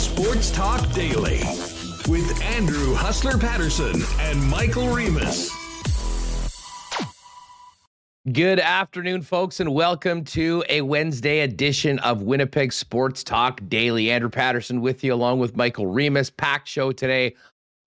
Sports 0.00 0.50
Talk 0.50 0.90
Daily 0.94 1.40
with 2.08 2.40
Andrew 2.42 2.94
Hustler 2.94 3.36
Paterson 3.36 4.02
and 4.18 4.42
Michael 4.42 4.88
Remis. 4.88 5.50
Good 8.32 8.60
afternoon, 8.60 9.20
folks, 9.20 9.60
and 9.60 9.74
welcome 9.74 10.24
to 10.24 10.64
a 10.70 10.80
Wednesday 10.80 11.40
edition 11.40 11.98
of 11.98 12.22
Winnipeg 12.22 12.72
Sports 12.72 13.22
Talk 13.22 13.60
Daily. 13.68 14.10
Andrew 14.10 14.30
Paterson 14.30 14.80
with 14.80 15.04
you, 15.04 15.12
along 15.12 15.38
with 15.38 15.54
Michael 15.54 15.86
Remis. 15.86 16.30
Packed 16.30 16.66
show 16.66 16.92
today. 16.92 17.34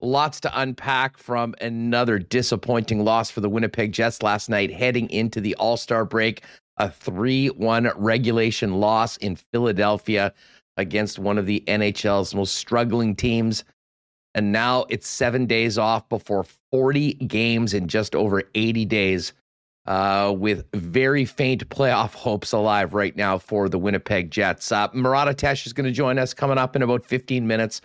Lots 0.00 0.38
to 0.42 0.60
unpack 0.60 1.18
from 1.18 1.56
another 1.60 2.20
disappointing 2.20 3.04
loss 3.04 3.28
for 3.28 3.40
the 3.40 3.50
Winnipeg 3.50 3.90
Jets 3.90 4.22
last 4.22 4.48
night, 4.48 4.72
heading 4.72 5.10
into 5.10 5.40
the 5.40 5.56
All 5.56 5.76
Star 5.76 6.04
break. 6.04 6.44
A 6.76 6.90
3 6.90 7.48
1 7.48 7.90
regulation 7.96 8.74
loss 8.74 9.16
in 9.16 9.34
Philadelphia 9.36 10.32
against 10.76 11.18
one 11.18 11.38
of 11.38 11.46
the 11.46 11.62
NHL's 11.66 12.34
most 12.34 12.54
struggling 12.54 13.14
teams. 13.14 13.64
And 14.34 14.50
now 14.50 14.86
it's 14.88 15.06
seven 15.06 15.46
days 15.46 15.78
off 15.78 16.08
before 16.08 16.44
40 16.72 17.14
games 17.14 17.72
in 17.72 17.86
just 17.86 18.16
over 18.16 18.42
80 18.54 18.84
days, 18.84 19.32
uh, 19.86 20.34
with 20.36 20.64
very 20.74 21.24
faint 21.24 21.68
playoff 21.68 22.14
hopes 22.14 22.52
alive 22.52 22.94
right 22.94 23.14
now 23.16 23.38
for 23.38 23.68
the 23.68 23.78
Winnipeg 23.78 24.30
Jets. 24.30 24.72
Uh, 24.72 24.88
Murat 24.92 25.28
Ates 25.28 25.66
is 25.66 25.72
going 25.72 25.86
to 25.86 25.92
join 25.92 26.18
us 26.18 26.34
coming 26.34 26.58
up 26.58 26.74
in 26.74 26.82
about 26.82 27.04
15 27.04 27.46
minutes. 27.46 27.80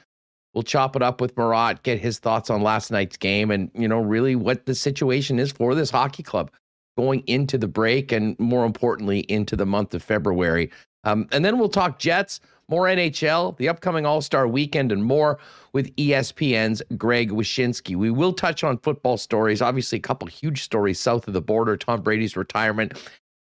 We'll 0.53 0.63
chop 0.63 0.95
it 0.95 1.03
up 1.03 1.21
with 1.21 1.37
Murat, 1.37 1.83
get 1.83 1.99
his 1.99 2.17
thoughts 2.17 2.49
on 2.49 2.63
last 2.63 2.89
night's 2.89 3.17
game, 3.17 3.51
and 3.51 3.69
you 3.75 3.87
know 3.87 3.99
really 3.99 4.35
what 4.35 4.65
the 4.65 4.73
situation 4.73 5.37
is 5.37 5.51
for 5.51 5.75
this 5.75 5.91
hockey 5.91 6.23
club 6.23 6.51
going 6.97 7.23
into 7.27 7.57
the 7.57 7.67
break, 7.67 8.11
and 8.11 8.37
more 8.39 8.65
importantly 8.65 9.19
into 9.29 9.55
the 9.55 9.65
month 9.65 9.93
of 9.93 10.01
February. 10.01 10.71
Um, 11.03 11.27
and 11.31 11.45
then 11.45 11.59
we'll 11.59 11.69
talk 11.69 11.99
Jets, 11.99 12.39
more 12.69 12.85
NHL, 12.85 13.57
the 13.57 13.69
upcoming 13.69 14.05
All 14.05 14.21
Star 14.21 14.47
weekend, 14.47 14.91
and 14.91 15.03
more 15.03 15.39
with 15.73 15.95
ESPN's 15.95 16.81
Greg 16.97 17.31
Wyshynski. 17.31 17.95
We 17.95 18.11
will 18.11 18.33
touch 18.33 18.63
on 18.63 18.77
football 18.77 19.17
stories, 19.17 19.61
obviously, 19.61 19.97
a 19.97 20.01
couple 20.01 20.27
huge 20.27 20.63
stories 20.63 20.99
south 20.99 21.27
of 21.27 21.33
the 21.33 21.41
border 21.41 21.77
Tom 21.77 22.01
Brady's 22.01 22.35
retirement 22.35 22.97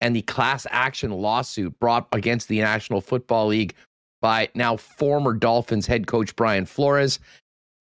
and 0.02 0.16
the 0.16 0.22
class 0.24 0.68
action 0.70 1.12
lawsuit 1.12 1.78
brought 1.80 2.08
against 2.12 2.48
the 2.48 2.60
National 2.60 3.02
Football 3.02 3.48
League 3.48 3.74
by 4.22 4.50
now 4.56 4.78
former 4.78 5.34
Dolphins 5.34 5.88
head 5.88 6.08
coach 6.08 6.36
Brian 6.36 6.66
Flores. 6.66 7.20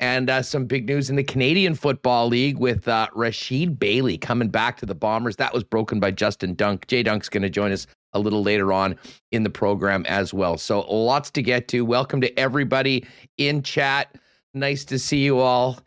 And 0.00 0.28
uh, 0.28 0.42
some 0.42 0.66
big 0.66 0.86
news 0.86 1.08
in 1.08 1.16
the 1.16 1.24
Canadian 1.24 1.74
Football 1.74 2.28
League 2.28 2.58
with 2.58 2.88
uh, 2.88 3.08
Rasheed 3.14 3.78
Bailey 3.78 4.18
coming 4.18 4.48
back 4.48 4.76
to 4.78 4.86
the 4.86 4.94
Bombers. 4.94 5.36
That 5.36 5.54
was 5.54 5.64
broken 5.64 6.00
by 6.00 6.10
Justin 6.10 6.54
Dunk. 6.54 6.86
Jay 6.88 7.02
Dunk's 7.02 7.28
going 7.28 7.42
to 7.42 7.50
join 7.50 7.72
us 7.72 7.86
a 8.14 8.20
little 8.20 8.42
later 8.42 8.72
on 8.72 8.96
in 9.32 9.42
the 9.42 9.50
program 9.50 10.04
as 10.08 10.32
well. 10.32 10.56
So 10.56 10.80
lots 10.82 11.30
to 11.32 11.42
get 11.42 11.68
to. 11.68 11.84
Welcome 11.84 12.20
to 12.22 12.38
everybody 12.38 13.04
in 13.38 13.62
chat. 13.62 14.14
Nice 14.54 14.84
to 14.86 14.98
see 14.98 15.24
you 15.24 15.38
all. 15.38 15.78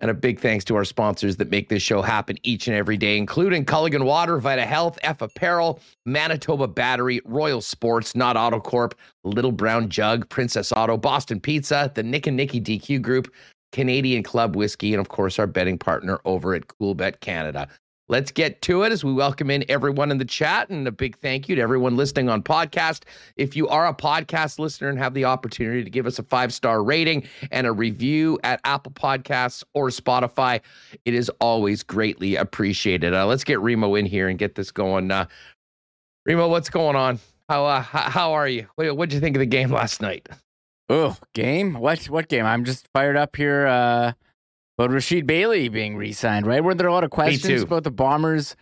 And 0.00 0.10
a 0.10 0.14
big 0.14 0.38
thanks 0.38 0.64
to 0.66 0.76
our 0.76 0.84
sponsors 0.84 1.36
that 1.38 1.50
make 1.50 1.68
this 1.68 1.82
show 1.82 2.02
happen 2.02 2.38
each 2.44 2.68
and 2.68 2.76
every 2.76 2.96
day, 2.96 3.18
including 3.18 3.64
Culligan 3.64 4.04
Water, 4.04 4.38
Vita 4.38 4.64
Health, 4.64 4.96
F 5.02 5.22
Apparel, 5.22 5.80
Manitoba 6.06 6.68
Battery, 6.68 7.20
Royal 7.24 7.60
Sports, 7.60 8.14
Nott 8.14 8.36
Autocorp, 8.36 8.92
Little 9.24 9.50
Brown 9.50 9.88
Jug, 9.88 10.28
Princess 10.28 10.72
Auto, 10.76 10.96
Boston 10.96 11.40
Pizza, 11.40 11.90
the 11.96 12.04
Nick 12.04 12.28
and 12.28 12.36
Nicky 12.36 12.60
DQ 12.60 13.02
Group, 13.02 13.32
Canadian 13.72 14.22
Club 14.22 14.54
Whiskey, 14.54 14.94
and 14.94 15.00
of 15.00 15.08
course, 15.08 15.36
our 15.38 15.48
betting 15.48 15.78
partner 15.78 16.20
over 16.24 16.54
at 16.54 16.68
Coolbet 16.68 17.18
Canada. 17.20 17.68
Let's 18.10 18.32
get 18.32 18.62
to 18.62 18.84
it 18.84 18.92
as 18.92 19.04
we 19.04 19.12
welcome 19.12 19.50
in 19.50 19.66
everyone 19.68 20.10
in 20.10 20.16
the 20.16 20.24
chat 20.24 20.70
and 20.70 20.88
a 20.88 20.90
big 20.90 21.18
thank 21.18 21.46
you 21.46 21.56
to 21.56 21.60
everyone 21.60 21.94
listening 21.94 22.30
on 22.30 22.42
podcast. 22.42 23.02
If 23.36 23.54
you 23.54 23.68
are 23.68 23.86
a 23.86 23.92
podcast 23.92 24.58
listener 24.58 24.88
and 24.88 24.98
have 24.98 25.12
the 25.12 25.26
opportunity 25.26 25.84
to 25.84 25.90
give 25.90 26.06
us 26.06 26.18
a 26.18 26.22
five 26.22 26.54
star 26.54 26.82
rating 26.82 27.28
and 27.50 27.66
a 27.66 27.72
review 27.72 28.38
at 28.44 28.62
Apple 28.64 28.92
Podcasts 28.92 29.62
or 29.74 29.88
Spotify, 29.88 30.62
it 31.04 31.12
is 31.12 31.30
always 31.38 31.82
greatly 31.82 32.36
appreciated. 32.36 33.12
Uh, 33.12 33.26
let's 33.26 33.44
get 33.44 33.60
Remo 33.60 33.94
in 33.94 34.06
here 34.06 34.28
and 34.28 34.38
get 34.38 34.54
this 34.54 34.70
going. 34.70 35.10
Uh, 35.10 35.26
Remo, 36.24 36.48
what's 36.48 36.70
going 36.70 36.96
on? 36.96 37.18
How 37.50 37.66
uh, 37.66 37.82
how 37.82 38.32
are 38.32 38.48
you? 38.48 38.66
What 38.76 39.10
did 39.10 39.12
you 39.12 39.20
think 39.20 39.36
of 39.36 39.40
the 39.40 39.46
game 39.46 39.70
last 39.70 40.00
night? 40.00 40.30
Oh, 40.88 41.14
game? 41.34 41.74
What 41.74 42.04
what 42.04 42.28
game? 42.28 42.46
I'm 42.46 42.64
just 42.64 42.88
fired 42.94 43.16
up 43.16 43.36
here. 43.36 43.66
Uh 43.66 44.12
but 44.78 44.90
Rasheed 44.90 45.26
Bailey 45.26 45.68
being 45.68 45.96
re-signed, 45.96 46.46
right? 46.46 46.62
Weren't 46.62 46.78
there 46.78 46.86
a 46.86 46.92
lot 46.92 47.04
of 47.04 47.10
questions 47.10 47.62
about 47.62 47.82
the 47.82 47.90
Bombers 47.90 48.56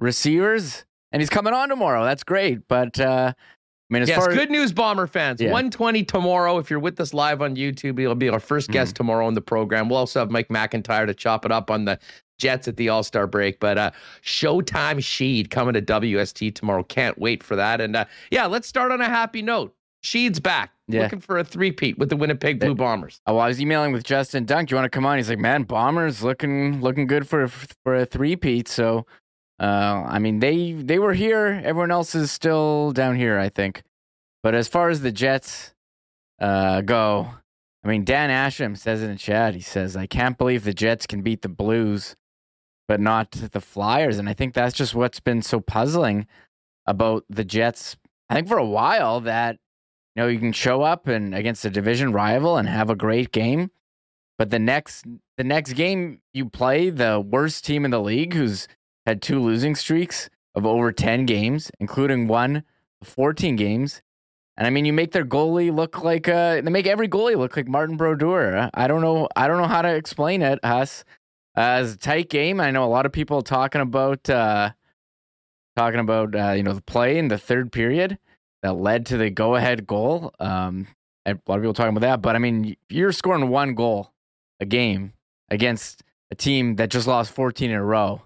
receivers? 0.00 0.84
And 1.12 1.22
he's 1.22 1.30
coming 1.30 1.54
on 1.54 1.68
tomorrow. 1.68 2.04
That's 2.04 2.24
great. 2.24 2.66
But 2.68 2.98
uh, 3.00 3.32
I 3.36 3.94
mean, 3.94 4.02
as 4.02 4.08
yes, 4.08 4.26
good 4.26 4.50
news, 4.50 4.72
Bomber 4.72 5.06
fans. 5.06 5.40
Yeah. 5.40 5.48
120 5.48 6.04
tomorrow. 6.04 6.58
If 6.58 6.70
you're 6.70 6.80
with 6.80 7.00
us 7.00 7.14
live 7.14 7.40
on 7.40 7.54
YouTube, 7.54 7.98
he'll 7.98 8.14
be 8.16 8.28
our 8.28 8.40
first 8.40 8.66
mm-hmm. 8.66 8.74
guest 8.74 8.94
mm. 8.94 8.98
tomorrow 8.98 9.26
on 9.26 9.34
the 9.34 9.40
program. 9.40 9.88
We'll 9.88 9.98
also 9.98 10.18
have 10.18 10.30
Mike 10.30 10.48
McIntyre 10.48 11.06
to 11.06 11.14
chop 11.14 11.44
it 11.44 11.52
up 11.52 11.70
on 11.70 11.84
the 11.84 11.98
Jets 12.38 12.66
at 12.66 12.76
the 12.76 12.88
All 12.88 13.04
Star 13.04 13.28
break. 13.28 13.60
But 13.60 13.78
uh, 13.78 13.90
Showtime 14.24 14.98
Sheed 14.98 15.50
coming 15.50 15.74
to 15.74 15.82
WST 15.82 16.54
tomorrow. 16.54 16.82
Can't 16.82 17.16
wait 17.18 17.44
for 17.44 17.54
that. 17.54 17.80
And 17.80 17.94
uh, 17.94 18.06
yeah, 18.32 18.46
let's 18.46 18.66
start 18.66 18.90
on 18.90 19.00
a 19.00 19.08
happy 19.08 19.42
note. 19.42 19.74
Sheed's 20.02 20.40
back. 20.40 20.72
Yeah. 20.88 21.02
Looking 21.02 21.20
for 21.20 21.38
a 21.38 21.44
three-peat 21.44 21.98
with 21.98 22.08
the 22.08 22.16
Winnipeg 22.16 22.58
Blue 22.58 22.74
Bombers. 22.74 23.20
Oh, 23.26 23.36
I 23.38 23.48
was 23.48 23.60
emailing 23.60 23.92
with 23.92 24.02
Justin 24.02 24.44
Dunk. 24.44 24.68
Do 24.68 24.72
you 24.72 24.76
want 24.76 24.90
to 24.90 24.96
come 24.96 25.06
on? 25.06 25.18
He's 25.18 25.28
like, 25.28 25.38
man, 25.38 25.64
Bombers 25.64 26.22
looking 26.22 26.80
looking 26.80 27.06
good 27.06 27.28
for 27.28 27.48
for 27.48 27.94
a 27.94 28.06
three-peat. 28.06 28.66
So, 28.66 29.06
uh, 29.60 30.04
I 30.08 30.18
mean, 30.18 30.40
they 30.40 30.72
they 30.72 30.98
were 30.98 31.12
here. 31.12 31.60
Everyone 31.64 31.90
else 31.90 32.14
is 32.14 32.32
still 32.32 32.92
down 32.92 33.16
here, 33.16 33.38
I 33.38 33.50
think. 33.50 33.82
But 34.42 34.54
as 34.54 34.68
far 34.68 34.88
as 34.88 35.02
the 35.02 35.12
Jets 35.12 35.74
uh, 36.40 36.80
go, 36.80 37.28
I 37.84 37.88
mean, 37.88 38.04
Dan 38.04 38.30
Asham 38.30 38.76
says 38.76 39.02
in 39.02 39.10
the 39.10 39.18
chat, 39.18 39.54
he 39.54 39.60
says, 39.60 39.96
I 39.96 40.06
can't 40.06 40.38
believe 40.38 40.64
the 40.64 40.72
Jets 40.72 41.06
can 41.06 41.20
beat 41.20 41.42
the 41.42 41.48
Blues, 41.50 42.16
but 42.88 43.00
not 43.00 43.30
the 43.32 43.60
Flyers. 43.60 44.18
And 44.18 44.28
I 44.28 44.32
think 44.32 44.54
that's 44.54 44.74
just 44.74 44.94
what's 44.94 45.20
been 45.20 45.42
so 45.42 45.60
puzzling 45.60 46.26
about 46.86 47.24
the 47.28 47.44
Jets. 47.44 47.96
I 48.30 48.34
think 48.34 48.48
for 48.48 48.58
a 48.58 48.66
while 48.66 49.20
that 49.20 49.58
you 50.14 50.22
know, 50.22 50.28
you 50.28 50.38
can 50.38 50.52
show 50.52 50.82
up 50.82 51.06
and 51.06 51.34
against 51.34 51.64
a 51.64 51.70
division 51.70 52.12
rival 52.12 52.56
and 52.56 52.68
have 52.68 52.90
a 52.90 52.96
great 52.96 53.32
game, 53.32 53.70
but 54.38 54.50
the 54.50 54.58
next 54.58 55.04
the 55.36 55.44
next 55.44 55.74
game 55.74 56.20
you 56.32 56.48
play 56.48 56.90
the 56.90 57.20
worst 57.20 57.64
team 57.64 57.84
in 57.84 57.90
the 57.90 58.00
league 58.00 58.34
who's 58.34 58.68
had 59.06 59.22
two 59.22 59.40
losing 59.40 59.74
streaks 59.74 60.28
of 60.54 60.66
over 60.66 60.92
10 60.92 61.26
games, 61.26 61.70
including 61.80 62.26
one 62.26 62.64
14 63.02 63.56
games. 63.56 64.02
And 64.56 64.66
I 64.66 64.70
mean, 64.70 64.84
you 64.84 64.92
make 64.92 65.12
their 65.12 65.24
goalie 65.24 65.74
look 65.74 66.02
like 66.02 66.28
uh, 66.28 66.60
they 66.60 66.70
make 66.70 66.86
every 66.86 67.08
goalie 67.08 67.36
look 67.36 67.56
like 67.56 67.68
Martin 67.68 67.96
Brodeur. 67.96 68.68
I 68.74 68.88
don't 68.88 69.00
know. 69.00 69.28
I 69.34 69.48
don't 69.48 69.58
know 69.58 69.68
how 69.68 69.80
to 69.82 69.94
explain 69.94 70.42
it. 70.42 70.58
Us 70.62 71.04
uh, 71.56 71.60
as 71.60 71.94
a 71.94 71.96
tight 71.96 72.28
game. 72.28 72.60
I 72.60 72.70
know 72.70 72.84
a 72.84 72.86
lot 72.86 73.06
of 73.06 73.12
people 73.12 73.40
talking 73.42 73.80
about 73.80 74.28
uh, 74.28 74.72
talking 75.76 76.00
about 76.00 76.34
uh, 76.34 76.52
you 76.52 76.62
know 76.62 76.74
the 76.74 76.82
play 76.82 77.16
in 77.16 77.28
the 77.28 77.38
third 77.38 77.72
period 77.72 78.18
that 78.62 78.74
led 78.74 79.06
to 79.06 79.16
the 79.16 79.30
go 79.30 79.56
ahead 79.56 79.86
goal. 79.86 80.34
Um, 80.38 80.86
a 81.26 81.30
lot 81.46 81.56
of 81.56 81.62
people 81.62 81.74
talking 81.74 81.96
about 81.96 82.06
that, 82.06 82.22
but 82.22 82.34
I 82.34 82.38
mean, 82.38 82.76
you're 82.88 83.12
scoring 83.12 83.48
one 83.48 83.74
goal 83.74 84.12
a 84.58 84.66
game 84.66 85.12
against 85.50 86.02
a 86.30 86.34
team 86.34 86.76
that 86.76 86.90
just 86.90 87.06
lost 87.06 87.32
14 87.32 87.70
in 87.70 87.76
a 87.76 87.84
row. 87.84 88.22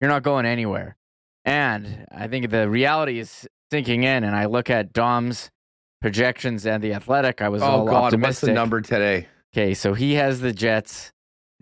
You're 0.00 0.10
not 0.10 0.22
going 0.22 0.46
anywhere. 0.46 0.96
And 1.44 2.06
I 2.12 2.28
think 2.28 2.50
the 2.50 2.68
reality 2.68 3.18
is 3.18 3.48
sinking 3.70 4.02
in. 4.02 4.24
And 4.24 4.34
I 4.36 4.46
look 4.46 4.70
at 4.70 4.92
Dom's 4.92 5.50
projections 6.00 6.66
and 6.66 6.82
the 6.82 6.94
Athletic. 6.94 7.42
I 7.42 7.48
was 7.48 7.62
oh 7.62 7.66
all 7.66 7.86
God, 7.86 8.04
optimistic. 8.04 8.22
what's 8.22 8.40
the 8.40 8.52
number 8.52 8.80
today? 8.80 9.28
Okay, 9.54 9.74
so 9.74 9.94
he 9.94 10.14
has 10.14 10.40
the 10.40 10.52
Jets 10.52 11.12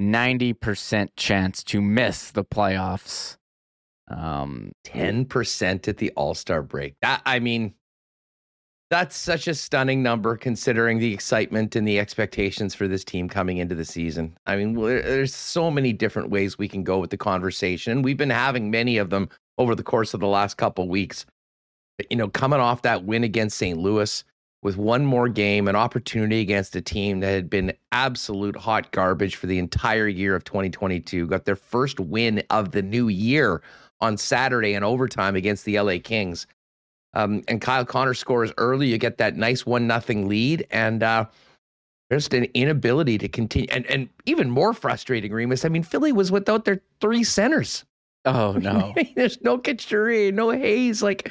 90% 0.00 1.10
chance 1.16 1.62
to 1.64 1.80
miss 1.80 2.30
the 2.30 2.44
playoffs. 2.44 3.36
Um, 4.08 4.72
10% 4.86 5.88
at 5.88 5.96
the 5.96 6.12
All 6.12 6.34
Star 6.34 6.62
break. 6.62 6.94
That 7.02 7.22
I 7.26 7.40
mean, 7.40 7.74
that's 8.88 9.16
such 9.16 9.48
a 9.48 9.54
stunning 9.54 10.02
number 10.02 10.36
considering 10.36 10.98
the 10.98 11.12
excitement 11.12 11.74
and 11.74 11.86
the 11.86 11.98
expectations 11.98 12.74
for 12.74 12.86
this 12.86 13.04
team 13.04 13.28
coming 13.28 13.58
into 13.58 13.74
the 13.74 13.84
season. 13.84 14.36
I 14.46 14.56
mean, 14.56 14.74
there's 14.74 15.34
so 15.34 15.70
many 15.70 15.92
different 15.92 16.30
ways 16.30 16.56
we 16.56 16.68
can 16.68 16.84
go 16.84 16.98
with 16.98 17.10
the 17.10 17.16
conversation. 17.16 18.02
We've 18.02 18.16
been 18.16 18.30
having 18.30 18.70
many 18.70 18.98
of 18.98 19.10
them 19.10 19.28
over 19.58 19.74
the 19.74 19.82
course 19.82 20.14
of 20.14 20.20
the 20.20 20.28
last 20.28 20.56
couple 20.56 20.88
weeks. 20.88 21.26
But, 21.98 22.06
you 22.10 22.16
know, 22.16 22.28
coming 22.28 22.60
off 22.60 22.82
that 22.82 23.04
win 23.04 23.24
against 23.24 23.58
St. 23.58 23.78
Louis 23.78 24.22
with 24.62 24.76
one 24.76 25.04
more 25.04 25.28
game, 25.28 25.66
an 25.66 25.76
opportunity 25.76 26.40
against 26.40 26.76
a 26.76 26.80
team 26.80 27.20
that 27.20 27.30
had 27.30 27.50
been 27.50 27.72
absolute 27.90 28.56
hot 28.56 28.92
garbage 28.92 29.36
for 29.36 29.46
the 29.46 29.58
entire 29.58 30.06
year 30.06 30.36
of 30.36 30.44
2022, 30.44 31.26
got 31.26 31.44
their 31.44 31.56
first 31.56 31.98
win 31.98 32.42
of 32.50 32.70
the 32.70 32.82
new 32.82 33.08
year 33.08 33.62
on 34.00 34.16
Saturday 34.16 34.74
in 34.74 34.84
overtime 34.84 35.34
against 35.34 35.64
the 35.64 35.80
LA 35.80 35.96
Kings 36.02 36.46
um, 37.16 37.42
and 37.48 37.60
Kyle 37.60 37.84
Connor 37.84 38.14
scores 38.14 38.52
early, 38.58 38.88
you 38.88 38.98
get 38.98 39.18
that 39.18 39.36
nice 39.36 39.64
one 39.64 39.86
nothing 39.86 40.28
lead, 40.28 40.66
and 40.70 41.02
uh, 41.02 41.24
just 42.12 42.34
an 42.34 42.44
inability 42.54 43.18
to 43.18 43.28
continue. 43.28 43.68
And 43.70 43.86
and 43.86 44.08
even 44.26 44.50
more 44.50 44.74
frustrating, 44.74 45.32
Remis. 45.32 45.64
I 45.64 45.68
mean, 45.68 45.82
Philly 45.82 46.12
was 46.12 46.30
without 46.30 46.64
their 46.64 46.82
three 47.00 47.24
centers. 47.24 47.84
Oh 48.26 48.52
no! 48.52 48.94
There's 49.16 49.40
no 49.40 49.58
Couturier, 49.58 50.30
no 50.30 50.50
Hayes. 50.50 51.02
Like 51.02 51.30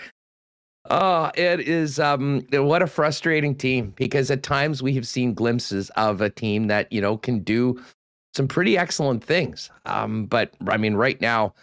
Oh, 0.90 1.32
it 1.36 1.62
is 1.62 2.00
um 2.00 2.46
what 2.52 2.82
a 2.82 2.88
frustrating 2.88 3.56
team 3.56 3.94
because 3.96 4.30
at 4.30 4.44
times 4.44 4.84
we 4.84 4.94
have 4.94 5.08
seen 5.08 5.34
glimpses 5.34 5.90
of 5.92 6.22
a 6.22 6.30
team 6.30 6.68
that, 6.68 6.92
you 6.92 7.02
know, 7.02 7.18
can 7.18 7.40
do 7.40 7.82
some 8.36 8.48
pretty 8.48 8.78
excellent 8.78 9.24
things. 9.24 9.70
Um, 9.86 10.26
but 10.26 10.54
I 10.68 10.78
mean, 10.78 10.96
right 10.96 11.20
now, 11.22 11.54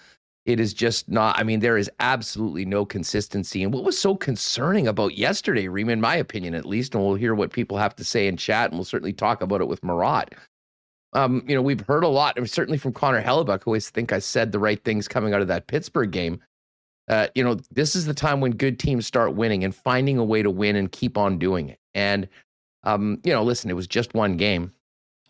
it 0.44 0.58
is 0.58 0.74
just 0.74 1.08
not. 1.08 1.38
I 1.38 1.44
mean, 1.44 1.60
there 1.60 1.76
is 1.76 1.90
absolutely 2.00 2.64
no 2.64 2.84
consistency. 2.84 3.62
And 3.62 3.72
what 3.72 3.84
was 3.84 3.98
so 3.98 4.16
concerning 4.16 4.88
about 4.88 5.16
yesterday, 5.16 5.68
Reem, 5.68 5.88
in 5.88 6.00
my 6.00 6.16
opinion, 6.16 6.54
at 6.54 6.66
least, 6.66 6.94
and 6.94 7.04
we'll 7.04 7.14
hear 7.14 7.34
what 7.34 7.52
people 7.52 7.78
have 7.78 7.94
to 7.96 8.04
say 8.04 8.26
in 8.26 8.36
chat, 8.36 8.70
and 8.70 8.78
we'll 8.78 8.84
certainly 8.84 9.12
talk 9.12 9.40
about 9.40 9.60
it 9.60 9.68
with 9.68 9.84
Murat. 9.84 10.34
Um, 11.14 11.44
you 11.46 11.54
know, 11.54 11.62
we've 11.62 11.86
heard 11.86 12.04
a 12.04 12.08
lot, 12.08 12.36
certainly 12.48 12.78
from 12.78 12.92
Connor 12.92 13.22
Hellebuyck, 13.22 13.62
who 13.62 13.70
always 13.70 13.90
think 13.90 14.12
I 14.12 14.18
said 14.18 14.50
the 14.50 14.58
right 14.58 14.82
things 14.82 15.06
coming 15.06 15.34
out 15.34 15.42
of 15.42 15.48
that 15.48 15.66
Pittsburgh 15.66 16.10
game. 16.10 16.40
Uh, 17.08 17.28
you 17.34 17.44
know, 17.44 17.56
this 17.70 17.94
is 17.94 18.06
the 18.06 18.14
time 18.14 18.40
when 18.40 18.52
good 18.52 18.78
teams 18.78 19.06
start 19.06 19.34
winning 19.34 19.62
and 19.62 19.74
finding 19.74 20.18
a 20.18 20.24
way 20.24 20.42
to 20.42 20.50
win 20.50 20.76
and 20.76 20.90
keep 20.90 21.18
on 21.18 21.38
doing 21.38 21.68
it. 21.68 21.78
And, 21.94 22.28
um, 22.84 23.20
you 23.24 23.32
know, 23.32 23.42
listen, 23.42 23.70
it 23.70 23.74
was 23.74 23.86
just 23.86 24.14
one 24.14 24.36
game, 24.36 24.72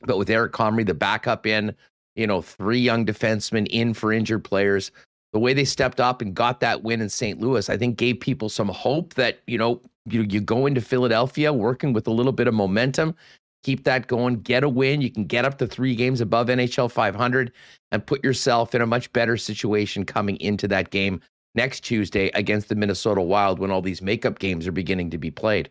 but 0.03 0.19
with 0.19 0.31
Eric 0.31 0.53
Comrie, 0.53 0.87
the 0.87 0.94
backup 0.94 1.47
in, 1.47 1.75
you 2.17 2.26
know, 2.26 2.43
three 2.43 2.79
young 2.79 3.06
defensemen 3.06 3.67
in 3.69 3.94
for 3.94 4.12
injured 4.12 4.44
players. 4.44 4.91
The 5.32 5.38
way 5.38 5.55
they 5.55 5.64
stepped 5.64 6.00
up 6.00 6.20
and 6.20 6.35
got 6.35 6.61
that 6.61 6.82
win 6.82 7.00
in 7.00 7.09
St. 7.09 7.41
Louis, 7.41 7.70
I 7.70 7.76
think 7.76 7.97
gave 7.97 8.20
people 8.20 8.49
some 8.49 8.69
hope 8.69 9.14
that, 9.14 9.41
you 9.47 9.56
know, 9.56 9.81
you, 10.06 10.23
you 10.23 10.41
go 10.41 10.67
into 10.67 10.81
Philadelphia 10.81 11.53
working 11.53 11.93
with 11.93 12.06
a 12.06 12.11
little 12.11 12.32
bit 12.32 12.49
of 12.49 12.55
momentum, 12.55 13.14
keep 13.62 13.85
that 13.85 14.09
going, 14.09 14.41
get 14.41 14.64
a 14.64 14.69
win. 14.69 15.00
You 15.00 15.11
can 15.11 15.25
get 15.25 15.44
up 15.44 15.59
to 15.59 15.67
three 15.67 15.94
games 15.94 16.20
above 16.20 16.49
NHL 16.49 16.91
500 16.91 17.53
and 17.93 18.06
put 18.06 18.23
yourself 18.25 18.75
in 18.75 18.82
a 18.82 18.87
much 18.87 19.12
better 19.12 19.37
situation 19.37 20.05
coming 20.05 20.37
into 20.37 20.69
that 20.69 20.91
game 20.91 21.20
next 21.55 21.81
Tuesday 21.81 22.31
against 22.35 22.69
the 22.69 22.75
Minnesota 22.75 23.23
Wild 23.23 23.59
when 23.59 23.70
all 23.70 23.82
these 23.82 24.03
makeup 24.03 24.38
games 24.38 24.67
are 24.67 24.73
beginning 24.73 25.11
to 25.11 25.19
be 25.19 25.31
played. 25.31 25.70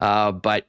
Uh, 0.00 0.32
but 0.32 0.66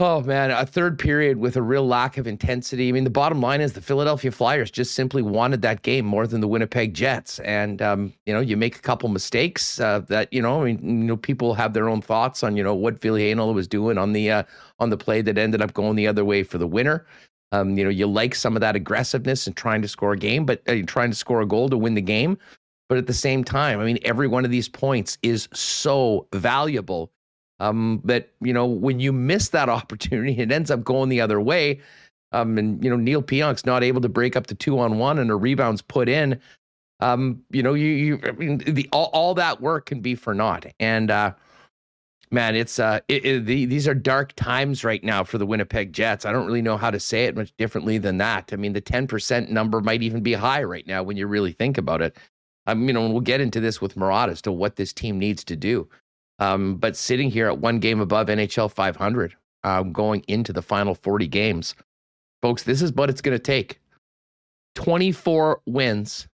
Oh 0.00 0.20
man, 0.22 0.50
a 0.50 0.66
third 0.66 0.98
period 0.98 1.38
with 1.38 1.56
a 1.56 1.62
real 1.62 1.86
lack 1.86 2.18
of 2.18 2.26
intensity. 2.26 2.88
I 2.88 2.92
mean, 2.92 3.04
the 3.04 3.10
bottom 3.10 3.40
line 3.40 3.60
is 3.60 3.74
the 3.74 3.80
Philadelphia 3.80 4.32
Flyers 4.32 4.68
just 4.68 4.94
simply 4.94 5.22
wanted 5.22 5.62
that 5.62 5.82
game 5.82 6.04
more 6.04 6.26
than 6.26 6.40
the 6.40 6.48
Winnipeg 6.48 6.94
Jets. 6.94 7.38
And 7.40 7.80
um, 7.80 8.12
you 8.26 8.34
know, 8.34 8.40
you 8.40 8.56
make 8.56 8.74
a 8.74 8.80
couple 8.80 9.08
mistakes 9.08 9.78
uh, 9.78 10.00
that 10.08 10.32
you 10.32 10.42
know, 10.42 10.62
I 10.62 10.64
mean, 10.64 11.02
you 11.02 11.06
know, 11.06 11.16
people 11.16 11.54
have 11.54 11.74
their 11.74 11.88
own 11.88 12.02
thoughts 12.02 12.42
on 12.42 12.56
you 12.56 12.64
know 12.64 12.74
what 12.74 13.00
Ville 13.00 13.14
Heinola 13.14 13.54
was 13.54 13.68
doing 13.68 13.96
on 13.96 14.12
the 14.12 14.32
uh, 14.32 14.42
on 14.80 14.90
the 14.90 14.96
play 14.96 15.22
that 15.22 15.38
ended 15.38 15.62
up 15.62 15.74
going 15.74 15.94
the 15.94 16.08
other 16.08 16.24
way 16.24 16.42
for 16.42 16.58
the 16.58 16.66
winner. 16.66 17.06
Um, 17.52 17.78
you 17.78 17.84
know, 17.84 17.90
you 17.90 18.08
like 18.08 18.34
some 18.34 18.56
of 18.56 18.60
that 18.62 18.74
aggressiveness 18.74 19.46
and 19.46 19.56
trying 19.56 19.80
to 19.82 19.88
score 19.88 20.14
a 20.14 20.18
game, 20.18 20.44
but 20.44 20.60
uh, 20.68 20.78
trying 20.88 21.10
to 21.10 21.16
score 21.16 21.40
a 21.40 21.46
goal 21.46 21.68
to 21.68 21.78
win 21.78 21.94
the 21.94 22.02
game. 22.02 22.36
But 22.88 22.98
at 22.98 23.06
the 23.06 23.14
same 23.14 23.44
time, 23.44 23.78
I 23.78 23.84
mean, 23.84 24.00
every 24.04 24.26
one 24.26 24.44
of 24.44 24.50
these 24.50 24.68
points 24.68 25.18
is 25.22 25.48
so 25.52 26.26
valuable 26.34 27.12
um, 27.60 28.00
but 28.04 28.30
you 28.40 28.52
know, 28.52 28.66
when 28.66 29.00
you 29.00 29.12
miss 29.12 29.48
that 29.50 29.68
opportunity, 29.78 30.38
it 30.38 30.52
ends 30.52 30.70
up 30.70 30.84
going 30.84 31.08
the 31.08 31.20
other 31.20 31.40
way. 31.40 31.80
Um, 32.32 32.58
and 32.58 32.82
you 32.82 32.90
know, 32.90 32.96
Neal 32.96 33.22
Pionk's 33.22 33.64
not 33.64 33.84
able 33.84 34.00
to 34.00 34.08
break 34.08 34.36
up 34.36 34.48
the 34.48 34.54
two 34.54 34.78
on 34.78 34.98
one, 34.98 35.18
and 35.18 35.30
a 35.30 35.36
rebound's 35.36 35.82
put 35.82 36.08
in. 36.08 36.40
Um, 37.00 37.42
you 37.50 37.62
know, 37.62 37.74
you, 37.74 37.86
you 37.86 38.20
I 38.24 38.32
mean, 38.32 38.58
the 38.58 38.88
all, 38.92 39.10
all 39.12 39.34
that 39.34 39.60
work 39.60 39.86
can 39.86 40.00
be 40.00 40.14
for 40.14 40.34
naught. 40.34 40.66
And 40.80 41.10
uh, 41.10 41.34
man, 42.30 42.56
it's 42.56 42.78
uh, 42.78 43.00
it, 43.08 43.24
it, 43.24 43.46
the, 43.46 43.66
these 43.66 43.86
are 43.86 43.94
dark 43.94 44.32
times 44.34 44.84
right 44.84 45.02
now 45.04 45.22
for 45.22 45.38
the 45.38 45.46
Winnipeg 45.46 45.92
Jets. 45.92 46.24
I 46.24 46.32
don't 46.32 46.46
really 46.46 46.62
know 46.62 46.76
how 46.76 46.90
to 46.90 46.98
say 46.98 47.24
it 47.26 47.36
much 47.36 47.52
differently 47.56 47.98
than 47.98 48.18
that. 48.18 48.50
I 48.52 48.56
mean, 48.56 48.72
the 48.72 48.80
ten 48.80 49.06
percent 49.06 49.50
number 49.50 49.80
might 49.80 50.02
even 50.02 50.22
be 50.22 50.32
high 50.32 50.62
right 50.64 50.86
now 50.86 51.02
when 51.02 51.16
you 51.16 51.26
really 51.26 51.52
think 51.52 51.78
about 51.78 52.02
it. 52.02 52.16
Um, 52.66 52.86
you 52.86 52.94
know, 52.94 53.08
we'll 53.08 53.20
get 53.20 53.40
into 53.40 53.60
this 53.60 53.80
with 53.80 53.96
Murat 53.96 54.28
as 54.28 54.42
to 54.42 54.52
what 54.52 54.76
this 54.76 54.92
team 54.92 55.18
needs 55.18 55.44
to 55.44 55.56
do. 55.56 55.88
Um, 56.38 56.76
but 56.76 56.96
sitting 56.96 57.30
here 57.30 57.46
at 57.46 57.58
one 57.58 57.78
game 57.78 58.00
above 58.00 58.28
NHL 58.28 58.70
500, 58.70 59.34
um, 59.62 59.92
going 59.92 60.24
into 60.28 60.52
the 60.52 60.62
final 60.62 60.94
40 60.94 61.28
games, 61.28 61.74
folks, 62.42 62.64
this 62.64 62.82
is 62.82 62.92
what 62.92 63.08
it's 63.08 63.20
going 63.20 63.36
to 63.36 63.42
take 63.42 63.80
24 64.74 65.60
wins, 65.66 66.28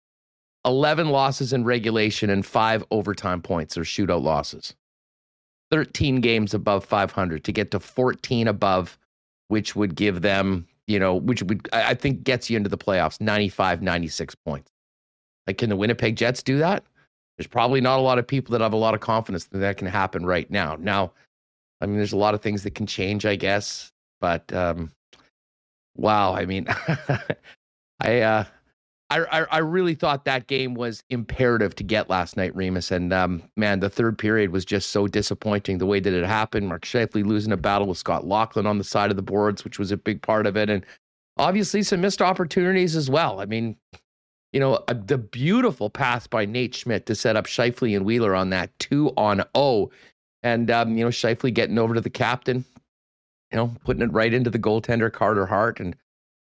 11 0.65 1.11
losses 1.11 1.53
in 1.53 1.65
regulation, 1.65 2.31
and 2.31 2.45
five 2.45 2.85
overtime 2.91 3.43
points 3.43 3.77
or 3.77 3.83
shootout 3.83 4.23
losses. 4.23 4.75
13 5.71 6.21
games 6.21 6.53
above 6.53 6.85
500 6.85 7.45
to 7.45 7.53
get 7.53 7.71
to 7.71 7.81
14 7.81 8.49
above, 8.49 8.99
which 9.49 9.77
would 9.77 9.95
give 9.95 10.23
them, 10.23 10.67
you 10.87 10.99
know, 10.99 11.15
which 11.15 11.43
would, 11.45 11.69
I 11.73 11.95
think, 11.95 12.25
gets 12.25 12.51
you 12.51 12.57
into 12.57 12.69
the 12.69 12.79
playoffs 12.79 13.21
95, 13.21 13.83
96 13.83 14.35
points. 14.35 14.71
Like, 15.47 15.59
can 15.59 15.69
the 15.69 15.77
Winnipeg 15.77 16.17
Jets 16.17 16.43
do 16.43 16.59
that? 16.59 16.85
There's 17.41 17.47
probably 17.47 17.81
not 17.81 17.99
a 17.99 18.03
lot 18.03 18.19
of 18.19 18.27
people 18.27 18.53
that 18.53 18.61
have 18.61 18.75
a 18.75 18.77
lot 18.77 18.93
of 18.93 19.01
confidence 19.01 19.47
that 19.47 19.61
that 19.61 19.79
can 19.79 19.87
happen 19.87 20.27
right 20.27 20.51
now. 20.51 20.77
Now, 20.79 21.13
I 21.81 21.87
mean, 21.87 21.97
there's 21.97 22.13
a 22.13 22.19
lot 22.19 22.35
of 22.35 22.43
things 22.43 22.65
that 22.65 22.75
can 22.75 22.87
change, 22.87 23.25
I 23.25 23.35
guess, 23.35 23.91
but 24.21 24.53
um, 24.53 24.93
wow, 25.97 26.35
I 26.35 26.45
mean, 26.45 26.67
I, 28.01 28.21
uh, 28.21 28.45
I, 29.09 29.47
I 29.51 29.59
really 29.61 29.95
thought 29.95 30.27
that 30.27 30.49
game 30.49 30.75
was 30.75 31.03
imperative 31.09 31.75
to 31.77 31.83
get 31.83 32.11
last 32.11 32.37
night, 32.37 32.55
Remis. 32.55 32.91
And 32.91 33.11
um, 33.11 33.43
man, 33.57 33.81
the 33.81 33.89
third 33.89 34.19
period 34.19 34.51
was 34.51 34.67
just 34.67 34.91
so 34.91 35.07
disappointing 35.07 35.79
the 35.79 35.87
way 35.87 35.99
that 35.99 36.13
it 36.13 36.27
happened. 36.27 36.69
Mark 36.69 36.83
Scheifele 36.83 37.25
losing 37.25 37.53
a 37.53 37.57
battle 37.57 37.87
with 37.87 37.97
Scott 37.97 38.25
Laughton 38.25 38.67
on 38.67 38.77
the 38.77 38.85
side 38.85 39.09
of 39.09 39.17
the 39.17 39.23
boards, 39.23 39.65
which 39.65 39.79
was 39.79 39.91
a 39.91 39.97
big 39.97 40.21
part 40.21 40.47
of 40.47 40.59
it. 40.59 40.69
And 40.69 40.85
obviously 41.39 41.83
some 41.85 42.03
missed 42.03 42.21
opportunities 42.21 42.97
as 42.97 43.09
well. 43.09 43.41
I 43.41 43.47
mean, 43.47 43.77
you 44.53 44.61
know, 44.61 44.83
a, 44.89 44.95
the 44.95 45.19
beautiful 45.19 45.91
pass 45.91 46.27
by 46.27 46.45
Nate 46.45 46.75
Schmidt 46.75 47.07
to 47.07 47.15
set 47.15 47.37
up 47.37 47.47
Scheifele 47.47 47.97
and 47.97 48.05
Wheeler 48.05 48.35
on 48.35 48.51
that 48.51 48.77
two 48.79 49.13
on 49.17 49.45
O. 49.55 49.91
And, 50.43 50.71
um, 50.71 50.97
you 50.97 51.05
know, 51.05 51.11
Scheifele 51.11 51.53
getting 51.55 51.79
over 51.79 51.95
to 51.95 52.01
the 52.01 52.11
captain, 52.11 52.65
you 53.53 53.57
know, 53.57 53.73
putting 53.85 54.03
it 54.03 54.13
right 54.13 54.33
into 54.33 54.51
the 54.51 54.59
goaltender, 54.59 55.13
Carter 55.13 55.47
Hart. 55.47 55.79
And, 55.79 55.95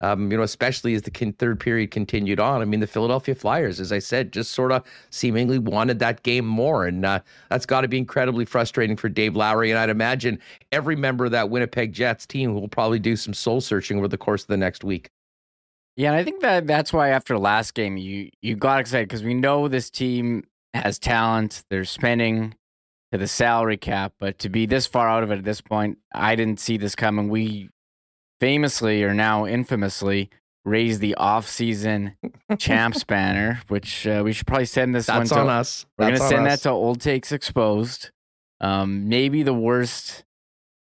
um, 0.00 0.30
you 0.30 0.36
know, 0.36 0.42
especially 0.42 0.94
as 0.94 1.02
the 1.02 1.32
third 1.38 1.60
period 1.60 1.90
continued 1.90 2.40
on. 2.40 2.60
I 2.60 2.66
mean, 2.66 2.80
the 2.80 2.86
Philadelphia 2.86 3.34
Flyers, 3.34 3.80
as 3.80 3.90
I 3.90 4.00
said, 4.00 4.32
just 4.32 4.52
sort 4.52 4.72
of 4.72 4.84
seemingly 5.08 5.58
wanted 5.58 5.98
that 6.00 6.22
game 6.24 6.44
more. 6.44 6.84
And 6.84 7.06
uh, 7.06 7.20
that's 7.48 7.64
got 7.64 7.82
to 7.82 7.88
be 7.88 7.96
incredibly 7.96 8.44
frustrating 8.44 8.96
for 8.96 9.08
Dave 9.08 9.34
Lowry. 9.34 9.70
And 9.70 9.78
I'd 9.78 9.88
imagine 9.88 10.40
every 10.72 10.96
member 10.96 11.24
of 11.24 11.30
that 11.30 11.48
Winnipeg 11.48 11.94
Jets 11.94 12.26
team 12.26 12.52
will 12.52 12.68
probably 12.68 12.98
do 12.98 13.16
some 13.16 13.32
soul 13.32 13.62
searching 13.62 13.96
over 13.96 14.08
the 14.08 14.18
course 14.18 14.42
of 14.42 14.48
the 14.48 14.58
next 14.58 14.84
week. 14.84 15.08
Yeah, 15.96 16.10
and 16.10 16.16
I 16.16 16.24
think 16.24 16.40
that 16.40 16.66
that's 16.66 16.92
why 16.92 17.10
after 17.10 17.38
last 17.38 17.74
game 17.74 17.96
you 17.96 18.30
you 18.42 18.56
got 18.56 18.80
excited 18.80 19.08
because 19.08 19.22
we 19.22 19.34
know 19.34 19.68
this 19.68 19.90
team 19.90 20.44
has 20.72 20.98
talent. 20.98 21.64
They're 21.70 21.84
spending 21.84 22.54
to 23.12 23.18
the 23.18 23.28
salary 23.28 23.76
cap, 23.76 24.14
but 24.18 24.38
to 24.40 24.48
be 24.48 24.66
this 24.66 24.86
far 24.86 25.08
out 25.08 25.22
of 25.22 25.30
it 25.30 25.38
at 25.38 25.44
this 25.44 25.60
point, 25.60 25.98
I 26.12 26.34
didn't 26.34 26.58
see 26.58 26.76
this 26.76 26.96
coming. 26.96 27.28
We 27.28 27.70
famously 28.40 29.04
or 29.04 29.14
now 29.14 29.46
infamously 29.46 30.30
raised 30.64 31.00
the 31.00 31.14
off-season 31.14 32.16
champs 32.58 33.04
banner, 33.04 33.60
which 33.68 34.06
uh, 34.06 34.22
we 34.24 34.32
should 34.32 34.46
probably 34.46 34.64
send 34.64 34.94
this 34.94 35.06
That's 35.06 35.30
one 35.30 35.38
to 35.38 35.44
on 35.44 35.48
us. 35.48 35.86
We're 35.96 36.06
That's 36.06 36.18
gonna 36.18 36.30
send 36.30 36.46
us. 36.48 36.62
that 36.62 36.68
to 36.68 36.74
Old 36.74 37.00
Takes 37.00 37.30
Exposed. 37.30 38.10
Um, 38.60 39.08
maybe 39.08 39.42
the 39.42 39.54
worst 39.54 40.24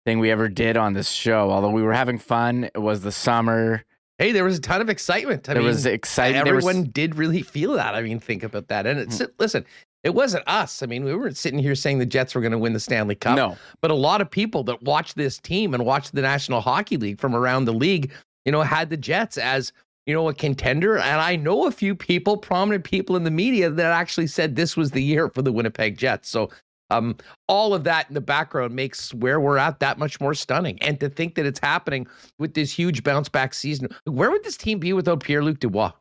thing 0.04 0.18
we 0.18 0.30
ever 0.30 0.48
did 0.48 0.76
on 0.76 0.92
this 0.92 1.08
show. 1.08 1.50
Although 1.50 1.70
we 1.70 1.82
were 1.82 1.92
having 1.92 2.18
fun, 2.18 2.64
it 2.64 2.78
was 2.78 3.00
the 3.02 3.12
summer 3.12 3.84
Hey, 4.22 4.30
there 4.30 4.44
was 4.44 4.58
a 4.58 4.60
ton 4.60 4.80
of 4.80 4.88
excitement. 4.88 5.48
I 5.48 5.54
there 5.54 5.62
mean, 5.62 5.68
was 5.72 5.84
excitement. 5.84 6.46
everyone 6.46 6.84
did 6.84 7.16
really 7.16 7.42
feel 7.42 7.72
that. 7.72 7.96
I 7.96 8.02
mean, 8.02 8.20
think 8.20 8.44
about 8.44 8.68
that. 8.68 8.86
And 8.86 9.00
it's 9.00 9.18
Mm-hmm. 9.18 9.32
listen, 9.40 9.64
it 10.04 10.14
wasn't 10.14 10.44
us. 10.46 10.80
I 10.82 10.86
mean, 10.86 11.04
we 11.04 11.12
weren't 11.14 11.36
sitting 11.36 11.58
here 11.58 11.74
saying 11.74 11.98
the 11.98 12.06
Jets 12.06 12.34
were 12.34 12.40
going 12.40 12.52
to 12.52 12.58
win 12.58 12.72
the 12.72 12.78
Stanley 12.80 13.16
Cup. 13.16 13.36
No, 13.36 13.56
But 13.80 13.90
a 13.90 13.94
lot 13.94 14.20
of 14.20 14.30
people 14.30 14.62
that 14.64 14.80
watch 14.82 15.14
this 15.14 15.38
team 15.38 15.74
and 15.74 15.84
watch 15.84 16.12
the 16.12 16.22
National 16.22 16.60
Hockey 16.60 16.96
League 16.96 17.20
from 17.20 17.34
around 17.34 17.64
the 17.64 17.72
league, 17.72 18.12
you 18.44 18.52
know, 18.52 18.62
had 18.62 18.90
the 18.90 18.96
Jets 18.96 19.38
as 19.38 19.72
you 20.06 20.14
know 20.14 20.28
a 20.28 20.34
contender. 20.34 20.98
And 20.98 21.20
I 21.20 21.34
know 21.34 21.66
a 21.66 21.72
few 21.72 21.96
people, 21.96 22.36
prominent 22.36 22.84
people 22.84 23.16
in 23.16 23.24
the 23.24 23.30
media, 23.32 23.70
that 23.70 23.86
actually 23.92 24.28
said 24.28 24.54
this 24.54 24.76
was 24.76 24.92
the 24.92 25.02
year 25.02 25.28
for 25.30 25.42
the 25.42 25.52
Winnipeg 25.52 25.98
Jets. 25.98 26.28
So. 26.28 26.48
Um, 26.92 27.16
all 27.48 27.74
of 27.74 27.84
that 27.84 28.08
in 28.08 28.14
the 28.14 28.20
background 28.20 28.74
makes 28.74 29.14
where 29.14 29.40
we're 29.40 29.56
at 29.56 29.80
that 29.80 29.98
much 29.98 30.20
more 30.20 30.34
stunning. 30.34 30.80
And 30.82 31.00
to 31.00 31.08
think 31.08 31.34
that 31.36 31.46
it's 31.46 31.60
happening 31.60 32.06
with 32.38 32.54
this 32.54 32.70
huge 32.72 33.02
bounce 33.02 33.28
back 33.28 33.54
season, 33.54 33.88
where 34.04 34.30
would 34.30 34.44
this 34.44 34.56
team 34.56 34.78
be 34.78 34.92
without 34.92 35.20
Pierre 35.20 35.42
Luc 35.42 35.58
Dubois? 35.58 35.92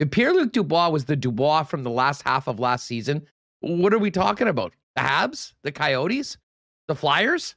If 0.00 0.10
Pierre 0.10 0.32
Luc 0.32 0.52
Dubois 0.52 0.88
was 0.88 1.04
the 1.04 1.16
Dubois 1.16 1.64
from 1.64 1.82
the 1.82 1.90
last 1.90 2.22
half 2.22 2.48
of 2.48 2.58
last 2.58 2.86
season, 2.86 3.26
what 3.60 3.94
are 3.94 3.98
we 3.98 4.10
talking 4.10 4.48
about? 4.48 4.72
The 4.96 5.02
Habs, 5.02 5.52
the 5.62 5.72
Coyotes, 5.72 6.36
the 6.88 6.94
Flyers, 6.94 7.54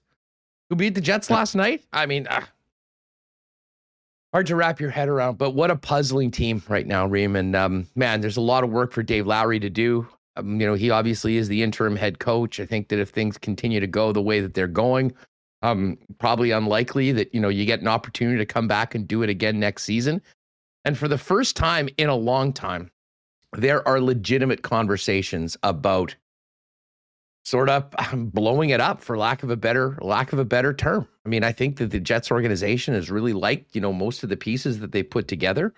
who 0.69 0.75
beat 0.75 0.95
the 0.95 1.01
Jets 1.01 1.29
last 1.29 1.55
night? 1.55 1.83
I 1.93 2.05
mean, 2.05 2.27
ah, 2.29 2.47
hard 4.33 4.47
to 4.47 4.55
wrap 4.55 4.79
your 4.79 4.89
head 4.89 5.09
around. 5.09 5.37
But 5.37 5.51
what 5.51 5.71
a 5.71 5.75
puzzling 5.75 6.31
team 6.31 6.61
right 6.67 6.85
now, 6.85 7.07
Reem. 7.07 7.35
And 7.35 7.55
um, 7.55 7.87
man, 7.95 8.21
there's 8.21 8.37
a 8.37 8.41
lot 8.41 8.63
of 8.63 8.69
work 8.69 8.91
for 8.91 9.03
Dave 9.03 9.25
Lowry 9.25 9.59
to 9.59 9.69
do. 9.69 10.07
Um, 10.37 10.61
you 10.61 10.67
know, 10.67 10.75
he 10.75 10.89
obviously 10.89 11.37
is 11.37 11.47
the 11.47 11.63
interim 11.63 11.95
head 11.95 12.19
coach. 12.19 12.59
I 12.59 12.65
think 12.65 12.89
that 12.89 12.99
if 12.99 13.09
things 13.09 13.37
continue 13.37 13.79
to 13.79 13.87
go 13.87 14.11
the 14.11 14.21
way 14.21 14.39
that 14.39 14.53
they're 14.53 14.67
going, 14.67 15.13
um, 15.63 15.97
probably 16.19 16.51
unlikely 16.51 17.11
that 17.13 17.33
you 17.33 17.41
know 17.41 17.49
you 17.49 17.65
get 17.65 17.81
an 17.81 17.87
opportunity 17.87 18.37
to 18.37 18.45
come 18.45 18.67
back 18.67 18.95
and 18.95 19.07
do 19.07 19.23
it 19.23 19.29
again 19.29 19.59
next 19.59 19.83
season. 19.83 20.21
And 20.85 20.97
for 20.97 21.07
the 21.07 21.17
first 21.17 21.55
time 21.55 21.89
in 21.97 22.09
a 22.09 22.15
long 22.15 22.53
time, 22.53 22.91
there 23.53 23.85
are 23.87 23.99
legitimate 23.99 24.61
conversations 24.61 25.57
about 25.63 26.15
sort 27.43 27.69
of 27.69 27.91
blowing 28.33 28.69
it 28.69 28.81
up 28.81 29.01
for 29.01 29.17
lack 29.17 29.41
of 29.41 29.49
a 29.49 29.55
better 29.55 29.97
lack 30.01 30.33
of 30.33 30.39
a 30.39 30.45
better 30.45 30.73
term. 30.73 31.07
I 31.25 31.29
mean, 31.29 31.43
I 31.43 31.51
think 31.51 31.77
that 31.77 31.91
the 31.91 31.99
Jets 31.99 32.29
organization 32.29 32.93
has 32.93 33.09
really 33.09 33.33
liked, 33.33 33.73
you 33.73 33.81
know, 33.81 33.93
most 33.93 34.23
of 34.23 34.29
the 34.29 34.37
pieces 34.37 34.79
that 34.79 34.91
they 34.91 35.01
put 35.01 35.27
together. 35.27 35.73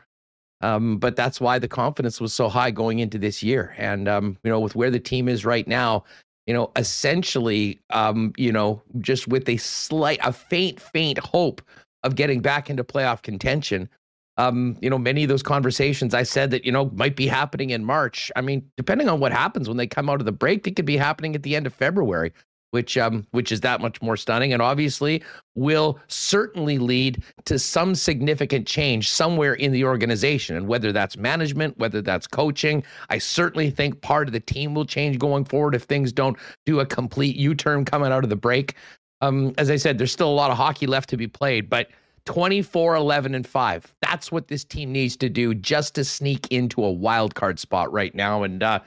Um, 0.62 0.98
but 0.98 1.16
that's 1.16 1.40
why 1.40 1.60
the 1.60 1.68
confidence 1.68 2.20
was 2.20 2.34
so 2.34 2.50
high 2.50 2.72
going 2.72 3.00
into 3.00 3.18
this 3.18 3.42
year. 3.42 3.74
And 3.78 4.08
um, 4.08 4.38
you 4.44 4.52
know, 4.52 4.60
with 4.60 4.76
where 4.76 4.92
the 4.92 5.00
team 5.00 5.30
is 5.30 5.46
right 5.46 5.68
now, 5.68 6.04
you 6.48 6.54
know, 6.54 6.72
essentially, 6.76 7.80
um, 7.92 8.34
you 8.38 8.52
know, 8.52 8.82
just 9.00 9.28
with 9.28 9.48
a 9.48 9.58
slight, 9.58 10.20
a 10.24 10.34
faint, 10.34 10.80
faint 10.80 11.20
hope 11.20 11.62
of 12.04 12.16
getting 12.16 12.42
back 12.42 12.70
into 12.70 12.84
playoff 12.84 13.22
contention. 13.22 13.90
Um, 14.38 14.78
you 14.82 14.90
know, 14.90 14.98
many 14.98 15.24
of 15.24 15.30
those 15.30 15.44
conversations 15.44 16.14
I 16.14 16.24
said 16.24 16.50
that, 16.52 16.66
you 16.66 16.72
know, 16.72 16.90
might 16.96 17.16
be 17.16 17.28
happening 17.28 17.72
in 17.72 17.84
March. 17.84 18.32
I 18.36 18.42
mean, 18.42 18.70
depending 18.78 19.10
on 19.10 19.20
what 19.20 19.34
happens 19.34 19.68
when 19.68 19.78
they 19.78 19.86
come 19.86 20.10
out 20.10 20.22
of 20.22 20.26
the 20.26 20.32
break, 20.32 20.66
it 20.66 20.76
could 20.76 20.86
be 20.86 20.98
happening 20.98 21.36
at 21.36 21.44
the 21.44 21.56
end 21.56 21.68
of 21.68 21.74
February 21.74 22.34
which 22.72 22.98
um 22.98 23.26
which 23.32 23.52
is 23.52 23.62
that 23.62 23.82
much 23.82 24.02
more 24.02 24.18
stunning 24.18 24.54
and 24.54 24.62
obviously 24.62 25.24
will 25.56 26.00
certainly 26.08 26.78
lead 26.78 27.24
to 27.46 27.60
some 27.60 27.96
significant 27.96 28.68
change 28.68 29.10
somewhere 29.10 29.54
in 29.56 29.72
the 29.72 29.84
organization. 29.84 30.56
And 30.56 30.68
whether 30.68 30.92
that's 30.92 31.18
management 31.18 31.78
whether 31.78 32.02
that's 32.02 32.28
coaching 32.28 32.84
i 33.10 33.18
certainly 33.18 33.70
think 33.70 34.02
part 34.02 34.28
of 34.28 34.34
the 34.34 34.40
team 34.40 34.74
will 34.74 34.86
change 34.86 35.20
going 35.20 35.46
forward 35.46 35.76
if 35.76 35.84
things 35.84 36.12
don't 36.12 36.38
do 36.66 36.80
a 36.80 36.86
complete 36.86 37.36
u-turn 37.36 37.86
coming 37.86 38.12
out 38.12 38.24
of 38.24 38.30
the 38.30 38.36
break. 38.36 38.76
Um 39.22 39.54
as 39.58 39.70
i 39.70 39.76
said 39.76 39.98
there's 39.98 40.12
still 40.12 40.30
a 40.30 40.40
lot 40.42 40.52
of 40.52 40.58
hockey 40.58 40.88
left 40.88 41.10
to 41.10 41.18
be 41.18 41.28
played 41.28 41.70
but 41.70 41.90
24 42.26 42.96
11 42.96 43.34
and 43.34 43.48
5 43.48 43.94
that's 44.02 44.32
what 44.32 44.48
this 44.48 44.64
team 44.64 44.92
needs 44.92 45.16
to 45.18 45.30
do 45.30 45.54
just 45.56 45.96
to 45.96 46.04
sneak 46.06 46.48
into 46.52 46.84
a 46.84 46.92
wild 46.92 47.34
card 47.34 47.58
spot 47.60 47.92
right 47.92 48.14
now. 48.14 48.44
And 48.44 48.62
uh 48.62 48.80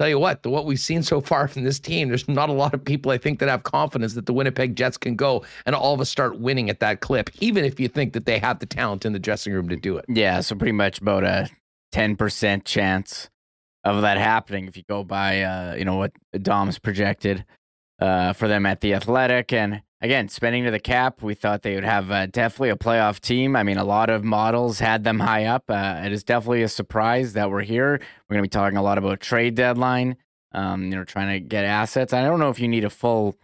tell 0.00 0.08
you 0.08 0.18
what, 0.18 0.44
what 0.46 0.64
we've 0.64 0.80
seen 0.80 1.02
so 1.02 1.20
far 1.20 1.46
from 1.46 1.62
this 1.62 1.78
team, 1.78 2.08
there's 2.08 2.26
not 2.26 2.48
a 2.48 2.54
lot 2.54 2.72
of 2.72 2.82
people 2.82 3.12
I 3.12 3.18
think 3.18 3.38
that 3.40 3.50
have 3.50 3.64
confidence 3.64 4.14
that 4.14 4.24
the 4.24 4.32
Winnipeg 4.32 4.74
Jets 4.74 4.96
can 4.96 5.14
go 5.14 5.44
and 5.66 5.76
all 5.76 5.92
of 5.92 6.00
us 6.00 6.08
start 6.08 6.40
winning 6.40 6.70
at 6.70 6.80
that 6.80 7.00
clip, 7.00 7.28
even 7.40 7.66
if 7.66 7.78
you 7.78 7.86
think 7.86 8.14
that 8.14 8.24
they 8.24 8.38
have 8.38 8.60
the 8.60 8.66
talent 8.66 9.04
in 9.04 9.12
the 9.12 9.18
dressing 9.18 9.52
room 9.52 9.68
to 9.68 9.76
do 9.76 9.98
it. 9.98 10.06
Yeah, 10.08 10.40
so 10.40 10.56
pretty 10.56 10.72
much 10.72 11.00
about 11.00 11.24
a 11.24 11.50
10% 11.92 12.64
chance 12.64 13.28
of 13.84 14.00
that 14.00 14.16
happening 14.16 14.66
if 14.68 14.74
you 14.74 14.84
go 14.88 15.04
by, 15.04 15.42
uh, 15.42 15.74
you 15.74 15.84
know, 15.84 15.96
what 15.96 16.12
Dom's 16.40 16.78
projected 16.78 17.44
uh, 18.00 18.32
for 18.32 18.48
them 18.48 18.64
at 18.64 18.80
the 18.80 18.94
Athletic. 18.94 19.52
And 19.52 19.82
again, 20.00 20.28
spending 20.28 20.64
to 20.64 20.70
the 20.70 20.80
cap, 20.80 21.22
we 21.22 21.34
thought 21.34 21.62
they 21.62 21.74
would 21.74 21.84
have 21.84 22.10
uh, 22.10 22.26
definitely 22.26 22.70
a 22.70 22.76
playoff 22.76 23.20
team. 23.20 23.56
I 23.56 23.62
mean, 23.62 23.78
a 23.78 23.84
lot 23.84 24.10
of 24.10 24.24
models 24.24 24.78
had 24.78 25.04
them 25.04 25.20
high 25.20 25.44
up. 25.44 25.64
Uh, 25.68 26.00
it 26.04 26.12
is 26.12 26.24
definitely 26.24 26.62
a 26.62 26.68
surprise 26.68 27.34
that 27.34 27.50
we're 27.50 27.62
here. 27.62 28.00
We're 28.28 28.34
going 28.34 28.44
to 28.44 28.48
be 28.48 28.48
talking 28.48 28.78
a 28.78 28.82
lot 28.82 28.98
about 28.98 29.20
trade 29.20 29.54
deadline, 29.54 30.16
um, 30.52 30.84
you 30.84 30.90
know, 30.90 31.04
trying 31.04 31.32
to 31.32 31.40
get 31.40 31.64
assets. 31.64 32.12
I 32.12 32.22
don't 32.22 32.40
know 32.40 32.50
if 32.50 32.60
you 32.60 32.68
need 32.68 32.84
a 32.84 32.90
full 32.90 33.36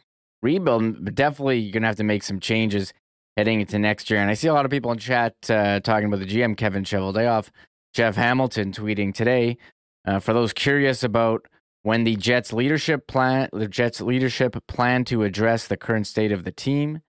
rebuild, 0.42 1.04
but 1.04 1.14
definitely 1.14 1.58
you're 1.58 1.72
going 1.72 1.82
to 1.82 1.88
have 1.88 1.96
to 1.96 2.04
make 2.04 2.22
some 2.22 2.40
changes 2.40 2.92
heading 3.36 3.60
into 3.60 3.78
next 3.78 4.08
year. 4.08 4.20
And 4.20 4.30
I 4.30 4.34
see 4.34 4.48
a 4.48 4.54
lot 4.54 4.64
of 4.64 4.70
people 4.70 4.90
in 4.92 4.98
chat 4.98 5.34
uh, 5.50 5.80
talking 5.80 6.06
about 6.06 6.20
the 6.20 6.26
GM, 6.26 6.56
Kevin 6.56 6.84
Cheveldayoff, 6.84 7.50
Jeff 7.92 8.16
Hamilton 8.16 8.72
tweeting 8.72 9.14
today. 9.14 9.58
Uh, 10.06 10.20
for 10.20 10.32
those 10.32 10.52
curious 10.52 11.02
about 11.02 11.46
when 11.86 12.02
the 12.02 12.16
Jets 12.16 12.52
leadership 12.52 13.06
plan 13.06 13.48
the 13.52 13.68
Jets 13.68 14.00
leadership 14.00 14.56
plan 14.66 15.04
to 15.04 15.22
address 15.22 15.68
the 15.68 15.76
current 15.76 16.08
state 16.08 16.32
of 16.32 16.42
the 16.42 16.50
team. 16.50 17.00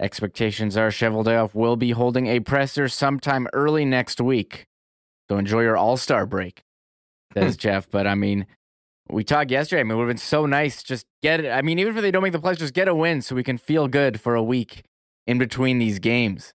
Expectations 0.00 0.74
are 0.74 0.88
Cheveldayoff 0.88 1.54
will 1.54 1.76
be 1.76 1.90
holding 1.90 2.28
a 2.28 2.40
presser 2.40 2.88
sometime 2.88 3.46
early 3.52 3.84
next 3.84 4.22
week. 4.22 4.64
So 5.28 5.36
enjoy 5.36 5.60
your 5.60 5.76
All 5.76 5.98
Star 5.98 6.24
break, 6.24 6.62
says 7.34 7.56
hmm. 7.56 7.58
Jeff. 7.58 7.90
But 7.90 8.06
I 8.06 8.14
mean, 8.14 8.46
we 9.10 9.22
talked 9.22 9.50
yesterday. 9.50 9.80
I 9.80 9.82
mean, 9.82 9.92
it 9.92 9.94
would 9.96 10.04
have 10.04 10.16
been 10.16 10.16
so 10.16 10.46
nice 10.46 10.82
just 10.82 11.04
get 11.22 11.40
it. 11.40 11.50
I 11.50 11.60
mean, 11.60 11.78
even 11.78 11.94
if 11.94 12.00
they 12.00 12.10
don't 12.10 12.22
make 12.22 12.32
the 12.32 12.40
playoffs, 12.40 12.56
just 12.56 12.72
get 12.72 12.88
a 12.88 12.94
win 12.94 13.20
so 13.20 13.36
we 13.36 13.44
can 13.44 13.58
feel 13.58 13.86
good 13.86 14.18
for 14.18 14.34
a 14.34 14.42
week 14.42 14.84
in 15.26 15.36
between 15.36 15.78
these 15.78 15.98
games. 15.98 16.54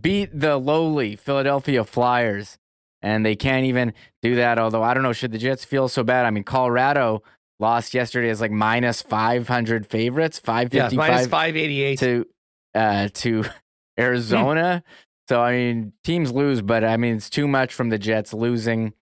Beat 0.00 0.40
the 0.40 0.56
lowly 0.56 1.14
Philadelphia 1.14 1.84
Flyers 1.84 2.58
and 3.02 3.26
they 3.26 3.36
can't 3.36 3.66
even 3.66 3.92
do 4.22 4.36
that. 4.36 4.58
Although 4.58 4.82
I 4.82 4.94
don't 4.94 5.02
know, 5.02 5.12
should 5.12 5.32
the 5.32 5.38
Jets 5.38 5.64
feel 5.64 5.88
so 5.88 6.02
bad? 6.04 6.24
I 6.24 6.30
mean, 6.30 6.44
Colorado 6.44 7.22
lost 7.58 7.94
yesterday 7.94 8.28
as 8.30 8.40
like 8.40 8.50
minus 8.50 9.02
five 9.02 9.48
hundred 9.48 9.86
favorites, 9.86 10.38
five 10.38 10.70
fifty 10.70 10.96
five, 10.96 11.10
minus 11.10 11.26
five 11.26 11.56
eighty 11.56 11.82
eight 11.82 11.98
to 11.98 12.26
uh, 12.74 13.08
to 13.14 13.44
Arizona. 13.98 14.82
so 15.28 15.40
I 15.40 15.52
mean, 15.52 15.92
teams 16.04 16.32
lose, 16.32 16.62
but 16.62 16.84
I 16.84 16.96
mean 16.96 17.16
it's 17.16 17.30
too 17.30 17.48
much 17.48 17.74
from 17.74 17.88
the 17.88 17.98
Jets 17.98 18.32
losing 18.32 18.92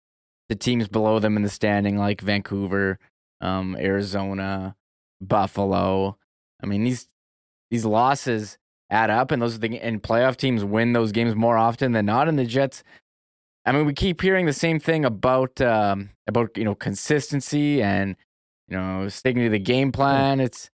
the 0.48 0.56
teams 0.56 0.88
below 0.88 1.18
them 1.18 1.36
in 1.36 1.42
the 1.42 1.48
standing, 1.48 1.96
like 1.96 2.20
Vancouver, 2.20 2.98
um, 3.40 3.76
Arizona, 3.78 4.74
Buffalo. 5.20 6.16
I 6.62 6.66
mean 6.66 6.84
these 6.84 7.08
these 7.70 7.84
losses 7.84 8.58
add 8.90 9.10
up, 9.10 9.30
and 9.30 9.40
those 9.40 9.54
are 9.56 9.58
the 9.58 9.80
and 9.80 10.02
playoff 10.02 10.36
teams 10.36 10.64
win 10.64 10.92
those 10.92 11.12
games 11.12 11.34
more 11.34 11.56
often 11.56 11.92
than 11.92 12.06
not. 12.06 12.28
And 12.28 12.38
the 12.38 12.44
Jets 12.44 12.82
I 13.64 13.72
mean, 13.72 13.86
we 13.86 13.92
keep 13.92 14.20
hearing 14.22 14.46
the 14.46 14.52
same 14.52 14.80
thing 14.80 15.04
about 15.04 15.60
um, 15.60 16.10
about 16.26 16.56
you 16.56 16.64
know 16.64 16.74
consistency 16.74 17.82
and 17.82 18.16
you 18.68 18.76
know 18.76 19.08
sticking 19.08 19.42
to 19.42 19.50
the 19.50 19.58
game 19.58 19.92
plan. 19.92 20.40
It's 20.40 20.70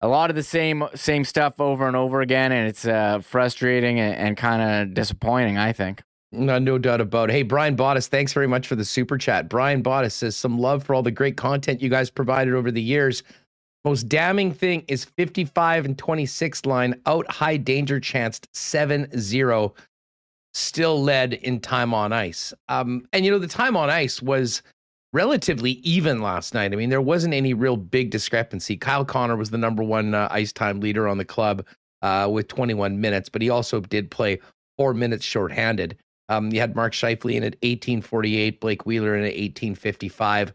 a 0.00 0.08
lot 0.08 0.30
of 0.30 0.36
the 0.36 0.42
same 0.42 0.84
same 0.94 1.24
stuff 1.24 1.60
over 1.60 1.86
and 1.86 1.96
over 1.96 2.20
again, 2.20 2.52
and 2.52 2.68
it's 2.68 2.86
uh, 2.86 3.20
frustrating 3.20 4.00
and, 4.00 4.14
and 4.14 4.36
kind 4.36 4.62
of 4.62 4.94
disappointing. 4.94 5.58
I 5.58 5.72
think. 5.72 6.02
No, 6.30 6.58
no 6.58 6.76
doubt 6.76 7.00
about 7.00 7.30
it. 7.30 7.32
Hey, 7.32 7.42
Brian 7.42 7.74
Bottas, 7.74 8.08
thanks 8.08 8.34
very 8.34 8.46
much 8.46 8.66
for 8.66 8.76
the 8.76 8.84
super 8.84 9.16
chat. 9.16 9.48
Brian 9.48 9.82
Bottas 9.82 10.12
says 10.12 10.36
some 10.36 10.58
love 10.58 10.84
for 10.84 10.94
all 10.94 11.02
the 11.02 11.10
great 11.10 11.38
content 11.38 11.80
you 11.80 11.88
guys 11.88 12.10
provided 12.10 12.52
over 12.52 12.70
the 12.70 12.82
years. 12.82 13.22
Most 13.84 14.08
damning 14.08 14.52
thing 14.52 14.84
is 14.88 15.04
55 15.04 15.86
and 15.86 15.96
26 15.96 16.66
line 16.66 17.00
out 17.06 17.30
high 17.30 17.56
danger 17.56 17.98
chanced 17.98 18.46
7 18.52 19.08
0 19.18 19.74
still 20.54 21.02
led 21.02 21.34
in 21.34 21.60
time 21.60 21.94
on 21.94 22.12
ice. 22.12 22.52
Um, 22.68 23.06
and 23.12 23.24
you 23.24 23.30
know, 23.30 23.38
the 23.38 23.46
time 23.46 23.76
on 23.76 23.90
ice 23.90 24.22
was 24.22 24.62
relatively 25.12 25.72
even 25.82 26.20
last 26.20 26.54
night. 26.54 26.72
I 26.72 26.76
mean, 26.76 26.90
there 26.90 27.00
wasn't 27.00 27.34
any 27.34 27.54
real 27.54 27.76
big 27.76 28.10
discrepancy. 28.10 28.76
Kyle 28.76 29.04
Connor 29.04 29.36
was 29.36 29.50
the 29.50 29.58
number 29.58 29.82
one 29.82 30.14
uh, 30.14 30.28
ice 30.30 30.52
time 30.52 30.80
leader 30.80 31.08
on 31.08 31.18
the 31.18 31.24
club 31.24 31.64
uh, 32.02 32.28
with 32.30 32.48
21 32.48 33.00
minutes, 33.00 33.28
but 33.28 33.42
he 33.42 33.50
also 33.50 33.80
did 33.80 34.10
play 34.10 34.38
four 34.76 34.94
minutes 34.94 35.24
shorthanded. 35.24 35.96
Um, 36.28 36.52
you 36.52 36.60
had 36.60 36.76
Mark 36.76 36.92
Scheifele 36.92 37.34
in 37.34 37.42
at 37.42 37.56
1848, 37.62 38.60
Blake 38.60 38.84
Wheeler 38.84 39.16
in 39.16 39.22
at 39.22 39.34
1855. 39.34 40.52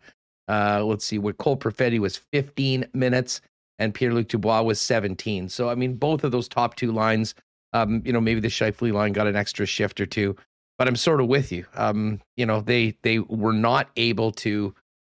Uh, 0.47 0.83
let's 0.83 1.05
see, 1.05 1.17
what 1.17 1.37
Cole 1.37 1.57
Perfetti 1.57 1.99
was 1.99 2.17
15 2.17 2.85
minutes 2.93 3.41
and 3.79 3.93
Pierre 3.93 4.13
Luc 4.13 4.27
Dubois 4.27 4.61
was 4.61 4.79
17. 4.79 5.49
So, 5.49 5.69
I 5.69 5.75
mean, 5.75 5.95
both 5.95 6.23
of 6.23 6.31
those 6.31 6.47
top 6.47 6.75
two 6.75 6.91
lines 6.91 7.33
um, 7.73 8.01
you 8.05 8.13
know, 8.13 8.21
maybe 8.21 8.39
the 8.39 8.47
Scheifele 8.47 8.93
line 8.93 9.13
got 9.13 9.27
an 9.27 9.35
extra 9.35 9.65
shift 9.65 9.99
or 9.99 10.05
two, 10.05 10.35
but 10.77 10.87
I'm 10.87 10.95
sort 10.95 11.21
of 11.21 11.27
with 11.27 11.51
you. 11.51 11.65
Um, 11.75 12.21
you 12.37 12.45
know, 12.45 12.61
they 12.61 12.95
they 13.01 13.19
were 13.19 13.53
not 13.53 13.89
able 13.97 14.31
to 14.31 14.73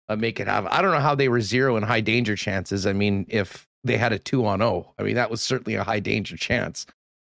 uh, 0.10 0.16
make 0.16 0.40
it 0.40 0.48
happen. 0.48 0.70
I 0.72 0.82
don't 0.82 0.92
know 0.92 1.00
how 1.00 1.16
they 1.16 1.30
were 1.30 1.42
zero 1.42 1.78
in 1.78 1.84
high 1.84 2.02
danger 2.02 2.36
chances. 2.36 2.86
I 2.86 2.94
mean, 2.94 3.26
if 3.30 3.68
they 3.84 3.98
had 3.98 4.12
a 4.12 4.20
two 4.20 4.46
on 4.46 4.62
oh, 4.62 4.94
I 5.00 5.04
mean, 5.04 5.16
that 5.16 5.32
was 5.32 5.42
certainly 5.42 5.76
a 5.76 5.84
high 5.84 6.00
danger 6.00 6.38
chance. 6.38 6.86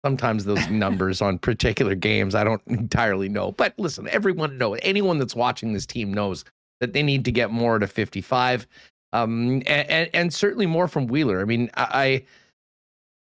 Sometimes 0.05 0.45
those 0.45 0.69
numbers 0.71 1.23
on 1.23 1.39
particular 1.39 1.95
games, 1.95 2.35
I 2.35 2.45
don't 2.45 2.63
entirely 2.67 3.29
know. 3.29 3.53
But 3.53 3.75
listen, 3.79 4.09
everyone 4.09 4.59
knows, 4.59 4.79
anyone 4.83 5.19
that's 5.19 5.35
watching 5.35 5.73
this 5.73 5.87
team 5.87 6.13
knows 6.13 6.45
that 6.81 6.93
they 6.93 7.03
need 7.03 7.25
to 7.25 7.33
get 7.33 7.51
more 7.51 7.79
to 7.79 7.87
55. 7.87 8.67
Um, 9.13 9.63
and, 9.67 9.89
and, 9.89 10.11
and 10.13 10.35
certainly 10.35 10.67
more 10.67 10.89
from 10.89 11.07
Wheeler. 11.07 11.41
I 11.41 11.45
mean, 11.45 11.71
I, 11.75 11.87
I 11.93 12.25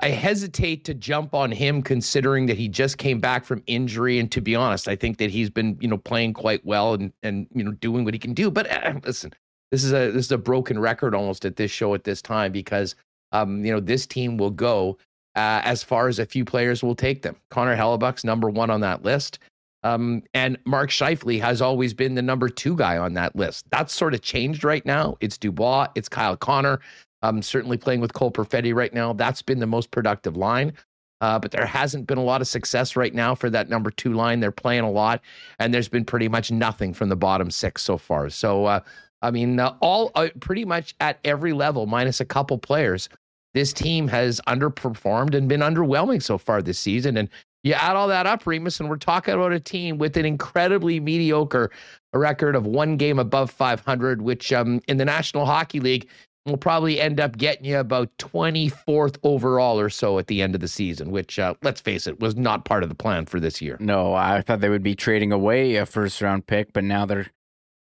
hesitate 0.02 0.84
to 0.84 0.94
jump 0.94 1.34
on 1.34 1.50
him 1.50 1.82
considering 1.82 2.46
that 2.46 2.56
he 2.56 2.68
just 2.68 2.98
came 2.98 3.20
back 3.20 3.44
from 3.44 3.62
injury. 3.66 4.18
And 4.18 4.30
to 4.32 4.40
be 4.40 4.54
honest, 4.54 4.88
I 4.88 4.96
think 4.96 5.18
that 5.18 5.30
he's 5.30 5.50
been, 5.50 5.78
you 5.80 5.88
know, 5.88 5.98
playing 5.98 6.34
quite 6.34 6.64
well 6.64 6.94
and 6.94 7.12
and 7.22 7.46
you 7.54 7.64
know 7.64 7.72
doing 7.72 8.04
what 8.04 8.14
he 8.14 8.18
can 8.18 8.34
do. 8.34 8.50
But 8.50 8.70
uh, 8.70 8.94
listen, 9.04 9.32
this 9.70 9.84
is 9.84 9.92
a 9.92 10.10
this 10.10 10.26
is 10.26 10.32
a 10.32 10.38
broken 10.38 10.78
record 10.78 11.14
almost 11.14 11.44
at 11.44 11.56
this 11.56 11.70
show 11.70 11.94
at 11.94 12.04
this 12.04 12.20
time 12.20 12.52
because 12.52 12.94
um, 13.34 13.64
you 13.64 13.72
know, 13.72 13.80
this 13.80 14.06
team 14.06 14.38
will 14.38 14.50
go 14.50 14.96
uh, 15.34 15.60
as 15.64 15.82
far 15.82 16.08
as 16.08 16.18
a 16.18 16.24
few 16.24 16.44
players 16.44 16.82
will 16.82 16.94
take 16.94 17.22
them. 17.22 17.36
Connor 17.50 17.76
Hellebuyck's 17.76 18.24
number 18.24 18.48
one 18.48 18.70
on 18.70 18.80
that 18.80 19.02
list. 19.02 19.40
Um, 19.82 20.22
and 20.32 20.56
Mark 20.64 20.88
Scheifele 20.88 21.40
has 21.42 21.60
always 21.60 21.92
been 21.92 22.14
the 22.14 22.22
number 22.22 22.48
two 22.48 22.74
guy 22.74 22.96
on 22.96 23.12
that 23.14 23.36
list. 23.36 23.66
That's 23.70 23.92
sort 23.92 24.14
of 24.14 24.22
changed 24.22 24.64
right 24.64 24.86
now. 24.86 25.16
It's 25.20 25.36
Dubois, 25.36 25.88
it's 25.94 26.08
Kyle 26.08 26.36
Connor. 26.36 26.80
I'm 27.24 27.42
certainly 27.42 27.76
playing 27.76 28.00
with 28.00 28.12
Cole 28.12 28.30
Perfetti 28.30 28.74
right 28.74 28.92
now. 28.92 29.12
That's 29.12 29.42
been 29.42 29.58
the 29.58 29.66
most 29.66 29.90
productive 29.90 30.36
line. 30.36 30.74
Uh, 31.20 31.38
but 31.38 31.50
there 31.52 31.64
hasn't 31.64 32.06
been 32.06 32.18
a 32.18 32.22
lot 32.22 32.42
of 32.42 32.48
success 32.48 32.96
right 32.96 33.14
now 33.14 33.34
for 33.34 33.48
that 33.48 33.68
number 33.68 33.90
two 33.90 34.12
line. 34.12 34.40
They're 34.40 34.52
playing 34.52 34.82
a 34.82 34.90
lot, 34.90 35.22
and 35.58 35.72
there's 35.72 35.88
been 35.88 36.04
pretty 36.04 36.28
much 36.28 36.50
nothing 36.50 36.92
from 36.92 37.08
the 37.08 37.16
bottom 37.16 37.50
six 37.50 37.82
so 37.82 37.96
far. 37.96 38.28
So, 38.28 38.66
uh, 38.66 38.80
I 39.22 39.30
mean, 39.30 39.58
uh, 39.58 39.74
all 39.80 40.10
uh, 40.16 40.28
pretty 40.40 40.66
much 40.66 40.94
at 41.00 41.18
every 41.24 41.54
level, 41.54 41.86
minus 41.86 42.20
a 42.20 42.26
couple 42.26 42.58
players, 42.58 43.08
this 43.54 43.72
team 43.72 44.06
has 44.08 44.40
underperformed 44.46 45.34
and 45.34 45.48
been 45.48 45.60
underwhelming 45.60 46.22
so 46.22 46.36
far 46.36 46.60
this 46.60 46.78
season. 46.78 47.16
And 47.16 47.30
you 47.62 47.72
add 47.72 47.96
all 47.96 48.08
that 48.08 48.26
up, 48.26 48.46
Remis, 48.46 48.80
and 48.80 48.90
we're 48.90 48.96
talking 48.96 49.32
about 49.32 49.52
a 49.52 49.60
team 49.60 49.96
with 49.96 50.18
an 50.18 50.26
incredibly 50.26 51.00
mediocre 51.00 51.70
record 52.12 52.54
of 52.54 52.66
one 52.66 52.98
game 52.98 53.18
above 53.18 53.50
500, 53.50 54.20
which 54.20 54.52
um, 54.52 54.82
in 54.88 54.98
the 54.98 55.06
National 55.06 55.46
Hockey 55.46 55.80
League 55.80 56.06
will 56.46 56.56
probably 56.56 57.00
end 57.00 57.20
up 57.20 57.38
getting 57.38 57.64
you 57.64 57.78
about 57.78 58.10
24th 58.18 59.16
overall 59.22 59.80
or 59.80 59.88
so 59.88 60.18
at 60.18 60.26
the 60.26 60.42
end 60.42 60.54
of 60.54 60.60
the 60.60 60.68
season, 60.68 61.10
which, 61.10 61.38
uh, 61.38 61.54
let's 61.62 61.80
face 61.80 62.06
it, 62.06 62.20
was 62.20 62.36
not 62.36 62.64
part 62.64 62.82
of 62.82 62.88
the 62.88 62.94
plan 62.94 63.24
for 63.24 63.40
this 63.40 63.62
year. 63.62 63.76
No, 63.80 64.14
I 64.14 64.42
thought 64.42 64.60
they 64.60 64.68
would 64.68 64.82
be 64.82 64.94
trading 64.94 65.32
away 65.32 65.76
a 65.76 65.86
first 65.86 66.20
round 66.20 66.46
pick, 66.46 66.72
but 66.72 66.84
now 66.84 67.06
they're 67.06 67.26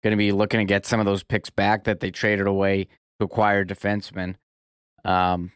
going 0.04 0.12
to 0.12 0.18
be 0.18 0.32
looking 0.32 0.60
to 0.60 0.66
get 0.66 0.86
some 0.86 1.00
of 1.00 1.08
those 1.08 1.24
picks 1.24 1.50
back 1.50 1.86
that 1.86 2.00
they 2.00 2.12
traded 2.12 2.46
away 2.46 2.84
to 3.20 3.26
acquire 3.26 3.66
defensemen. 3.66 4.36
Um, 5.04 5.52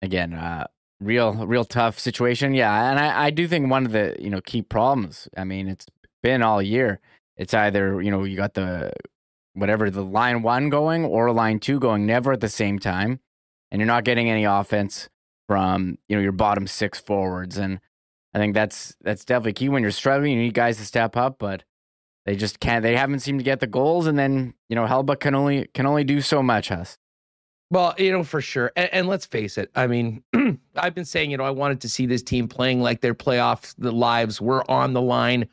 again, 0.00 0.34
uh, 0.34 0.66
real, 1.00 1.34
real 1.34 1.64
tough 1.64 1.98
situation. 1.98 2.54
Yeah, 2.54 2.90
and 2.90 3.00
I, 3.00 3.26
I 3.26 3.30
do 3.30 3.48
think 3.48 3.68
one 3.68 3.84
of 3.84 3.92
the 3.92 4.16
you 4.20 4.30
know 4.30 4.40
key 4.40 4.62
problems. 4.62 5.28
I 5.36 5.42
mean, 5.42 5.68
it's 5.68 5.86
been 6.22 6.42
all 6.42 6.62
year. 6.62 7.00
It's 7.36 7.54
either 7.54 8.00
you 8.00 8.12
know 8.12 8.22
you 8.22 8.36
got 8.36 8.54
the 8.54 8.92
whatever 9.54 9.90
the 9.90 10.04
line 10.04 10.42
one 10.42 10.70
going 10.70 11.04
or 11.04 11.30
line 11.32 11.58
two 11.58 11.78
going, 11.78 12.06
never 12.06 12.32
at 12.32 12.40
the 12.40 12.48
same 12.48 12.78
time, 12.78 13.20
and 13.70 13.80
you're 13.80 13.86
not 13.86 14.04
getting 14.04 14.30
any 14.30 14.44
offense 14.44 15.08
from 15.46 15.98
you 16.08 16.16
know 16.16 16.22
your 16.22 16.32
bottom 16.32 16.66
six 16.66 16.98
forwards. 17.00 17.58
And 17.58 17.80
I 18.34 18.38
think 18.38 18.54
that's 18.54 18.96
that's 19.02 19.24
definitely 19.24 19.54
key 19.54 19.68
when 19.68 19.82
you're 19.82 19.90
struggling. 19.90 20.32
You 20.32 20.38
need 20.38 20.54
guys 20.54 20.78
to 20.78 20.84
step 20.84 21.16
up, 21.16 21.38
but 21.38 21.64
they 22.24 22.36
just 22.36 22.60
can't. 22.60 22.82
They 22.82 22.96
haven't 22.96 23.20
seemed 23.20 23.40
to 23.40 23.44
get 23.44 23.60
the 23.60 23.66
goals, 23.66 24.06
and 24.06 24.18
then 24.18 24.54
you 24.68 24.76
know 24.76 24.86
Hellebuyck 24.86 25.20
can 25.20 25.34
only 25.34 25.68
can 25.74 25.86
only 25.86 26.04
do 26.04 26.20
so 26.20 26.42
much. 26.42 26.70
Us. 26.70 26.98
Well, 27.72 27.94
you 27.96 28.12
know, 28.12 28.22
for 28.22 28.42
sure. 28.42 28.70
And, 28.76 28.92
and 28.92 29.08
let's 29.08 29.24
face 29.24 29.56
it. 29.56 29.70
I 29.74 29.86
mean, 29.86 30.22
I've 30.76 30.94
been 30.94 31.06
saying, 31.06 31.30
you 31.30 31.38
know, 31.38 31.44
I 31.44 31.50
wanted 31.50 31.80
to 31.80 31.88
see 31.88 32.04
this 32.04 32.22
team 32.22 32.46
playing 32.46 32.82
like 32.82 33.00
their 33.00 33.14
playoffs, 33.14 33.74
the 33.78 33.92
lives 33.92 34.42
were 34.42 34.70
on 34.70 34.92
the 34.92 35.00
line 35.00 35.48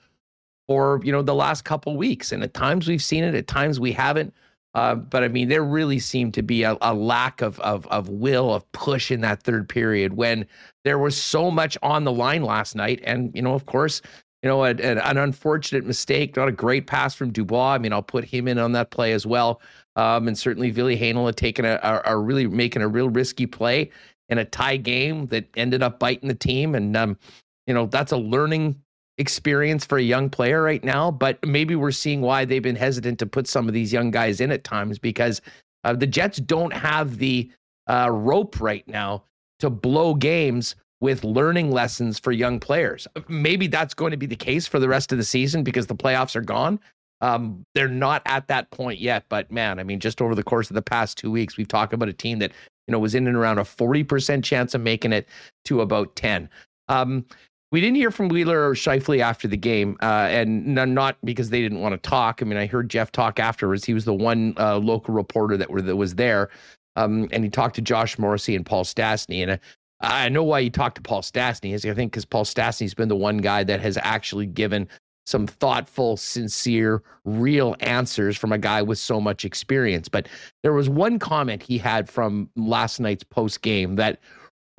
for, 0.69 1.01
you 1.03 1.11
know, 1.11 1.23
the 1.23 1.33
last 1.33 1.63
couple 1.63 1.97
weeks. 1.97 2.31
And 2.31 2.43
at 2.43 2.53
times 2.53 2.87
we've 2.87 3.01
seen 3.01 3.23
it, 3.23 3.33
at 3.33 3.47
times 3.47 3.79
we 3.79 3.91
haven't. 3.91 4.35
Uh, 4.75 4.93
but 4.93 5.23
I 5.23 5.27
mean, 5.27 5.49
there 5.49 5.63
really 5.63 5.97
seemed 5.97 6.35
to 6.35 6.43
be 6.43 6.61
a, 6.61 6.77
a 6.83 6.93
lack 6.93 7.41
of, 7.41 7.59
of 7.61 7.87
of 7.87 8.07
will, 8.07 8.53
of 8.53 8.71
push 8.71 9.09
in 9.09 9.21
that 9.21 9.41
third 9.41 9.67
period 9.67 10.13
when 10.13 10.45
there 10.83 10.99
was 10.99 11.19
so 11.19 11.49
much 11.49 11.75
on 11.81 12.03
the 12.03 12.11
line 12.11 12.43
last 12.43 12.75
night. 12.75 13.01
And 13.03 13.31
you 13.33 13.41
know, 13.41 13.55
of 13.55 13.65
course, 13.65 14.03
you 14.43 14.47
know, 14.47 14.63
a, 14.63 14.75
a, 14.75 15.03
an 15.07 15.17
unfortunate 15.17 15.87
mistake, 15.87 16.35
not 16.35 16.47
a 16.47 16.51
great 16.51 16.85
pass 16.85 17.15
from 17.15 17.31
Dubois. 17.31 17.73
I 17.73 17.77
mean, 17.79 17.91
I'll 17.91 18.03
put 18.03 18.23
him 18.23 18.47
in 18.47 18.59
on 18.59 18.73
that 18.73 18.91
play 18.91 19.13
as 19.13 19.25
well. 19.25 19.61
Um, 19.95 20.27
and 20.27 20.37
certainly 20.37 20.69
Ville 20.69 20.95
Heinola 20.95 21.27
had 21.27 21.37
taken 21.37 21.65
a, 21.65 21.79
a, 21.81 22.13
a, 22.13 22.17
really 22.17 22.45
making 22.45 22.83
a 22.83 22.87
real 22.87 23.09
risky 23.09 23.47
play 23.47 23.89
in 24.29 24.37
a 24.37 24.45
tie 24.45 24.77
game 24.77 25.25
that 25.27 25.45
ended 25.57 25.81
up 25.81 25.97
biting 25.97 26.29
the 26.29 26.35
team. 26.35 26.75
And, 26.75 26.95
um, 26.95 27.17
you 27.65 27.73
know, 27.73 27.87
that's 27.87 28.11
a 28.11 28.17
learning 28.17 28.79
experience 29.19 29.85
for 29.85 29.97
a 29.97 30.03
young 30.03 30.29
player 30.29 30.63
right 30.63 30.83
now. 30.83 31.11
But 31.11 31.45
maybe 31.45 31.75
we're 31.75 31.91
seeing 31.91 32.21
why 32.21 32.45
they've 32.45 32.63
been 32.63 32.75
hesitant 32.75 33.19
to 33.19 33.27
put 33.27 33.47
some 33.47 33.67
of 33.67 33.73
these 33.73 33.93
young 33.93 34.09
guys 34.09 34.41
in 34.41 34.51
at 34.51 34.63
times 34.63 34.97
because 34.97 35.41
uh, 35.83 35.93
the 35.93 36.07
Jets 36.07 36.39
don't 36.39 36.73
have 36.73 37.19
the 37.19 37.49
uh, 37.87 38.09
rope 38.11 38.59
right 38.59 38.87
now 38.87 39.23
to 39.59 39.69
blow 39.69 40.13
games 40.15 40.75
with 41.01 41.23
learning 41.23 41.71
lessons 41.71 42.19
for 42.19 42.31
young 42.31 42.59
players. 42.59 43.07
Maybe 43.27 43.67
that's 43.67 43.93
going 43.93 44.11
to 44.11 44.17
be 44.17 44.25
the 44.25 44.35
case 44.35 44.67
for 44.67 44.79
the 44.79 44.89
rest 44.89 45.11
of 45.11 45.17
the 45.17 45.23
season 45.23 45.63
because 45.63 45.87
the 45.87 45.95
playoffs 45.95 46.35
are 46.35 46.41
gone. 46.41 46.79
Um, 47.21 47.65
they're 47.75 47.87
not 47.87 48.21
at 48.25 48.47
that 48.47 48.71
point 48.71 48.99
yet, 48.99 49.25
but 49.29 49.51
man, 49.51 49.79
I 49.79 49.83
mean, 49.83 49.99
just 49.99 50.21
over 50.21 50.35
the 50.35 50.43
course 50.43 50.69
of 50.69 50.75
the 50.75 50.81
past 50.81 51.17
two 51.17 51.31
weeks, 51.31 51.57
we've 51.57 51.67
talked 51.67 51.93
about 51.93 52.09
a 52.09 52.13
team 52.13 52.39
that 52.39 52.51
you 52.87 52.91
know 52.93 52.99
was 52.99 53.13
in 53.13 53.27
and 53.27 53.35
around 53.35 53.59
a 53.59 53.65
forty 53.65 54.03
percent 54.03 54.45
chance 54.45 54.73
of 54.73 54.81
making 54.81 55.11
it 55.11 55.27
to 55.65 55.81
about 55.81 56.15
ten. 56.15 56.49
Um, 56.87 57.25
we 57.71 57.81
didn't 57.81 57.97
hear 57.97 58.11
from 58.11 58.29
Wheeler 58.29 58.67
or 58.67 58.73
Scheifele 58.73 59.19
after 59.19 59.47
the 59.47 59.57
game, 59.57 59.97
uh, 60.01 60.27
and 60.29 60.65
not 60.65 61.17
because 61.23 61.49
they 61.49 61.61
didn't 61.61 61.81
want 61.81 61.93
to 61.93 62.09
talk. 62.09 62.41
I 62.41 62.45
mean, 62.45 62.57
I 62.57 62.65
heard 62.65 62.89
Jeff 62.89 63.11
talk 63.11 63.39
afterwards. 63.39 63.85
He 63.85 63.93
was 63.93 64.05
the 64.05 64.13
one 64.13 64.55
uh, 64.57 64.77
local 64.77 65.13
reporter 65.13 65.55
that 65.57 65.69
were 65.69 65.81
that 65.81 65.95
was 65.95 66.15
there, 66.15 66.49
um, 66.95 67.29
and 67.31 67.43
he 67.43 67.49
talked 67.49 67.75
to 67.75 67.81
Josh 67.81 68.17
Morrissey 68.17 68.55
and 68.55 68.65
Paul 68.65 68.83
Stastny. 68.83 69.43
And 69.43 69.51
uh, 69.51 69.57
I 70.01 70.29
know 70.29 70.43
why 70.43 70.63
he 70.63 70.69
talked 70.69 70.95
to 70.95 71.01
Paul 71.01 71.21
Stastny 71.21 71.73
is 71.73 71.85
I 71.85 71.93
think 71.93 72.11
because 72.11 72.25
Paul 72.25 72.45
Stastny's 72.45 72.93
been 72.95 73.09
the 73.09 73.15
one 73.15 73.37
guy 73.37 73.63
that 73.63 73.81
has 73.81 73.97
actually 74.01 74.47
given 74.47 74.89
some 75.27 75.45
thoughtful, 75.45 76.17
sincere, 76.17 77.03
real 77.23 77.75
answers 77.81 78.35
from 78.35 78.51
a 78.51 78.57
guy 78.57 78.81
with 78.81 78.97
so 78.97 79.21
much 79.21 79.45
experience. 79.45 80.09
But 80.09 80.27
there 80.63 80.73
was 80.73 80.89
one 80.89 81.19
comment 81.19 81.61
he 81.61 81.77
had 81.77 82.09
from 82.09 82.49
last 82.55 82.99
night's 82.99 83.23
post 83.23 83.61
game 83.61 83.95
that 83.97 84.19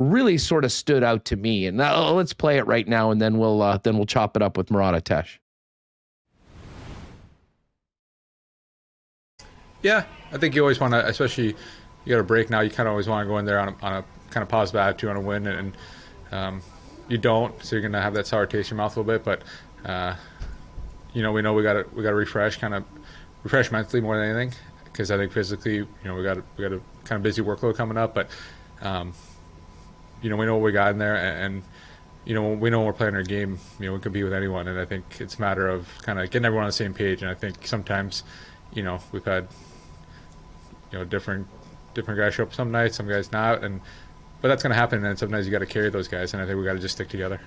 really 0.00 0.38
sort 0.38 0.64
of 0.64 0.72
stood 0.72 1.04
out 1.04 1.24
to 1.26 1.36
me. 1.36 1.66
And 1.66 1.80
uh, 1.80 2.12
let's 2.12 2.32
play 2.32 2.58
it 2.58 2.66
right 2.66 2.88
now, 2.88 3.12
and 3.12 3.20
then 3.20 3.38
we'll 3.38 3.62
uh, 3.62 3.78
then 3.82 3.96
we'll 3.96 4.06
chop 4.06 4.34
it 4.34 4.42
up 4.42 4.56
with 4.56 4.70
Murat 4.70 4.94
Ates. 4.94 5.38
Yeah, 9.82 10.04
I 10.32 10.38
think 10.38 10.54
you 10.54 10.62
always 10.62 10.80
want 10.80 10.92
to, 10.92 11.06
especially 11.06 11.54
you 12.04 12.14
got 12.14 12.18
a 12.18 12.24
break 12.24 12.50
now. 12.50 12.60
You 12.60 12.70
kind 12.70 12.88
of 12.88 12.90
always 12.90 13.08
want 13.08 13.24
to 13.24 13.28
go 13.28 13.38
in 13.38 13.44
there 13.44 13.60
on 13.60 13.68
a, 13.68 13.76
on 13.82 13.92
a 13.94 14.04
kind 14.30 14.42
of 14.42 14.48
positive 14.48 14.80
attitude 14.80 15.10
on 15.10 15.16
a 15.16 15.20
win, 15.20 15.46
and 15.46 15.76
um, 16.32 16.62
you 17.08 17.18
don't, 17.18 17.62
so 17.62 17.76
you're 17.76 17.82
gonna 17.82 18.02
have 18.02 18.14
that 18.14 18.26
sour 18.26 18.46
taste 18.46 18.70
in 18.70 18.76
your 18.76 18.84
mouth 18.84 18.96
a 18.96 19.00
little 19.00 19.12
bit. 19.12 19.24
But 19.24 19.42
uh, 19.88 20.16
you 21.12 21.22
know, 21.22 21.32
we 21.32 21.42
know 21.42 21.52
we 21.54 21.62
got 21.62 21.74
to 21.74 21.86
we 21.94 22.02
got 22.02 22.10
to 22.10 22.16
refresh, 22.16 22.58
kind 22.58 22.74
of 22.74 22.84
refresh 23.42 23.70
mentally 23.70 24.00
more 24.00 24.16
than 24.16 24.36
anything, 24.36 24.58
because 24.84 25.10
I 25.10 25.16
think 25.16 25.32
physically, 25.32 25.76
you 25.76 25.88
know, 26.04 26.14
we 26.14 26.22
got 26.22 26.36
we 26.56 26.62
got 26.62 26.72
a 26.72 26.80
kind 27.04 27.18
of 27.18 27.22
busy 27.22 27.42
workload 27.42 27.74
coming 27.74 27.96
up, 27.96 28.14
but 28.14 28.28
um, 28.82 29.12
you 30.22 30.30
know, 30.30 30.36
we 30.36 30.46
know 30.46 30.54
what 30.54 30.64
we 30.64 30.72
got 30.72 30.90
in 30.90 30.98
there, 30.98 31.16
and, 31.16 31.54
and 31.54 31.62
you 32.24 32.34
know, 32.34 32.52
we 32.52 32.70
know 32.70 32.82
we're 32.82 32.92
playing 32.92 33.14
our 33.14 33.22
game, 33.22 33.58
you 33.78 33.86
know, 33.86 33.94
we 33.94 34.00
compete 34.00 34.24
with 34.24 34.32
anyone, 34.32 34.68
and 34.68 34.78
I 34.78 34.84
think 34.84 35.20
it's 35.20 35.36
a 35.36 35.40
matter 35.40 35.68
of 35.68 35.88
kind 36.02 36.18
of 36.18 36.30
getting 36.30 36.44
everyone 36.44 36.64
on 36.64 36.68
the 36.68 36.72
same 36.72 36.94
page. 36.94 37.22
And 37.22 37.30
I 37.30 37.34
think 37.34 37.66
sometimes, 37.66 38.24
you 38.72 38.82
know, 38.82 39.00
we've 39.12 39.24
had, 39.24 39.48
you 40.92 40.98
know, 40.98 41.04
different 41.04 41.46
different 41.94 42.20
guys 42.20 42.34
show 42.34 42.44
up 42.44 42.54
some 42.54 42.70
nights, 42.70 42.96
some 42.96 43.08
guys 43.08 43.32
not, 43.32 43.64
and 43.64 43.80
but 44.40 44.48
that's 44.48 44.62
going 44.62 44.70
to 44.70 44.76
happen, 44.76 45.04
and 45.04 45.18
sometimes 45.18 45.46
you 45.46 45.52
got 45.52 45.58
to 45.58 45.66
carry 45.66 45.90
those 45.90 46.08
guys, 46.08 46.32
and 46.32 46.42
I 46.42 46.46
think 46.46 46.58
we 46.58 46.64
got 46.64 46.74
to 46.74 46.78
just 46.78 46.94
stick 46.94 47.08
together. 47.08 47.40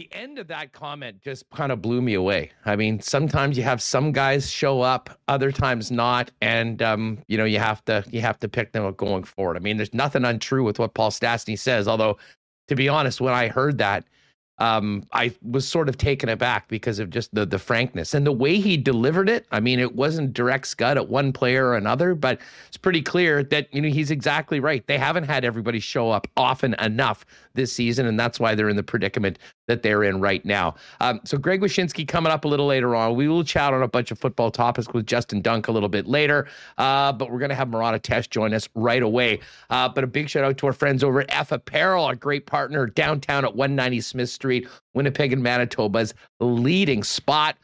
The 0.00 0.08
end 0.12 0.38
of 0.38 0.46
that 0.46 0.72
comment 0.72 1.20
just 1.20 1.44
kind 1.50 1.70
of 1.70 1.82
blew 1.82 2.00
me 2.00 2.14
away. 2.14 2.52
I 2.64 2.74
mean, 2.74 3.02
sometimes 3.02 3.58
you 3.58 3.64
have 3.64 3.82
some 3.82 4.12
guys 4.12 4.50
show 4.50 4.80
up, 4.80 5.10
other 5.28 5.52
times 5.52 5.90
not, 5.90 6.30
and 6.40 6.80
um, 6.80 7.18
you 7.28 7.36
know 7.36 7.44
you 7.44 7.58
have 7.58 7.84
to 7.84 8.02
you 8.10 8.22
have 8.22 8.38
to 8.38 8.48
pick 8.48 8.72
them 8.72 8.86
up 8.86 8.96
going 8.96 9.24
forward. 9.24 9.58
I 9.58 9.60
mean, 9.60 9.76
there's 9.76 9.92
nothing 9.92 10.24
untrue 10.24 10.64
with 10.64 10.78
what 10.78 10.94
Paul 10.94 11.10
Stastny 11.10 11.58
says. 11.58 11.86
Although, 11.86 12.16
to 12.68 12.74
be 12.74 12.88
honest, 12.88 13.20
when 13.20 13.34
I 13.34 13.48
heard 13.48 13.76
that, 13.76 14.06
um, 14.60 15.04
I 15.12 15.32
was 15.42 15.66
sort 15.66 15.88
of 15.88 15.96
taken 15.96 16.28
aback 16.28 16.68
because 16.68 16.98
of 16.98 17.10
just 17.10 17.34
the 17.34 17.46
the 17.46 17.58
frankness 17.58 18.14
and 18.14 18.26
the 18.26 18.32
way 18.32 18.60
he 18.60 18.76
delivered 18.76 19.28
it. 19.28 19.46
I 19.50 19.60
mean, 19.60 19.80
it 19.80 19.96
wasn't 19.96 20.34
direct 20.34 20.66
scud 20.66 20.98
at 20.98 21.08
one 21.08 21.32
player 21.32 21.66
or 21.66 21.76
another, 21.76 22.14
but 22.14 22.38
it's 22.68 22.76
pretty 22.76 23.02
clear 23.02 23.42
that 23.44 23.72
you 23.74 23.80
know 23.80 23.88
he's 23.88 24.10
exactly 24.10 24.60
right. 24.60 24.86
They 24.86 24.98
haven't 24.98 25.24
had 25.24 25.44
everybody 25.44 25.80
show 25.80 26.10
up 26.10 26.26
often 26.36 26.74
enough 26.74 27.24
this 27.54 27.72
season, 27.72 28.06
and 28.06 28.20
that's 28.20 28.38
why 28.38 28.54
they're 28.54 28.68
in 28.68 28.76
the 28.76 28.82
predicament 28.82 29.38
that 29.66 29.82
they're 29.82 30.04
in 30.04 30.20
right 30.20 30.44
now. 30.44 30.74
Um, 31.00 31.20
so 31.24 31.38
Greg 31.38 31.60
Wyshynski 31.60 32.06
coming 32.06 32.32
up 32.32 32.44
a 32.44 32.48
little 32.48 32.66
later 32.66 32.94
on. 32.94 33.14
We 33.14 33.28
will 33.28 33.44
chat 33.44 33.72
on 33.72 33.82
a 33.82 33.88
bunch 33.88 34.10
of 34.10 34.18
football 34.18 34.50
topics 34.50 34.88
with 34.92 35.06
Justin 35.06 35.40
Dunk 35.40 35.68
a 35.68 35.72
little 35.72 35.88
bit 35.88 36.06
later, 36.06 36.48
uh, 36.76 37.12
but 37.12 37.30
we're 37.30 37.38
going 37.38 37.50
to 37.50 37.54
have 37.54 37.68
Murat 37.70 37.94
Ates 37.94 38.26
join 38.26 38.52
us 38.52 38.68
right 38.74 39.02
away. 39.02 39.40
Uh, 39.70 39.88
but 39.88 40.04
a 40.04 40.06
big 40.06 40.28
shout 40.28 40.44
out 40.44 40.58
to 40.58 40.66
our 40.66 40.72
friends 40.72 41.02
over 41.02 41.20
at 41.20 41.26
F 41.30 41.52
Apparel, 41.52 42.08
a 42.08 42.16
great 42.16 42.46
partner 42.46 42.86
downtown 42.86 43.44
at 43.44 43.54
190 43.54 44.00
Smith 44.00 44.28
Street, 44.28 44.49
Winnipeg 44.94 45.32
and 45.32 45.42
Manitoba's 45.42 46.14
leading 46.40 47.02
spot 47.02 47.56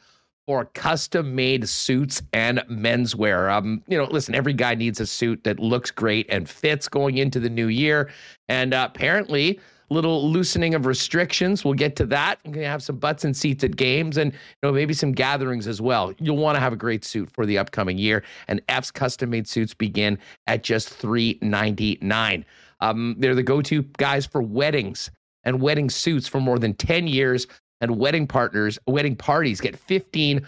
for 0.47 0.67
custom 0.67 1.35
made 1.35 1.69
suits 1.69 2.23
and 2.33 2.61
menswear. 2.71 3.51
Um, 3.53 3.83
you 3.89 3.99
know, 3.99 4.05
listen, 4.05 4.35
every 4.35 4.53
guy 4.53 4.75
needs 4.75 5.01
a 5.01 5.07
suit 5.07 5.43
that 5.45 5.59
looks 5.59 5.91
great 5.91 6.27
and 6.31 6.49
fits 6.49 6.89
going 6.89 7.19
into 7.19 7.41
the 7.41 7.51
new 7.51 7.67
year. 7.67 8.11
And 8.49 8.73
uh, 8.73 8.89
apparently, 8.89 9.59
little 9.91 10.29
loosening 10.29 10.75
of 10.75 10.87
restrictions. 10.87 11.65
We'll 11.65 11.75
get 11.75 11.97
to 11.97 12.07
that. 12.07 12.39
We're 12.45 12.53
gonna 12.53 12.67
have 12.67 12.83
some 12.83 12.97
butts 12.97 13.25
and 13.25 13.37
seats 13.37 13.63
at 13.65 13.77
games 13.77 14.17
and 14.17 14.33
you 14.33 14.39
know 14.63 14.73
maybe 14.73 14.95
some 14.95 15.13
gatherings 15.13 15.67
as 15.67 15.81
well. 15.81 16.13
You'll 16.19 16.37
want 16.37 16.57
to 16.57 16.61
have 16.61 16.73
a 16.73 16.77
great 16.77 17.05
suit 17.05 17.31
for 17.33 17.47
the 17.47 17.59
upcoming 17.59 17.99
year. 17.99 18.23
And 18.49 18.61
F's 18.69 18.91
custom 18.91 19.31
made 19.31 19.49
suits 19.49 19.75
begin 19.75 20.19
at 20.47 20.63
just 20.63 20.89
three 20.89 21.39
ninety 21.43 21.99
nine. 22.01 22.45
Um, 22.81 23.17
they're 23.19 23.35
the 23.35 23.43
go 23.43 23.63
to 23.63 23.83
guys 23.97 24.27
for 24.27 24.43
weddings 24.43 25.11
and 25.47 25.63
wedding 25.63 25.89
suits 25.89 26.29
for 26.29 26.41
more 26.41 26.59
than 26.59 26.75
10 26.75 27.07
years 27.07 27.47
and 27.81 27.99
wedding 27.99 28.27
partners, 28.27 28.79
wedding 28.87 29.17
parties 29.17 29.61
get 29.61 29.77
15% 29.87 30.43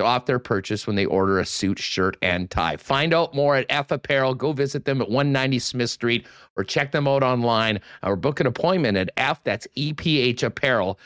off 0.00 0.26
their 0.26 0.38
purchase 0.38 0.86
when 0.86 0.96
they 0.96 1.04
order 1.06 1.38
a 1.38 1.46
suit, 1.46 1.78
shirt, 1.78 2.16
and 2.22 2.50
tie. 2.50 2.76
Find 2.76 3.14
out 3.14 3.34
more 3.34 3.56
at 3.56 3.66
F 3.68 3.90
Apparel. 3.90 4.34
Go 4.34 4.52
visit 4.52 4.84
them 4.84 5.00
at 5.00 5.08
190 5.08 5.58
Smith 5.58 5.90
Street 5.90 6.26
or 6.56 6.64
check 6.64 6.90
them 6.90 7.06
out 7.06 7.22
online 7.22 7.80
or 8.02 8.16
book 8.16 8.40
an 8.40 8.46
appointment 8.46 8.96
at 8.96 9.10
F, 9.16 9.42
that's 9.44 9.66
eph 9.76 9.96
EPHapparel.com. 9.96 10.96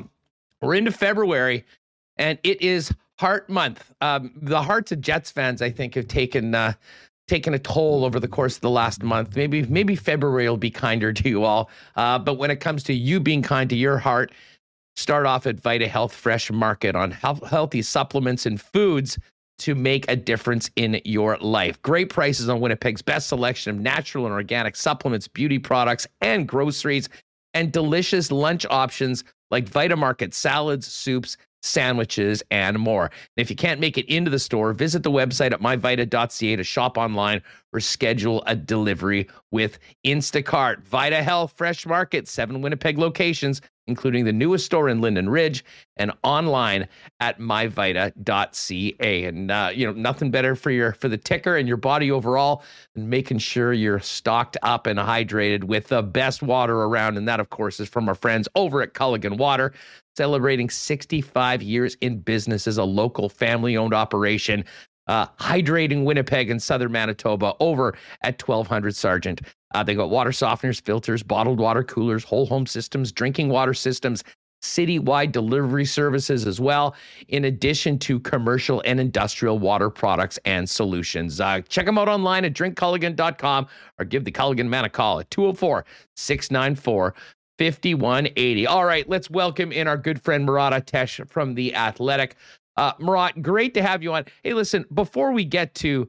Uh, 0.00 0.04
We're 0.62 0.74
into 0.74 0.92
February 0.92 1.64
and 2.16 2.38
it 2.44 2.60
is 2.62 2.92
Heart 3.18 3.50
Month. 3.50 3.92
Um, 4.00 4.32
the 4.36 4.62
hearts 4.62 4.92
of 4.92 5.00
Jets 5.00 5.30
fans, 5.30 5.60
I 5.62 5.70
think, 5.70 5.94
have 5.96 6.06
taken. 6.08 6.54
Uh, 6.54 6.74
taken 7.28 7.54
a 7.54 7.58
toll 7.58 8.04
over 8.04 8.18
the 8.18 8.26
course 8.26 8.56
of 8.56 8.62
the 8.62 8.70
last 8.70 9.02
month. 9.02 9.36
Maybe 9.36 9.62
maybe 9.62 9.94
February 9.94 10.48
will 10.48 10.56
be 10.56 10.70
kinder 10.70 11.12
to 11.12 11.28
you 11.28 11.44
all. 11.44 11.70
Uh, 11.94 12.18
but 12.18 12.34
when 12.34 12.50
it 12.50 12.56
comes 12.60 12.82
to 12.84 12.94
you 12.94 13.20
being 13.20 13.42
kind 13.42 13.70
to 13.70 13.76
your 13.76 13.98
heart, 13.98 14.32
start 14.96 15.26
off 15.26 15.46
at 15.46 15.60
Vita 15.60 15.86
Health 15.86 16.12
Fresh 16.12 16.50
Market 16.50 16.96
on 16.96 17.12
health, 17.12 17.46
healthy 17.48 17.82
supplements 17.82 18.46
and 18.46 18.60
foods 18.60 19.18
to 19.58 19.74
make 19.74 20.08
a 20.08 20.16
difference 20.16 20.70
in 20.76 21.00
your 21.04 21.36
life. 21.38 21.80
Great 21.82 22.10
prices 22.10 22.48
on 22.48 22.60
Winnipeg's 22.60 23.02
best 23.02 23.28
selection 23.28 23.74
of 23.74 23.80
natural 23.80 24.24
and 24.24 24.32
organic 24.32 24.76
supplements, 24.76 25.26
beauty 25.26 25.58
products, 25.58 26.06
and 26.20 26.46
groceries, 26.46 27.08
and 27.54 27.72
delicious 27.72 28.30
lunch 28.30 28.64
options 28.70 29.24
like 29.50 29.68
Vita 29.68 29.96
Market 29.96 30.34
salads, 30.34 30.86
soups, 30.86 31.36
sandwiches, 31.62 32.42
and 32.50 32.78
more. 32.78 33.04
And 33.04 33.12
if 33.36 33.50
you 33.50 33.56
can't 33.56 33.80
make 33.80 33.98
it 33.98 34.06
into 34.06 34.30
the 34.30 34.38
store, 34.38 34.72
visit 34.72 35.02
the 35.02 35.10
website 35.10 35.52
at 35.52 35.60
myvita.ca 35.60 36.56
to 36.56 36.64
shop 36.64 36.96
online 36.96 37.42
or 37.72 37.80
schedule 37.80 38.42
a 38.46 38.56
delivery 38.56 39.28
with 39.50 39.78
Instacart. 40.04 40.82
Vita 40.84 41.22
Health 41.22 41.54
Fresh 41.56 41.86
Market, 41.86 42.28
seven 42.28 42.62
Winnipeg 42.62 42.98
locations, 42.98 43.60
including 43.88 44.24
the 44.24 44.32
newest 44.32 44.66
store 44.66 44.88
in 44.88 45.00
Linden 45.00 45.28
Ridge 45.28 45.64
and 45.96 46.12
online 46.22 46.86
at 47.20 47.40
myvita.ca. 47.40 49.24
And 49.24 49.50
uh, 49.50 49.70
you 49.74 49.86
know, 49.86 49.92
nothing 49.92 50.30
better 50.30 50.54
for 50.54 50.70
your 50.70 50.92
for 50.92 51.08
the 51.08 51.16
ticker 51.16 51.56
and 51.56 51.66
your 51.66 51.78
body 51.78 52.10
overall 52.10 52.62
than 52.94 53.08
making 53.08 53.38
sure 53.38 53.72
you're 53.72 54.00
stocked 54.00 54.56
up 54.62 54.86
and 54.86 54.98
hydrated 54.98 55.64
with 55.64 55.88
the 55.88 56.02
best 56.02 56.42
water 56.42 56.82
around. 56.82 57.16
And 57.16 57.26
that, 57.26 57.40
of 57.40 57.50
course, 57.50 57.80
is 57.80 57.88
from 57.88 58.08
our 58.08 58.14
friends 58.14 58.48
over 58.54 58.82
at 58.82 58.94
Culligan 58.94 59.38
Water 59.38 59.72
celebrating 60.18 60.68
65 60.68 61.62
years 61.62 61.96
in 62.00 62.18
business 62.18 62.66
as 62.66 62.76
a 62.76 62.82
local 62.82 63.28
family 63.28 63.76
owned 63.76 63.94
operation. 63.94 64.64
Uh, 65.08 65.26
hydrating 65.38 66.04
Winnipeg 66.04 66.50
and 66.50 66.62
southern 66.62 66.92
Manitoba 66.92 67.54
over 67.60 67.96
at 68.22 68.40
1200 68.40 68.94
Sargent. 68.94 69.40
Uh, 69.74 69.82
they 69.82 69.94
got 69.94 70.10
water 70.10 70.30
softeners, 70.30 70.80
filters, 70.80 71.22
bottled 71.22 71.58
water 71.58 71.82
coolers, 71.82 72.24
whole 72.24 72.46
home 72.46 72.66
systems, 72.66 73.10
drinking 73.10 73.48
water 73.48 73.74
systems, 73.74 74.22
citywide 74.62 75.32
delivery 75.32 75.84
services 75.84 76.46
as 76.46 76.60
well, 76.60 76.94
in 77.28 77.44
addition 77.44 77.98
to 77.98 78.18
commercial 78.20 78.82
and 78.84 78.98
industrial 78.98 79.58
water 79.58 79.90
products 79.90 80.38
and 80.44 80.68
solutions. 80.68 81.40
Uh, 81.40 81.60
check 81.68 81.86
them 81.86 81.98
out 81.98 82.08
online 82.08 82.44
at 82.44 82.54
drinkculligan.com 82.54 83.66
or 83.98 84.04
give 84.04 84.24
the 84.24 84.32
Culligan 84.32 84.68
man 84.68 84.84
a 84.84 84.90
call 84.90 85.20
at 85.20 85.30
204 85.30 85.84
694 86.16 87.14
5180. 87.58 88.66
All 88.66 88.84
right, 88.84 89.08
let's 89.08 89.30
welcome 89.30 89.72
in 89.72 89.88
our 89.88 89.96
good 89.96 90.22
friend 90.22 90.44
Murat 90.44 90.72
Ates 90.72 91.20
from 91.28 91.54
The 91.54 91.74
Athletic. 91.74 92.36
Uh, 92.78 92.92
Murat, 93.00 93.42
great 93.42 93.74
to 93.74 93.82
have 93.82 94.04
you 94.04 94.12
on. 94.12 94.24
Hey, 94.44 94.54
listen, 94.54 94.84
before 94.94 95.32
we 95.32 95.44
get 95.44 95.74
to 95.76 96.08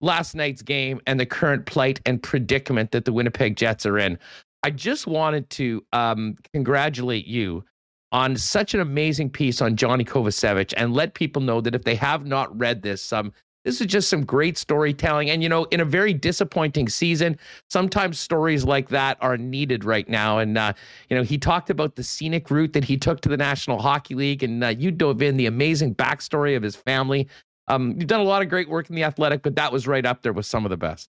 last 0.00 0.34
night's 0.34 0.60
game 0.60 1.00
and 1.06 1.20
the 1.20 1.24
current 1.24 1.66
plight 1.66 2.00
and 2.04 2.20
predicament 2.20 2.90
that 2.90 3.04
the 3.04 3.12
Winnipeg 3.12 3.54
Jets 3.54 3.86
are 3.86 3.96
in, 3.96 4.18
I 4.64 4.70
just 4.70 5.06
wanted 5.06 5.48
to 5.50 5.86
um, 5.92 6.34
congratulate 6.52 7.28
you 7.28 7.64
on 8.10 8.36
such 8.36 8.74
an 8.74 8.80
amazing 8.80 9.30
piece 9.30 9.62
on 9.62 9.76
Johnny 9.76 10.04
Kovacevic 10.04 10.74
and 10.76 10.94
let 10.94 11.14
people 11.14 11.42
know 11.42 11.60
that 11.60 11.76
if 11.76 11.84
they 11.84 11.94
have 11.94 12.26
not 12.26 12.58
read 12.58 12.82
this, 12.82 13.12
um, 13.12 13.32
this 13.64 13.80
is 13.80 13.86
just 13.86 14.08
some 14.08 14.24
great 14.24 14.56
storytelling. 14.56 15.30
And, 15.30 15.42
you 15.42 15.48
know, 15.48 15.64
in 15.64 15.80
a 15.80 15.84
very 15.84 16.14
disappointing 16.14 16.88
season, 16.88 17.38
sometimes 17.68 18.18
stories 18.18 18.64
like 18.64 18.88
that 18.88 19.18
are 19.20 19.36
needed 19.36 19.84
right 19.84 20.08
now. 20.08 20.38
And, 20.38 20.56
uh, 20.56 20.72
you 21.08 21.16
know, 21.16 21.22
he 21.22 21.36
talked 21.36 21.68
about 21.68 21.96
the 21.96 22.02
scenic 22.02 22.50
route 22.50 22.72
that 22.72 22.84
he 22.84 22.96
took 22.96 23.20
to 23.20 23.28
the 23.28 23.36
National 23.36 23.78
Hockey 23.78 24.14
League. 24.14 24.42
And 24.42 24.64
uh, 24.64 24.68
you 24.68 24.90
dove 24.90 25.20
in 25.20 25.36
the 25.36 25.46
amazing 25.46 25.94
backstory 25.94 26.56
of 26.56 26.62
his 26.62 26.74
family. 26.74 27.28
Um, 27.68 27.94
you've 27.98 28.08
done 28.08 28.20
a 28.20 28.24
lot 28.24 28.42
of 28.42 28.48
great 28.48 28.68
work 28.68 28.88
in 28.88 28.96
the 28.96 29.04
athletic, 29.04 29.42
but 29.42 29.54
that 29.56 29.72
was 29.72 29.86
right 29.86 30.04
up 30.06 30.22
there 30.22 30.32
with 30.32 30.46
some 30.46 30.64
of 30.64 30.70
the 30.70 30.76
best. 30.76 31.10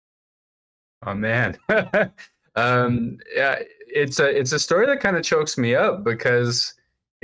Oh, 1.06 1.16
man. 1.16 1.58
um, 2.56 3.18
yeah, 3.36 3.60
it's 3.88 4.20
a, 4.20 4.26
it's 4.26 4.52
a 4.52 4.60
story 4.60 4.86
that 4.86 5.00
kind 5.00 5.18
of 5.18 5.24
chokes 5.24 5.58
me 5.58 5.74
up 5.74 6.04
because 6.04 6.75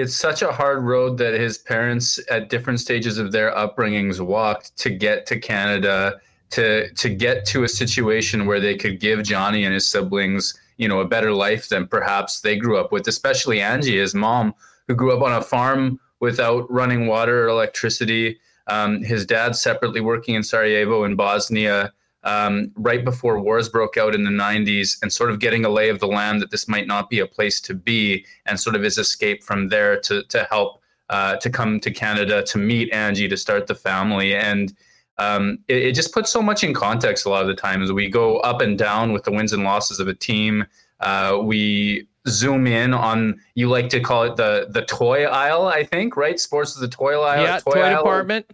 it's 0.01 0.15
such 0.15 0.41
a 0.41 0.51
hard 0.51 0.83
road 0.83 1.19
that 1.19 1.35
his 1.35 1.59
parents 1.59 2.19
at 2.31 2.49
different 2.49 2.79
stages 2.79 3.19
of 3.19 3.31
their 3.31 3.51
upbringings 3.51 4.19
walked 4.19 4.75
to 4.77 4.89
get 4.89 5.27
to 5.27 5.39
Canada 5.39 6.19
to 6.49 6.91
to 6.93 7.07
get 7.07 7.45
to 7.45 7.63
a 7.63 7.69
situation 7.69 8.47
where 8.47 8.59
they 8.59 8.75
could 8.75 8.99
give 8.99 9.23
Johnny 9.23 9.63
and 9.63 9.73
his 9.73 9.87
siblings, 9.87 10.59
you 10.77 10.87
know, 10.87 11.01
a 11.01 11.07
better 11.07 11.31
life 11.31 11.69
than 11.69 11.87
perhaps 11.87 12.41
they 12.41 12.57
grew 12.57 12.77
up 12.77 12.91
with, 12.91 13.07
especially 13.07 13.61
Angie, 13.61 13.99
his 13.99 14.15
mom, 14.15 14.55
who 14.87 14.95
grew 14.95 15.15
up 15.15 15.21
on 15.21 15.33
a 15.33 15.41
farm 15.41 15.99
without 16.19 16.69
running 16.71 17.05
water 17.05 17.45
or 17.45 17.49
electricity. 17.49 18.39
Um, 18.67 19.03
his 19.03 19.25
dad 19.25 19.55
separately 19.55 20.01
working 20.01 20.33
in 20.33 20.43
Sarajevo 20.43 21.03
in 21.03 21.15
Bosnia 21.15 21.93
um, 22.23 22.71
right 22.75 23.03
before 23.03 23.39
wars 23.39 23.69
broke 23.69 23.97
out 23.97 24.13
in 24.13 24.23
the 24.23 24.29
90s 24.29 25.01
and 25.01 25.12
sort 25.12 25.31
of 25.31 25.39
getting 25.39 25.65
a 25.65 25.69
lay 25.69 25.89
of 25.89 25.99
the 25.99 26.07
land 26.07 26.41
that 26.41 26.51
this 26.51 26.67
might 26.67 26.88
not 26.88 27.10
be 27.10 27.19
a 27.19 27.25
place 27.25 27.60
to 27.62 27.73
be 27.73 28.25
and 28.45 28.60
sort 28.60 28.75
of 28.75 28.84
his 28.84 28.97
escape 28.97 29.43
from 29.43 29.67
there 29.67 29.99
to, 30.01 30.23
to 30.23 30.47
help 30.49 30.81
uh, 31.10 31.36
to 31.38 31.49
come 31.49 31.79
to 31.79 31.91
Canada 31.91 32.41
to 32.43 32.57
meet 32.57 32.91
Angie 32.93 33.27
to 33.27 33.36
start 33.36 33.67
the 33.67 33.75
family. 33.75 34.36
And 34.36 34.73
um, 35.17 35.60
it, 35.67 35.77
it, 35.77 35.91
just 35.93 36.13
puts 36.13 36.31
so 36.31 36.41
much 36.41 36.63
in 36.63 36.73
context 36.73 37.25
a 37.25 37.29
lot 37.29 37.41
of 37.41 37.47
the 37.47 37.53
times. 37.53 37.91
We 37.91 38.10
go 38.10 38.38
up 38.39 38.62
and 38.62 38.77
down 38.77 39.12
with 39.12 39.23
the 39.23 39.31
wins 39.31 39.51
and 39.51 39.63
losses 39.63 39.99
of 39.99 40.07
a 40.07 40.13
team. 40.13 40.65
Uh, 41.01 41.39
we 41.43 42.07
zoom 42.27 42.65
in 42.65 42.93
on 42.93 43.41
you 43.55 43.67
like 43.67 43.89
to 43.89 43.99
call 43.99 44.23
it 44.23 44.36
the 44.38 44.67
the 44.69 44.84
toy 44.84 45.25
aisle, 45.25 45.67
I 45.67 45.84
think, 45.84 46.15
right? 46.15 46.39
Sports 46.39 46.75
is 46.75 46.79
the 46.79 46.88
toy 46.88 47.19
aisle. 47.19 47.43
Yeah, 47.43 47.60
toy, 47.60 47.73
toy 47.73 47.89
department 47.89 48.45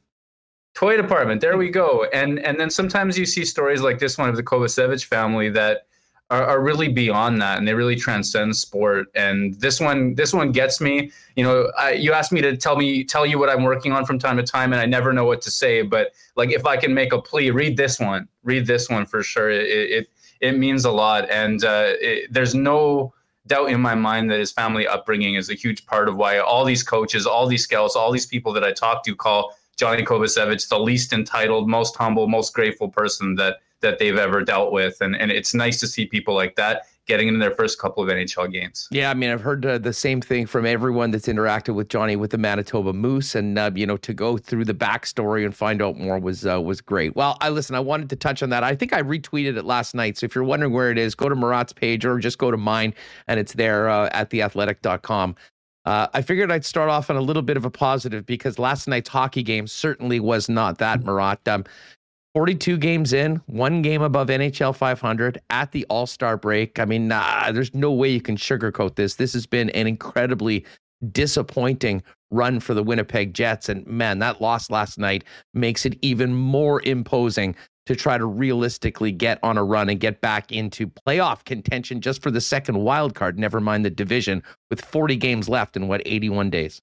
toy 0.78 0.96
department. 0.96 1.42
There 1.42 1.58
we 1.58 1.70
go. 1.70 2.06
And 2.14 2.40
and 2.40 2.60
then 2.60 2.70
sometimes 2.70 3.18
you 3.18 3.26
see 3.26 3.44
stories 3.44 3.82
like 3.82 3.98
this 3.98 4.18
one 4.18 4.30
of 4.30 4.36
the 4.36 4.44
Kovacevic 4.44 5.04
family 5.06 5.50
that 5.50 5.88
are, 6.30 6.44
are, 6.44 6.62
really 6.62 6.90
beyond 6.90 7.42
that, 7.42 7.58
and 7.58 7.66
they 7.66 7.74
really 7.74 7.96
transcend 7.96 8.54
sport. 8.56 9.08
And 9.16 9.54
this 9.62 9.80
one, 9.80 10.14
this 10.14 10.34
one 10.34 10.52
gets 10.52 10.82
me. 10.82 11.10
You 11.38 11.44
know, 11.46 11.72
I, 11.78 11.94
you 11.94 12.12
asked 12.12 12.34
me 12.34 12.42
to 12.42 12.56
tell 12.58 12.76
me 12.76 13.04
tell 13.04 13.26
you 13.26 13.40
what 13.40 13.50
I'm 13.50 13.64
working 13.64 13.92
on 13.94 14.06
from 14.06 14.20
time 14.20 14.38
to 14.38 14.44
time, 14.44 14.72
and 14.74 14.82
I 14.82 14.86
never 14.86 15.14
know 15.14 15.26
what 15.26 15.42
to 15.44 15.52
say. 15.52 15.82
But 15.82 16.12
like, 16.36 16.52
if 16.52 16.66
I 16.66 16.78
can 16.78 16.94
make 16.94 17.12
a 17.12 17.22
plea, 17.22 17.50
read 17.50 17.76
this 17.76 18.00
one. 18.00 18.28
Read 18.44 18.68
this 18.68 18.88
one 18.90 19.06
for 19.06 19.24
sure. 19.24 19.50
It 19.50 19.66
it, 19.98 20.08
it 20.42 20.58
means 20.58 20.86
a 20.86 20.92
lot, 20.92 21.28
and 21.32 21.64
uh, 21.64 21.94
it, 22.00 22.32
there's 22.32 22.54
no 22.54 23.14
doubt 23.48 23.70
in 23.72 23.80
my 23.80 23.96
mind 23.96 24.30
that 24.30 24.40
his 24.40 24.52
family 24.52 24.86
upbringing 24.86 25.36
is 25.36 25.50
a 25.50 25.56
huge 25.56 25.86
part 25.86 26.10
of 26.10 26.18
why 26.18 26.38
all 26.38 26.66
these 26.66 26.84
coaches, 26.84 27.26
all 27.26 27.48
these 27.48 27.64
scouts, 27.64 27.96
all 27.96 28.12
these 28.12 28.28
people 28.28 28.52
that 28.54 28.66
I 28.66 28.74
talk 28.74 29.04
to 29.06 29.16
call 29.16 29.56
Johnny 29.78 30.04
Kovacevic 30.04 30.68
the 30.68 30.80
least 30.80 31.14
entitled, 31.14 31.70
most 31.70 31.96
humble, 31.96 32.28
most 32.28 32.54
grateful 32.54 32.90
person 32.90 33.36
that 33.36 33.58
that 33.82 34.00
they've 34.00 34.18
ever 34.18 34.44
dealt 34.44 34.72
with, 34.72 34.98
and 35.02 35.16
and 35.16 35.32
it's 35.32 35.54
nice 35.54 35.80
to 35.80 35.88
see 35.88 36.06
people 36.06 36.34
like 36.34 36.56
that 36.56 36.88
getting 37.08 37.30
into 37.30 37.40
their 37.40 37.56
first 37.56 37.80
couple 37.80 38.04
of 38.04 38.10
NHL 38.10 38.52
games. 38.52 38.88
Yeah, 38.92 39.10
I 39.10 39.14
mean, 39.14 39.30
I've 39.30 39.42
heard 39.42 39.66
uh, 39.66 39.78
the 39.78 39.94
same 39.94 40.20
thing 40.20 40.46
from 40.46 40.66
everyone 40.66 41.12
that's 41.12 41.28
interacted 41.28 41.74
with 41.74 41.88
Johnny 41.88 42.18
with 42.18 42.32
the 42.32 42.38
Manitoba 42.38 42.92
Moose, 42.92 43.34
and 43.34 43.58
uh, 43.58 43.72
you 43.74 43.86
know, 43.86 43.98
to 43.98 44.14
go 44.14 44.38
through 44.38 44.66
the 44.66 44.74
backstory 44.74 45.46
and 45.46 45.56
find 45.56 45.82
out 45.82 45.98
more 45.98 46.20
was 46.20 46.46
uh, 46.46 46.62
was 46.62 46.82
great. 46.82 47.16
Well, 47.16 47.38
I 47.42 47.50
listen. 47.50 47.76
I 47.76 47.80
wanted 47.80 48.10
to 48.10 48.16
touch 48.16 48.44
on 48.44 48.50
that. 48.50 48.64
I 48.64 48.76
think 48.76 48.94
I 48.94 49.02
retweeted 49.02 49.58
it 49.58 49.64
last 49.64 49.96
night. 49.96 50.18
So 50.18 50.26
if 50.26 50.36
you're 50.36 50.44
wondering 50.44 50.74
where 50.74 50.92
it 50.92 50.98
is, 50.98 51.16
go 51.16 51.30
to 51.30 51.36
Murat's 51.36 51.74
page 51.74 52.06
or 52.06 52.20
just 52.20 52.38
go 52.38 52.52
to 52.52 52.58
mine, 52.58 52.94
and 53.28 53.40
it's 53.40 53.54
there 53.54 53.90
uh, 53.90 54.10
at 54.12 54.30
theathletic.com. 54.30 55.36
Uh, 55.88 56.06
I 56.14 56.22
figured 56.22 56.52
I'd 56.52 56.66
start 56.66 56.90
off 56.90 57.10
on 57.10 57.16
a 57.16 57.22
little 57.22 57.42
bit 57.42 57.56
of 57.56 57.64
a 57.64 57.70
positive 57.70 58.26
because 58.26 58.60
last 58.60 58.90
night's 58.90 59.08
hockey 59.08 59.42
game 59.42 59.68
certainly 59.68 60.20
was 60.20 60.50
not 60.50 60.80
that, 60.80 61.02
Murat. 61.06 61.48
Um, 61.48 61.64
42 62.36 62.76
games 62.76 63.14
in, 63.14 63.38
one 63.46 63.82
game 63.82 64.02
above 64.02 64.28
NHL 64.28 64.76
500 64.76 65.40
at 65.50 65.72
the 65.72 65.86
All 65.86 66.06
Star 66.06 66.36
break. 66.36 66.78
I 66.78 66.84
mean, 66.84 67.08
nah, 67.08 67.54
there's 67.54 67.74
no 67.74 67.94
way 67.94 68.10
you 68.10 68.20
can 68.20 68.36
sugarcoat 68.36 68.96
this. 68.96 69.16
This 69.16 69.32
has 69.32 69.46
been 69.46 69.70
an 69.70 69.88
incredibly 69.88 70.66
disappointing 71.14 72.04
run 72.32 72.60
for 72.60 72.74
the 72.74 72.84
Winnipeg 72.84 73.34
Jets. 73.34 73.70
And 73.70 73.86
man, 73.88 74.20
that 74.20 74.42
loss 74.42 74.70
last 74.70 74.98
night 74.98 75.24
makes 75.54 75.86
it 75.86 75.98
even 76.02 76.34
more 76.34 76.82
imposing 76.84 77.56
to 77.86 77.96
try 77.96 78.18
to 78.18 78.26
realistically 78.26 79.14
get 79.14 79.40
on 79.44 79.58
a 79.58 79.64
run 79.64 79.90
and 79.90 80.00
get 80.00 80.20
back 80.20 80.52
into 80.52 80.88
playoff 80.88 81.46
contention 81.46 82.02
just 82.02 82.22
for 82.22 82.30
the 82.30 82.42
second 82.42 82.78
wild 82.80 83.16
card, 83.16 83.40
never 83.40 83.62
mind 83.62 83.86
the 83.86 83.90
division, 83.90 84.44
with 84.70 84.84
40 84.84 85.16
games 85.16 85.48
left 85.48 85.78
in 85.78 85.88
what 85.88 86.02
81 86.06 86.50
days. 86.50 86.82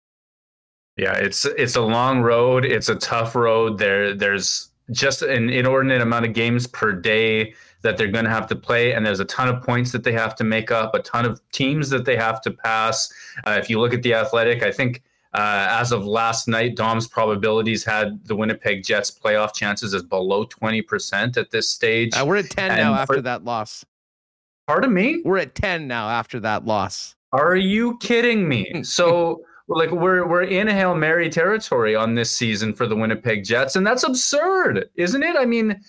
Yeah, 0.96 1.12
it's 1.14 1.44
it's 1.44 1.74
a 1.74 1.82
long 1.82 2.22
road. 2.22 2.64
It's 2.64 2.88
a 2.88 2.94
tough 2.94 3.34
road. 3.34 3.78
There 3.78 4.14
there's 4.14 4.70
just 4.92 5.22
an 5.22 5.50
inordinate 5.50 6.00
amount 6.00 6.24
of 6.24 6.34
games 6.34 6.66
per 6.66 6.92
day 6.92 7.54
that 7.82 7.96
they're 7.96 8.10
going 8.10 8.24
to 8.24 8.30
have 8.30 8.46
to 8.46 8.56
play, 8.56 8.92
and 8.92 9.04
there's 9.04 9.20
a 9.20 9.24
ton 9.24 9.48
of 9.48 9.62
points 9.62 9.92
that 9.92 10.04
they 10.04 10.12
have 10.12 10.34
to 10.36 10.44
make 10.44 10.70
up, 10.70 10.94
a 10.94 11.00
ton 11.00 11.26
of 11.26 11.40
teams 11.50 11.90
that 11.90 12.04
they 12.04 12.16
have 12.16 12.40
to 12.42 12.50
pass. 12.50 13.12
Uh, 13.46 13.58
if 13.60 13.68
you 13.68 13.80
look 13.80 13.92
at 13.92 14.02
the 14.02 14.14
Athletic, 14.14 14.62
I 14.62 14.70
think 14.70 15.02
uh, 15.34 15.66
as 15.70 15.90
of 15.90 16.06
last 16.06 16.46
night, 16.46 16.76
Dom's 16.76 17.08
probabilities 17.08 17.84
had 17.84 18.24
the 18.26 18.36
Winnipeg 18.36 18.84
Jets 18.84 19.10
playoff 19.10 19.52
chances 19.54 19.92
as 19.92 20.02
below 20.02 20.46
20% 20.46 21.36
at 21.36 21.50
this 21.50 21.68
stage. 21.68 22.14
Uh, 22.14 22.24
we're 22.26 22.36
at 22.36 22.50
10 22.50 22.70
and 22.70 22.80
now 22.80 22.94
after 22.94 23.20
that 23.20 23.44
loss. 23.44 23.84
Pardon 24.68 24.94
me? 24.94 25.22
We're 25.24 25.38
at 25.38 25.54
10 25.54 25.88
now 25.88 26.08
after 26.08 26.38
that 26.40 26.64
loss. 26.64 27.16
Are 27.32 27.56
you 27.56 27.98
kidding 27.98 28.48
me? 28.48 28.70
So 28.84 29.42
like 29.66 29.90
we're 29.90 30.28
we're 30.28 30.42
in 30.42 30.68
Hail 30.68 30.94
Mary 30.94 31.30
territory 31.30 31.96
on 31.96 32.14
this 32.14 32.30
season 32.30 32.74
for 32.74 32.86
the 32.86 32.94
Winnipeg 32.94 33.44
Jets, 33.44 33.76
and 33.76 33.86
that's 33.86 34.02
absurd, 34.02 34.90
isn't 34.96 35.22
it? 35.22 35.36
I 35.36 35.46
mean, 35.46 35.80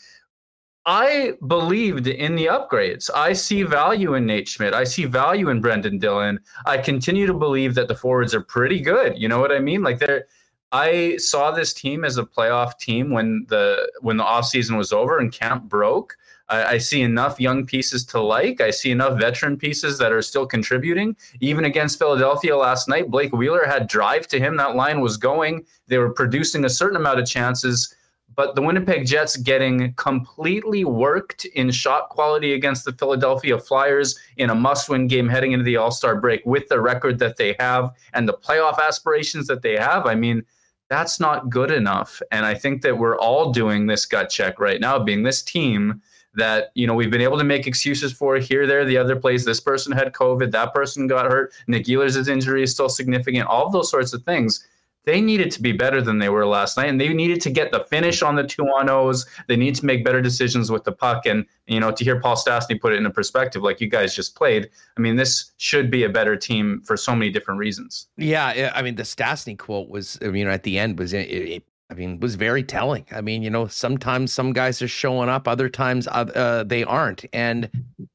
I 0.85 1.33
believed 1.47 2.07
in 2.07 2.35
the 2.35 2.45
upgrades. 2.45 3.09
I 3.15 3.33
see 3.33 3.63
value 3.63 4.13
in 4.13 4.25
Nate 4.25 4.47
Schmidt. 4.47 4.73
I 4.73 4.83
see 4.83 5.05
value 5.05 5.49
in 5.49 5.59
Brendan 5.59 5.97
Dillon. 5.97 6.39
I 6.65 6.77
continue 6.77 7.25
to 7.25 7.33
believe 7.33 7.73
that 7.75 7.87
the 7.87 7.95
forwards 7.95 8.35
are 8.35 8.41
pretty 8.41 8.79
good. 8.79 9.17
You 9.17 9.27
know 9.27 9.39
what 9.39 9.51
I 9.51 9.59
mean? 9.59 9.81
Like 9.81 9.99
they're 9.99 10.27
I 10.75 11.15
saw 11.17 11.51
this 11.51 11.73
team 11.73 12.03
as 12.03 12.17
a 12.17 12.25
playoff 12.25 12.77
team 12.77 13.09
when 13.09 13.45
the 13.47 13.89
when 14.01 14.17
the 14.17 14.25
offseason 14.25 14.77
was 14.77 14.91
over 14.91 15.19
and 15.19 15.31
camp 15.31 15.63
broke. 15.63 16.17
I, 16.49 16.63
I, 16.63 16.77
see 16.77 17.01
enough 17.01 17.39
young 17.39 17.65
pieces 17.65 18.05
to 18.07 18.19
like. 18.21 18.61
I 18.61 18.69
see 18.69 18.91
enough 18.91 19.17
veteran 19.17 19.57
pieces 19.57 19.97
that 19.97 20.11
are 20.11 20.21
still 20.21 20.45
contributing. 20.45 21.15
Even 21.39 21.65
against 21.65 21.97
Philadelphia 21.97 22.55
last 22.55 22.87
night, 22.87 23.09
Blake 23.09 23.33
Wheeler 23.33 23.65
had 23.65 23.87
drive 23.87 24.27
to 24.27 24.39
him. 24.39 24.57
That 24.57 24.75
line 24.75 25.01
was 25.01 25.17
going. 25.17 25.65
They 25.87 25.97
were 25.97 26.11
producing 26.11 26.65
a 26.65 26.69
certain 26.69 26.97
amount 26.97 27.19
of 27.19 27.25
chances. 27.25 27.95
But 28.35 28.55
the 28.55 28.61
Winnipeg 28.61 29.05
Jets 29.05 29.37
getting 29.37 29.93
completely 29.93 30.83
worked 30.83 31.45
in 31.45 31.71
shot 31.71 32.09
quality 32.09 32.53
against 32.53 32.85
the 32.85 32.91
Philadelphia 32.93 33.57
Flyers 33.57 34.19
in 34.37 34.49
a 34.49 34.55
must 34.55 34.89
win 34.89 35.07
game 35.07 35.27
heading 35.27 35.53
into 35.53 35.63
the 35.63 35.77
All 35.77 35.91
Star 35.91 36.19
break 36.19 36.45
with 36.45 36.67
the 36.67 36.81
record 36.81 37.19
that 37.19 37.37
they 37.37 37.55
have 37.59 37.91
and 38.13 38.27
the 38.27 38.33
playoff 38.33 38.79
aspirations 38.85 39.47
that 39.47 39.61
they 39.61 39.77
have. 39.77 40.05
I 40.05 40.15
mean, 40.15 40.43
that's 40.89 41.19
not 41.19 41.49
good 41.49 41.71
enough. 41.71 42.21
And 42.31 42.45
I 42.45 42.53
think 42.53 42.81
that 42.83 42.97
we're 42.97 43.17
all 43.17 43.51
doing 43.51 43.87
this 43.87 44.05
gut 44.05 44.29
check 44.29 44.59
right 44.59 44.79
now, 44.79 44.99
being 44.99 45.23
this 45.23 45.41
team 45.41 46.01
that 46.35 46.71
you 46.75 46.85
know 46.85 46.93
we've 46.93 47.11
been 47.11 47.21
able 47.21 47.37
to 47.37 47.43
make 47.43 47.65
excuses 47.65 48.11
for 48.11 48.37
here, 48.37 48.67
there, 48.67 48.85
the 48.85 48.97
other 48.97 49.15
place. 49.15 49.45
This 49.45 49.59
person 49.59 49.91
had 49.91 50.13
COVID, 50.13 50.51
that 50.51 50.73
person 50.73 51.07
got 51.07 51.31
hurt. 51.31 51.53
Nik 51.67 51.85
Ehlers' 51.85 52.27
injury 52.27 52.63
is 52.63 52.71
still 52.73 52.89
significant. 52.89 53.47
All 53.47 53.65
of 53.65 53.71
those 53.71 53.89
sorts 53.89 54.13
of 54.13 54.23
things. 54.23 54.67
They 55.05 55.21
needed 55.21 55.51
to 55.51 55.61
be 55.61 55.71
better 55.71 56.01
than 56.01 56.17
they 56.17 56.29
were 56.29 56.45
last 56.45 56.77
night, 56.77 56.89
and 56.89 56.99
they 56.99 57.13
needed 57.13 57.41
to 57.41 57.49
get 57.49 57.71
the 57.71 57.81
finish 57.85 58.21
on 58.21 58.35
the 58.35 58.43
two 58.43 58.63
on 58.63 58.89
O's. 58.89 59.25
They 59.47 59.55
need 59.55 59.75
to 59.75 59.85
make 59.85 60.03
better 60.03 60.21
decisions 60.21 60.71
with 60.71 60.83
the 60.83 60.91
puck, 60.91 61.25
and 61.25 61.45
you 61.67 61.79
know 61.79 61.91
to 61.91 62.03
hear 62.03 62.19
Paul 62.19 62.35
Stastny 62.35 62.79
put 62.79 62.93
it 62.93 62.97
into 62.97 63.11
perspective, 63.11 63.61
like 63.61 63.79
you 63.79 63.87
guys 63.87 64.15
just 64.15 64.35
played. 64.35 64.69
I 64.97 65.01
mean, 65.01 65.15
this 65.15 65.51
should 65.57 65.89
be 65.89 66.03
a 66.03 66.09
better 66.09 66.35
team 66.35 66.81
for 66.85 66.97
so 66.97 67.15
many 67.15 67.31
different 67.31 67.59
reasons. 67.59 68.07
Yeah, 68.17 68.71
I 68.75 68.81
mean, 68.81 68.95
the 68.95 69.03
Stastny 69.03 69.57
quote 69.57 69.89
was, 69.89 70.17
you 70.21 70.45
know, 70.45 70.51
at 70.51 70.63
the 70.63 70.79
end 70.79 70.99
was 70.99 71.13
it, 71.13 71.29
it 71.29 71.63
I 71.89 71.93
mean, 71.93 72.19
was 72.19 72.33
very 72.35 72.63
telling. 72.63 73.05
I 73.11 73.21
mean, 73.21 73.43
you 73.43 73.49
know, 73.49 73.67
sometimes 73.67 74.33
some 74.33 74.53
guys 74.53 74.81
are 74.81 74.87
showing 74.87 75.29
up, 75.29 75.47
other 75.47 75.69
times 75.69 76.07
uh, 76.07 76.63
they 76.65 76.83
aren't. 76.83 77.25
And 77.31 77.69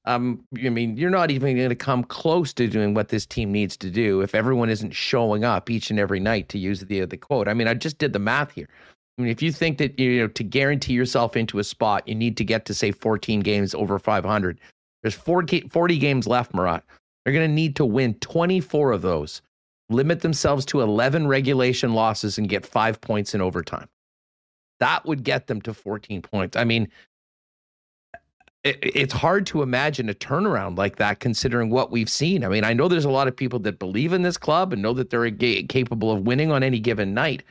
um, 0.06 0.44
I 0.64 0.70
mean, 0.70 0.96
you're 0.96 1.10
not 1.10 1.30
even 1.30 1.56
going 1.56 1.68
to 1.68 1.76
come 1.76 2.02
close 2.02 2.52
to 2.54 2.66
doing 2.66 2.94
what 2.94 3.08
this 3.08 3.24
team 3.24 3.52
needs 3.52 3.76
to 3.78 3.90
do 3.90 4.22
if 4.22 4.34
everyone 4.34 4.70
isn't 4.70 4.90
showing 4.90 5.44
up 5.44 5.70
each 5.70 5.90
and 5.90 6.00
every 6.00 6.18
night. 6.18 6.48
To 6.48 6.58
use 6.58 6.80
the 6.80 7.04
the 7.04 7.16
quote, 7.16 7.46
I 7.46 7.54
mean, 7.54 7.68
I 7.68 7.74
just 7.74 7.98
did 7.98 8.12
the 8.12 8.18
math 8.18 8.50
here. 8.52 8.68
I 9.18 9.22
mean, 9.22 9.30
if 9.30 9.40
you 9.40 9.52
think 9.52 9.78
that 9.78 9.98
you 10.00 10.20
know 10.20 10.28
to 10.28 10.42
guarantee 10.42 10.94
yourself 10.94 11.36
into 11.36 11.60
a 11.60 11.64
spot, 11.64 12.08
you 12.08 12.16
need 12.16 12.36
to 12.38 12.44
get 12.44 12.64
to 12.66 12.74
say 12.74 12.90
14 12.90 13.40
games 13.40 13.74
over 13.74 14.00
500. 14.00 14.58
There's 15.02 15.14
40, 15.14 15.68
40 15.68 15.98
games 15.98 16.26
left, 16.26 16.52
Murat. 16.54 16.82
They're 17.24 17.32
going 17.32 17.48
to 17.48 17.54
need 17.54 17.76
to 17.76 17.84
win 17.84 18.14
24 18.14 18.92
of 18.92 19.02
those 19.02 19.42
limit 19.90 20.20
themselves 20.20 20.64
to 20.66 20.80
11 20.80 21.26
regulation 21.26 21.94
losses 21.94 22.38
and 22.38 22.48
get 22.48 22.64
five 22.64 23.00
points 23.00 23.34
in 23.34 23.40
overtime. 23.40 23.88
That 24.78 25.04
would 25.04 25.24
get 25.24 25.46
them 25.46 25.60
to 25.62 25.74
14 25.74 26.22
points. 26.22 26.56
I 26.56 26.64
mean, 26.64 26.88
it, 28.64 28.78
it's 28.82 29.12
hard 29.12 29.46
to 29.46 29.62
imagine 29.62 30.08
a 30.08 30.14
turnaround 30.14 30.78
like 30.78 30.96
that 30.96 31.20
considering 31.20 31.70
what 31.70 31.90
we've 31.90 32.08
seen. 32.08 32.44
I 32.44 32.48
mean, 32.48 32.64
I 32.64 32.72
know 32.72 32.88
there's 32.88 33.04
a 33.04 33.10
lot 33.10 33.28
of 33.28 33.36
people 33.36 33.58
that 33.60 33.78
believe 33.78 34.12
in 34.12 34.22
this 34.22 34.36
club 34.36 34.72
and 34.72 34.82
know 34.82 34.92
that 34.94 35.10
they're 35.10 35.30
capable 35.30 36.12
of 36.12 36.22
winning 36.22 36.50
on 36.50 36.62
any 36.62 36.78
given 36.78 37.14
night, 37.14 37.42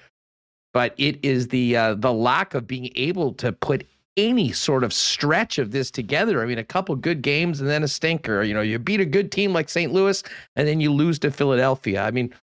but 0.73 0.93
it 0.97 1.19
is 1.23 1.47
the 1.49 1.75
uh, 1.75 1.95
the 1.95 2.13
lack 2.13 2.53
of 2.53 2.67
being 2.67 2.91
able 2.95 3.33
to 3.33 3.51
put 3.51 3.85
any 4.27 4.51
sort 4.51 4.83
of 4.83 4.93
stretch 4.93 5.57
of 5.57 5.71
this 5.71 5.89
together. 5.91 6.41
I 6.41 6.45
mean, 6.45 6.57
a 6.57 6.63
couple 6.63 6.95
good 6.95 7.21
games 7.21 7.59
and 7.59 7.69
then 7.69 7.83
a 7.83 7.87
stinker. 7.87 8.43
You 8.43 8.53
know, 8.53 8.61
you 8.61 8.79
beat 8.79 8.99
a 8.99 9.05
good 9.05 9.31
team 9.31 9.53
like 9.53 9.69
St. 9.69 9.91
Louis 9.91 10.23
and 10.55 10.67
then 10.67 10.81
you 10.81 10.91
lose 10.91 11.19
to 11.19 11.31
Philadelphia. 11.31 12.03
I 12.03 12.11
mean, 12.11 12.33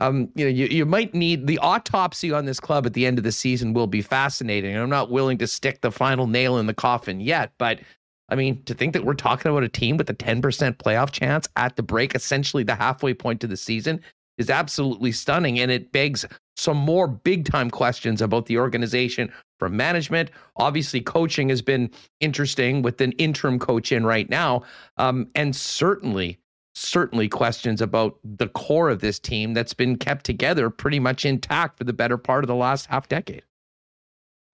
um, 0.00 0.28
you 0.34 0.44
know, 0.44 0.50
you, 0.50 0.66
you 0.66 0.86
might 0.86 1.14
need 1.14 1.46
the 1.46 1.58
autopsy 1.58 2.32
on 2.32 2.44
this 2.44 2.60
club 2.60 2.86
at 2.86 2.94
the 2.94 3.06
end 3.06 3.18
of 3.18 3.24
the 3.24 3.32
season 3.32 3.72
will 3.72 3.86
be 3.86 4.02
fascinating. 4.02 4.76
I'm 4.76 4.90
not 4.90 5.10
willing 5.10 5.38
to 5.38 5.46
stick 5.46 5.80
the 5.80 5.92
final 5.92 6.26
nail 6.26 6.58
in 6.58 6.66
the 6.66 6.74
coffin 6.74 7.20
yet, 7.20 7.52
but 7.58 7.80
I 8.28 8.34
mean, 8.34 8.62
to 8.64 8.74
think 8.74 8.92
that 8.94 9.04
we're 9.04 9.14
talking 9.14 9.50
about 9.50 9.64
a 9.64 9.68
team 9.68 9.96
with 9.96 10.10
a 10.10 10.14
10% 10.14 10.40
playoff 10.76 11.10
chance 11.10 11.48
at 11.56 11.76
the 11.76 11.82
break, 11.82 12.14
essentially 12.14 12.62
the 12.62 12.74
halfway 12.74 13.14
point 13.14 13.40
to 13.42 13.46
the 13.46 13.56
season, 13.56 14.00
is 14.38 14.50
absolutely 14.50 15.12
stunning. 15.12 15.60
And 15.60 15.70
it 15.70 15.92
begs 15.92 16.24
some 16.56 16.76
more 16.76 17.08
big 17.08 17.44
time 17.44 17.70
questions 17.70 18.22
about 18.22 18.46
the 18.46 18.58
organization 18.58 19.32
from 19.58 19.76
management. 19.76 20.30
Obviously, 20.56 21.00
coaching 21.00 21.48
has 21.48 21.62
been 21.62 21.90
interesting 22.20 22.82
with 22.82 23.00
an 23.00 23.12
interim 23.12 23.58
coach 23.58 23.92
in 23.92 24.06
right 24.06 24.28
now. 24.28 24.62
Um, 24.96 25.28
and 25.34 25.54
certainly, 25.54 26.38
certainly 26.74 27.28
questions 27.28 27.80
about 27.80 28.18
the 28.24 28.48
core 28.48 28.90
of 28.90 29.00
this 29.00 29.18
team 29.18 29.54
that's 29.54 29.74
been 29.74 29.96
kept 29.96 30.24
together 30.24 30.70
pretty 30.70 30.98
much 30.98 31.24
intact 31.24 31.78
for 31.78 31.84
the 31.84 31.92
better 31.92 32.18
part 32.18 32.44
of 32.44 32.48
the 32.48 32.54
last 32.54 32.86
half 32.86 33.08
decade. 33.08 33.42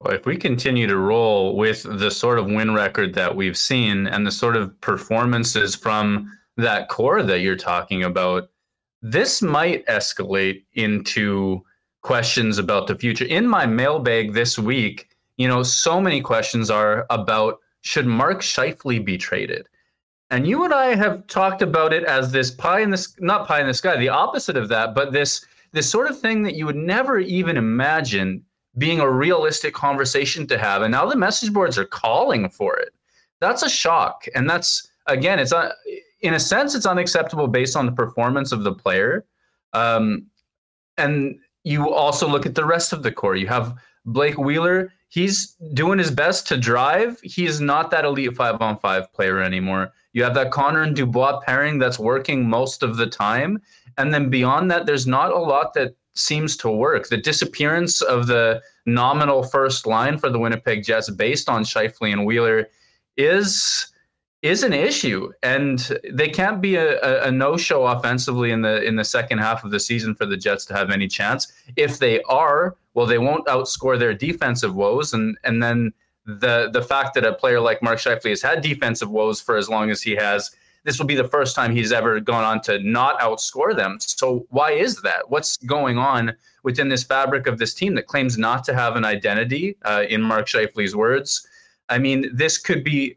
Well, 0.00 0.14
if 0.14 0.24
we 0.24 0.36
continue 0.36 0.86
to 0.86 0.96
roll 0.96 1.56
with 1.56 1.82
the 1.82 2.10
sort 2.10 2.38
of 2.38 2.46
win 2.46 2.72
record 2.72 3.14
that 3.14 3.36
we've 3.36 3.56
seen 3.56 4.06
and 4.06 4.26
the 4.26 4.32
sort 4.32 4.56
of 4.56 4.78
performances 4.80 5.74
from 5.74 6.32
that 6.56 6.88
core 6.88 7.22
that 7.22 7.40
you're 7.40 7.56
talking 7.56 8.04
about, 8.04 8.50
this 9.02 9.42
might 9.42 9.84
escalate 9.86 10.64
into 10.72 11.62
questions 12.02 12.58
about 12.58 12.86
the 12.86 12.94
future. 12.94 13.24
In 13.24 13.46
my 13.46 13.66
mailbag 13.66 14.32
this 14.32 14.58
week, 14.58 15.08
you 15.36 15.48
know, 15.48 15.62
so 15.62 16.00
many 16.00 16.20
questions 16.20 16.70
are 16.70 17.06
about 17.10 17.60
should 17.82 18.06
Mark 18.06 18.40
Scheifele 18.40 19.04
be 19.04 19.16
traded? 19.16 19.68
And 20.30 20.46
you 20.46 20.64
and 20.64 20.72
I 20.72 20.94
have 20.94 21.26
talked 21.26 21.62
about 21.62 21.92
it 21.92 22.04
as 22.04 22.30
this 22.30 22.50
pie 22.50 22.80
in 22.80 22.90
the 22.90 23.06
not 23.18 23.48
pie 23.48 23.60
in 23.60 23.66
the 23.66 23.74
sky, 23.74 23.96
the 23.96 24.08
opposite 24.08 24.56
of 24.56 24.68
that, 24.68 24.94
but 24.94 25.12
this 25.12 25.44
this 25.72 25.90
sort 25.90 26.10
of 26.10 26.18
thing 26.18 26.42
that 26.42 26.54
you 26.54 26.66
would 26.66 26.76
never 26.76 27.18
even 27.18 27.56
imagine 27.56 28.44
being 28.78 29.00
a 29.00 29.10
realistic 29.10 29.74
conversation 29.74 30.46
to 30.46 30.58
have. 30.58 30.82
And 30.82 30.92
now 30.92 31.06
the 31.06 31.16
message 31.16 31.52
boards 31.52 31.78
are 31.78 31.84
calling 31.84 32.48
for 32.48 32.76
it. 32.76 32.94
That's 33.40 33.62
a 33.62 33.68
shock. 33.68 34.26
And 34.34 34.48
that's 34.48 34.88
again, 35.06 35.38
it's 35.38 35.52
a, 35.52 35.74
in 36.20 36.34
a 36.34 36.40
sense, 36.40 36.74
it's 36.74 36.86
unacceptable 36.86 37.48
based 37.48 37.76
on 37.76 37.86
the 37.86 37.92
performance 37.92 38.52
of 38.52 38.62
the 38.62 38.72
player. 38.72 39.24
Um, 39.72 40.26
and 40.96 41.38
you 41.64 41.90
also 41.90 42.28
look 42.28 42.46
at 42.46 42.54
the 42.54 42.64
rest 42.64 42.92
of 42.92 43.02
the 43.02 43.12
core. 43.12 43.36
You 43.36 43.46
have 43.48 43.74
Blake 44.04 44.38
Wheeler. 44.38 44.92
He's 45.08 45.56
doing 45.74 45.98
his 45.98 46.10
best 46.10 46.46
to 46.48 46.56
drive. 46.56 47.20
He 47.22 47.44
is 47.44 47.60
not 47.60 47.90
that 47.90 48.04
elite 48.04 48.36
five 48.36 48.60
on 48.60 48.78
five 48.78 49.12
player 49.12 49.42
anymore. 49.42 49.92
You 50.12 50.22
have 50.24 50.34
that 50.34 50.50
Connor 50.50 50.82
and 50.82 50.96
Dubois 50.96 51.40
pairing 51.40 51.78
that's 51.78 51.98
working 51.98 52.48
most 52.48 52.82
of 52.82 52.96
the 52.96 53.06
time. 53.06 53.60
And 53.98 54.14
then 54.14 54.30
beyond 54.30 54.70
that, 54.70 54.86
there's 54.86 55.06
not 55.06 55.32
a 55.32 55.38
lot 55.38 55.74
that 55.74 55.96
seems 56.14 56.56
to 56.58 56.70
work. 56.70 57.08
The 57.08 57.16
disappearance 57.16 58.02
of 58.02 58.26
the 58.26 58.62
nominal 58.86 59.42
first 59.42 59.86
line 59.86 60.18
for 60.18 60.30
the 60.30 60.38
Winnipeg 60.38 60.84
Jets 60.84 61.10
based 61.10 61.48
on 61.48 61.64
Scheifele 61.64 62.12
and 62.12 62.26
Wheeler 62.26 62.68
is 63.16 63.89
is 64.42 64.62
an 64.62 64.72
issue, 64.72 65.30
and 65.42 65.98
they 66.10 66.28
can't 66.28 66.62
be 66.62 66.76
a, 66.76 66.98
a, 67.00 67.28
a 67.28 67.30
no-show 67.30 67.86
offensively 67.86 68.52
in 68.52 68.62
the 68.62 68.82
in 68.82 68.96
the 68.96 69.04
second 69.04 69.38
half 69.38 69.64
of 69.64 69.70
the 69.70 69.80
season 69.80 70.14
for 70.14 70.26
the 70.26 70.36
Jets 70.36 70.64
to 70.66 70.74
have 70.74 70.90
any 70.90 71.08
chance. 71.08 71.52
If 71.76 71.98
they 71.98 72.22
are, 72.22 72.76
well, 72.94 73.06
they 73.06 73.18
won't 73.18 73.46
outscore 73.46 73.98
their 73.98 74.14
defensive 74.14 74.74
woes, 74.74 75.12
and 75.12 75.36
and 75.44 75.62
then 75.62 75.92
the 76.24 76.70
the 76.72 76.82
fact 76.82 77.14
that 77.14 77.24
a 77.24 77.34
player 77.34 77.60
like 77.60 77.82
Mark 77.82 77.98
Scheifele 77.98 78.30
has 78.30 78.42
had 78.42 78.62
defensive 78.62 79.10
woes 79.10 79.40
for 79.40 79.56
as 79.56 79.68
long 79.68 79.90
as 79.90 80.00
he 80.00 80.16
has, 80.16 80.50
this 80.84 80.98
will 80.98 81.06
be 81.06 81.14
the 81.14 81.28
first 81.28 81.54
time 81.54 81.74
he's 81.74 81.92
ever 81.92 82.18
gone 82.18 82.44
on 82.44 82.62
to 82.62 82.78
not 82.78 83.20
outscore 83.20 83.76
them. 83.76 83.98
So 84.00 84.46
why 84.48 84.72
is 84.72 85.02
that? 85.02 85.28
What's 85.28 85.58
going 85.58 85.98
on 85.98 86.34
within 86.62 86.88
this 86.88 87.04
fabric 87.04 87.46
of 87.46 87.58
this 87.58 87.74
team 87.74 87.94
that 87.96 88.06
claims 88.06 88.38
not 88.38 88.64
to 88.64 88.74
have 88.74 88.96
an 88.96 89.04
identity? 89.04 89.76
Uh, 89.84 90.04
in 90.08 90.22
Mark 90.22 90.46
Scheifele's 90.46 90.96
words, 90.96 91.46
I 91.90 91.98
mean, 91.98 92.30
this 92.32 92.56
could 92.56 92.84
be 92.84 93.16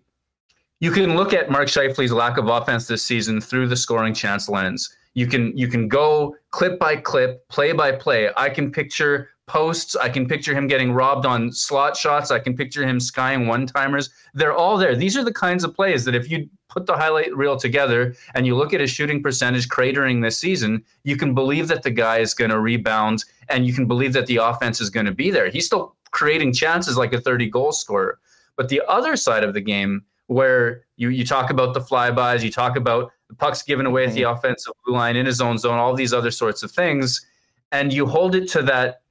you 0.83 0.91
can 0.91 1.15
look 1.15 1.31
at 1.31 1.49
Mark 1.49 1.69
Scheifele's 1.69 2.11
lack 2.11 2.37
of 2.37 2.49
offense 2.49 2.87
this 2.87 3.05
season 3.05 3.39
through 3.39 3.69
the 3.69 3.75
scoring 3.75 4.13
chance 4.13 4.49
lens. 4.49 4.93
You 5.13 5.27
can 5.27 5.57
you 5.57 5.69
can 5.69 5.87
go 5.87 6.35
clip 6.51 6.77
by 6.77 6.97
clip, 6.97 7.47
play 7.47 7.71
by 7.71 7.93
play. 7.93 8.31
I 8.35 8.49
can 8.49 8.69
picture 8.69 9.29
posts. 9.47 9.95
I 9.95 10.09
can 10.09 10.27
picture 10.27 10.53
him 10.53 10.67
getting 10.67 10.91
robbed 10.91 11.25
on 11.25 11.53
slot 11.53 11.95
shots. 11.95 12.31
I 12.31 12.39
can 12.39 12.53
picture 12.53 12.85
him 12.85 12.99
skying 12.99 13.47
one 13.47 13.65
timers. 13.65 14.09
They're 14.33 14.51
all 14.51 14.77
there. 14.77 14.93
These 14.93 15.15
are 15.15 15.23
the 15.23 15.31
kinds 15.31 15.63
of 15.63 15.73
plays 15.73 16.03
that 16.03 16.15
if 16.15 16.29
you 16.29 16.49
put 16.67 16.85
the 16.85 16.97
highlight 16.97 17.33
reel 17.33 17.55
together 17.55 18.13
and 18.35 18.45
you 18.45 18.57
look 18.57 18.73
at 18.73 18.81
his 18.81 18.89
shooting 18.89 19.23
percentage 19.23 19.69
cratering 19.69 20.21
this 20.21 20.37
season, 20.37 20.83
you 21.05 21.15
can 21.15 21.33
believe 21.33 21.69
that 21.69 21.83
the 21.83 21.91
guy 21.91 22.17
is 22.17 22.33
going 22.33 22.51
to 22.51 22.59
rebound 22.59 23.23
and 23.47 23.65
you 23.65 23.71
can 23.71 23.87
believe 23.87 24.11
that 24.11 24.27
the 24.27 24.35
offense 24.35 24.81
is 24.81 24.89
going 24.89 25.05
to 25.05 25.13
be 25.13 25.31
there. 25.31 25.49
He's 25.49 25.65
still 25.65 25.95
creating 26.11 26.51
chances 26.51 26.97
like 26.97 27.13
a 27.13 27.21
30 27.21 27.49
goal 27.49 27.71
scorer. 27.71 28.19
But 28.57 28.67
the 28.67 28.81
other 28.89 29.15
side 29.15 29.45
of 29.45 29.53
the 29.53 29.61
game 29.61 30.03
where 30.33 30.83
you 30.97 31.09
you 31.09 31.25
talk 31.25 31.49
about 31.49 31.73
the 31.73 31.79
flybys, 31.79 32.43
you 32.43 32.51
talk 32.51 32.75
about 32.75 33.11
the 33.29 33.35
pucks 33.35 33.61
given 33.61 33.85
away 33.85 34.05
at 34.05 34.13
the 34.13 34.21
mm-hmm. 34.21 34.37
offensive 34.37 34.73
blue 34.85 34.95
line 34.95 35.15
in 35.15 35.25
his 35.25 35.41
own 35.41 35.57
zone, 35.57 35.77
all 35.77 35.95
these 35.95 36.13
other 36.13 36.31
sorts 36.31 36.63
of 36.63 36.71
things, 36.71 37.25
and 37.71 37.93
you 37.93 38.05
hold 38.05 38.35
it 38.35 38.49
to 38.49 38.61
that 38.63 39.01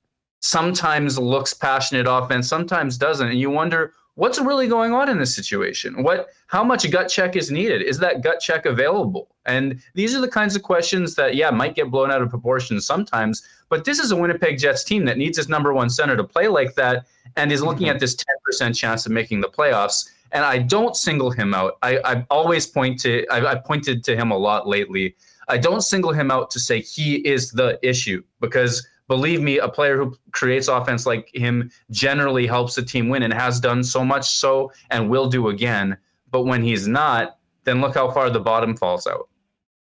sometimes 0.41 1.19
looks 1.19 1.55
passionate 1.55 2.07
offense, 2.09 2.49
sometimes 2.49 2.99
doesn't, 2.99 3.29
and 3.29 3.39
you 3.39 3.51
wonder 3.51 3.93
what's 4.15 4.39
really 4.39 4.69
going 4.69 4.93
on 4.93 5.09
in 5.09 5.19
this 5.19 5.35
situation? 5.35 6.03
What 6.03 6.29
how 6.49 6.63
much 6.63 6.91
gut 6.91 7.09
check 7.09 7.37
is 7.37 7.51
needed? 7.51 7.83
Is 7.83 7.99
that 7.99 8.23
gut 8.23 8.41
check 8.41 8.67
available? 8.67 9.35
And 9.47 9.81
these 9.95 10.15
are 10.15 10.21
the 10.21 10.29
kinds 10.29 10.55
of 10.55 10.63
questions 10.63 11.15
that 11.15 11.35
yeah, 11.35 11.51
might 11.51 11.75
get 11.75 11.91
blown 11.91 12.11
out 12.11 12.23
of 12.23 12.31
proportion 12.31 12.81
sometimes, 12.81 13.43
but 13.69 13.85
this 13.85 13.99
is 13.99 14.11
a 14.11 14.17
Winnipeg 14.17 14.59
Jets 14.59 14.85
team 14.85 15.05
that 15.07 15.19
needs 15.19 15.39
its 15.39 15.49
number 15.49 15.73
one 15.73 15.91
center 15.91 16.17
to 16.17 16.25
play 16.25 16.49
like 16.49 16.75
that 16.75 17.07
and 17.37 17.51
is 17.51 17.63
looking 17.63 17.87
mm-hmm. 17.87 17.95
at 17.95 18.01
this 18.01 18.17
10% 18.61 18.77
chance 18.77 19.07
of 19.07 19.13
making 19.13 19.41
the 19.41 19.49
playoffs. 19.49 20.11
And 20.33 20.45
I 20.45 20.59
don't 20.59 20.97
single 20.97 21.31
him 21.31 21.55
out. 21.55 21.79
I, 21.83 21.99
I 22.05 22.27
always 22.31 22.67
point 22.67 22.99
to 23.01 23.27
I, 23.29 23.53
I 23.53 23.55
pointed 23.57 24.03
to 24.05 24.17
him 24.17 24.31
a 24.31 24.37
lot 24.37 24.67
lately. 24.67 25.15
I 25.49 25.59
don't 25.59 25.83
single 25.83 26.13
him 26.13 26.31
out 26.31 26.51
to 26.53 26.61
say 26.61 26.81
he 26.81 27.17
is 27.17 27.51
the 27.51 27.79
issue 27.83 28.23
because 28.41 28.87
believe 29.09 29.43
me, 29.43 29.59
a 29.59 29.69
player 29.69 29.99
who 29.99 30.17
creates 30.33 30.69
offense 30.69 31.05
like 31.05 31.31
him 31.35 31.71
generally 31.91 32.47
helps 32.47 32.75
the 32.75 32.83
team 32.83 33.09
win 33.09 33.23
and 33.23 33.33
has 33.33 33.61
done 33.61 33.85
so 33.85 34.05
much 34.05 34.31
so 34.31 34.73
and 34.91 35.11
will 35.11 35.29
do 35.29 35.49
again. 35.49 35.97
But 36.31 36.45
when 36.45 36.63
he's 36.63 36.89
not, 36.89 37.37
then 37.65 37.81
look 37.81 37.95
how 37.95 38.11
far 38.11 38.31
the 38.31 38.41
bottom 38.41 38.77
falls 38.77 39.07
out. 39.07 39.29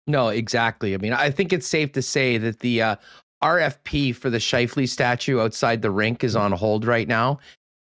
No, 0.06 0.28
exactly. 0.28 0.94
I 0.94 0.96
mean, 0.96 1.12
I 1.12 1.30
think 1.30 1.52
it's 1.52 1.66
safe 1.66 1.92
to 1.92 2.02
say 2.02 2.38
that 2.38 2.60
the 2.60 2.80
uh, 2.80 2.96
RFP 3.42 4.16
for 4.16 4.30
the 4.30 4.38
Scheifele 4.38 4.88
statue 4.88 5.40
outside 5.40 5.82
the 5.82 5.90
rink 5.90 6.24
is 6.24 6.34
on 6.34 6.52
hold 6.52 6.86
right 6.86 7.06
now. 7.06 7.38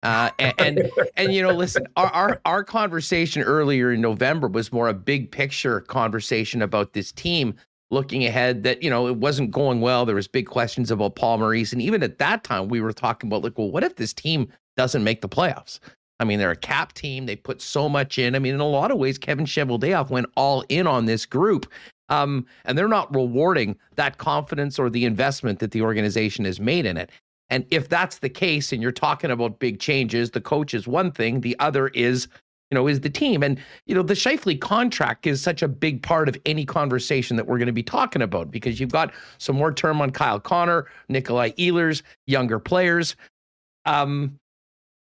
Uh, 0.04 0.30
and, 0.38 0.54
and, 0.58 0.92
and 1.16 1.32
you 1.32 1.42
know, 1.42 1.52
listen, 1.52 1.86
our, 1.96 2.12
our 2.12 2.40
our 2.44 2.64
conversation 2.64 3.42
earlier 3.42 3.92
in 3.92 4.00
November 4.00 4.46
was 4.46 4.72
more 4.72 4.88
a 4.88 4.94
big 4.94 5.30
picture 5.30 5.80
conversation 5.80 6.62
about 6.62 6.92
this 6.92 7.10
team 7.10 7.54
looking 7.90 8.24
ahead 8.26 8.62
that 8.64 8.82
you 8.82 8.90
know 8.90 9.06
it 9.06 9.16
wasn't 9.16 9.50
going 9.50 9.80
well. 9.80 10.04
There 10.04 10.14
was 10.14 10.28
big 10.28 10.46
questions 10.46 10.90
about 10.90 11.16
paul 11.16 11.38
maurice. 11.38 11.72
And 11.72 11.80
even 11.80 12.02
at 12.02 12.18
that 12.18 12.44
time 12.44 12.68
we 12.68 12.80
were 12.80 12.92
talking 12.92 13.28
about 13.28 13.42
like 13.42 13.56
well 13.56 13.70
what 13.70 13.84
if 13.84 13.96
this 13.96 14.12
team 14.12 14.48
doesn't 14.76 15.04
make 15.04 15.22
the 15.22 15.28
playoffs? 15.28 15.80
I 16.20 16.24
mean 16.24 16.38
they're 16.38 16.50
a 16.50 16.56
cap 16.56 16.92
team. 16.92 17.26
They 17.26 17.36
put 17.36 17.62
so 17.62 17.88
much 17.88 18.18
in. 18.18 18.34
I 18.34 18.38
mean 18.38 18.54
in 18.54 18.60
a 18.60 18.68
lot 18.68 18.90
of 18.90 18.98
ways 18.98 19.16
kevin 19.16 19.46
cheveldayoff 19.46 20.10
went 20.10 20.26
all 20.36 20.64
in 20.68 20.86
on 20.86 21.06
this 21.06 21.24
group. 21.24 21.70
Um, 22.10 22.44
and 22.66 22.76
they're 22.76 22.86
not 22.86 23.14
rewarding 23.14 23.76
that 23.96 24.18
confidence 24.18 24.78
or 24.78 24.90
the 24.90 25.06
investment 25.06 25.58
that 25.60 25.70
the 25.70 25.80
organization 25.80 26.44
has 26.44 26.60
made 26.60 26.84
in 26.84 26.98
it 26.98 27.10
and 27.50 27.66
if 27.70 27.88
that's 27.88 28.18
the 28.18 28.28
case 28.28 28.72
and 28.72 28.82
you're 28.82 28.92
talking 28.92 29.30
about 29.30 29.58
big 29.58 29.78
changes 29.80 30.30
the 30.30 30.40
coach 30.40 30.74
is 30.74 30.86
one 30.86 31.10
thing 31.10 31.40
the 31.40 31.58
other 31.58 31.88
is 31.88 32.28
you 32.70 32.80
know, 32.80 32.88
is 32.88 33.00
the 33.00 33.10
team. 33.10 33.42
And, 33.42 33.60
you 33.86 33.94
know, 33.94 34.02
the 34.02 34.14
Scheifele 34.14 34.60
contract 34.60 35.26
is 35.28 35.40
such 35.40 35.62
a 35.62 35.68
big 35.68 36.02
part 36.02 36.28
of 36.28 36.36
any 36.44 36.64
conversation 36.64 37.36
that 37.36 37.46
we're 37.46 37.58
going 37.58 37.66
to 37.66 37.72
be 37.72 37.84
talking 37.84 38.20
about 38.20 38.50
because 38.50 38.80
you've 38.80 38.90
got 38.90 39.12
some 39.38 39.54
more 39.54 39.72
term 39.72 40.00
on 40.00 40.10
Kyle 40.10 40.40
Connor, 40.40 40.86
Nikolai 41.08 41.50
Ehlers, 41.52 42.02
younger 42.26 42.58
players. 42.58 43.14
Um, 43.84 44.40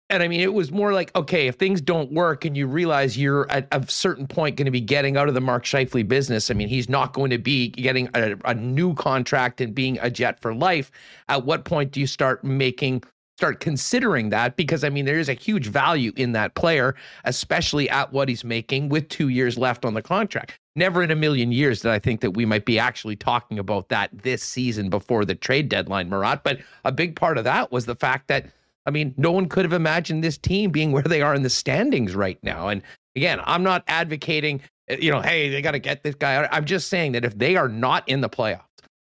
and 0.09 0.23
I 0.23 0.27
mean, 0.27 0.39
it 0.39 0.53
was 0.53 0.71
more 0.71 0.91
like, 0.91 1.15
okay, 1.15 1.47
if 1.47 1.55
things 1.55 1.81
don't 1.81 2.11
work 2.11 2.43
and 2.43 2.57
you 2.57 2.65
realize 2.65 3.17
you're 3.17 3.49
at 3.51 3.67
a 3.71 3.85
certain 3.87 4.25
point 4.25 4.55
going 4.55 4.65
to 4.65 4.71
be 4.71 4.81
getting 4.81 5.17
out 5.17 5.27
of 5.27 5.35
the 5.35 5.41
Mark 5.41 5.65
Scheifele 5.65 6.07
business, 6.07 6.49
I 6.49 6.55
mean, 6.55 6.67
he's 6.67 6.89
not 6.89 7.13
going 7.13 7.29
to 7.29 7.37
be 7.37 7.69
getting 7.69 8.09
a, 8.15 8.35
a 8.45 8.55
new 8.55 8.95
contract 8.95 9.61
and 9.61 9.75
being 9.75 9.99
a 10.01 10.09
Jet 10.09 10.39
for 10.41 10.55
life. 10.55 10.91
At 11.27 11.45
what 11.45 11.63
point 11.63 11.91
do 11.91 11.99
you 11.99 12.07
start 12.07 12.43
making 12.43 13.03
start 13.37 13.61
considering 13.61 14.27
that 14.27 14.57
because 14.57 14.83
I 14.83 14.89
mean 14.89 15.05
there 15.05 15.17
is 15.17 15.29
a 15.29 15.33
huge 15.33 15.67
value 15.67 16.11
in 16.17 16.33
that 16.33 16.55
player, 16.55 16.93
especially 17.23 17.89
at 17.89 18.11
what 18.11 18.27
he's 18.27 18.43
making 18.43 18.89
with 18.89 19.07
two 19.07 19.29
years 19.29 19.57
left 19.57 19.85
on 19.85 19.93
the 19.93 20.01
contract. 20.01 20.59
Never 20.75 21.03
in 21.03 21.09
a 21.09 21.15
million 21.15 21.53
years 21.53 21.81
did 21.81 21.91
I 21.91 21.99
think 21.99 22.19
that 22.19 22.31
we 22.31 22.43
might 22.43 22.65
be 22.65 22.77
actually 22.77 23.15
talking 23.15 23.57
about 23.57 23.87
that 23.89 24.09
this 24.11 24.43
season 24.43 24.89
before 24.89 25.23
the 25.23 25.35
trade 25.35 25.69
deadline, 25.69 26.09
Murat. 26.09 26.43
But 26.43 26.59
a 26.83 26.91
big 26.91 27.15
part 27.15 27.37
of 27.37 27.45
that 27.45 27.71
was 27.71 27.85
the 27.85 27.95
fact 27.95 28.27
that 28.27 28.47
I 28.89 28.91
mean, 28.91 29.13
no 29.17 29.32
one 29.32 29.47
could 29.47 29.65
have 29.65 29.73
imagined 29.73 30.23
this 30.23 30.36
team 30.36 30.71
being 30.71 30.91
where 30.91 31.04
they 31.04 31.21
are 31.21 31.36
in 31.36 31.43
the 31.43 31.49
standings 31.49 32.15
right 32.15 32.39
now. 32.41 32.69
And 32.69 32.82
again, 33.15 33.39
I'm 33.43 33.62
not 33.62 33.84
advocating, 33.88 34.62
eh, 34.88 34.97
you 34.99 35.12
know, 35.12 35.21
hey, 35.21 35.47
they 35.47 35.62
got 35.62 35.73
to 35.73 35.80
get 35.80 36.02
this 36.02 36.15
guy. 36.15 36.49
I'm 36.52 36.65
just 36.65 36.88
saying 36.88 37.12
that 37.12 37.23
if 37.23 37.38
they 37.38 37.56
are 37.56 37.69
not 37.69 38.10
in 38.10 38.21
the 38.21 38.30
playoffs, 38.30 38.63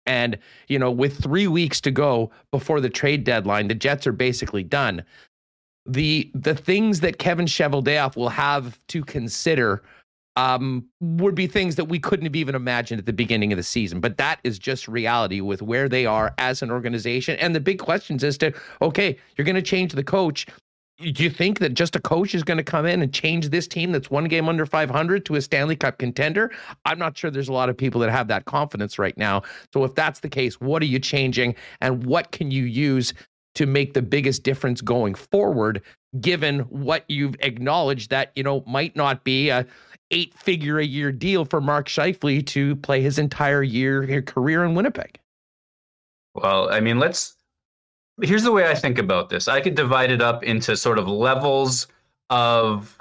and, 0.07 0.39
you 0.67 0.79
know, 0.79 0.89
with 0.89 1.21
three 1.21 1.47
weeks 1.47 1.79
to 1.81 1.91
go 1.91 2.31
before 2.49 2.81
the 2.81 2.89
trade 2.89 3.23
deadline, 3.23 3.67
the 3.67 3.75
Jets 3.75 4.07
are 4.07 4.11
basically 4.11 4.63
done. 4.63 5.03
The 5.85 6.31
the 6.33 6.55
things 6.55 7.01
that 7.01 7.19
Kevin 7.19 7.45
Cheveldayoff 7.45 8.15
will 8.15 8.29
have 8.29 8.79
to 8.87 9.03
consider 9.03 9.83
um, 10.37 10.87
would 11.01 11.35
be 11.35 11.47
things 11.47 11.75
that 11.75 11.85
we 11.85 11.99
couldn't 11.99 12.25
have 12.25 12.35
even 12.35 12.53
imagined 12.55 12.99
at 12.99 13.07
the 13.07 13.13
beginning 13.13 13.51
of 13.51 13.57
the 13.57 13.63
season. 13.63 13.99
But 13.99 14.17
that 14.17 14.39
is 14.43 14.59
just 14.59 14.87
reality 14.87 15.41
with 15.41 15.63
where 15.63 15.89
they 15.89 16.05
are 16.05 16.33
as 16.37 16.61
an 16.61 16.69
organization. 16.71 17.37
And 17.39 17.55
the 17.55 17.59
big 17.59 17.79
questions 17.79 18.23
as 18.23 18.37
to, 18.37 18.53
okay, 18.81 19.17
you're 19.35 19.45
going 19.45 19.55
to 19.55 19.61
change 19.61 19.93
the 19.93 20.03
coach 20.03 20.45
do 20.99 21.23
you 21.23 21.29
think 21.29 21.59
that 21.59 21.75
just 21.75 21.95
a 21.95 21.99
coach 21.99 22.33
is 22.33 22.41
going 22.41 22.57
to 22.57 22.63
come 22.63 22.87
in 22.87 23.03
and 23.03 23.13
change 23.13 23.49
this 23.49 23.67
team 23.67 23.91
that's 23.91 24.09
one 24.09 24.25
game 24.25 24.49
under 24.49 24.65
500 24.65 25.25
to 25.25 25.35
a 25.35 25.41
Stanley 25.41 25.75
Cup 25.75 25.99
contender? 25.99 26.51
I'm 26.85 26.97
not 26.97 27.15
sure 27.15 27.29
there's 27.29 27.49
a 27.49 27.53
lot 27.53 27.69
of 27.69 27.77
people 27.77 28.01
that 28.01 28.09
have 28.09 28.27
that 28.29 28.45
confidence 28.45 28.97
right 28.97 29.15
now. 29.15 29.43
So 29.73 29.83
if 29.83 29.93
that's 29.93 30.21
the 30.21 30.29
case, 30.29 30.59
what 30.59 30.81
are 30.81 30.87
you 30.87 30.97
changing 30.97 31.53
and 31.81 32.03
what 32.03 32.31
can 32.31 32.49
you 32.49 32.63
use 32.63 33.13
to 33.53 33.67
make 33.67 33.93
the 33.93 34.01
biggest 34.01 34.41
difference 34.41 34.81
going 34.81 35.13
forward 35.13 35.83
given 36.19 36.59
what 36.61 37.05
you've 37.07 37.35
acknowledged 37.41 38.09
that, 38.09 38.31
you 38.35 38.41
know, 38.41 38.63
might 38.65 38.95
not 38.95 39.23
be 39.23 39.49
a 39.49 39.67
eight 40.11 40.33
figure 40.33 40.79
a 40.79 40.85
year 40.85 41.11
deal 41.11 41.45
for 41.45 41.61
Mark 41.61 41.87
Scheifele 41.87 42.45
to 42.47 42.75
play 42.77 43.01
his 43.01 43.19
entire 43.19 43.63
year 43.63 44.21
career 44.21 44.63
in 44.63 44.75
Winnipeg? 44.75 45.19
Well, 46.35 46.71
I 46.71 46.79
mean, 46.79 46.99
let's 46.99 47.35
here's 48.21 48.43
the 48.43 48.51
way 48.51 48.69
I 48.69 48.75
think 48.75 48.97
about 48.97 49.29
this. 49.29 49.47
I 49.47 49.61
could 49.61 49.75
divide 49.75 50.11
it 50.11 50.21
up 50.21 50.43
into 50.43 50.75
sort 50.75 50.99
of 50.99 51.07
levels 51.07 51.87
of 52.29 52.97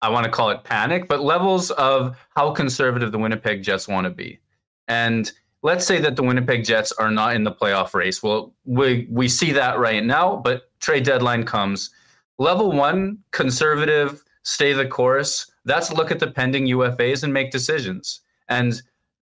I 0.00 0.10
want 0.10 0.24
to 0.24 0.30
call 0.30 0.50
it 0.50 0.62
panic, 0.62 1.08
but 1.08 1.22
levels 1.22 1.70
of 1.72 2.16
how 2.36 2.52
conservative 2.52 3.10
the 3.10 3.18
Winnipeg 3.18 3.62
Jets 3.62 3.88
want 3.88 4.04
to 4.04 4.10
be. 4.10 4.38
And 4.86 5.30
let's 5.62 5.84
say 5.84 6.00
that 6.00 6.14
the 6.14 6.22
Winnipeg 6.22 6.64
Jets 6.64 6.92
are 6.92 7.10
not 7.10 7.34
in 7.34 7.42
the 7.42 7.52
playoff 7.52 7.94
race. 7.94 8.22
Well, 8.22 8.54
we 8.64 9.08
we 9.10 9.28
see 9.28 9.52
that 9.52 9.78
right 9.78 10.04
now, 10.04 10.36
but 10.36 10.70
trade 10.80 11.04
deadline 11.04 11.44
comes. 11.44 11.90
Level 12.38 12.70
1, 12.70 13.18
conservative, 13.32 14.22
stay 14.44 14.72
the 14.72 14.86
course. 14.86 15.50
That's 15.68 15.92
look 15.92 16.10
at 16.10 16.18
the 16.18 16.30
pending 16.30 16.66
UFAs 16.66 17.22
and 17.22 17.32
make 17.32 17.50
decisions. 17.50 18.22
And 18.48 18.80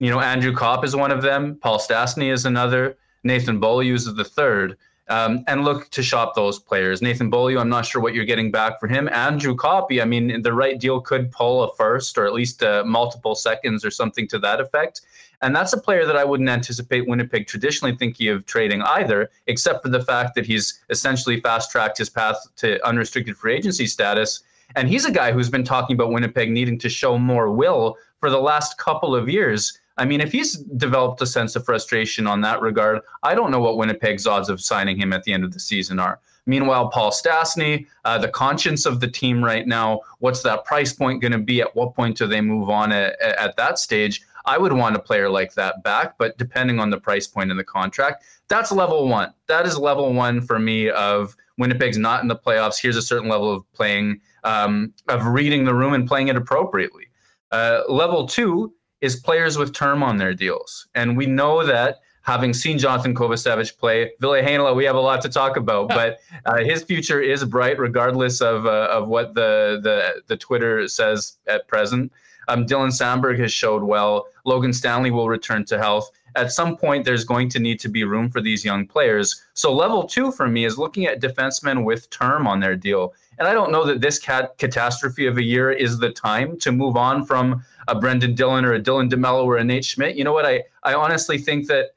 you 0.01 0.11
know, 0.11 0.19
Andrew 0.19 0.53
Copp 0.53 0.85
is 0.85 0.97
one 0.97 1.13
of 1.13 1.23
them, 1.23 1.59
Paul 1.63 1.79
Stastny 1.79 2.33
is 2.33 2.45
another, 2.45 2.97
Nathan 3.23 3.61
Beaulieu 3.61 3.95
is 3.95 4.13
the 4.13 4.25
third 4.25 4.77
um, 5.09 5.45
and 5.47 5.65
look 5.65 5.91
to 5.91 6.03
shop 6.03 6.35
those 6.35 6.59
players. 6.59 7.03
Nathan 7.03 7.29
Beaulieu, 7.29 7.59
I'm 7.59 7.69
not 7.69 7.87
sure 7.87 8.01
what 8.01 8.15
you're 8.15 8.25
getting 8.25 8.51
back 8.51 8.81
for 8.81 8.89
him. 8.89 9.09
Andrew 9.13 9.55
Coppy, 9.55 10.01
I 10.01 10.05
mean, 10.05 10.43
the 10.43 10.53
right 10.53 10.81
deal 10.81 11.01
could 11.01 11.31
pull 11.31 11.63
a 11.65 11.75
first 11.77 12.17
or 12.17 12.27
at 12.27 12.33
least 12.33 12.63
uh, 12.63 12.83
multiple 12.85 13.35
seconds 13.35 13.85
or 13.85 13.91
something 13.91 14.27
to 14.29 14.39
that 14.39 14.61
effect. 14.61 15.03
And 15.43 15.55
that's 15.55 15.73
a 15.73 15.81
player 15.81 16.07
that 16.07 16.17
I 16.17 16.25
wouldn't 16.25 16.49
anticipate 16.49 17.09
Winnipeg 17.09 17.47
traditionally 17.47 17.97
thinking 17.97 18.29
of 18.29 18.47
trading 18.47 18.81
either, 18.83 19.29
except 19.49 19.83
for 19.83 19.89
the 19.89 20.03
fact 20.03 20.35
that 20.37 20.47
he's 20.47 20.81
essentially 20.89 21.41
fast 21.41 21.71
tracked 21.71 21.99
his 21.99 22.09
path 22.09 22.37
to 22.57 22.85
unrestricted 22.87 23.37
free 23.37 23.55
agency 23.55 23.87
status. 23.87 24.43
And 24.77 24.89
he's 24.89 25.05
a 25.05 25.11
guy 25.11 25.33
who's 25.33 25.51
been 25.51 25.65
talking 25.65 25.95
about 25.95 26.13
Winnipeg 26.13 26.51
needing 26.51 26.79
to 26.79 26.89
show 26.89 27.19
more 27.19 27.51
will 27.53 27.97
for 28.21 28.31
the 28.31 28.41
last 28.41 28.79
couple 28.79 29.15
of 29.15 29.29
years. 29.29 29.79
I 29.99 30.05
mean, 30.05 30.21
if 30.21 30.33
he's 30.33 30.57
developed 30.57 31.21
a 31.21 31.27
sense 31.27 31.55
of 31.57 31.65
frustration 31.65 32.27
on 32.27 32.41
that 32.43 32.61
regard, 32.63 33.01
I 33.23 33.35
don't 33.35 33.51
know 33.51 33.61
what 33.61 33.77
Winnipeg's 33.77 34.27
odds 34.27 34.49
of 34.49 34.61
signing 34.61 34.99
him 34.99 35.13
at 35.13 35.25
the 35.25 35.33
end 35.33 35.45
of 35.45 35.53
the 35.53 35.61
season 35.61 35.99
are. 35.99 36.21
Meanwhile, 36.47 36.89
Paul 36.89 37.13
Stastny, 37.13 37.87
uh, 38.05 38.19
the 38.19 38.29
conscience 38.29 38.85
of 38.85 39.01
the 39.01 39.07
team 39.07 39.45
right 39.45 39.67
now, 39.67 40.01
what's 40.19 40.43
that 40.43 40.65
price 40.65 40.93
point 40.93 41.21
going 41.21 41.33
to 41.33 41.39
be? 41.39 41.61
At 41.61 41.77
what 41.77 41.95
point 41.95 42.17
do 42.17 42.27
they 42.27 42.41
move 42.41 42.69
on 42.69 42.91
at, 42.91 43.21
at 43.21 43.57
that 43.57 43.79
stage? 43.79 44.23
I 44.45 44.59
would 44.59 44.73
want 44.73 44.97
a 44.97 44.99
player 44.99 45.29
like 45.29 45.55
that 45.55 45.85
back, 45.85 46.19
but 46.19 46.37
depending 46.39 46.81
on 46.81 46.91
the 46.91 46.99
price 46.99 47.29
point 47.29 47.53
in 47.53 47.57
the 47.57 47.65
contract, 47.65 48.25
that's 48.49 48.73
level 48.73 49.07
one. 49.09 49.33
That 49.47 49.67
is 49.67 49.79
level 49.79 50.13
one 50.13 50.41
for 50.41 50.59
me 50.59 50.91
of 50.91 51.37
Winnipeg's 51.59 51.99
not 51.99 52.23
in 52.23 52.29
the 52.29 52.37
playoffs. 52.37 52.81
Here's 52.81 52.97
a 52.97 53.03
certain 53.03 53.29
level 53.29 53.53
of 53.53 53.71
playing, 53.73 54.21
um, 54.45 54.93
of 55.09 55.27
reading 55.27 55.65
the 55.65 55.75
room 55.75 55.95
and 55.95 56.07
playing 56.07 56.29
it 56.29 56.37
appropriately. 56.37 57.07
Uh, 57.51 57.83
level 57.89 58.27
two 58.27 58.73
is 59.01 59.17
players 59.17 59.59
with 59.59 59.75
term 59.75 60.03
on 60.03 60.17
their 60.17 60.33
deals. 60.33 60.87
And 60.95 61.17
we 61.17 61.27
know 61.27 61.65
that 61.67 62.01
having 62.23 62.55
seen 62.55 62.79
Jonathan 62.79 63.15
Kovacevic 63.15 63.77
play, 63.79 64.13
Ville 64.21 64.43
Heinola, 64.43 64.75
we 64.75 64.85
have 64.85 64.97
a 64.97 65.01
lot 65.01 65.21
to 65.23 65.29
talk 65.29 65.57
about, 65.57 65.89
but 65.89 66.19
uh, 66.47 66.59
his 66.59 66.83
future 66.83 67.21
is 67.21 67.45
bright 67.45 67.79
regardless 67.79 68.41
of, 68.41 68.65
uh, 68.65 68.89
of 68.91 69.09
what 69.09 69.35
the, 69.35 69.81
the, 69.83 70.23
the 70.29 70.37
Twitter 70.37 70.87
says 70.89 71.39
at 71.49 71.67
present. 71.69 72.13
Um, 72.49 72.67
Dylan 72.67 72.89
Samberg 72.89 73.39
has 73.41 73.53
showed 73.53 73.83
well. 73.83 74.27
Logan 74.45 74.73
Stanley 74.73 75.11
will 75.11 75.29
return 75.29 75.65
to 75.67 75.79
health. 75.79 76.11
At 76.35 76.53
some 76.53 76.77
point, 76.77 77.05
there's 77.05 77.25
going 77.25 77.49
to 77.51 77.59
need 77.59 77.79
to 77.81 77.89
be 77.89 78.05
room 78.05 78.31
for 78.31 78.41
these 78.41 78.65
young 78.65 78.87
players. 78.87 79.45
So, 79.55 79.73
level 79.73 80.05
two 80.05 80.33
for 80.33 80.49
me 80.49 80.65
is 80.65 80.79
looking 80.79 81.07
at 81.07 81.21
defensemen 81.21 81.85
with 81.85 82.09
term 82.11 82.47
on 82.47 82.59
their 82.59 82.75
deal. 82.75 83.13
And 83.39 83.49
I 83.49 83.53
don't 83.53 83.73
know 83.73 83.85
that 83.87 84.01
this 84.01 84.19
cat- 84.19 84.57
catastrophe 84.59 85.27
of 85.27 85.39
a 85.39 85.43
year 85.43 85.71
is 85.71 85.99
the 85.99 86.11
time 86.11 86.59
to 86.61 86.73
move 86.73 86.97
on 86.97 87.25
from 87.25 87.65
a 87.89 87.95
Brendan 87.99 88.35
Dillon 88.35 88.65
or 88.65 88.75
a 88.75 88.81
Dylan 88.81 89.11
DeMello 89.11 89.45
or 89.45 89.57
a 89.57 89.65
Nate 89.65 89.85
Schmidt. 89.85 90.17
You 90.17 90.25
know 90.25 90.33
what? 90.33 90.47
I, 90.47 90.63
I 90.83 90.95
honestly 90.95 91.39
think 91.39 91.67
that 91.69 91.91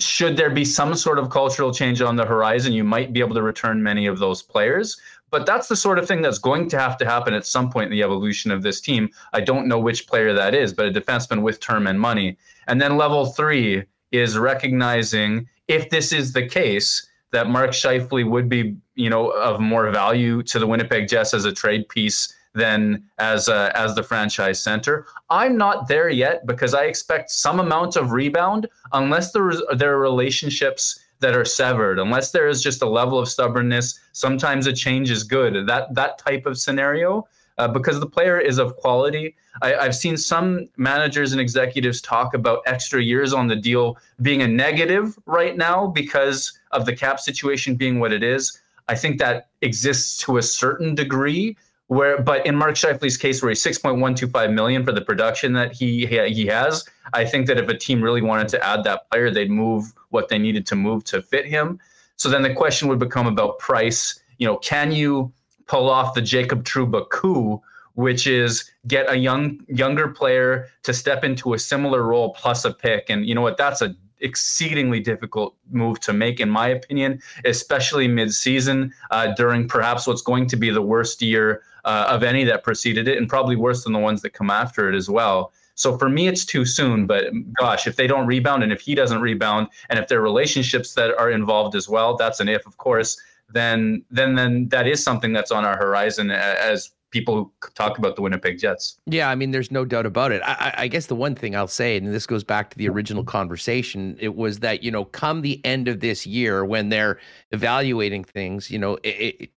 should 0.00 0.36
there 0.36 0.50
be 0.50 0.64
some 0.64 0.94
sort 0.94 1.18
of 1.18 1.30
cultural 1.30 1.72
change 1.72 2.02
on 2.02 2.16
the 2.16 2.24
horizon, 2.24 2.72
you 2.72 2.84
might 2.84 3.12
be 3.12 3.20
able 3.20 3.34
to 3.34 3.42
return 3.42 3.82
many 3.82 4.06
of 4.06 4.18
those 4.18 4.42
players. 4.42 5.00
But 5.30 5.46
that's 5.46 5.68
the 5.68 5.76
sort 5.76 5.98
of 5.98 6.06
thing 6.06 6.22
that's 6.22 6.38
going 6.38 6.68
to 6.68 6.78
have 6.78 6.96
to 6.98 7.04
happen 7.04 7.34
at 7.34 7.46
some 7.46 7.70
point 7.70 7.86
in 7.86 7.92
the 7.92 8.02
evolution 8.02 8.50
of 8.50 8.62
this 8.62 8.80
team. 8.80 9.10
I 9.32 9.40
don't 9.40 9.66
know 9.66 9.78
which 9.78 10.06
player 10.06 10.32
that 10.34 10.54
is, 10.54 10.72
but 10.72 10.86
a 10.86 10.92
defenseman 10.92 11.42
with 11.42 11.60
term 11.60 11.86
and 11.86 12.00
money. 12.00 12.36
And 12.68 12.80
then 12.80 12.96
level 12.96 13.26
three 13.26 13.84
is 14.12 14.38
recognizing 14.38 15.48
if 15.66 15.90
this 15.90 16.12
is 16.12 16.32
the 16.32 16.46
case 16.46 17.08
that 17.32 17.48
Mark 17.48 17.70
Scheifele 17.70 18.28
would 18.28 18.48
be, 18.48 18.76
you 18.94 19.10
know, 19.10 19.30
of 19.30 19.60
more 19.60 19.90
value 19.90 20.42
to 20.44 20.58
the 20.58 20.66
Winnipeg 20.66 21.08
Jets 21.08 21.34
as 21.34 21.44
a 21.44 21.52
trade 21.52 21.88
piece 21.88 22.34
than 22.54 23.04
as 23.18 23.48
a, 23.48 23.70
as 23.74 23.94
the 23.94 24.02
franchise 24.02 24.62
center. 24.62 25.06
I'm 25.28 25.56
not 25.56 25.88
there 25.88 26.08
yet 26.08 26.46
because 26.46 26.72
I 26.72 26.84
expect 26.84 27.30
some 27.30 27.60
amount 27.60 27.96
of 27.96 28.12
rebound 28.12 28.66
unless 28.92 29.32
there 29.32 29.50
is, 29.50 29.62
there 29.76 29.94
are 29.94 30.00
relationships 30.00 31.00
that 31.20 31.36
are 31.36 31.44
severed, 31.44 31.98
unless 31.98 32.30
there 32.30 32.48
is 32.48 32.62
just 32.62 32.82
a 32.82 32.88
level 32.88 33.18
of 33.18 33.28
stubbornness. 33.28 33.98
Sometimes 34.12 34.66
a 34.66 34.72
change 34.72 35.10
is 35.10 35.22
good. 35.22 35.66
That 35.66 35.94
that 35.94 36.18
type 36.18 36.46
of 36.46 36.58
scenario, 36.58 37.26
uh, 37.58 37.68
because 37.68 38.00
the 38.00 38.06
player 38.06 38.38
is 38.38 38.58
of 38.58 38.76
quality. 38.76 39.34
I, 39.62 39.74
I've 39.74 39.96
seen 39.96 40.16
some 40.16 40.68
managers 40.76 41.32
and 41.32 41.40
executives 41.40 42.00
talk 42.00 42.34
about 42.34 42.60
extra 42.66 43.02
years 43.02 43.32
on 43.32 43.46
the 43.46 43.56
deal 43.56 43.96
being 44.22 44.42
a 44.42 44.48
negative 44.48 45.18
right 45.26 45.56
now 45.56 45.86
because 45.86 46.58
of 46.72 46.86
the 46.86 46.94
cap 46.94 47.20
situation 47.20 47.74
being 47.74 47.98
what 47.98 48.12
it 48.12 48.22
is. 48.22 48.60
I 48.88 48.94
think 48.94 49.18
that 49.18 49.48
exists 49.62 50.18
to 50.24 50.36
a 50.36 50.42
certain 50.42 50.94
degree, 50.94 51.56
where 51.88 52.20
but 52.20 52.46
in 52.46 52.54
Mark 52.54 52.74
Scheifele's 52.74 53.16
case 53.16 53.42
where 53.42 53.50
he's 53.50 53.62
6.125 53.62 54.52
million 54.52 54.84
for 54.84 54.92
the 54.92 55.00
production 55.00 55.52
that 55.54 55.72
he 55.72 56.06
he 56.06 56.46
has, 56.46 56.84
I 57.12 57.24
think 57.24 57.46
that 57.46 57.58
if 57.58 57.68
a 57.68 57.76
team 57.76 58.02
really 58.02 58.22
wanted 58.22 58.48
to 58.48 58.64
add 58.64 58.84
that 58.84 59.10
player, 59.10 59.30
they'd 59.30 59.50
move 59.50 59.92
what 60.10 60.28
they 60.28 60.38
needed 60.38 60.66
to 60.66 60.76
move 60.76 61.04
to 61.04 61.22
fit 61.22 61.46
him. 61.46 61.80
So 62.16 62.28
then 62.28 62.42
the 62.42 62.54
question 62.54 62.88
would 62.88 62.98
become 62.98 63.26
about 63.26 63.58
price. 63.58 64.20
You 64.38 64.46
know, 64.46 64.56
can 64.56 64.92
you 64.92 65.32
pull 65.66 65.90
off 65.90 66.14
the 66.14 66.22
Jacob 66.22 66.64
Trouba 66.64 67.08
coup, 67.10 67.60
which 67.94 68.26
is 68.26 68.70
get 68.86 69.10
a 69.10 69.16
young 69.16 69.60
younger 69.68 70.08
player 70.08 70.68
to 70.82 70.92
step 70.92 71.24
into 71.24 71.54
a 71.54 71.58
similar 71.58 72.02
role 72.02 72.34
plus 72.34 72.64
a 72.64 72.72
pick? 72.72 73.10
And 73.10 73.26
you 73.26 73.34
know 73.34 73.42
what? 73.42 73.56
That's 73.56 73.82
a 73.82 73.94
exceedingly 74.20 74.98
difficult 74.98 75.54
move 75.70 76.00
to 76.00 76.12
make, 76.12 76.40
in 76.40 76.48
my 76.48 76.68
opinion, 76.68 77.20
especially 77.44 78.08
mid-season 78.08 78.90
uh, 79.10 79.34
during 79.34 79.68
perhaps 79.68 80.06
what's 80.06 80.22
going 80.22 80.46
to 80.46 80.56
be 80.56 80.70
the 80.70 80.80
worst 80.80 81.20
year 81.20 81.62
uh, 81.84 82.06
of 82.08 82.22
any 82.22 82.42
that 82.44 82.64
preceded 82.64 83.08
it, 83.08 83.18
and 83.18 83.28
probably 83.28 83.56
worse 83.56 83.84
than 83.84 83.92
the 83.92 83.98
ones 83.98 84.22
that 84.22 84.30
come 84.30 84.50
after 84.50 84.88
it 84.88 84.96
as 84.96 85.10
well. 85.10 85.52
So 85.74 85.98
for 85.98 86.08
me, 86.08 86.26
it's 86.26 86.46
too 86.46 86.64
soon. 86.64 87.06
But 87.06 87.26
gosh, 87.60 87.86
if 87.86 87.96
they 87.96 88.06
don't 88.06 88.26
rebound, 88.26 88.62
and 88.62 88.72
if 88.72 88.80
he 88.80 88.94
doesn't 88.94 89.20
rebound, 89.20 89.68
and 89.90 89.98
if 89.98 90.08
there 90.08 90.18
are 90.18 90.22
relationships 90.22 90.94
that 90.94 91.16
are 91.18 91.30
involved 91.30 91.76
as 91.76 91.86
well, 91.86 92.16
that's 92.16 92.40
an 92.40 92.48
if, 92.48 92.66
of 92.66 92.78
course. 92.78 93.20
Then, 93.48 94.04
then, 94.10 94.34
then 94.34 94.68
that 94.68 94.86
is 94.86 95.02
something 95.02 95.32
that's 95.32 95.50
on 95.50 95.64
our 95.64 95.76
horizon 95.76 96.30
as 96.30 96.90
people 97.10 97.34
who 97.36 97.70
talk 97.74 97.98
about 97.98 98.16
the 98.16 98.22
Winnipeg 98.22 98.58
Jets. 98.58 98.98
Yeah, 99.06 99.30
I 99.30 99.34
mean, 99.34 99.50
there's 99.50 99.70
no 99.70 99.84
doubt 99.84 100.06
about 100.06 100.32
it. 100.32 100.42
I, 100.44 100.74
I, 100.76 100.88
guess 100.88 101.06
the 101.06 101.14
one 101.14 101.34
thing 101.34 101.54
I'll 101.54 101.68
say, 101.68 101.96
and 101.96 102.12
this 102.12 102.26
goes 102.26 102.44
back 102.44 102.70
to 102.70 102.78
the 102.78 102.88
original 102.88 103.24
conversation, 103.24 104.16
it 104.20 104.34
was 104.34 104.58
that 104.60 104.82
you 104.82 104.90
know, 104.90 105.04
come 105.04 105.42
the 105.42 105.64
end 105.64 105.88
of 105.88 106.00
this 106.00 106.26
year 106.26 106.64
when 106.64 106.88
they're 106.88 107.18
evaluating 107.52 108.24
things, 108.24 108.70
you 108.70 108.78
know, 108.78 108.98
it, 109.02 109.50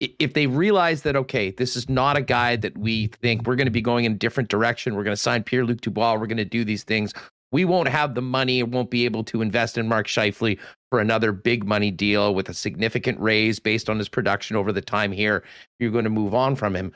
if 0.00 0.34
they 0.34 0.46
realize 0.46 1.02
that 1.02 1.16
okay, 1.16 1.52
this 1.52 1.74
is 1.74 1.88
not 1.88 2.16
a 2.16 2.22
guy 2.22 2.56
that 2.56 2.76
we 2.76 3.06
think 3.06 3.46
we're 3.46 3.56
going 3.56 3.66
to 3.66 3.70
be 3.70 3.80
going 3.80 4.04
in 4.04 4.12
a 4.12 4.16
different 4.16 4.50
direction, 4.50 4.94
we're 4.94 5.04
going 5.04 5.16
to 5.16 5.20
sign 5.22 5.42
Pierre 5.42 5.64
Luc 5.64 5.80
Dubois, 5.80 6.14
we're 6.14 6.26
going 6.26 6.36
to 6.36 6.44
do 6.44 6.64
these 6.64 6.84
things. 6.84 7.14
We 7.56 7.64
won't 7.64 7.88
have 7.88 8.14
the 8.14 8.20
money, 8.20 8.60
and 8.60 8.70
won't 8.70 8.90
be 8.90 9.06
able 9.06 9.24
to 9.24 9.40
invest 9.40 9.78
in 9.78 9.88
Mark 9.88 10.08
Scheifele 10.08 10.58
for 10.90 11.00
another 11.00 11.32
big 11.32 11.64
money 11.64 11.90
deal 11.90 12.34
with 12.34 12.50
a 12.50 12.52
significant 12.52 13.18
raise 13.18 13.58
based 13.58 13.88
on 13.88 13.96
his 13.96 14.10
production 14.10 14.56
over 14.56 14.72
the 14.72 14.82
time 14.82 15.10
here. 15.10 15.42
You're 15.78 15.90
going 15.90 16.04
to 16.04 16.10
move 16.10 16.34
on 16.34 16.54
from 16.54 16.76
him. 16.76 16.92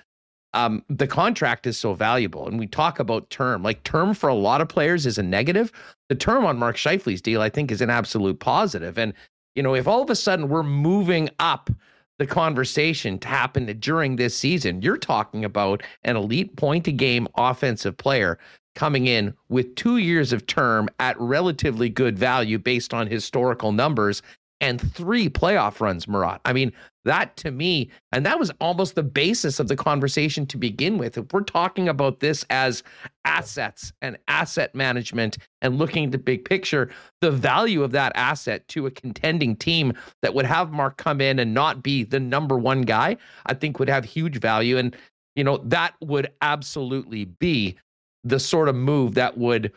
Um, 0.52 0.84
the 0.90 1.06
contract 1.06 1.66
is 1.66 1.78
so 1.78 1.94
valuable, 1.94 2.46
and 2.46 2.58
we 2.58 2.66
talk 2.66 2.98
about 2.98 3.30
term. 3.30 3.62
Like 3.62 3.82
term 3.84 4.12
for 4.12 4.28
a 4.28 4.34
lot 4.34 4.60
of 4.60 4.68
players 4.68 5.06
is 5.06 5.16
a 5.16 5.22
negative. 5.22 5.72
The 6.10 6.14
term 6.14 6.44
on 6.44 6.58
Mark 6.58 6.76
Scheifele's 6.76 7.22
deal, 7.22 7.40
I 7.40 7.48
think, 7.48 7.72
is 7.72 7.80
an 7.80 7.88
absolute 7.88 8.38
positive. 8.38 8.98
And 8.98 9.14
you 9.54 9.62
know, 9.62 9.74
if 9.74 9.88
all 9.88 10.02
of 10.02 10.10
a 10.10 10.14
sudden 10.14 10.50
we're 10.50 10.62
moving 10.62 11.30
up 11.38 11.70
the 12.18 12.26
conversation 12.26 13.18
to 13.18 13.28
happen 13.28 13.64
during 13.80 14.16
this 14.16 14.36
season. 14.36 14.82
You're 14.82 14.98
talking 14.98 15.42
about 15.42 15.82
an 16.04 16.16
elite 16.16 16.54
point 16.54 16.86
a 16.86 16.92
game 16.92 17.26
offensive 17.38 17.96
player 17.96 18.38
coming 18.74 19.06
in 19.06 19.34
with 19.48 19.74
two 19.74 19.96
years 19.98 20.32
of 20.32 20.46
term 20.46 20.88
at 20.98 21.18
relatively 21.20 21.88
good 21.88 22.18
value 22.18 22.58
based 22.58 22.94
on 22.94 23.06
historical 23.06 23.72
numbers 23.72 24.22
and 24.60 24.80
three 24.92 25.28
playoff 25.28 25.80
runs, 25.80 26.06
Murat. 26.06 26.40
I 26.44 26.52
mean, 26.52 26.72
that 27.06 27.36
to 27.38 27.50
me, 27.50 27.90
and 28.12 28.26
that 28.26 28.38
was 28.38 28.52
almost 28.60 28.94
the 28.94 29.02
basis 29.02 29.58
of 29.58 29.68
the 29.68 29.76
conversation 29.76 30.44
to 30.46 30.58
begin 30.58 30.98
with. 30.98 31.16
If 31.16 31.32
we're 31.32 31.40
talking 31.40 31.88
about 31.88 32.20
this 32.20 32.44
as 32.50 32.82
assets 33.24 33.90
and 34.02 34.18
asset 34.28 34.74
management 34.74 35.38
and 35.62 35.78
looking 35.78 36.04
at 36.04 36.12
the 36.12 36.18
big 36.18 36.44
picture, 36.44 36.90
the 37.22 37.30
value 37.30 37.82
of 37.82 37.92
that 37.92 38.12
asset 38.16 38.68
to 38.68 38.86
a 38.86 38.90
contending 38.90 39.56
team 39.56 39.94
that 40.20 40.34
would 40.34 40.44
have 40.44 40.72
Mark 40.72 40.98
come 40.98 41.22
in 41.22 41.38
and 41.38 41.54
not 41.54 41.82
be 41.82 42.04
the 42.04 42.20
number 42.20 42.58
one 42.58 42.82
guy, 42.82 43.16
I 43.46 43.54
think 43.54 43.78
would 43.78 43.88
have 43.88 44.04
huge 44.04 44.38
value. 44.40 44.76
And, 44.76 44.94
you 45.36 45.44
know, 45.44 45.56
that 45.64 45.94
would 46.02 46.30
absolutely 46.42 47.24
be 47.24 47.76
the 48.24 48.40
sort 48.40 48.68
of 48.68 48.74
move 48.74 49.14
that 49.14 49.36
would 49.38 49.72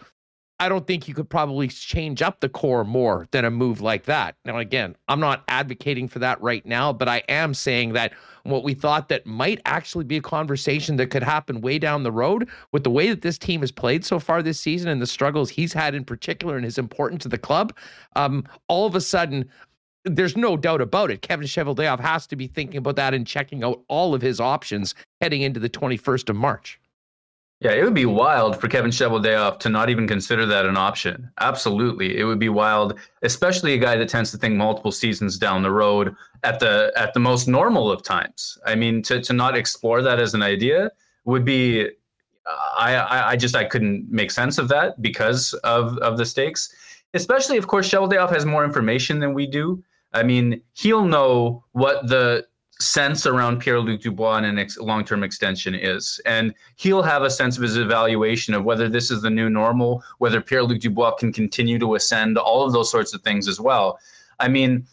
I 0.60 0.70
don't 0.70 0.88
think 0.88 1.08
you 1.08 1.14
could 1.14 1.30
probably 1.30 1.68
change 1.68 2.22
up 2.22 2.40
the 2.40 2.48
core 2.48 2.86
more 2.86 3.28
than 3.32 3.44
a 3.44 3.52
move 3.52 3.82
like 3.82 4.04
that. 4.06 4.36
Now, 4.46 4.60
again, 4.60 4.96
I'm 5.10 5.20
not 5.20 5.44
advocating 5.50 6.08
for 6.08 6.20
that 6.20 6.42
right 6.42 6.66
now, 6.66 6.94
but 6.94 7.10
I 7.10 7.24
am 7.28 7.54
saying 7.54 7.94
that 7.94 8.14
what 8.44 8.64
we 8.64 8.74
thought 8.74 9.10
that 9.10 9.26
might 9.26 9.62
actually 9.66 10.06
be 10.06 10.18
a 10.18 10.22
conversation 10.22 10.96
that 10.98 11.08
could 11.08 11.24
happen 11.24 11.60
way 11.60 11.80
down 11.80 12.04
the 12.04 12.12
road 12.12 12.48
with 12.72 12.84
the 12.84 12.90
way 12.90 13.10
that 13.10 13.24
this 13.24 13.38
team 13.38 13.62
has 13.62 13.72
played 13.72 14.06
so 14.06 14.20
far 14.20 14.42
this 14.42 14.60
season 14.60 14.90
and 14.90 15.02
the 15.02 15.08
struggles 15.08 15.50
he's 15.50 15.74
had 15.74 15.96
in 15.96 16.06
particular 16.06 16.56
and 16.56 16.64
his 16.64 16.78
importance 16.78 17.24
to 17.24 17.30
the 17.30 17.38
club, 17.38 17.76
um, 18.16 18.46
all 18.70 18.86
of 18.86 18.96
a 18.96 19.02
sudden, 19.02 19.50
there's 20.06 20.38
no 20.38 20.56
doubt 20.56 20.82
about 20.82 21.12
it. 21.12 21.22
Kevin 21.22 21.48
Cheveldayoff 21.48 22.00
has 22.00 22.28
to 22.28 22.36
be 22.36 22.48
thinking 22.48 22.78
about 22.78 22.96
that 22.98 23.14
and 23.14 23.26
checking 23.26 23.64
out 23.64 23.82
all 23.88 24.14
of 24.14 24.22
his 24.22 24.40
options 24.40 24.94
heading 25.20 25.42
into 25.42 25.60
the 25.60 25.70
21st 25.70 26.30
of 26.30 26.36
March. 26.36 26.80
Yeah, 27.64 27.72
it 27.72 27.84
would 27.86 27.94
be 27.94 28.06
wild 28.06 28.60
for 28.60 28.68
Kevin 28.68 28.92
Cheveldayoff 28.92 29.58
to 29.60 29.70
not 29.70 29.90
even 29.90 30.06
consider 30.06 30.46
that 30.48 30.66
an 30.66 30.76
option. 30.76 31.32
Absolutely, 31.40 32.18
it 32.18 32.26
would 32.26 32.38
be 32.38 32.50
wild, 32.50 33.00
especially 33.22 33.74
a 33.74 33.78
guy 33.78 33.96
that 33.96 34.10
tends 34.10 34.32
to 34.32 34.38
think 34.38 34.56
multiple 34.56 34.92
seasons 34.92 35.38
down 35.38 35.64
the 35.64 35.72
road 35.72 36.14
at 36.44 36.60
the 36.60 36.92
at 36.98 37.14
the 37.14 37.22
most 37.22 37.48
normal 37.48 37.90
of 37.90 38.04
times. 38.04 38.58
I 38.66 38.76
mean, 38.76 39.02
to 39.04 39.22
to 39.22 39.32
not 39.32 39.56
explore 39.56 40.02
that 40.02 40.20
as 40.20 40.34
an 40.34 40.44
idea 40.44 40.92
would 41.24 41.46
be, 41.46 41.88
I 42.78 42.96
I, 42.96 43.30
I 43.32 43.36
just 43.38 43.56
I 43.56 43.64
couldn't 43.64 44.12
make 44.12 44.32
sense 44.32 44.58
of 44.58 44.68
that 44.68 45.02
because 45.02 45.54
of 45.64 45.98
of 46.00 46.18
the 46.18 46.26
stakes. 46.26 46.68
Especially, 47.14 47.56
of 47.56 47.68
course, 47.68 47.90
Cheveldayoff 47.90 48.32
has 48.32 48.46
more 48.46 48.66
information 48.66 49.20
than 49.22 49.34
we 49.34 49.48
do. 49.48 49.82
I 50.12 50.24
mean, 50.24 50.62
he'll 50.74 51.06
know 51.06 51.64
what 51.72 52.10
the 52.10 52.46
sense 52.84 53.26
around 53.26 53.60
Pierre 53.60 53.80
Luc 53.80 54.02
Dubois 54.02 54.38
and 54.38 54.46
an 54.46 54.60
ex- 54.60 54.78
long 54.78 55.06
term 55.06 55.24
extension 55.24 55.76
is. 55.76 56.20
And 56.26 56.54
he'll 56.76 57.04
have 57.04 57.24
a 57.24 57.30
sense 57.30 57.58
of 57.58 57.64
his 57.64 57.78
evaluation 57.78 58.54
of 58.54 58.64
whether 58.64 58.90
this 58.90 59.12
is 59.12 59.22
the 59.22 59.30
new 59.30 59.50
normal, 59.50 60.04
whether 60.20 60.42
Pierre 60.42 60.64
Luc 60.64 60.80
Dubois 60.80 61.16
can 61.16 61.32
continue 61.32 61.80
to 61.80 61.96
ascend, 61.96 62.38
all 62.38 62.66
of 62.66 62.74
those 62.74 62.92
sorts 62.92 63.14
of 63.14 63.22
things 63.22 63.48
as 63.48 63.60
well. 63.60 64.00
I 64.40 64.48
mean, 64.48 64.86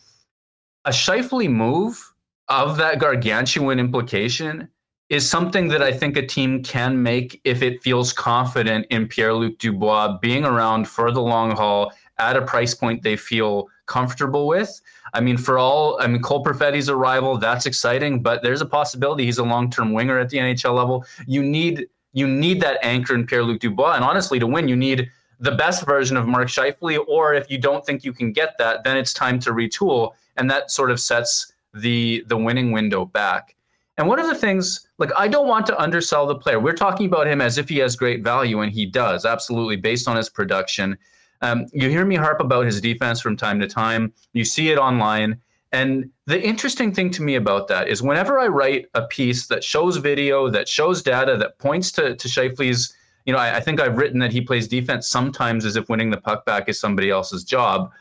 a 0.84 0.90
Scheifele 0.90 1.50
move 1.50 2.12
of 2.48 2.76
that 2.78 2.98
gargantuan 2.98 3.78
implication 3.78 4.68
is 5.08 5.28
something 5.28 5.68
that 5.68 5.82
I 5.82 5.92
think 5.92 6.16
a 6.16 6.26
team 6.26 6.62
can 6.62 7.02
make 7.02 7.40
if 7.44 7.62
it 7.62 7.82
feels 7.82 8.12
confident 8.12 8.86
in 8.90 9.08
Pierre 9.08 9.34
Luc 9.34 9.58
Dubois 9.58 10.18
being 10.18 10.44
around 10.44 10.88
for 10.88 11.10
the 11.10 11.20
long 11.20 11.50
haul 11.50 11.92
at 12.18 12.36
a 12.36 12.42
price 12.42 12.74
point 12.74 13.02
they 13.02 13.16
feel 13.16 13.68
comfortable 13.90 14.46
with. 14.46 14.80
I 15.12 15.20
mean, 15.20 15.36
for 15.36 15.58
all, 15.58 16.00
I 16.00 16.06
mean, 16.06 16.22
Cole 16.22 16.44
Perfetti's 16.44 16.88
arrival, 16.88 17.36
that's 17.36 17.66
exciting, 17.66 18.22
but 18.22 18.42
there's 18.42 18.60
a 18.60 18.66
possibility 18.66 19.24
he's 19.24 19.38
a 19.38 19.44
long-term 19.44 19.92
winger 19.92 20.18
at 20.18 20.30
the 20.30 20.38
NHL 20.38 20.74
level. 20.74 21.04
You 21.26 21.42
need 21.42 21.88
you 22.12 22.26
need 22.26 22.60
that 22.60 22.78
anchor 22.82 23.14
in 23.14 23.26
Pierre-Luc 23.26 23.60
Dubois, 23.60 23.94
and 23.94 24.04
honestly, 24.04 24.38
to 24.38 24.46
win, 24.46 24.66
you 24.66 24.76
need 24.76 25.10
the 25.38 25.52
best 25.52 25.86
version 25.86 26.16
of 26.16 26.26
Mark 26.26 26.48
Scheifele. 26.48 27.04
Or 27.06 27.34
if 27.34 27.50
you 27.50 27.58
don't 27.58 27.84
think 27.84 28.04
you 28.04 28.12
can 28.12 28.32
get 28.32 28.58
that, 28.58 28.82
then 28.84 28.96
it's 28.96 29.12
time 29.12 29.38
to 29.40 29.50
retool, 29.50 30.14
and 30.36 30.50
that 30.50 30.70
sort 30.70 30.90
of 30.90 31.00
sets 31.00 31.52
the 31.74 32.24
the 32.28 32.36
winning 32.36 32.70
window 32.72 33.04
back. 33.04 33.56
And 33.98 34.08
one 34.08 34.18
of 34.18 34.28
the 34.28 34.34
things, 34.34 34.88
like, 34.98 35.10
I 35.18 35.28
don't 35.28 35.46
want 35.46 35.66
to 35.66 35.78
undersell 35.78 36.26
the 36.26 36.34
player. 36.34 36.58
We're 36.58 36.72
talking 36.86 37.06
about 37.06 37.26
him 37.26 37.42
as 37.42 37.58
if 37.58 37.68
he 37.68 37.78
has 37.78 37.96
great 37.96 38.22
value, 38.22 38.60
and 38.60 38.72
he 38.72 38.86
does, 38.86 39.26
absolutely, 39.26 39.76
based 39.76 40.08
on 40.08 40.16
his 40.16 40.30
production. 40.30 40.96
Um, 41.42 41.66
you 41.72 41.88
hear 41.88 42.04
me 42.04 42.16
harp 42.16 42.40
about 42.40 42.66
his 42.66 42.80
defense 42.80 43.20
from 43.20 43.36
time 43.36 43.60
to 43.60 43.66
time. 43.66 44.12
You 44.32 44.44
see 44.44 44.70
it 44.70 44.78
online. 44.78 45.40
And 45.72 46.10
the 46.26 46.42
interesting 46.42 46.92
thing 46.92 47.10
to 47.12 47.22
me 47.22 47.36
about 47.36 47.68
that 47.68 47.88
is 47.88 48.02
whenever 48.02 48.38
I 48.38 48.48
write 48.48 48.86
a 48.94 49.02
piece 49.06 49.46
that 49.46 49.62
shows 49.62 49.96
video, 49.98 50.50
that 50.50 50.68
shows 50.68 51.02
data, 51.02 51.36
that 51.36 51.58
points 51.58 51.92
to, 51.92 52.16
to 52.16 52.28
Scheifele's, 52.28 52.92
you 53.24 53.32
know, 53.32 53.38
I, 53.38 53.56
I 53.56 53.60
think 53.60 53.80
I've 53.80 53.96
written 53.96 54.18
that 54.18 54.32
he 54.32 54.40
plays 54.40 54.66
defense 54.66 55.08
sometimes 55.08 55.64
as 55.64 55.76
if 55.76 55.88
winning 55.88 56.10
the 56.10 56.20
puck 56.20 56.44
back 56.44 56.68
is 56.68 56.80
somebody 56.80 57.10
else's 57.10 57.44
job. 57.44 57.92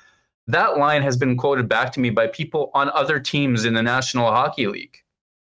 that 0.47 0.79
line 0.79 1.03
has 1.03 1.15
been 1.15 1.37
quoted 1.37 1.69
back 1.69 1.93
to 1.93 1.99
me 1.99 2.09
by 2.09 2.25
people 2.25 2.71
on 2.73 2.89
other 2.89 3.19
teams 3.19 3.65
in 3.65 3.73
the 3.75 3.83
National 3.83 4.31
Hockey 4.31 4.65
League 4.65 4.97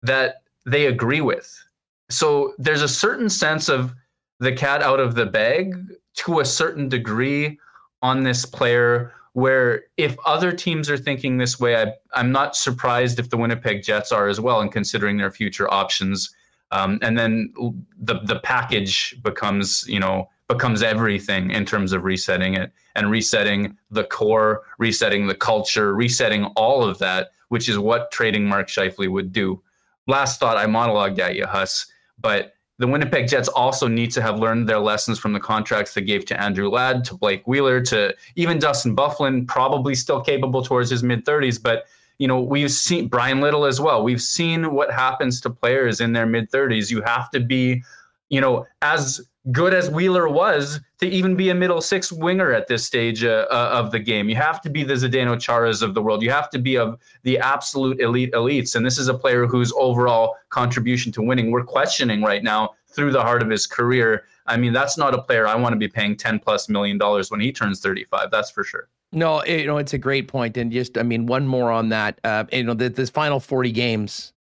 that 0.02 0.44
they 0.66 0.86
agree 0.86 1.20
with. 1.20 1.62
So 2.10 2.54
there's 2.58 2.82
a 2.82 2.88
certain 2.88 3.30
sense 3.30 3.68
of 3.68 3.94
the 4.40 4.54
cat 4.54 4.82
out 4.82 5.02
of 5.02 5.16
the 5.16 5.26
bag 5.26 5.76
to 6.16 6.40
a 6.40 6.46
certain 6.46 6.88
degree 6.88 7.60
on 8.04 8.22
this 8.22 8.46
player 8.46 9.14
where 9.32 9.86
if 9.98 10.16
other 10.26 10.52
teams 10.52 10.90
are 10.92 10.98
thinking 10.98 11.38
this 11.38 11.60
way, 11.60 11.76
I, 11.76 12.20
am 12.20 12.32
not 12.32 12.56
surprised 12.56 13.18
if 13.18 13.32
the 13.32 13.38
Winnipeg 13.38 13.82
Jets 13.82 14.12
are 14.12 14.28
as 14.28 14.40
well 14.40 14.62
and 14.62 14.72
considering 14.72 15.18
their 15.18 15.32
future 15.32 15.72
options. 15.74 16.36
Um, 16.72 17.00
and 17.02 17.18
then 17.18 17.52
the 18.00 18.20
the 18.24 18.40
package 18.40 19.16
becomes 19.24 19.86
you 19.88 20.00
know 20.00 20.30
becomes 20.48 20.84
everything 20.84 21.52
in 21.52 21.66
terms 21.66 21.94
of 21.94 22.04
resetting 22.04 22.54
it 22.56 22.72
and 22.96 23.10
resetting 23.10 23.78
the 23.90 24.04
core, 24.04 24.64
resetting 24.78 25.28
the 25.28 25.36
culture, 25.36 25.96
resetting 25.96 26.46
all 26.56 26.84
of 26.84 27.00
that, 27.00 27.32
which 27.50 27.70
is 27.70 27.80
what 27.80 28.12
trading 28.12 28.46
Mark 28.46 28.68
Scheifele 28.68 29.10
would 29.10 29.32
do. 29.32 29.62
Last 30.06 30.40
thought, 30.40 30.58
I 30.58 30.66
monologued 30.66 31.20
at 31.20 31.36
you, 31.36 31.46
Huss, 31.46 31.86
but 32.20 32.53
the 32.80 32.88
Winnipeg 32.88 33.28
Jets 33.28 33.48
also 33.50 33.88
need 33.88 34.12
to 34.12 34.22
have 34.22 34.40
learned 34.40 34.68
their 34.68 34.80
lessons 34.80 35.20
from 35.20 35.34
the 35.34 35.40
contracts 35.40 35.94
they 35.94 36.02
gave 36.02 36.26
to 36.26 36.42
Andrew 36.42 36.70
Ladd, 36.70 37.06
to 37.06 37.16
Blake 37.16 37.48
Wheeler, 37.48 37.82
to 37.82 38.16
even 38.36 38.58
Dustin 38.58 38.96
Byfuglien, 38.96 39.48
probably 39.48 39.94
still 39.94 40.22
capable 40.22 40.64
towards 40.64 40.90
his 40.90 41.04
mid 41.04 41.24
30s. 41.24 41.62
But, 41.62 41.86
you 42.18 42.28
know, 42.28 42.42
we've 42.42 42.72
seen 42.72 43.08
Bryan 43.08 43.42
Little 43.42 43.66
as 43.66 43.80
well. 43.80 44.04
We've 44.04 44.22
seen 44.22 44.74
what 44.74 44.92
happens 44.92 45.40
to 45.42 45.50
players 45.52 46.02
in 46.02 46.14
their 46.14 46.26
mid 46.26 46.50
30s. 46.50 46.90
You 46.90 47.02
have 47.04 47.30
to 47.32 47.40
be, 47.40 47.84
you 48.30 48.42
know, 48.42 48.66
as 48.82 49.22
good 49.52 49.74
as 49.74 49.90
Wheeler 49.90 50.30
was 50.30 50.80
to 51.00 51.08
even 51.08 51.36
be 51.36 51.50
a 51.50 51.56
middle 51.56 51.82
six 51.82 52.12
winger 52.12 52.54
at 52.54 52.68
this 52.68 52.86
stage 52.86 53.24
uh, 53.24 53.46
uh, 53.52 53.72
of 53.74 53.92
the 53.92 54.00
game. 54.00 54.30
You 54.30 54.36
have 54.38 54.62
to 54.62 54.70
be 54.70 54.84
the 54.84 54.94
Zdeno 54.94 55.36
Charas 55.36 55.82
of 55.82 55.94
the 55.94 56.02
world. 56.02 56.24
You 56.24 56.32
have 56.32 56.50
to 56.52 56.60
be 56.60 56.78
of 56.78 56.98
the 57.24 57.38
absolute 57.40 58.00
elite 58.00 58.32
elites. 58.34 58.76
And 58.76 58.86
this 58.86 58.98
is 58.98 59.10
a 59.10 59.14
player 59.14 59.46
whose 59.46 59.74
overall 59.76 60.36
contribution 60.50 61.12
to 61.14 61.22
winning 61.22 61.52
we're 61.52 61.66
questioning 61.66 62.22
right 62.22 62.44
now 62.44 62.72
through 62.88 63.12
the 63.12 63.22
heart 63.22 63.42
of 63.42 63.50
his 63.50 63.68
career. 63.68 64.24
I 64.46 64.56
mean, 64.58 64.72
that's 64.72 64.98
not 64.98 65.14
a 65.14 65.22
player 65.22 65.48
I 65.48 65.56
want 65.56 65.74
to 65.74 65.78
be 65.78 65.88
paying 65.88 66.16
10 66.16 66.40
plus 66.40 66.70
million 66.70 66.98
dollars 66.98 67.30
when 67.32 67.40
he 67.40 67.52
turns 67.52 67.82
35. 67.82 68.32
That's 68.32 68.52
for 68.52 68.64
sure. 68.64 68.88
No, 69.12 69.44
you 69.46 69.68
know, 69.68 69.78
it's 69.78 69.94
a 69.94 69.98
great 69.98 70.28
point. 70.28 70.58
And 70.58 70.72
just, 70.72 70.98
I 70.98 71.04
mean, 71.04 71.28
one 71.28 71.46
more 71.46 71.72
on 71.72 71.90
that. 71.90 72.20
Uh, 72.24 72.46
you 72.52 72.64
know, 72.64 72.74
the, 72.74 72.90
this 72.90 73.10
final 73.10 73.40
40 73.40 73.72
games, 73.72 74.34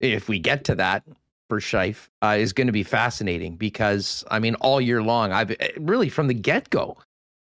if 0.00 0.28
we 0.28 0.38
get 0.38 0.64
to 0.64 0.74
that, 0.76 1.02
Scheif 1.58 2.08
uh, 2.22 2.36
is 2.38 2.52
going 2.52 2.66
to 2.66 2.72
be 2.72 2.82
fascinating 2.82 3.56
because 3.56 4.24
I 4.30 4.38
mean, 4.38 4.54
all 4.56 4.80
year 4.80 5.02
long, 5.02 5.32
I've 5.32 5.50
eh, 5.52 5.70
really 5.78 6.08
from 6.08 6.28
the 6.28 6.34
get 6.34 6.70
go, 6.70 6.96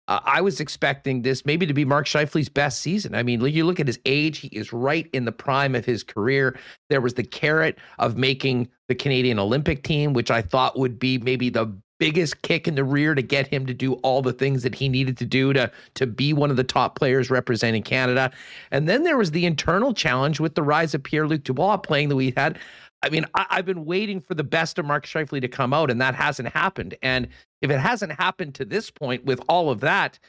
uh, 0.08 0.20
I 0.26 0.42
was 0.42 0.60
expecting 0.60 1.22
this 1.22 1.46
maybe 1.46 1.68
to 1.68 1.74
be 1.74 1.86
Mark 1.86 2.08
Scheifele's 2.08 2.50
best 2.50 2.82
season. 2.82 3.14
I 3.14 3.22
mean, 3.22 3.42
you 3.42 3.66
look 3.66 3.80
at 3.80 3.88
his 3.88 4.00
age; 4.06 4.40
he 4.40 4.48
is 4.48 4.74
right 4.74 5.08
in 5.14 5.26
the 5.26 5.32
prime 5.32 5.76
of 5.76 5.86
his 5.86 6.04
career. 6.04 6.58
There 6.90 7.00
was 7.02 7.14
the 7.14 7.24
carrot 7.24 7.78
of 8.00 8.18
making 8.18 8.70
the 8.88 8.96
Canadian 8.96 9.38
Olympic 9.38 9.84
team, 9.84 10.14
which 10.14 10.32
I 10.32 10.42
thought 10.42 10.80
would 10.80 10.98
be 10.98 11.20
maybe 11.20 11.50
the 11.50 11.72
biggest 12.00 12.42
kick 12.42 12.68
in 12.68 12.76
the 12.76 12.84
rear 12.84 13.14
to 13.14 13.22
get 13.22 13.46
him 13.46 13.66
to 13.66 13.74
do 13.74 13.94
all 13.96 14.22
the 14.22 14.34
things 14.34 14.64
that 14.64 14.74
he 14.74 14.90
needed 14.90 15.18
to 15.18 15.26
do 15.26 15.54
to 15.54 15.72
to 15.94 16.08
be 16.08 16.34
one 16.34 16.50
of 16.50 16.58
the 16.58 16.64
top 16.64 16.98
players 16.98 17.30
representing 17.30 17.84
Canada. 17.84 18.32
And 18.72 18.90
then 18.90 19.04
there 19.04 19.18
was 19.18 19.32
the 19.32 19.46
internal 19.46 19.94
challenge 19.94 20.40
with 20.40 20.56
the 20.56 20.64
rise 20.64 20.96
of 20.96 21.04
Pierre-Luc 21.04 21.44
Dubois 21.44 21.78
playing 21.78 22.10
that 22.10 22.16
we 22.16 22.34
had. 22.36 22.58
I 23.02 23.10
mean, 23.10 23.26
I, 23.34 23.46
have 23.50 23.66
been 23.66 23.86
waiting 23.86 24.20
for 24.20 24.34
the 24.34 24.44
best 24.44 24.78
of 24.78 24.86
Mark 24.86 25.06
Scheifele 25.06 25.42
to 25.42 25.48
come 25.48 25.74
out, 25.74 25.90
and 25.90 26.02
that 26.02 26.16
hasn't 26.16 26.50
happened. 26.50 26.96
And 27.02 27.28
if 27.62 27.72
it 27.72 27.80
hasn't 27.80 28.12
happened 28.12 28.56
to 28.56 28.66
this 28.66 28.92
point 28.92 29.24
with 29.26 29.42
all 29.48 29.70
of 29.70 29.80
that, 29.82 30.20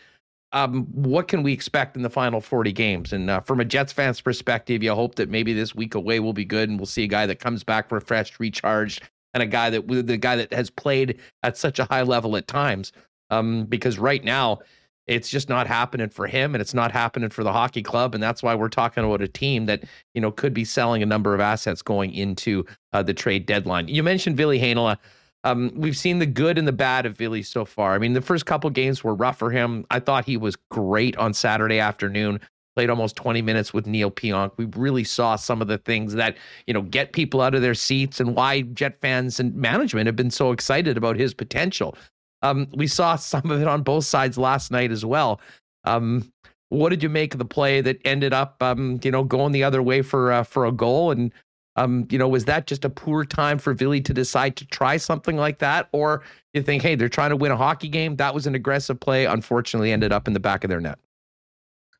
um, 0.52 0.86
what 0.86 1.28
can 1.28 1.42
we 1.42 1.52
expect 1.52 1.96
in 1.96 2.02
the 2.02 2.10
final 2.10 2.40
40 2.40 2.72
games? 2.72 3.12
And 3.12 3.30
uh, 3.30 3.40
from 3.40 3.60
a 3.60 3.64
Jets 3.64 3.92
fan's 3.92 4.20
perspective, 4.20 4.82
you 4.82 4.94
hope 4.94 5.16
that 5.16 5.28
maybe 5.28 5.52
this 5.52 5.74
week 5.74 5.94
away 5.94 6.20
will 6.20 6.32
be 6.32 6.44
good, 6.44 6.68
and 6.68 6.78
we'll 6.78 6.86
see 6.86 7.04
a 7.04 7.08
guy 7.08 7.26
that 7.26 7.40
comes 7.40 7.64
back 7.64 7.90
refreshed, 7.90 8.40
recharged, 8.40 9.02
and 9.34 9.42
a 9.42 9.46
guy 9.46 9.70
that 9.70 9.86
the 9.86 10.16
guy 10.16 10.36
that 10.36 10.52
has 10.52 10.70
played 10.70 11.18
at 11.42 11.56
such 11.56 11.78
a 11.78 11.84
high 11.84 12.02
level 12.02 12.36
at 12.36 12.46
times. 12.46 12.92
Um, 13.30 13.64
because 13.66 13.96
right 13.96 14.24
now, 14.24 14.58
it's 15.06 15.28
just 15.28 15.48
not 15.48 15.66
happening 15.66 16.08
for 16.08 16.26
him 16.26 16.54
and 16.54 16.62
it's 16.62 16.74
not 16.74 16.92
happening 16.92 17.30
for 17.30 17.42
the 17.42 17.52
hockey 17.52 17.82
club 17.82 18.14
and 18.14 18.22
that's 18.22 18.42
why 18.42 18.54
we're 18.54 18.68
talking 18.68 19.04
about 19.04 19.20
a 19.20 19.28
team 19.28 19.66
that 19.66 19.84
you 20.14 20.20
know 20.20 20.30
could 20.30 20.54
be 20.54 20.64
selling 20.64 21.02
a 21.02 21.06
number 21.06 21.34
of 21.34 21.40
assets 21.40 21.82
going 21.82 22.12
into 22.14 22.64
uh, 22.92 23.02
the 23.02 23.14
trade 23.14 23.46
deadline 23.46 23.88
you 23.88 24.02
mentioned 24.02 24.36
Ville 24.36 24.50
Heinola 24.50 24.98
um, 25.44 25.72
we've 25.74 25.96
seen 25.96 26.18
the 26.18 26.26
good 26.26 26.58
and 26.58 26.68
the 26.68 26.72
bad 26.72 27.06
of 27.06 27.16
Ville 27.16 27.42
so 27.42 27.64
far. 27.64 27.94
I 27.94 27.98
mean, 27.98 28.12
the 28.12 28.20
first 28.20 28.46
couple 28.46 28.68
games 28.70 29.02
were 29.02 29.14
rough 29.14 29.38
for 29.38 29.50
him. 29.50 29.86
I 29.90 30.00
thought 30.00 30.24
he 30.24 30.36
was 30.36 30.56
great 30.70 31.16
on 31.16 31.32
Saturday 31.32 31.78
afternoon. 31.78 32.40
Played 32.76 32.90
almost 32.90 33.16
20 33.16 33.42
minutes 33.42 33.72
with 33.72 33.86
Neal 33.86 34.10
Pionk. 34.10 34.52
We 34.56 34.66
really 34.76 35.02
saw 35.02 35.36
some 35.36 35.60
of 35.60 35.68
the 35.68 35.78
things 35.78 36.14
that, 36.14 36.36
you 36.66 36.74
know, 36.74 36.82
get 36.82 37.12
people 37.12 37.40
out 37.40 37.54
of 37.54 37.62
their 37.62 37.74
seats 37.74 38.20
and 38.20 38.36
why 38.36 38.62
Jet 38.62 39.00
fans 39.00 39.40
and 39.40 39.54
management 39.54 40.06
have 40.06 40.16
been 40.16 40.30
so 40.30 40.52
excited 40.52 40.96
about 40.96 41.16
his 41.16 41.34
potential. 41.34 41.96
Um, 42.42 42.68
we 42.74 42.86
saw 42.86 43.16
some 43.16 43.50
of 43.50 43.60
it 43.60 43.68
on 43.68 43.82
both 43.82 44.04
sides 44.04 44.38
last 44.38 44.70
night 44.70 44.90
as 44.90 45.04
well. 45.04 45.40
Um, 45.84 46.32
what 46.68 46.90
did 46.90 47.02
you 47.02 47.08
make 47.08 47.34
of 47.34 47.38
the 47.38 47.44
play 47.44 47.80
that 47.80 48.00
ended 48.04 48.32
up, 48.32 48.62
um, 48.62 49.00
you 49.02 49.10
know, 49.10 49.24
going 49.24 49.52
the 49.52 49.64
other 49.64 49.82
way 49.82 50.02
for 50.02 50.32
uh, 50.32 50.42
for 50.44 50.66
a 50.66 50.72
goal? 50.72 51.10
And 51.10 51.32
um, 51.76 52.06
you 52.10 52.18
know, 52.18 52.28
was 52.28 52.44
that 52.44 52.66
just 52.66 52.84
a 52.84 52.90
poor 52.90 53.24
time 53.24 53.58
for 53.58 53.74
Ville 53.74 54.00
to 54.00 54.14
decide 54.14 54.56
to 54.56 54.66
try 54.66 54.96
something 54.96 55.36
like 55.36 55.58
that, 55.58 55.88
or 55.92 56.22
you 56.52 56.62
think, 56.62 56.82
hey, 56.82 56.94
they're 56.94 57.08
trying 57.08 57.30
to 57.30 57.36
win 57.36 57.52
a 57.52 57.56
hockey 57.56 57.88
game? 57.88 58.16
That 58.16 58.34
was 58.34 58.46
an 58.46 58.54
aggressive 58.54 59.00
play. 59.00 59.26
Unfortunately, 59.26 59.92
ended 59.92 60.12
up 60.12 60.28
in 60.28 60.34
the 60.34 60.40
back 60.40 60.64
of 60.64 60.70
their 60.70 60.80
net. 60.80 60.98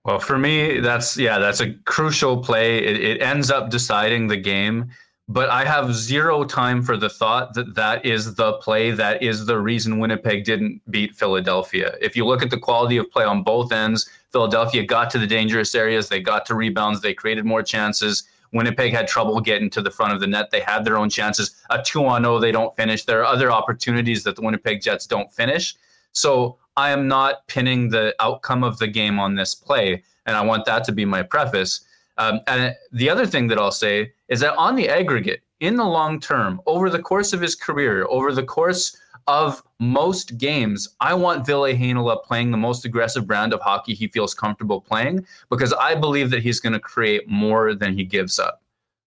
Well, 0.04 0.18
for 0.18 0.38
me, 0.38 0.80
that's 0.80 1.16
yeah, 1.16 1.38
that's 1.38 1.60
a 1.60 1.72
crucial 1.84 2.38
play. 2.38 2.78
It, 2.78 2.96
it 3.00 3.22
ends 3.22 3.50
up 3.50 3.70
deciding 3.70 4.28
the 4.28 4.36
game 4.36 4.90
but 5.30 5.48
I 5.48 5.64
have 5.64 5.94
zero 5.94 6.42
time 6.42 6.82
for 6.82 6.96
the 6.96 7.08
thought 7.08 7.54
that 7.54 7.76
that 7.76 8.04
is 8.04 8.34
the 8.34 8.54
play 8.54 8.90
that 8.90 9.22
is 9.22 9.46
the 9.46 9.60
reason 9.60 10.00
Winnipeg 10.00 10.42
didn't 10.42 10.82
beat 10.90 11.14
Philadelphia. 11.14 11.94
If 12.00 12.16
you 12.16 12.26
look 12.26 12.42
at 12.42 12.50
the 12.50 12.58
quality 12.58 12.96
of 12.96 13.08
play 13.12 13.22
on 13.22 13.44
both 13.44 13.70
ends, 13.70 14.10
Philadelphia 14.32 14.84
got 14.84 15.08
to 15.10 15.20
the 15.20 15.28
dangerous 15.28 15.72
areas, 15.76 16.08
they 16.08 16.20
got 16.20 16.46
to 16.46 16.56
rebounds, 16.56 17.00
they 17.00 17.14
created 17.14 17.44
more 17.44 17.62
chances. 17.62 18.24
Winnipeg 18.52 18.92
had 18.92 19.06
trouble 19.06 19.40
getting 19.40 19.70
to 19.70 19.80
the 19.80 19.90
front 19.92 20.12
of 20.12 20.18
the 20.18 20.26
net. 20.26 20.50
They 20.50 20.62
had 20.62 20.84
their 20.84 20.98
own 20.98 21.08
chances. 21.08 21.62
A 21.70 21.80
2 21.80 22.04
on 22.04 22.24
0, 22.24 22.40
they 22.40 22.50
don't 22.50 22.74
finish. 22.74 23.04
There 23.04 23.20
are 23.20 23.24
other 23.24 23.52
opportunities 23.52 24.24
that 24.24 24.34
the 24.34 24.42
Winnipeg 24.42 24.82
Jets 24.82 25.06
don't 25.06 25.32
finish. 25.32 25.76
So 26.10 26.58
I 26.76 26.90
am 26.90 27.06
not 27.06 27.46
pinning 27.46 27.88
the 27.88 28.16
outcome 28.18 28.64
of 28.64 28.78
the 28.78 28.88
game 28.88 29.20
on 29.20 29.36
this 29.36 29.54
play. 29.54 30.02
And 30.26 30.36
I 30.36 30.40
want 30.44 30.64
that 30.64 30.82
to 30.84 30.92
be 30.92 31.04
my 31.04 31.22
preface. 31.22 31.82
Um, 32.18 32.40
and 32.48 32.74
the 32.90 33.08
other 33.08 33.26
thing 33.26 33.46
that 33.46 33.58
I'll 33.58 33.70
say 33.70 34.12
is 34.30 34.40
that 34.40 34.56
on 34.56 34.76
the 34.76 34.88
aggregate, 34.88 35.42
in 35.58 35.76
the 35.76 35.84
long 35.84 36.18
term, 36.20 36.60
over 36.66 36.88
the 36.88 37.02
course 37.02 37.32
of 37.32 37.40
his 37.40 37.54
career, 37.54 38.06
over 38.08 38.32
the 38.32 38.42
course 38.42 38.96
of 39.26 39.62
most 39.78 40.38
games, 40.38 40.88
I 41.00 41.14
want 41.14 41.44
Ville 41.44 41.62
Heinola 41.62 42.22
playing 42.24 42.50
the 42.50 42.56
most 42.56 42.84
aggressive 42.84 43.26
brand 43.26 43.52
of 43.52 43.60
hockey 43.60 43.92
he 43.92 44.08
feels 44.08 44.32
comfortable 44.32 44.80
playing 44.80 45.26
because 45.50 45.72
I 45.74 45.94
believe 45.94 46.30
that 46.30 46.42
he's 46.42 46.60
going 46.60 46.72
to 46.72 46.80
create 46.80 47.28
more 47.28 47.74
than 47.74 47.96
he 47.96 48.04
gives 48.04 48.38
up. 48.38 48.62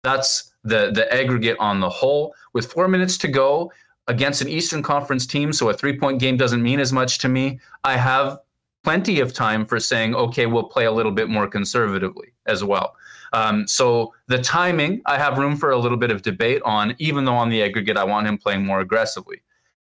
That's 0.03 0.53
the 0.63 0.91
the 0.91 1.13
aggregate 1.13 1.57
on 1.59 1.79
the 1.79 1.89
whole. 1.89 2.33
With 2.53 2.71
four 2.71 2.87
minutes 2.87 3.17
to 3.19 3.27
go 3.27 3.71
against 4.07 4.41
an 4.41 4.47
Eastern 4.47 4.81
Conference 4.81 5.27
team, 5.27 5.53
so 5.53 5.69
a 5.69 5.73
three 5.73 5.97
point 5.97 6.19
game 6.19 6.37
doesn't 6.37 6.63
mean 6.63 6.79
as 6.79 6.91
much 6.91 7.19
to 7.19 7.29
me. 7.29 7.59
I 7.83 7.97
have 7.97 8.39
plenty 8.83 9.19
of 9.19 9.33
time 9.33 9.65
for 9.65 9.79
saying, 9.79 10.15
okay, 10.15 10.45
we'll 10.45 10.63
play 10.63 10.85
a 10.85 10.91
little 10.91 11.11
bit 11.11 11.29
more 11.29 11.47
conservatively 11.47 12.29
as 12.45 12.63
well. 12.63 12.95
Um, 13.33 13.67
so 13.67 14.13
the 14.27 14.41
timing, 14.41 15.01
I 15.05 15.17
have 15.17 15.37
room 15.37 15.55
for 15.55 15.71
a 15.71 15.77
little 15.77 15.97
bit 15.97 16.11
of 16.11 16.21
debate 16.21 16.61
on, 16.65 16.95
even 16.99 17.25
though 17.25 17.35
on 17.35 17.49
the 17.49 17.61
aggregate, 17.61 17.97
I 17.97 18.03
want 18.03 18.27
him 18.27 18.37
playing 18.37 18.65
more 18.65 18.79
aggressively. 18.79 19.41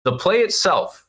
The 0.04 0.16
play 0.16 0.40
itself, 0.40 1.06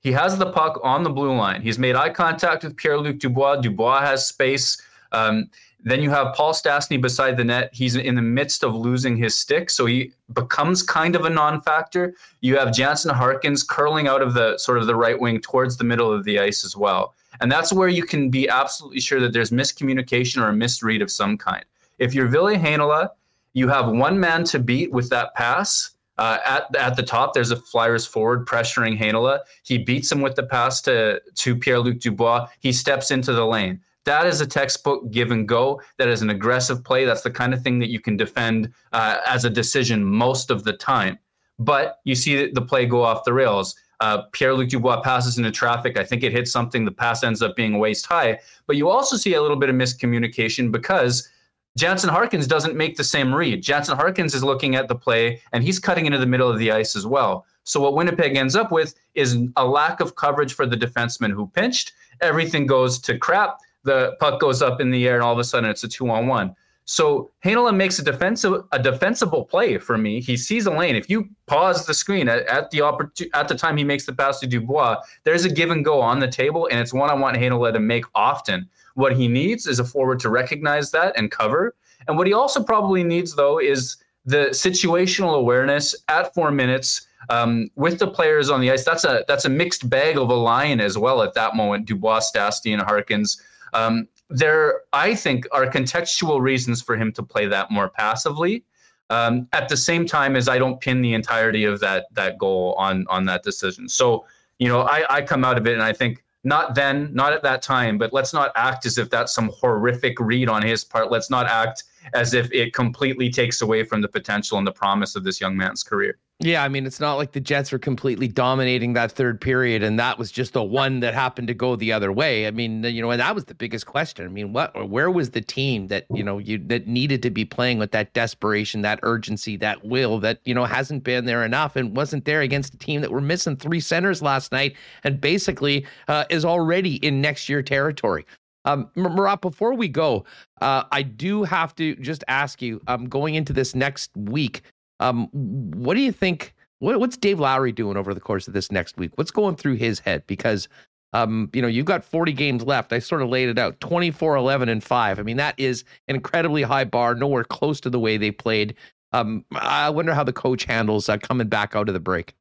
he 0.00 0.12
has 0.12 0.36
the 0.36 0.50
puck 0.50 0.80
on 0.82 1.02
the 1.02 1.10
blue 1.10 1.34
line. 1.34 1.62
He's 1.62 1.78
made 1.78 1.94
eye 1.94 2.10
contact 2.10 2.64
with 2.64 2.76
Pierre 2.76 2.98
Luc 2.98 3.18
Dubois. 3.18 3.56
Dubois 3.56 4.00
has 4.00 4.26
space. 4.26 4.80
Um, 5.12 5.48
then 5.84 6.00
you 6.00 6.10
have 6.10 6.34
Paul 6.34 6.52
Stastny 6.52 7.00
beside 7.00 7.36
the 7.36 7.44
net. 7.44 7.70
He's 7.72 7.96
in 7.96 8.14
the 8.14 8.22
midst 8.22 8.62
of 8.62 8.74
losing 8.74 9.16
his 9.16 9.36
stick, 9.36 9.68
so 9.68 9.86
he 9.86 10.12
becomes 10.32 10.82
kind 10.82 11.16
of 11.16 11.24
a 11.24 11.30
non-factor. 11.30 12.14
You 12.40 12.56
have 12.56 12.72
Jansen 12.72 13.12
Harkins 13.12 13.64
curling 13.64 14.06
out 14.06 14.22
of 14.22 14.34
the 14.34 14.56
sort 14.58 14.78
of 14.78 14.86
the 14.86 14.94
right 14.94 15.18
wing 15.18 15.40
towards 15.40 15.76
the 15.76 15.84
middle 15.84 16.12
of 16.12 16.24
the 16.24 16.38
ice 16.38 16.64
as 16.64 16.76
well. 16.76 17.14
And 17.40 17.50
that's 17.50 17.72
where 17.72 17.88
you 17.88 18.04
can 18.04 18.30
be 18.30 18.48
absolutely 18.48 19.00
sure 19.00 19.20
that 19.20 19.32
there's 19.32 19.50
miscommunication 19.50 20.40
or 20.40 20.48
a 20.48 20.52
misread 20.52 21.02
of 21.02 21.10
some 21.10 21.36
kind. 21.36 21.64
If 22.02 22.14
you're 22.14 22.26
Ville 22.26 22.58
Heinola, 22.58 23.10
you 23.54 23.68
have 23.68 23.88
one 23.88 24.18
man 24.18 24.42
to 24.46 24.58
beat 24.58 24.90
with 24.90 25.08
that 25.10 25.36
pass. 25.36 25.90
Uh, 26.18 26.38
at 26.44 26.74
at 26.74 26.96
the 26.96 27.02
top, 27.04 27.32
there's 27.32 27.52
a 27.52 27.56
Flyers 27.56 28.04
forward 28.04 28.44
pressuring 28.44 28.98
Heinola. 28.98 29.38
He 29.62 29.78
beats 29.78 30.10
him 30.10 30.20
with 30.20 30.34
the 30.34 30.42
pass 30.42 30.80
to 30.82 31.22
to 31.36 31.54
Pierre 31.54 31.78
Luc 31.78 32.00
Dubois. 32.00 32.48
He 32.58 32.72
steps 32.72 33.12
into 33.12 33.32
the 33.32 33.46
lane. 33.46 33.80
That 34.04 34.26
is 34.26 34.40
a 34.40 34.46
textbook 34.48 35.12
give 35.12 35.30
and 35.30 35.46
go. 35.46 35.80
That 35.98 36.08
is 36.08 36.22
an 36.22 36.30
aggressive 36.30 36.82
play. 36.82 37.04
That's 37.04 37.22
the 37.22 37.30
kind 37.30 37.54
of 37.54 37.62
thing 37.62 37.78
that 37.78 37.88
you 37.88 38.00
can 38.00 38.16
defend 38.16 38.72
uh, 38.92 39.18
as 39.24 39.44
a 39.44 39.50
decision 39.50 40.04
most 40.04 40.50
of 40.50 40.64
the 40.64 40.72
time. 40.72 41.20
But 41.60 42.00
you 42.02 42.16
see 42.16 42.50
the 42.50 42.62
play 42.62 42.84
go 42.84 43.04
off 43.04 43.22
the 43.22 43.32
rails. 43.32 43.76
Uh, 44.00 44.22
Pierre 44.32 44.54
Luc 44.54 44.70
Dubois 44.70 45.00
passes 45.02 45.38
into 45.38 45.52
traffic. 45.52 45.96
I 45.96 46.02
think 46.02 46.24
it 46.24 46.32
hits 46.32 46.50
something. 46.50 46.84
The 46.84 46.90
pass 46.90 47.22
ends 47.22 47.42
up 47.42 47.54
being 47.54 47.78
waist 47.78 48.06
high. 48.06 48.40
But 48.66 48.74
you 48.74 48.90
also 48.90 49.16
see 49.16 49.34
a 49.34 49.40
little 49.40 49.56
bit 49.56 49.68
of 49.68 49.76
miscommunication 49.76 50.72
because 50.72 51.28
Jansen 51.76 52.10
Harkins 52.10 52.46
doesn't 52.46 52.76
make 52.76 52.96
the 52.96 53.04
same 53.04 53.34
read. 53.34 53.62
Jansen 53.62 53.96
Harkins 53.96 54.34
is 54.34 54.44
looking 54.44 54.74
at 54.76 54.88
the 54.88 54.94
play 54.94 55.40
and 55.52 55.64
he's 55.64 55.78
cutting 55.78 56.06
into 56.06 56.18
the 56.18 56.26
middle 56.26 56.50
of 56.50 56.58
the 56.58 56.70
ice 56.70 56.94
as 56.94 57.06
well. 57.06 57.46
So 57.64 57.80
what 57.80 57.94
Winnipeg 57.94 58.36
ends 58.36 58.56
up 58.56 58.72
with 58.72 58.94
is 59.14 59.38
a 59.56 59.64
lack 59.64 60.00
of 60.00 60.16
coverage 60.16 60.52
for 60.52 60.66
the 60.66 60.76
defenseman 60.76 61.30
who 61.30 61.46
pinched. 61.48 61.92
Everything 62.20 62.66
goes 62.66 62.98
to 63.00 63.16
crap. 63.16 63.58
The 63.84 64.16
puck 64.20 64.40
goes 64.40 64.62
up 64.62 64.80
in 64.80 64.90
the 64.90 65.08
air, 65.08 65.14
and 65.14 65.24
all 65.24 65.32
of 65.32 65.38
a 65.38 65.44
sudden 65.44 65.68
it's 65.68 65.82
a 65.82 65.88
two 65.88 66.08
on 66.10 66.26
one. 66.26 66.54
So 66.84 67.30
Heinola 67.44 67.74
makes 67.74 67.98
a 68.00 68.02
defensive 68.02 68.64
a 68.72 68.78
defensible 68.78 69.44
play 69.44 69.78
for 69.78 69.96
me. 69.96 70.20
He 70.20 70.36
sees 70.36 70.66
a 70.66 70.70
lane. 70.70 70.96
If 70.96 71.08
you 71.08 71.28
pause 71.46 71.86
the 71.86 71.94
screen 71.94 72.28
at, 72.28 72.46
at 72.46 72.70
the 72.70 72.78
opportu- 72.78 73.30
at 73.34 73.48
the 73.48 73.54
time 73.54 73.76
he 73.76 73.84
makes 73.84 74.04
the 74.04 74.12
pass 74.12 74.40
to 74.40 74.46
Dubois, 74.46 74.96
there's 75.24 75.44
a 75.44 75.50
give 75.50 75.70
and 75.70 75.84
go 75.84 76.00
on 76.00 76.18
the 76.18 76.28
table, 76.28 76.68
and 76.70 76.80
it's 76.80 76.92
one 76.92 77.10
I 77.10 77.14
want 77.14 77.36
Heinola 77.36 77.72
to 77.72 77.80
make 77.80 78.04
often. 78.14 78.68
What 78.94 79.16
he 79.16 79.28
needs 79.28 79.66
is 79.66 79.78
a 79.78 79.84
forward 79.84 80.20
to 80.20 80.30
recognize 80.30 80.90
that 80.92 81.14
and 81.16 81.30
cover. 81.30 81.74
And 82.08 82.16
what 82.18 82.26
he 82.26 82.32
also 82.32 82.62
probably 82.62 83.04
needs 83.04 83.34
though 83.34 83.58
is 83.58 83.96
the 84.24 84.48
situational 84.50 85.36
awareness 85.36 85.94
at 86.08 86.32
four 86.34 86.50
minutes 86.50 87.06
um, 87.28 87.68
with 87.76 87.98
the 87.98 88.06
players 88.06 88.50
on 88.50 88.60
the 88.60 88.70
ice. 88.70 88.84
That's 88.84 89.04
a 89.04 89.24
that's 89.28 89.44
a 89.44 89.48
mixed 89.48 89.88
bag 89.88 90.16
of 90.16 90.28
a 90.30 90.34
line 90.34 90.80
as 90.80 90.98
well 90.98 91.22
at 91.22 91.34
that 91.34 91.54
moment. 91.54 91.86
Dubois, 91.86 92.20
Stastny, 92.20 92.72
and 92.72 92.82
Harkins. 92.82 93.40
Um, 93.72 94.08
there, 94.28 94.80
I 94.92 95.14
think, 95.14 95.46
are 95.52 95.66
contextual 95.66 96.40
reasons 96.40 96.82
for 96.82 96.96
him 96.96 97.12
to 97.12 97.22
play 97.22 97.46
that 97.46 97.70
more 97.70 97.88
passively. 97.88 98.64
Um, 99.10 99.46
at 99.52 99.68
the 99.68 99.76
same 99.76 100.06
time 100.06 100.36
as 100.36 100.48
I 100.48 100.58
don't 100.58 100.80
pin 100.80 101.02
the 101.02 101.14
entirety 101.14 101.64
of 101.64 101.80
that 101.80 102.06
that 102.12 102.38
goal 102.38 102.74
on 102.78 103.06
on 103.08 103.24
that 103.26 103.42
decision. 103.42 103.88
So 103.88 104.24
you 104.58 104.68
know, 104.68 104.82
I, 104.82 105.04
I 105.10 105.22
come 105.22 105.44
out 105.44 105.58
of 105.58 105.66
it 105.66 105.74
and 105.74 105.82
I 105.82 105.92
think 105.92 106.24
not 106.44 106.74
then, 106.74 107.10
not 107.12 107.32
at 107.32 107.42
that 107.42 107.62
time, 107.62 107.98
but 107.98 108.12
let's 108.12 108.32
not 108.32 108.50
act 108.56 108.84
as 108.86 108.98
if 108.98 109.10
that's 109.10 109.32
some 109.32 109.50
horrific 109.54 110.18
read 110.18 110.48
on 110.48 110.62
his 110.62 110.84
part. 110.84 111.10
Let's 111.10 111.30
not 111.30 111.46
act 111.46 111.84
as 112.14 112.34
if 112.34 112.52
it 112.52 112.74
completely 112.74 113.30
takes 113.30 113.62
away 113.62 113.84
from 113.84 114.00
the 114.00 114.08
potential 114.08 114.58
and 114.58 114.66
the 114.66 114.72
promise 114.72 115.14
of 115.14 115.22
this 115.22 115.40
young 115.40 115.56
man's 115.56 115.82
career. 115.84 116.18
Yeah, 116.44 116.64
I 116.64 116.68
mean, 116.68 116.86
it's 116.86 116.98
not 116.98 117.14
like 117.14 117.30
the 117.30 117.40
Jets 117.40 117.70
were 117.70 117.78
completely 117.78 118.26
dominating 118.26 118.94
that 118.94 119.12
third 119.12 119.40
period, 119.40 119.84
and 119.84 119.96
that 120.00 120.18
was 120.18 120.32
just 120.32 120.54
the 120.54 120.62
one 120.62 120.98
that 120.98 121.14
happened 121.14 121.46
to 121.46 121.54
go 121.54 121.76
the 121.76 121.92
other 121.92 122.10
way. 122.10 122.48
I 122.48 122.50
mean, 122.50 122.82
you 122.82 123.00
know, 123.00 123.12
and 123.12 123.20
that 123.20 123.32
was 123.32 123.44
the 123.44 123.54
biggest 123.54 123.86
question. 123.86 124.26
I 124.26 124.28
mean, 124.28 124.52
what, 124.52 124.90
where 124.90 125.08
was 125.08 125.30
the 125.30 125.40
team 125.40 125.86
that 125.86 126.04
you 126.12 126.24
know 126.24 126.38
you 126.38 126.58
that 126.66 126.88
needed 126.88 127.22
to 127.22 127.30
be 127.30 127.44
playing 127.44 127.78
with 127.78 127.92
that 127.92 128.12
desperation, 128.12 128.82
that 128.82 128.98
urgency, 129.04 129.56
that 129.58 129.84
will 129.84 130.18
that 130.18 130.40
you 130.44 130.52
know 130.52 130.64
hasn't 130.64 131.04
been 131.04 131.26
there 131.26 131.44
enough, 131.44 131.76
and 131.76 131.96
wasn't 131.96 132.24
there 132.24 132.40
against 132.40 132.74
a 132.74 132.78
team 132.78 133.02
that 133.02 133.12
were 133.12 133.20
missing 133.20 133.56
three 133.56 133.80
centers 133.80 134.20
last 134.20 134.50
night, 134.50 134.74
and 135.04 135.20
basically 135.20 135.86
uh, 136.08 136.24
is 136.28 136.44
already 136.44 136.96
in 137.06 137.20
next 137.20 137.48
year 137.48 137.62
territory. 137.62 138.26
Um, 138.64 138.90
Murat, 138.96 139.40
before 139.40 139.74
we 139.74 139.88
go, 139.88 140.24
uh, 140.60 140.84
I 140.92 141.02
do 141.02 141.42
have 141.44 141.74
to 141.76 141.96
just 141.96 142.22
ask 142.28 142.62
you, 142.62 142.80
um, 142.86 143.08
going 143.08 143.34
into 143.34 143.52
this 143.52 143.74
next 143.74 144.10
week, 144.16 144.62
um, 145.08 145.28
what 145.32 145.94
do 145.94 146.00
you 146.00 146.12
think? 146.12 146.54
What, 146.78 146.98
what's 146.98 147.16
Dave 147.16 147.38
Lowry 147.38 147.72
doing 147.72 147.96
over 147.96 148.12
the 148.14 148.20
course 148.20 148.48
of 148.48 148.54
this 148.54 148.72
next 148.72 148.96
week? 148.96 149.12
What's 149.16 149.30
going 149.30 149.56
through 149.56 149.74
his 149.74 150.00
head? 150.00 150.26
Because 150.26 150.68
um, 151.12 151.50
you 151.52 151.60
know, 151.60 151.68
you've 151.68 151.86
got 151.86 152.04
40 152.04 152.32
games 152.32 152.62
left. 152.62 152.92
I 152.92 152.98
sort 152.98 153.22
of 153.22 153.28
laid 153.28 153.48
it 153.48 153.58
out 153.58 153.78
24, 153.80 154.36
11, 154.36 154.68
and 154.68 154.82
5. 154.82 155.18
I 155.18 155.22
mean, 155.22 155.36
that 155.36 155.54
is 155.58 155.84
an 156.08 156.14
incredibly 156.14 156.62
high 156.62 156.84
bar, 156.84 157.14
nowhere 157.14 157.44
close 157.44 157.80
to 157.82 157.90
the 157.90 158.00
way 158.00 158.16
they 158.16 158.30
played. 158.30 158.74
Um, 159.12 159.44
I 159.52 159.90
wonder 159.90 160.14
how 160.14 160.24
the 160.24 160.32
coach 160.32 160.64
handles 160.64 161.08
uh, 161.08 161.18
coming 161.18 161.48
back 161.48 161.76
out 161.76 161.88
of 161.88 161.92
the 161.92 162.00
break. 162.00 162.34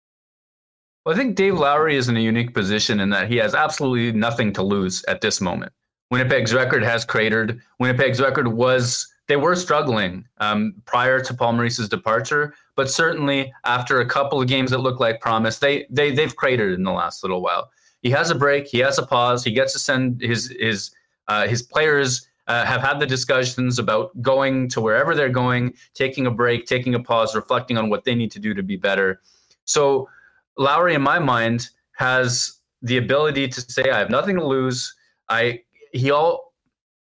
Well, 1.05 1.13
I 1.13 1.17
think 1.17 1.35
Dave 1.35 1.57
Lowry 1.57 1.97
is 1.97 2.07
in 2.07 2.15
a 2.15 2.21
unique 2.21 2.53
position 2.53 2.99
in 2.99 3.09
that 3.09 3.29
he 3.29 3.37
has 3.37 3.53
absolutely 3.53 4.17
nothing 4.17 4.53
to 4.53 4.63
lose 4.63 5.03
at 5.05 5.19
this 5.19 5.41
moment. 5.41 5.73
Winnipeg's 6.11 6.53
record 6.53 6.83
has 6.83 7.03
cratered. 7.03 7.61
Winnipeg's 7.79 8.21
record 8.21 8.49
was 8.49 9.07
they 9.31 9.37
were 9.37 9.55
struggling 9.55 10.27
um, 10.39 10.73
prior 10.83 11.21
to 11.21 11.33
Paul 11.33 11.53
Maurice's 11.53 11.87
departure, 11.87 12.53
but 12.75 12.91
certainly 12.91 13.53
after 13.63 14.01
a 14.01 14.05
couple 14.05 14.41
of 14.41 14.49
games 14.49 14.71
that 14.71 14.79
looked 14.79 14.99
like 14.99 15.21
promise, 15.21 15.59
they 15.59 15.87
they 15.89 16.11
they've 16.11 16.35
cratered 16.35 16.73
in 16.73 16.83
the 16.83 16.91
last 16.91 17.23
little 17.23 17.41
while. 17.41 17.71
He 18.01 18.09
has 18.09 18.29
a 18.29 18.35
break, 18.35 18.67
he 18.67 18.79
has 18.79 18.97
a 18.97 19.05
pause, 19.05 19.41
he 19.45 19.53
gets 19.53 19.71
to 19.71 19.79
send 19.79 20.19
his 20.19 20.53
his 20.59 20.91
uh, 21.29 21.47
his 21.47 21.61
players 21.61 22.27
uh, 22.47 22.65
have 22.65 22.81
had 22.81 22.99
the 22.99 23.05
discussions 23.05 23.79
about 23.79 24.21
going 24.21 24.67
to 24.67 24.81
wherever 24.81 25.15
they're 25.15 25.29
going, 25.29 25.75
taking 25.93 26.27
a 26.27 26.31
break, 26.31 26.65
taking 26.65 26.93
a 26.95 26.99
pause, 27.01 27.33
reflecting 27.33 27.77
on 27.77 27.89
what 27.89 28.03
they 28.03 28.13
need 28.13 28.31
to 28.31 28.39
do 28.39 28.53
to 28.53 28.61
be 28.61 28.75
better. 28.75 29.21
So 29.63 30.09
Lowry, 30.57 30.93
in 30.93 31.01
my 31.01 31.19
mind, 31.19 31.69
has 31.93 32.59
the 32.81 32.97
ability 32.97 33.47
to 33.47 33.61
say, 33.61 33.91
"I 33.91 33.97
have 33.97 34.09
nothing 34.09 34.35
to 34.35 34.45
lose." 34.45 34.93
I 35.29 35.61
he 35.93 36.11
all. 36.11 36.51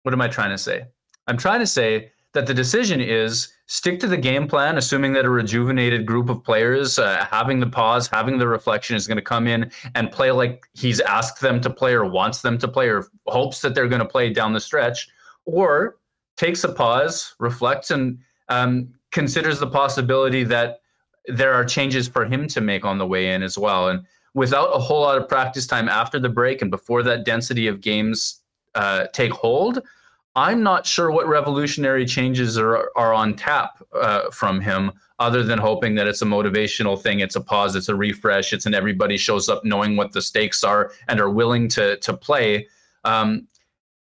What 0.04 0.14
am 0.14 0.22
I 0.22 0.30
trying 0.30 0.52
to 0.52 0.58
say? 0.58 0.86
I'm 1.28 1.38
trying 1.38 1.60
to 1.60 1.68
say 1.68 2.12
that 2.34 2.46
the 2.46 2.54
decision 2.54 3.02
is 3.02 3.54
stick 3.68 4.00
to 4.00 4.08
the 4.08 4.18
game 4.18 4.48
plan, 4.48 4.78
assuming 4.78 5.14
that 5.14 5.26
a 5.26 5.30
rejuvenated 5.30 6.06
group 6.06 6.30
of 6.30 6.44
players, 6.44 7.00
uh, 7.00 7.26
having 7.32 7.60
the 7.60 7.68
pause, 7.68 8.08
having 8.08 8.38
the 8.38 8.48
reflection, 8.48 8.96
is 8.96 9.08
going 9.08 9.18
to 9.18 9.24
come 9.24 9.48
in 9.48 9.72
and 9.96 10.12
play 10.12 10.32
like 10.32 10.66
he's 10.74 11.00
asked 11.02 11.42
them 11.42 11.60
to 11.62 11.70
play 11.70 11.94
or 11.94 12.06
wants 12.06 12.42
them 12.42 12.58
to 12.60 12.68
play 12.68 12.90
or 12.90 13.08
hopes 13.26 13.62
that 13.62 13.74
they're 13.74 13.88
going 13.88 14.02
to 14.02 14.08
play 14.08 14.32
down 14.32 14.54
the 14.54 14.60
stretch, 14.60 15.08
or 15.46 15.98
takes 16.38 16.64
a 16.64 16.72
pause, 16.72 17.34
reflects, 17.40 17.92
and 17.92 18.20
um, 18.50 18.94
considers 19.12 19.60
the 19.60 19.68
possibility 19.68 20.44
that 20.44 20.82
there 21.28 21.54
are 21.54 21.66
changes 21.66 22.08
for 22.08 22.26
him 22.26 22.48
to 22.48 22.62
make 22.62 22.86
on 22.86 22.98
the 22.98 23.08
way 23.08 23.32
in 23.32 23.42
as 23.42 23.58
well. 23.58 23.90
And 23.90 24.06
without 24.34 24.68
a 24.76 24.78
whole 24.78 25.02
lot 25.02 25.18
of 25.18 25.28
practice 25.28 25.66
time 25.66 25.90
after 25.90 26.20
the 26.20 26.30
break 26.30 26.62
and 26.62 26.70
before 26.70 27.02
that 27.04 27.26
density 27.26 27.68
of 27.68 27.82
games 27.82 28.42
uh, 28.76 29.08
take 29.14 29.32
hold, 29.32 29.82
I'm 30.36 30.62
not 30.64 30.86
sure 30.86 31.12
what 31.12 31.28
revolutionary 31.28 32.06
changes 32.06 32.58
are, 32.58 32.92
are 32.96 33.14
on 33.14 33.36
tap 33.36 33.82
uh, 33.94 34.30
from 34.32 34.60
him, 34.60 34.92
other 35.20 35.44
than 35.44 35.58
hoping 35.58 35.96
that 35.96 36.08
it's 36.08 36.22
a 36.22 36.26
motivational 36.26 37.02
thing, 37.02 37.22
it's 37.22 37.38
a 37.38 37.42
pause, 37.42 37.76
it's 37.76 37.88
a 37.88 37.96
refresh, 37.96 38.52
it's 38.52 38.66
an 38.66 38.74
everybody 38.74 39.18
shows 39.18 39.48
up 39.48 39.64
knowing 39.64 39.96
what 39.96 40.12
the 40.12 40.22
stakes 40.22 40.64
are 40.64 40.92
and 41.08 41.22
are 41.22 41.30
willing 41.30 41.70
to 41.70 41.98
to 41.98 42.16
play. 42.16 42.68
Um, 43.06 43.48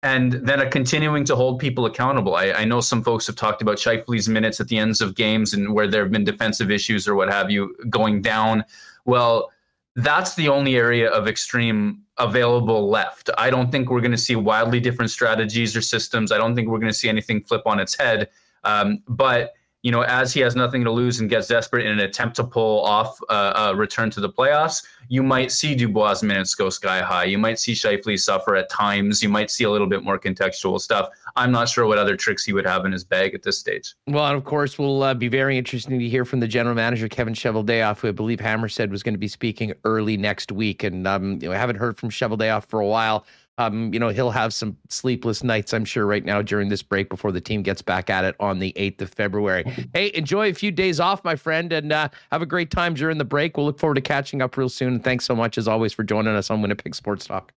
and 0.03 0.33
then 0.33 0.59
a 0.59 0.69
continuing 0.69 1.23
to 1.23 1.35
hold 1.35 1.57
people 1.57 1.87
accountable. 1.87 2.35
I, 2.35 2.51
I 2.51 2.65
know 2.65 2.79
some 2.79 3.01
folks 3.01 3.25
have 3.25 3.35
talked 3.35 3.63
about 3.63 3.77
Scheifele's 3.77 4.29
minutes 4.29 4.59
at 4.59 4.67
the 4.67 4.77
ends 4.77 5.01
of 5.01 5.15
games 5.15 5.53
and 5.53 5.73
where 5.73 5.87
there 5.87 6.03
have 6.03 6.11
been 6.11 6.23
defensive 6.23 6.69
issues 6.69 7.07
or 7.07 7.15
what 7.15 7.31
have 7.31 7.49
you 7.49 7.75
going 7.89 8.21
down. 8.21 8.63
Well, 9.05 9.51
that's 9.95 10.35
the 10.35 10.49
only 10.49 10.75
area 10.75 11.09
of 11.09 11.27
extreme 11.27 12.04
available 12.17 12.89
left. 12.89 13.29
I 13.37 13.49
don't 13.49 13.71
think 13.71 13.89
we're 13.89 14.01
going 14.01 14.11
to 14.11 14.17
see 14.17 14.35
wildly 14.35 14.79
different 14.79 15.11
strategies 15.11 15.75
or 15.75 15.81
systems. 15.81 16.31
I 16.31 16.37
don't 16.37 16.55
think 16.55 16.69
we're 16.69 16.79
going 16.79 16.91
to 16.91 16.97
see 16.97 17.09
anything 17.09 17.41
flip 17.43 17.63
on 17.65 17.79
its 17.79 17.97
head. 17.97 18.29
Um, 18.63 19.03
but 19.07 19.53
you 19.85 19.91
know, 19.91 20.01
as 20.01 20.33
he 20.33 20.39
has 20.39 20.55
nothing 20.55 20.83
to 20.83 20.89
lose 20.89 21.19
and 21.19 21.29
gets 21.29 21.47
desperate 21.47 21.85
in 21.85 21.91
an 21.91 21.99
attempt 21.99 22.35
to 22.37 22.43
pull 22.43 22.83
off 22.83 23.19
uh, 23.29 23.69
a 23.71 23.75
return 23.75 24.09
to 24.09 24.19
the 24.19 24.27
playoffs, 24.27 24.83
you 25.09 25.21
might 25.21 25.51
see 25.51 25.75
Dubois' 25.75 26.23
minutes 26.23 26.55
go 26.55 26.71
sky 26.71 27.01
high. 27.01 27.25
You 27.25 27.37
might 27.37 27.59
see 27.59 27.73
Scheifele 27.73 28.17
suffer 28.17 28.55
at 28.55 28.67
times. 28.67 29.21
You 29.21 29.29
might 29.29 29.51
see 29.51 29.63
a 29.63 29.69
little 29.69 29.85
bit 29.85 30.03
more 30.03 30.17
contextual 30.17 30.81
stuff. 30.81 31.09
I'm 31.35 31.51
not 31.51 31.69
sure 31.69 31.85
what 31.85 31.99
other 31.99 32.17
tricks 32.17 32.43
he 32.43 32.51
would 32.51 32.65
have 32.65 32.83
in 32.85 32.93
his 32.93 33.03
bag 33.03 33.35
at 33.35 33.43
this 33.43 33.59
stage. 33.59 33.93
Well, 34.07 34.25
and 34.25 34.35
of 34.35 34.43
course, 34.43 34.79
we'll 34.79 35.03
uh, 35.03 35.13
be 35.13 35.27
very 35.27 35.55
interesting 35.55 35.99
to 35.99 36.09
hear 36.09 36.25
from 36.25 36.39
the 36.39 36.47
general 36.47 36.73
manager 36.73 37.07
Kevin 37.07 37.35
Cheveldayoff, 37.35 37.99
who 37.99 38.07
I 38.07 38.11
believe 38.11 38.39
Hammer 38.39 38.69
said 38.69 38.89
was 38.89 39.03
going 39.03 39.13
to 39.13 39.19
be 39.19 39.27
speaking 39.27 39.71
early 39.83 40.17
next 40.17 40.51
week, 40.51 40.83
and 40.83 41.05
um, 41.05 41.33
you 41.33 41.49
know, 41.49 41.51
I 41.51 41.57
haven't 41.57 41.75
heard 41.75 41.99
from 41.99 42.09
Cheveldayoff 42.09 42.65
for 42.65 42.79
a 42.79 42.87
while. 42.87 43.23
Um, 43.57 43.93
you 43.93 43.99
know, 43.99 44.09
he'll 44.09 44.31
have 44.31 44.53
some 44.53 44.77
sleepless 44.89 45.43
nights, 45.43 45.73
I'm 45.73 45.85
sure, 45.85 46.05
right 46.05 46.23
now 46.23 46.41
during 46.41 46.69
this 46.69 46.83
break 46.83 47.09
before 47.09 47.31
the 47.31 47.41
team 47.41 47.63
gets 47.63 47.81
back 47.81 48.09
at 48.09 48.25
it 48.25 48.35
on 48.39 48.59
the 48.59 48.73
8th 48.75 49.01
of 49.01 49.09
February. 49.13 49.63
Hey, 49.93 50.11
enjoy 50.13 50.49
a 50.49 50.53
few 50.53 50.71
days 50.71 50.99
off, 50.99 51.23
my 51.23 51.35
friend, 51.35 51.71
and 51.71 51.93
uh, 51.93 52.09
have 52.31 52.41
a 52.41 52.45
great 52.45 52.69
time 52.69 52.95
during 52.95 53.17
the 53.17 53.23
break. 53.23 53.55
We'll 53.55 53.65
look 53.65 53.79
forward 53.79 53.95
to 53.95 54.01
catching 54.01 54.41
up 54.41 54.57
real 54.57 54.67
soon. 54.67 54.99
Thanks 54.99 55.25
so 55.25 55.35
much, 55.35 55.57
as 55.57 55.67
always, 55.67 55.93
for 55.93 56.03
joining 56.03 56.35
us 56.35 56.49
on 56.49 56.61
Winnipeg 56.61 56.95
Sports 56.95 57.25
Talk. 57.25 57.53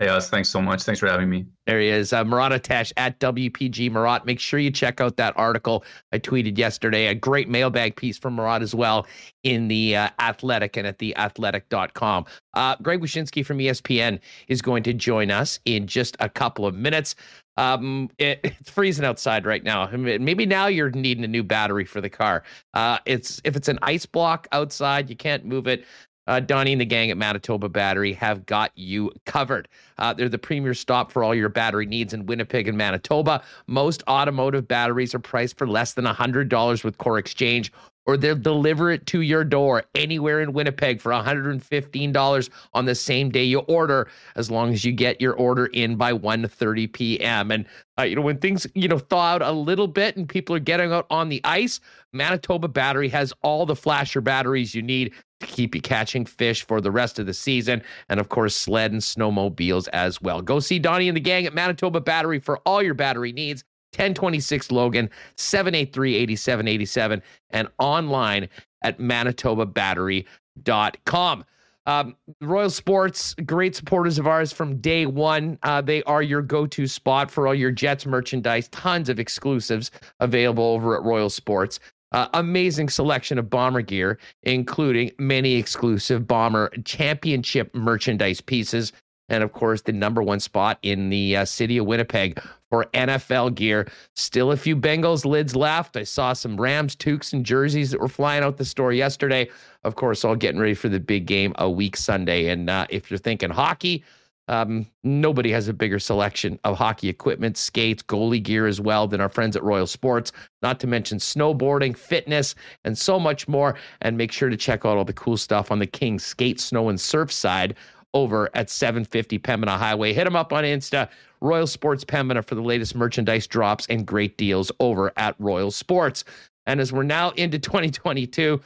Hey, 0.00 0.08
us. 0.08 0.30
Thanks 0.30 0.48
so 0.48 0.62
much. 0.62 0.84
Thanks 0.84 0.98
for 0.98 1.08
having 1.08 1.28
me. 1.28 1.44
There 1.66 1.78
he 1.78 1.88
is, 1.88 2.14
uh, 2.14 2.24
Murat 2.24 2.52
Ates 2.52 2.90
at 2.96 3.20
WPG 3.20 3.92
Murat. 3.92 4.24
Make 4.24 4.40
sure 4.40 4.58
you 4.58 4.70
check 4.70 4.98
out 4.98 5.18
that 5.18 5.34
article 5.36 5.84
I 6.10 6.18
tweeted 6.18 6.56
yesterday. 6.56 7.08
A 7.08 7.14
great 7.14 7.50
mailbag 7.50 7.96
piece 7.96 8.16
from 8.16 8.34
Murat 8.34 8.62
as 8.62 8.74
well 8.74 9.06
in 9.42 9.68
the 9.68 9.96
uh, 9.96 10.08
Athletic 10.18 10.78
and 10.78 10.86
at 10.86 10.98
theathletic.com. 10.98 12.24
Uh, 12.54 12.76
Greg 12.80 13.02
Wyshynski 13.02 13.44
from 13.44 13.58
ESPN 13.58 14.20
is 14.48 14.62
going 14.62 14.82
to 14.84 14.94
join 14.94 15.30
us 15.30 15.60
in 15.66 15.86
just 15.86 16.16
a 16.20 16.30
couple 16.30 16.64
of 16.64 16.74
minutes. 16.74 17.14
Um, 17.58 18.08
it, 18.16 18.40
it's 18.44 18.70
freezing 18.70 19.04
outside 19.04 19.44
right 19.44 19.62
now. 19.62 19.86
Maybe 19.92 20.46
now 20.46 20.66
you're 20.66 20.90
needing 20.92 21.24
a 21.24 21.28
new 21.28 21.44
battery 21.44 21.84
for 21.84 22.00
the 22.00 22.08
car. 22.08 22.42
Uh, 22.72 22.96
it's 23.04 23.38
if 23.44 23.54
it's 23.54 23.68
an 23.68 23.78
ice 23.82 24.06
block 24.06 24.48
outside, 24.52 25.10
you 25.10 25.16
can't 25.16 25.44
move 25.44 25.66
it 25.66 25.84
uh, 26.26 26.40
Donnie 26.40 26.72
and 26.72 26.80
the 26.80 26.86
gang 26.86 27.10
at 27.10 27.16
Manitoba 27.16 27.68
Battery 27.68 28.12
have 28.14 28.46
got 28.46 28.70
you 28.76 29.10
covered. 29.26 29.68
Uh, 29.98 30.12
they're 30.12 30.28
the 30.28 30.38
premier 30.38 30.74
stop 30.74 31.10
for 31.10 31.24
all 31.24 31.34
your 31.34 31.48
battery 31.48 31.86
needs 31.86 32.12
in 32.12 32.26
Winnipeg 32.26 32.68
and 32.68 32.78
Manitoba. 32.78 33.42
Most 33.66 34.02
automotive 34.08 34.68
batteries 34.68 35.14
are 35.14 35.18
priced 35.18 35.58
for 35.58 35.66
less 35.66 35.94
than 35.94 36.04
$100 36.04 36.84
with 36.84 36.98
Core 36.98 37.18
Exchange 37.18 37.72
or 38.06 38.16
they'll 38.16 38.34
deliver 38.34 38.90
it 38.90 39.06
to 39.06 39.20
your 39.20 39.44
door 39.44 39.84
anywhere 39.94 40.40
in 40.40 40.52
Winnipeg 40.52 41.00
for 41.00 41.12
$115 41.12 42.50
on 42.74 42.84
the 42.84 42.94
same 42.94 43.30
day 43.30 43.44
you 43.44 43.60
order, 43.60 44.08
as 44.36 44.50
long 44.50 44.72
as 44.72 44.84
you 44.84 44.92
get 44.92 45.20
your 45.20 45.34
order 45.34 45.66
in 45.66 45.96
by 45.96 46.12
1.30 46.12 46.92
p.m. 46.92 47.50
And, 47.50 47.66
uh, 47.98 48.02
you 48.02 48.16
know, 48.16 48.22
when 48.22 48.38
things, 48.38 48.66
you 48.74 48.88
know, 48.88 48.98
thaw 48.98 49.34
out 49.34 49.42
a 49.42 49.52
little 49.52 49.86
bit 49.86 50.16
and 50.16 50.28
people 50.28 50.56
are 50.56 50.60
getting 50.60 50.92
out 50.92 51.06
on 51.10 51.28
the 51.28 51.40
ice, 51.44 51.78
Manitoba 52.12 52.68
Battery 52.68 53.08
has 53.10 53.32
all 53.42 53.66
the 53.66 53.76
flasher 53.76 54.20
batteries 54.20 54.74
you 54.74 54.82
need 54.82 55.12
to 55.40 55.46
keep 55.46 55.74
you 55.74 55.80
catching 55.80 56.24
fish 56.24 56.64
for 56.66 56.80
the 56.80 56.90
rest 56.90 57.18
of 57.18 57.26
the 57.26 57.34
season. 57.34 57.82
And 58.08 58.20
of 58.20 58.28
course, 58.28 58.54
sled 58.54 58.92
and 58.92 59.00
snowmobiles 59.00 59.88
as 59.92 60.22
well. 60.22 60.40
Go 60.42 60.60
see 60.60 60.78
Donnie 60.78 61.08
and 61.08 61.16
the 61.16 61.20
gang 61.20 61.46
at 61.46 61.54
Manitoba 61.54 62.00
Battery 62.00 62.38
for 62.38 62.58
all 62.58 62.82
your 62.82 62.94
battery 62.94 63.32
needs. 63.32 63.64
1026 63.94 64.70
Logan, 64.70 65.10
783 65.36 66.14
8787, 66.14 67.22
and 67.50 67.66
online 67.78 68.48
at 68.82 68.98
manitobabattery.com. 68.98 71.44
Um, 71.86 72.14
Royal 72.40 72.70
Sports, 72.70 73.34
great 73.46 73.74
supporters 73.74 74.18
of 74.18 74.28
ours 74.28 74.52
from 74.52 74.76
day 74.76 75.06
one. 75.06 75.58
Uh, 75.62 75.80
they 75.80 76.02
are 76.04 76.22
your 76.22 76.42
go 76.42 76.66
to 76.66 76.86
spot 76.86 77.30
for 77.30 77.48
all 77.48 77.54
your 77.54 77.72
Jets 77.72 78.06
merchandise. 78.06 78.68
Tons 78.68 79.08
of 79.08 79.18
exclusives 79.18 79.90
available 80.20 80.64
over 80.64 80.96
at 80.96 81.02
Royal 81.02 81.30
Sports. 81.30 81.80
Uh, 82.12 82.28
amazing 82.34 82.88
selection 82.88 83.38
of 83.38 83.48
bomber 83.48 83.82
gear, 83.82 84.18
including 84.42 85.10
many 85.18 85.54
exclusive 85.54 86.26
bomber 86.26 86.70
championship 86.84 87.74
merchandise 87.74 88.40
pieces. 88.40 88.92
And 89.28 89.44
of 89.44 89.52
course, 89.52 89.82
the 89.82 89.92
number 89.92 90.22
one 90.22 90.40
spot 90.40 90.78
in 90.82 91.08
the 91.08 91.36
uh, 91.36 91.44
city 91.44 91.78
of 91.78 91.86
Winnipeg 91.86 92.42
for 92.68 92.86
NFL 92.94 93.54
gear. 93.54 93.88
Still 94.16 94.50
a 94.50 94.56
few 94.56 94.76
Bengals 94.76 95.24
lids 95.24 95.54
left. 95.54 95.96
I 95.96 96.02
saw 96.02 96.32
some 96.32 96.60
Rams 96.60 96.96
toques 96.96 97.32
and 97.32 97.46
jerseys 97.46 97.92
that 97.92 98.00
were 98.00 98.08
flying 98.08 98.42
out 98.42 98.56
the 98.56 98.64
store 98.64 98.92
yesterday. 98.92 99.48
Of 99.84 99.94
course, 99.94 100.24
all 100.24 100.34
getting 100.34 100.60
ready 100.60 100.74
for 100.74 100.88
the 100.88 101.00
big 101.00 101.26
game 101.26 101.54
a 101.58 101.70
week 101.70 101.96
Sunday. 101.96 102.48
And 102.48 102.68
uh, 102.68 102.86
if 102.90 103.10
you're 103.10 103.18
thinking 103.18 103.50
hockey, 103.50 104.04
um, 104.48 104.86
nobody 105.04 105.52
has 105.52 105.68
a 105.68 105.72
bigger 105.72 105.98
selection 105.98 106.58
of 106.64 106.76
hockey 106.76 107.08
equipment, 107.08 107.56
skates, 107.56 108.02
goalie 108.02 108.42
gear 108.42 108.66
as 108.66 108.80
well 108.80 109.06
than 109.06 109.20
our 109.20 109.28
friends 109.28 109.54
at 109.54 109.62
Royal 109.62 109.86
Sports, 109.86 110.32
not 110.62 110.80
to 110.80 110.86
mention 110.86 111.18
snowboarding, 111.18 111.96
fitness, 111.96 112.54
and 112.84 112.98
so 112.98 113.20
much 113.20 113.46
more. 113.46 113.76
And 114.02 114.16
make 114.16 114.32
sure 114.32 114.48
to 114.48 114.56
check 114.56 114.84
out 114.84 114.96
all 114.96 115.04
the 115.04 115.12
cool 115.12 115.36
stuff 115.36 115.70
on 115.70 115.78
the 115.78 115.86
King 115.86 116.18
Skate, 116.18 116.58
Snow, 116.60 116.88
and 116.88 117.00
Surf 117.00 117.30
side 117.30 117.76
over 118.12 118.50
at 118.54 118.70
750 118.70 119.38
Pembina 119.38 119.78
Highway. 119.78 120.12
Hit 120.12 120.24
them 120.24 120.36
up 120.36 120.52
on 120.52 120.64
Insta, 120.64 121.08
Royal 121.40 121.66
Sports 121.66 122.04
Pembina, 122.04 122.44
for 122.44 122.56
the 122.56 122.62
latest 122.62 122.94
merchandise 122.94 123.46
drops 123.46 123.86
and 123.86 124.06
great 124.06 124.36
deals 124.36 124.72
over 124.80 125.12
at 125.16 125.36
Royal 125.38 125.70
Sports. 125.70 126.24
And 126.66 126.80
as 126.80 126.92
we're 126.92 127.04
now 127.04 127.30
into 127.30 127.58
2022, 127.58 128.60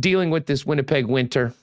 dealing 0.00 0.30
with 0.30 0.46
this 0.46 0.66
Winnipeg 0.66 1.06
winter, 1.06 1.54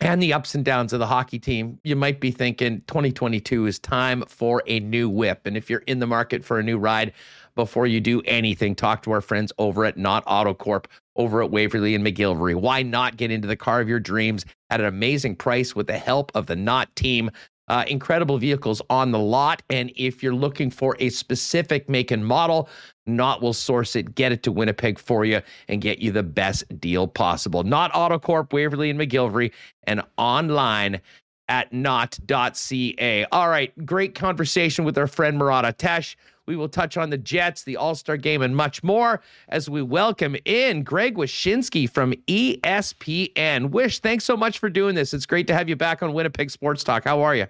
and 0.00 0.22
the 0.22 0.32
ups 0.32 0.54
and 0.54 0.64
downs 0.64 0.92
of 0.92 0.98
the 0.98 1.06
hockey 1.06 1.38
team, 1.38 1.78
you 1.84 1.94
might 1.94 2.20
be 2.20 2.30
thinking 2.30 2.82
2022 2.86 3.66
is 3.66 3.78
time 3.78 4.24
for 4.28 4.62
a 4.66 4.80
new 4.80 5.08
whip. 5.08 5.42
And 5.44 5.56
if 5.56 5.68
you're 5.68 5.80
in 5.80 5.98
the 5.98 6.06
market 6.06 6.44
for 6.44 6.58
a 6.58 6.62
new 6.62 6.78
ride, 6.78 7.12
before 7.54 7.86
you 7.86 8.00
do 8.00 8.22
anything, 8.24 8.74
talk 8.74 9.02
to 9.02 9.10
our 9.10 9.20
friends 9.20 9.52
over 9.58 9.84
at 9.84 9.96
Nott 9.96 10.24
Autocorp 10.24 10.86
over 11.16 11.42
at 11.42 11.50
Waverly 11.50 11.94
and 11.94 12.06
McGillivray. 12.06 12.54
Why 12.54 12.82
not 12.82 13.16
get 13.16 13.30
into 13.30 13.46
the 13.46 13.56
car 13.56 13.80
of 13.80 13.88
your 13.88 14.00
dreams 14.00 14.46
at 14.70 14.80
an 14.80 14.86
amazing 14.86 15.36
price 15.36 15.74
with 15.74 15.86
the 15.86 15.98
help 15.98 16.32
of 16.34 16.46
the 16.46 16.56
Nott 16.56 16.94
team? 16.96 17.30
Uh, 17.70 17.84
incredible 17.86 18.36
vehicles 18.36 18.82
on 18.90 19.12
the 19.12 19.18
lot. 19.18 19.62
And 19.70 19.92
if 19.94 20.24
you're 20.24 20.34
looking 20.34 20.72
for 20.72 20.96
a 20.98 21.08
specific 21.08 21.88
make 21.88 22.10
and 22.10 22.26
model, 22.26 22.68
Nott 23.06 23.40
will 23.40 23.52
source 23.52 23.94
it, 23.94 24.16
get 24.16 24.32
it 24.32 24.42
to 24.42 24.50
Winnipeg 24.50 24.98
for 24.98 25.24
you, 25.24 25.40
and 25.68 25.80
get 25.80 26.00
you 26.00 26.10
the 26.10 26.24
best 26.24 26.64
deal 26.80 27.06
possible. 27.06 27.62
Nott 27.62 27.92
Autocorp, 27.92 28.52
Waverly 28.52 28.90
and 28.90 28.98
McGillivray, 28.98 29.52
and 29.84 30.02
online 30.18 31.00
at 31.48 31.72
not.ca. 31.72 33.24
All 33.30 33.48
right, 33.48 33.86
great 33.86 34.16
conversation 34.16 34.84
with 34.84 34.98
our 34.98 35.06
friend 35.06 35.38
Murat 35.38 35.64
Ates. 35.64 36.16
We 36.46 36.56
will 36.56 36.68
touch 36.68 36.96
on 36.96 37.10
the 37.10 37.18
Jets, 37.18 37.62
the 37.62 37.76
All 37.76 37.94
Star 37.94 38.16
game, 38.16 38.42
and 38.42 38.56
much 38.56 38.82
more 38.82 39.20
as 39.48 39.70
we 39.70 39.80
welcome 39.80 40.34
in 40.44 40.82
Greg 40.82 41.14
Wyshynski 41.14 41.88
from 41.88 42.14
ESPN. 42.26 43.70
Wish, 43.70 44.00
thanks 44.00 44.24
so 44.24 44.36
much 44.36 44.58
for 44.58 44.68
doing 44.68 44.96
this. 44.96 45.14
It's 45.14 45.26
great 45.26 45.46
to 45.46 45.54
have 45.54 45.68
you 45.68 45.76
back 45.76 46.02
on 46.02 46.12
Winnipeg 46.12 46.50
Sports 46.50 46.82
Talk. 46.82 47.04
How 47.04 47.20
are 47.20 47.36
you? 47.36 47.46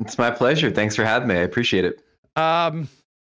It's 0.00 0.18
my 0.18 0.30
pleasure. 0.30 0.70
Thanks 0.70 0.96
for 0.96 1.04
having 1.04 1.28
me. 1.28 1.36
I 1.36 1.40
appreciate 1.40 1.84
it. 1.84 2.02
Um, 2.36 2.88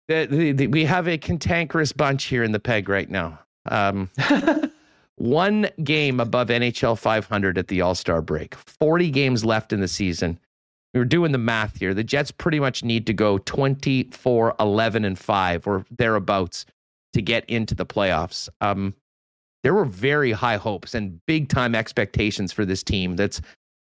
the, 0.09 0.27
the, 0.31 0.53
the, 0.53 0.67
we 0.69 0.85
have 0.85 1.09
a 1.09 1.19
cantankerous 1.19 1.93
bunch 1.93 2.25
here 2.25 2.43
in 2.43 2.53
the 2.53 2.61
peg 2.61 2.89
right 2.89 3.09
now. 3.09 3.39
Um, 3.67 4.11
one 5.17 5.69
game 5.83 6.21
above 6.21 6.49
NHL 6.49 6.99
500 6.99 7.59
at 7.59 7.69
the 7.69 7.81
All 7.81 7.95
Star 7.95 8.21
break, 8.23 8.55
40 8.55 9.11
games 9.11 9.45
left 9.45 9.73
in 9.73 9.81
the 9.81 9.89
season. 9.89 10.39
We 10.93 11.01
were 11.01 11.07
doing 11.07 11.33
the 11.33 11.39
math 11.39 11.79
here. 11.79 11.93
The 11.93 12.05
Jets 12.05 12.31
pretty 12.31 12.61
much 12.61 12.85
need 12.85 13.07
to 13.09 13.13
go 13.13 13.39
24, 13.39 14.55
11, 14.61 15.05
and 15.05 15.19
5 15.19 15.67
or 15.67 15.85
thereabouts 15.91 16.67
to 17.15 17.23
get 17.23 17.45
into 17.47 17.75
the 17.75 17.87
playoffs. 17.87 18.49
Um, 18.61 18.95
there 19.65 19.75
were 19.75 19.87
very 19.87 20.31
high 20.31 20.57
hopes 20.57 20.95
and 20.95 21.21
big 21.27 21.49
time 21.49 21.75
expectations 21.75 22.53
for 22.53 22.65
this 22.65 22.83
team 22.83 23.17
that's 23.17 23.41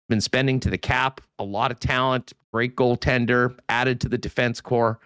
been 0.09 0.21
spending 0.21 0.61
to 0.61 0.71
the 0.71 0.79
cap, 0.79 1.21
a 1.39 1.45
lot 1.45 1.71
of 1.71 1.81
talent, 1.81 2.33
great 2.53 2.77
goaltender, 2.77 3.57
added 3.69 4.01
to 4.01 4.09
the 4.09 4.19
defense 4.19 4.61
core. 4.61 4.99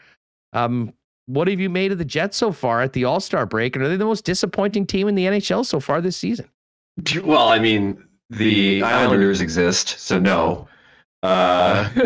Um, 0.52 0.92
what 1.26 1.48
have 1.48 1.60
you 1.60 1.70
made 1.70 1.92
of 1.92 1.98
the 1.98 2.04
Jets 2.04 2.36
so 2.36 2.52
far 2.52 2.82
at 2.82 2.92
the 2.92 3.04
All 3.04 3.20
Star 3.20 3.46
break? 3.46 3.76
And 3.76 3.84
are 3.84 3.88
they 3.88 3.96
the 3.96 4.04
most 4.04 4.24
disappointing 4.24 4.86
team 4.86 5.08
in 5.08 5.14
the 5.14 5.26
NHL 5.26 5.64
so 5.64 5.80
far 5.80 6.00
this 6.00 6.16
season? 6.16 6.48
Well, 7.22 7.48
I 7.48 7.58
mean, 7.58 8.02
the 8.30 8.82
Islanders 8.82 9.40
exist, 9.40 10.00
so 10.00 10.18
no. 10.18 10.68
Uh, 11.22 11.88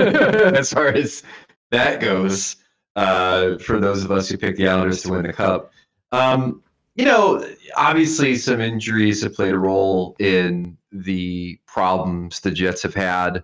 as 0.55 0.73
far 0.73 0.89
as 0.89 1.23
that 1.71 2.01
goes, 2.01 2.57
uh, 2.97 3.59
for 3.59 3.81
those 3.81 4.05
of 4.05 4.11
us 4.11 4.29
who 4.29 4.37
picked 4.37 4.59
the 4.59 4.69
Islanders 4.69 5.03
to 5.03 5.11
win 5.11 5.23
the 5.23 5.33
Cup, 5.33 5.73
um, 6.13 6.63
you 6.95 7.05
know, 7.05 7.45
obviously 7.77 8.37
some 8.37 8.61
injuries 8.61 9.23
have 9.23 9.35
played 9.35 9.55
a 9.55 9.59
role 9.59 10.17
in 10.19 10.77
the 10.93 11.59
problems 11.67 12.41
the 12.41 12.51
Jets 12.51 12.83
have 12.83 12.95
had. 12.95 13.43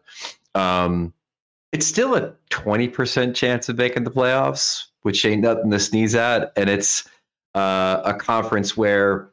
Um, 0.55 1.13
it's 1.73 1.87
still 1.87 2.17
a 2.17 2.33
20% 2.51 3.35
chance 3.35 3.69
of 3.69 3.77
making 3.77 4.05
the 4.05 4.11
playoffs 4.11 4.91
which 5.03 5.25
ain't 5.25 5.43
nothing 5.43 5.71
to 5.71 5.79
sneeze 5.79 6.15
at. 6.15 6.53
And 6.57 6.69
it's 6.69 7.09
uh, 7.55 8.03
a 8.05 8.15
conference 8.15 8.77
where 8.77 9.31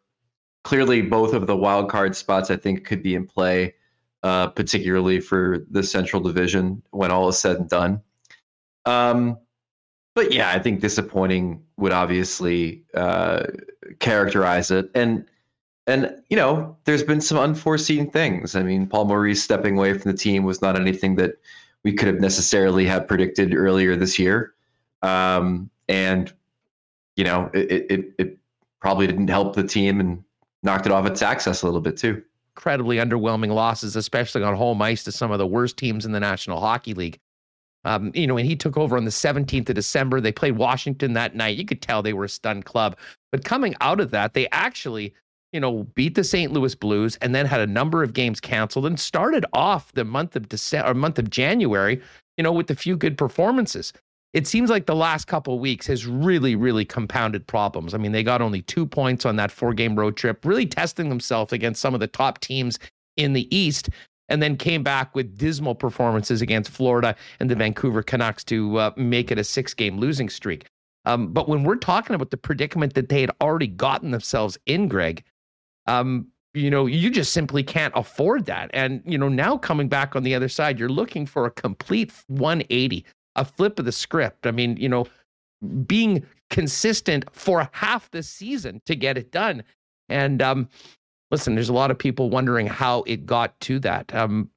clearly 0.63 1.01
both 1.01 1.33
of 1.33 1.47
the 1.47 1.55
wild 1.55 1.89
card 1.89 2.15
spots 2.15 2.49
I 2.49 2.57
think 2.57 2.85
could 2.85 3.03
be 3.03 3.15
in 3.15 3.25
play, 3.25 3.75
uh, 4.23 4.47
particularly 4.47 5.19
for 5.19 5.65
the 5.69 5.83
Central 5.83 6.21
Division 6.21 6.81
when 6.91 7.11
all 7.11 7.29
is 7.29 7.39
said 7.39 7.57
and 7.57 7.69
done. 7.69 8.01
Um, 8.85 9.37
but 10.17 10.33
yeah, 10.33 10.49
I 10.49 10.57
think 10.57 10.79
disappointing 10.79 11.61
would 11.77 11.91
obviously 11.91 12.81
uh, 12.95 13.43
characterize 13.99 14.71
it. 14.71 14.89
And 14.95 15.23
and 15.85 16.11
you 16.29 16.35
know, 16.35 16.75
there's 16.85 17.03
been 17.03 17.21
some 17.21 17.37
unforeseen 17.37 18.09
things. 18.09 18.55
I 18.55 18.63
mean, 18.63 18.87
Paul 18.87 19.05
Maurice 19.05 19.43
stepping 19.43 19.77
away 19.77 19.93
from 19.93 20.11
the 20.11 20.17
team 20.17 20.43
was 20.43 20.59
not 20.59 20.75
anything 20.75 21.17
that 21.17 21.33
we 21.83 21.93
could 21.93 22.07
have 22.07 22.19
necessarily 22.19 22.83
have 22.87 23.07
predicted 23.07 23.53
earlier 23.53 23.95
this 23.95 24.17
year. 24.17 24.55
Um, 25.03 25.69
and 25.87 26.33
you 27.15 27.23
know, 27.23 27.51
it, 27.53 27.85
it 27.91 28.05
it 28.17 28.37
probably 28.79 29.05
didn't 29.05 29.27
help 29.27 29.55
the 29.55 29.63
team 29.63 29.99
and 29.99 30.23
knocked 30.63 30.87
it 30.87 30.91
off 30.91 31.05
its 31.05 31.21
access 31.21 31.61
a 31.61 31.67
little 31.67 31.79
bit 31.79 31.95
too. 31.95 32.23
Incredibly 32.55 32.97
underwhelming 32.97 33.53
losses, 33.53 33.95
especially 33.95 34.41
on 34.41 34.55
home 34.55 34.81
ice 34.81 35.03
to 35.03 35.11
some 35.11 35.29
of 35.29 35.37
the 35.37 35.45
worst 35.45 35.77
teams 35.77 36.07
in 36.07 36.11
the 36.11 36.19
National 36.19 36.59
Hockey 36.59 36.95
League. 36.95 37.19
Um, 37.87 38.11
you 38.13 38.27
know, 38.27 38.35
when 38.35 38.45
he 38.45 38.55
took 38.55 38.77
over 38.77 38.97
on 38.97 39.05
the 39.05 39.11
17th 39.11 39.69
of 39.69 39.75
December, 39.75 40.21
they 40.21 40.31
played 40.31 40.57
Washington 40.57 41.13
that 41.13 41.35
night. 41.35 41.57
You 41.57 41.65
could 41.65 41.81
tell 41.81 42.03
they 42.03 42.13
were 42.13 42.25
a 42.25 42.29
stunned 42.29 42.65
club. 42.65 42.97
But 43.31 43.45
coming 43.45 43.75
out 43.81 43.99
of 43.99 44.11
that, 44.11 44.33
they 44.33 44.47
actually, 44.49 45.13
you 45.53 45.59
know, 45.59 45.83
beat 45.95 46.15
the 46.15 46.23
St. 46.23 46.51
Louis 46.51 46.75
Blues 46.75 47.17
and 47.21 47.33
then 47.33 47.45
had 47.45 47.61
a 47.61 47.67
number 47.67 48.03
of 48.03 48.13
games 48.13 48.39
canceled 48.39 48.85
and 48.85 48.99
started 48.99 49.45
off 49.53 49.91
the 49.93 50.05
month 50.05 50.35
of 50.35 50.49
December 50.49 50.91
or 50.91 50.93
month 50.93 51.17
of 51.17 51.29
January, 51.29 52.01
you 52.37 52.43
know, 52.43 52.51
with 52.51 52.69
a 52.69 52.75
few 52.75 52.97
good 52.97 53.17
performances 53.17 53.93
it 54.33 54.45
seems 54.45 54.69
like 54.69 54.85
the 54.85 54.95
last 54.95 55.25
couple 55.25 55.57
weeks 55.57 55.87
has 55.87 56.05
really, 56.05 56.55
really 56.55 56.85
compounded 56.85 57.47
problems. 57.47 57.93
I 57.93 57.97
mean, 57.97 58.11
they 58.11 58.23
got 58.23 58.41
only 58.41 58.61
two 58.61 58.85
points 58.85 59.25
on 59.25 59.35
that 59.37 59.51
four 59.51 59.73
game 59.73 59.97
road 59.97 60.17
trip, 60.17 60.45
really 60.45 60.65
testing 60.65 61.09
themselves 61.09 61.53
against 61.53 61.81
some 61.81 61.93
of 61.93 61.99
the 61.99 62.07
top 62.07 62.39
teams 62.39 62.77
in 63.15 63.33
the 63.33 63.53
East, 63.55 63.89
and 64.29 64.41
then 64.41 64.57
came 64.57 64.83
back 64.83 65.15
with 65.15 65.37
dismal 65.37 65.75
performances 65.75 66.41
against 66.41 66.69
Florida 66.69 67.15
and 67.39 67.49
the 67.49 67.55
Vancouver 67.55 68.03
Canucks 68.03 68.43
to 68.45 68.77
uh, 68.77 68.91
make 68.95 69.31
it 69.31 69.37
a 69.37 69.43
six 69.43 69.73
game 69.73 69.97
losing 69.97 70.29
streak. 70.29 70.65
Um, 71.05 71.31
but 71.31 71.47
when 71.47 71.63
we're 71.63 71.75
talking 71.75 72.15
about 72.15 72.31
the 72.31 72.37
predicament 72.37 72.93
that 72.95 73.09
they 73.09 73.21
had 73.21 73.31
already 73.41 73.67
gotten 73.67 74.11
themselves 74.11 74.57
in, 74.65 74.87
Greg, 74.89 75.23
um, 75.85 76.27
you 76.53 76.69
know, 76.69 76.85
you 76.85 77.09
just 77.09 77.31
simply 77.31 77.63
can't 77.63 77.93
afford 77.95 78.45
that. 78.47 78.69
And, 78.73 79.01
you 79.05 79.17
know, 79.17 79.29
now 79.29 79.57
coming 79.57 79.87
back 79.87 80.15
on 80.15 80.23
the 80.23 80.35
other 80.35 80.49
side, 80.49 80.79
you're 80.79 80.89
looking 80.89 81.25
for 81.25 81.45
a 81.45 81.51
complete 81.51 82.11
180 82.27 83.05
a 83.37 83.45
flip 83.45 83.79
of 83.79 83.85
the 83.85 83.91
script. 83.91 84.45
I 84.45 84.51
mean, 84.51 84.75
you 84.77 84.89
know, 84.89 85.07
being 85.85 86.25
consistent 86.49 87.25
for 87.31 87.69
half 87.71 88.11
the 88.11 88.23
season 88.23 88.81
to 88.85 88.95
get 88.95 89.17
it 89.17 89.31
done. 89.31 89.63
And 90.09 90.41
um, 90.41 90.69
listen, 91.31 91.55
there's 91.55 91.69
a 91.69 91.73
lot 91.73 91.91
of 91.91 91.97
people 91.97 92.29
wondering 92.29 92.67
how 92.67 93.03
it 93.03 93.25
got 93.25 93.59
to 93.61 93.79
that. 93.79 94.13
Um, 94.13 94.49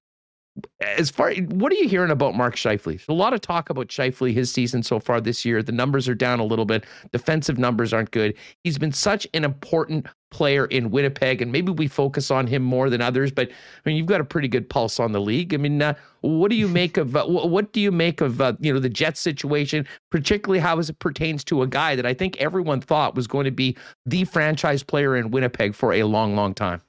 as 0.81 1.11
far 1.11 1.33
what 1.35 1.73
are 1.73 1.77
you 1.77 1.89
hearing 1.89 2.11
about 2.11 2.35
Mark 2.35 2.57
Scheifele? 2.57 3.07
a 3.09 3.13
lot 3.13 3.33
of 3.33 3.41
talk 3.41 3.71
about 3.71 3.89
Scheifele 3.89 4.33
his 4.33 4.53
season 4.53 4.83
so 4.83 4.99
far 4.99 5.21
this 5.21 5.45
year. 5.45 5.63
The 5.63 5.73
numbers 5.73 6.09
are 6.09 6.15
down 6.15 6.41
a 6.41 6.45
little 6.45 6.65
bit. 6.65 6.85
Defensive 7.13 7.59
numbers 7.59 7.93
aren't 7.93 8.11
good. 8.11 8.35
He's 8.65 8.79
been 8.79 8.93
such 8.93 9.27
an 9.35 9.45
important 9.45 10.07
player 10.31 10.67
in 10.67 10.91
Winnipeg, 10.91 11.43
and 11.43 11.51
maybe 11.51 11.73
we 11.73 11.89
focus 11.89 12.31
on 12.31 12.47
him 12.47 12.63
more 12.63 12.89
than 12.89 13.01
others. 13.01 13.31
But 13.33 13.51
I 13.51 13.53
mean, 13.85 13.97
you've 13.97 14.07
got 14.07 14.21
a 14.21 14.25
pretty 14.25 14.49
good 14.49 14.69
pulse 14.69 15.01
on 15.01 15.13
the 15.13 15.21
league. 15.21 15.55
I 15.55 15.57
mean, 15.57 15.81
uh, 15.83 15.95
what 16.21 16.51
do 16.51 16.57
you 16.57 16.69
make 16.69 16.97
of 16.97 17.15
uh, 17.17 17.27
what 17.27 17.73
do 17.73 17.81
you 17.81 17.93
make 17.93 18.21
of 18.21 18.41
uh, 18.41 18.55
you 18.61 18.73
know 18.73 18.81
the 18.81 18.89
Jets 18.89 19.21
situation, 19.21 19.87
particularly 20.11 20.61
how 20.61 20.79
as 20.79 20.91
it 20.91 20.99
pertains 20.99 21.45
to 21.45 21.63
a 21.63 21.67
guy 21.67 21.95
that 21.97 22.07
I 22.07 22.15
think 22.15 22.37
everyone 22.39 22.81
thought 22.81 23.15
was 23.15 23.27
going 23.27 23.45
to 23.45 23.51
be 23.51 23.77
the 24.07 24.25
franchise 24.25 24.83
player 24.83 25.17
in 25.17 25.31
Winnipeg 25.31 25.75
for 25.75 25.93
a 25.93 26.05
long, 26.05 26.35
long 26.35 26.55
time. 26.55 26.83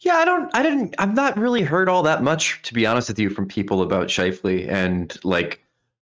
Yeah, 0.00 0.14
I 0.14 0.24
don't, 0.24 0.50
I 0.54 0.62
didn't, 0.62 0.94
I've 0.98 1.14
not 1.14 1.36
really 1.36 1.62
heard 1.62 1.88
all 1.88 2.02
that 2.04 2.22
much, 2.22 2.62
to 2.62 2.74
be 2.74 2.86
honest 2.86 3.08
with 3.08 3.18
you, 3.18 3.28
from 3.28 3.46
people 3.46 3.82
about 3.82 4.08
Scheifele 4.08 4.66
and 4.68 5.14
like 5.24 5.62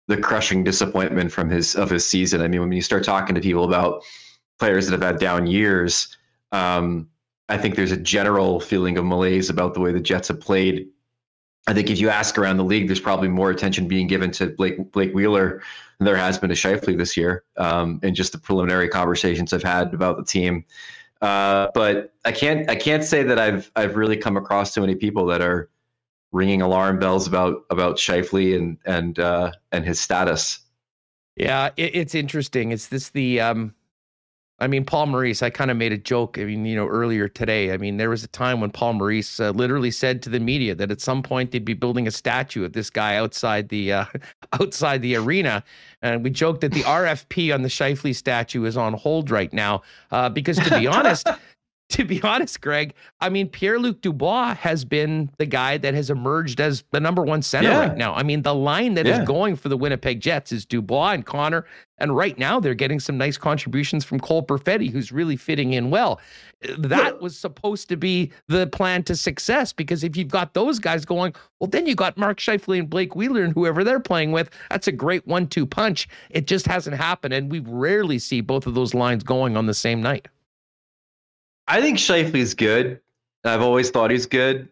the 0.08 0.18
crushing 0.18 0.64
disappointment 0.64 1.32
from 1.32 1.50
his 1.50 1.76
of 1.76 1.90
his 1.90 2.06
season. 2.06 2.42
I 2.42 2.48
mean, 2.48 2.62
when 2.62 2.72
you 2.72 2.82
start 2.82 3.04
talking 3.04 3.36
to 3.36 3.42
people 3.42 3.64
about 3.64 4.04
players 4.60 4.88
that 4.88 4.94
have 4.94 5.10
had 5.10 5.20
down 5.20 5.48
years, 5.48 6.18
um, 6.52 7.08
I 7.50 7.58
think 7.58 7.76
there's 7.76 7.92
a 7.92 7.98
general 7.98 8.60
feeling 8.60 8.98
of 8.98 9.06
malaise 9.06 9.50
about 9.50 9.74
the 9.74 9.80
way 9.80 9.92
the 9.92 10.00
Jets 10.00 10.28
have 10.30 10.42
played. 10.42 10.88
I 11.68 11.74
think 11.74 11.90
if 11.90 12.00
you 12.00 12.10
ask 12.10 12.38
around 12.38 12.58
the 12.58 12.64
league, 12.64 12.88
there's 12.88 13.00
probably 13.00 13.28
more 13.28 13.52
attention 13.52 13.88
being 13.88 14.08
given 14.08 14.32
to 14.32 14.48
Blake 14.48 14.92
Blake 14.92 15.14
Wheeler 15.14 15.62
than 15.98 16.06
there 16.06 16.16
has 16.18 16.38
been 16.38 16.50
to 16.50 16.56
Scheifele 16.56 16.98
this 16.98 17.18
year. 17.18 17.44
Um, 17.58 18.00
and 18.04 18.16
just 18.16 18.32
the 18.32 18.38
preliminary 18.38 18.88
conversations 18.88 19.52
I've 19.52 19.64
had 19.64 19.94
about 19.94 20.18
the 20.18 20.26
team. 20.26 20.66
Uh, 21.22 21.70
but 21.74 22.14
I 22.26 22.32
can't 22.32 22.70
I 22.70 22.76
can't 22.76 23.04
say 23.04 23.24
that 23.24 23.40
I've 23.40 23.72
I've 23.76 23.96
really 23.96 24.18
come 24.18 24.38
across 24.38 24.74
too 24.74 24.82
many 24.82 24.96
people 24.96 25.26
that 25.28 25.42
are 25.42 25.70
ringing 26.32 26.62
alarm 26.62 27.00
bells 27.00 27.28
about 27.28 27.66
about 27.70 27.98
Scheifele 27.98 28.56
and 28.56 28.78
and 28.86 29.20
uh, 29.20 29.52
and 29.72 29.86
his 29.86 30.00
status. 30.00 30.60
Yeah, 31.36 31.70
it, 31.78 31.96
it's 31.96 32.16
interesting. 32.16 32.72
It's 32.72 32.88
this 32.88 33.10
the 33.10 33.42
um, 33.42 33.74
I 34.60 34.66
mean, 34.66 34.86
Paul 34.86 35.06
Maurice, 35.08 35.44
I 35.44 35.52
kind 35.52 35.70
of 35.70 35.78
made 35.78 35.94
a 35.94 35.98
joke. 35.98 36.40
I 36.40 36.44
mean, 36.46 36.66
you 36.66 36.76
know, 36.76 36.88
earlier 36.88 37.28
today, 37.28 37.72
I 37.72 37.78
mean, 37.78 37.98
there 37.98 38.10
was 38.10 38.24
a 38.24 38.28
time 38.28 38.60
when 38.60 38.72
Paul 38.72 38.94
Maurice 38.94 39.40
uh, 39.40 39.52
literally 39.52 39.92
said 39.92 40.24
to 40.24 40.30
the 40.30 40.40
media 40.40 40.74
that 40.74 40.90
at 40.90 41.00
some 41.00 41.22
point 41.22 41.52
they'd 41.52 41.64
be 41.64 41.76
building 41.76 42.08
a 42.08 42.12
statue 42.12 42.66
of 42.66 42.74
this 42.74 42.90
guy 42.90 43.18
outside 43.18 43.70
the 43.70 43.94
uh, 43.94 44.06
outside 44.54 45.04
the 45.04 45.16
arena, 45.16 45.64
and 46.02 46.24
we 46.24 46.32
joked 46.32 46.62
that 46.62 46.72
the 46.72 46.82
RFP 46.82 47.54
on 47.54 47.62
the 47.62 47.70
Scheifele 47.70 48.16
statue 48.16 48.66
is 48.66 48.78
on 48.78 48.94
hold 48.94 49.30
right 49.30 49.54
now 49.54 49.84
uh, 50.12 50.28
because, 50.30 50.58
to 50.58 50.80
be 50.80 50.88
honest, 50.88 51.28
to 51.90 52.04
be 52.04 52.22
honest, 52.22 52.60
Greg, 52.60 52.94
I 53.22 53.30
mean, 53.30 53.48
Pierre 53.48 53.80
Luc 53.80 54.02
Dubois 54.02 54.56
has 54.56 54.84
been 54.84 55.30
the 55.38 55.46
guy 55.46 55.78
that 55.78 55.94
has 55.94 56.10
emerged 56.10 56.60
as 56.60 56.84
the 56.92 57.00
number 57.00 57.24
one 57.24 57.42
center 57.42 57.70
yeah. 57.70 57.80
right 57.80 57.98
now. 57.98 58.14
I 58.14 58.24
mean, 58.24 58.42
the 58.42 58.54
line 58.54 58.96
that 58.96 59.06
yeah. 59.06 59.22
is 59.22 59.28
going 59.28 59.56
for 59.56 59.70
the 59.70 59.78
Winnipeg 59.78 60.20
Jets 60.20 60.52
is 60.52 60.66
Dubois 60.66 61.12
and 61.12 61.26
Connor. 61.26 61.66
And 62.00 62.16
right 62.16 62.38
now, 62.38 62.60
they're 62.60 62.74
getting 62.74 63.00
some 63.00 63.18
nice 63.18 63.38
contributions 63.38 64.04
from 64.04 64.20
Cole 64.20 64.44
Perfetti, 64.44 64.92
who's 64.92 65.12
really 65.12 65.38
fitting 65.38 65.74
in 65.74 65.90
well. 65.90 66.20
That 66.78 67.22
was 67.22 67.38
supposed 67.38 67.88
to 67.90 67.96
be 67.96 68.32
the 68.48 68.68
plan 68.68 69.04
to 69.04 69.16
success 69.16 69.72
because 69.72 70.04
if 70.04 70.18
you've 70.18 70.28
got 70.28 70.54
those 70.54 70.80
guys 70.80 71.06
going, 71.06 71.34
well, 71.60 71.70
then 71.70 71.88
you 71.88 71.96
got 71.96 72.18
Mark 72.18 72.40
Scheifele 72.40 72.80
and 72.80 72.90
Blake 72.90 73.16
Wheeler 73.16 73.44
and 73.44 73.54
whoever 73.54 73.84
they're 73.84 74.00
playing 74.00 74.32
with. 74.32 74.50
That's 74.70 74.88
a 74.88 74.92
great 74.92 75.26
one 75.26 75.48
two 75.48 75.66
punch. 75.66 76.10
It 76.30 76.48
just 76.48 76.68
hasn't 76.68 76.98
happened. 76.98 77.34
And 77.34 77.50
we 77.50 77.60
rarely 77.60 78.20
see 78.20 78.42
both 78.42 78.68
of 78.68 78.76
those 78.76 78.94
lines 78.94 79.24
going 79.24 79.56
on 79.56 79.68
the 79.68 79.74
same 79.74 80.02
night. 80.02 80.28
I 81.68 81.82
think 81.82 81.98
Scheifele's 81.98 82.54
good. 82.54 83.00
I've 83.44 83.62
always 83.62 83.90
thought 83.90 84.12
he's 84.12 84.26
good. 84.26 84.70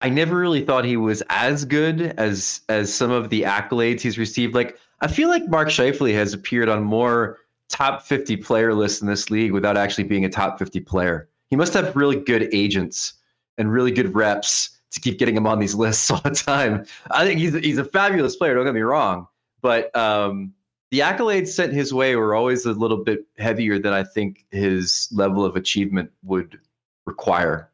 I 0.00 0.08
never 0.08 0.36
really 0.36 0.64
thought 0.64 0.84
he 0.84 0.96
was 0.96 1.22
as 1.28 1.64
good 1.64 2.14
as 2.18 2.60
as 2.68 2.92
some 2.92 3.10
of 3.10 3.30
the 3.30 3.42
accolades 3.42 4.00
he's 4.00 4.18
received. 4.18 4.54
Like 4.54 4.78
I 5.00 5.08
feel 5.08 5.28
like 5.28 5.48
Mark 5.48 5.68
Scheifele 5.68 6.14
has 6.14 6.32
appeared 6.32 6.68
on 6.68 6.82
more 6.82 7.38
top 7.68 8.02
50 8.02 8.36
player 8.38 8.74
lists 8.74 9.02
in 9.02 9.08
this 9.08 9.30
league 9.30 9.52
without 9.52 9.76
actually 9.76 10.04
being 10.04 10.24
a 10.24 10.28
top 10.28 10.58
50 10.58 10.80
player. 10.80 11.28
He 11.50 11.56
must 11.56 11.74
have 11.74 11.94
really 11.96 12.16
good 12.16 12.48
agents 12.52 13.14
and 13.58 13.72
really 13.72 13.90
good 13.90 14.14
reps 14.14 14.78
to 14.92 15.00
keep 15.00 15.18
getting 15.18 15.36
him 15.36 15.46
on 15.46 15.58
these 15.58 15.74
lists 15.74 16.10
all 16.10 16.20
the 16.20 16.30
time. 16.30 16.84
I 17.10 17.24
think 17.26 17.40
he's 17.40 17.54
he's 17.54 17.78
a 17.78 17.84
fabulous 17.84 18.36
player. 18.36 18.54
Don't 18.54 18.64
get 18.64 18.74
me 18.74 18.80
wrong, 18.82 19.26
but 19.62 19.94
um, 19.96 20.54
the 20.90 21.00
accolades 21.00 21.48
sent 21.48 21.72
his 21.72 21.92
way 21.92 22.16
were 22.16 22.34
always 22.34 22.64
a 22.64 22.72
little 22.72 23.04
bit 23.04 23.26
heavier 23.38 23.78
than 23.78 23.92
I 23.92 24.04
think 24.04 24.46
his 24.50 25.08
level 25.12 25.44
of 25.44 25.56
achievement 25.56 26.10
would 26.22 26.58
require. 27.06 27.70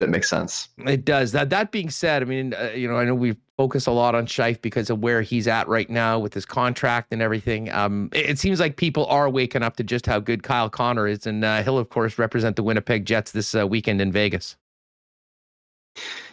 That 0.00 0.10
makes 0.10 0.28
sense. 0.28 0.68
It 0.78 1.04
does. 1.04 1.30
That 1.30 1.50
that 1.50 1.70
being 1.70 1.88
said, 1.88 2.22
I 2.22 2.24
mean, 2.24 2.54
uh, 2.54 2.72
you 2.74 2.88
know, 2.88 2.96
I 2.96 3.04
know 3.04 3.14
we 3.14 3.36
focus 3.56 3.86
a 3.86 3.92
lot 3.92 4.16
on 4.16 4.26
Scheif 4.26 4.60
because 4.60 4.90
of 4.90 4.98
where 4.98 5.22
he's 5.22 5.46
at 5.46 5.68
right 5.68 5.88
now 5.88 6.18
with 6.18 6.34
his 6.34 6.44
contract 6.44 7.12
and 7.12 7.22
everything. 7.22 7.70
Um, 7.70 8.08
it, 8.12 8.30
it, 8.30 8.38
seems 8.40 8.58
like 8.58 8.76
people 8.76 9.06
are 9.06 9.30
waking 9.30 9.62
up 9.62 9.76
to 9.76 9.84
just 9.84 10.04
how 10.04 10.18
good 10.18 10.42
Kyle 10.42 10.68
Connor 10.68 11.06
is, 11.06 11.24
and 11.26 11.44
uh, 11.44 11.62
he'll 11.62 11.78
of 11.78 11.90
course 11.90 12.18
represent 12.18 12.56
the 12.56 12.64
Winnipeg 12.64 13.04
Jets 13.04 13.30
this 13.30 13.54
uh, 13.54 13.64
weekend 13.64 14.00
in 14.00 14.10
Vegas. 14.10 14.56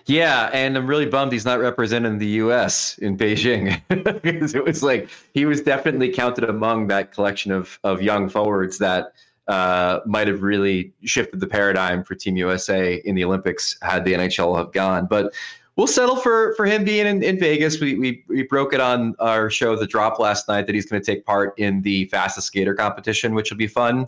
Yeah, 0.05 0.49
and 0.53 0.75
I'm 0.75 0.87
really 0.87 1.05
bummed 1.05 1.31
he's 1.31 1.45
not 1.45 1.59
representing 1.59 2.17
the 2.17 2.27
U.S. 2.27 2.97
in 2.97 3.15
Beijing 3.15 3.79
because 4.23 4.55
it 4.55 4.63
was 4.63 4.81
like 4.81 5.09
he 5.33 5.45
was 5.45 5.61
definitely 5.61 6.11
counted 6.11 6.45
among 6.45 6.87
that 6.87 7.11
collection 7.11 7.51
of 7.51 7.79
of 7.83 8.01
young 8.01 8.27
forwards 8.27 8.79
that 8.79 9.13
uh, 9.47 9.99
might 10.05 10.27
have 10.27 10.41
really 10.41 10.93
shifted 11.03 11.39
the 11.39 11.47
paradigm 11.47 12.03
for 12.03 12.15
Team 12.15 12.37
USA 12.37 12.95
in 13.05 13.15
the 13.15 13.23
Olympics 13.23 13.77
had 13.81 14.05
the 14.05 14.13
NHL 14.13 14.57
have 14.57 14.71
gone. 14.71 15.05
But 15.05 15.33
we'll 15.75 15.87
settle 15.87 16.15
for 16.15 16.53
for 16.55 16.65
him 16.65 16.83
being 16.83 17.05
in, 17.05 17.21
in 17.23 17.39
Vegas. 17.39 17.79
We, 17.79 17.95
we 17.95 18.23
we 18.27 18.43
broke 18.43 18.73
it 18.73 18.79
on 18.79 19.15
our 19.19 19.49
show, 19.49 19.75
The 19.75 19.87
Drop, 19.87 20.19
last 20.19 20.47
night 20.47 20.65
that 20.65 20.75
he's 20.75 20.85
going 20.85 21.01
to 21.01 21.05
take 21.05 21.25
part 21.25 21.53
in 21.57 21.81
the 21.81 22.05
fastest 22.05 22.47
skater 22.47 22.73
competition, 22.73 23.33
which 23.33 23.51
will 23.51 23.57
be 23.57 23.67
fun. 23.67 24.07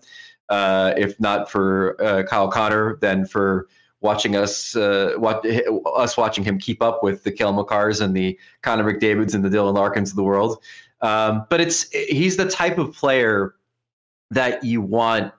Uh, 0.50 0.94
if 0.98 1.20
not 1.20 1.50
for 1.50 1.96
uh, 2.04 2.24
Kyle 2.24 2.50
Connor, 2.50 2.98
then 3.02 3.26
for 3.26 3.68
watching 4.02 4.36
us 4.36 4.76
uh, 4.76 5.14
what, 5.18 5.46
us 5.96 6.18
watching 6.18 6.44
him 6.44 6.58
keep 6.60 6.82
up 6.82 7.04
with 7.04 7.24
the 7.24 7.32
Cale 7.32 7.54
Makars 7.54 8.02
and 8.02 8.16
the 8.16 8.38
Connor 8.62 8.84
McDavid's 8.84 9.34
and 9.34 9.46
the 9.46 9.50
Dylan 9.50 9.76
Larkins 9.76 10.10
of 10.10 10.16
the 10.16 10.24
world. 10.24 10.62
Um, 11.02 11.46
but 11.50 11.62
it's 11.62 11.90
he's 11.92 12.38
the 12.38 12.50
type 12.50 12.78
of 12.78 12.94
player 12.94 13.56
that 14.32 14.64
you 14.64 14.82
want 14.82 15.34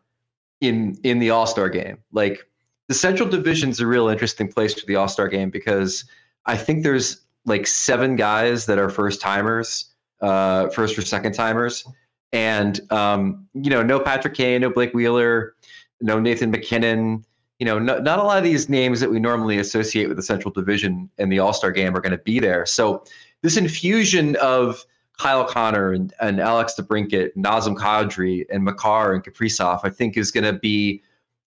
in 0.60 0.96
in 1.02 1.18
the 1.18 1.30
All 1.30 1.46
Star 1.46 1.68
game. 1.68 1.98
Like 2.12 2.46
the 2.88 2.94
Central 2.94 3.28
Division 3.28 3.70
is 3.70 3.80
a 3.80 3.86
real 3.86 4.08
interesting 4.08 4.50
place 4.50 4.74
for 4.74 4.86
the 4.86 4.96
All 4.96 5.08
Star 5.08 5.28
game 5.28 5.50
because 5.50 6.04
I 6.46 6.56
think 6.56 6.82
there's 6.82 7.20
like 7.44 7.66
seven 7.66 8.16
guys 8.16 8.66
that 8.66 8.78
are 8.78 8.88
first 8.88 9.20
timers, 9.20 9.92
uh, 10.20 10.68
first 10.68 10.96
or 10.96 11.02
second 11.02 11.32
timers, 11.32 11.84
and 12.32 12.80
um, 12.92 13.46
you 13.54 13.70
know, 13.70 13.82
no 13.82 13.98
Patrick 14.00 14.34
Kane, 14.34 14.60
no 14.60 14.70
Blake 14.70 14.94
Wheeler, 14.94 15.54
no 16.00 16.20
Nathan 16.20 16.50
MacKinnon 16.50 17.24
you 17.62 17.66
know, 17.66 17.78
not, 17.78 18.02
not 18.02 18.18
a 18.18 18.24
lot 18.24 18.38
of 18.38 18.42
these 18.42 18.68
names 18.68 18.98
that 18.98 19.08
we 19.08 19.20
normally 19.20 19.56
associate 19.56 20.08
with 20.08 20.16
the 20.16 20.22
Central 20.24 20.52
Division 20.52 21.08
and 21.18 21.30
the 21.30 21.38
All 21.38 21.52
Star 21.52 21.70
game 21.70 21.96
are 21.96 22.00
going 22.00 22.10
to 22.10 22.18
be 22.18 22.40
there. 22.40 22.66
So 22.66 23.04
this 23.42 23.56
infusion 23.56 24.34
of 24.38 24.84
Kyle 25.16 25.44
Connor 25.44 25.92
and, 25.92 26.12
and 26.20 26.40
Alex 26.40 26.74
DeBrincat, 26.76 27.36
Nazem 27.36 27.76
Kadri, 27.76 28.46
and 28.50 28.64
Makar 28.64 29.14
and 29.14 29.22
Kaprizov, 29.22 29.78
I 29.84 29.90
think 29.90 30.16
is 30.16 30.32
going 30.32 30.42
to 30.42 30.58
be 30.58 31.04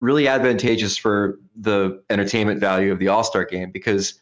really 0.00 0.26
advantageous 0.26 0.96
for 0.96 1.38
the 1.54 2.02
entertainment 2.08 2.58
value 2.58 2.90
of 2.90 3.00
the 3.00 3.08
All 3.08 3.22
Star 3.22 3.44
game 3.44 3.70
because 3.70 4.18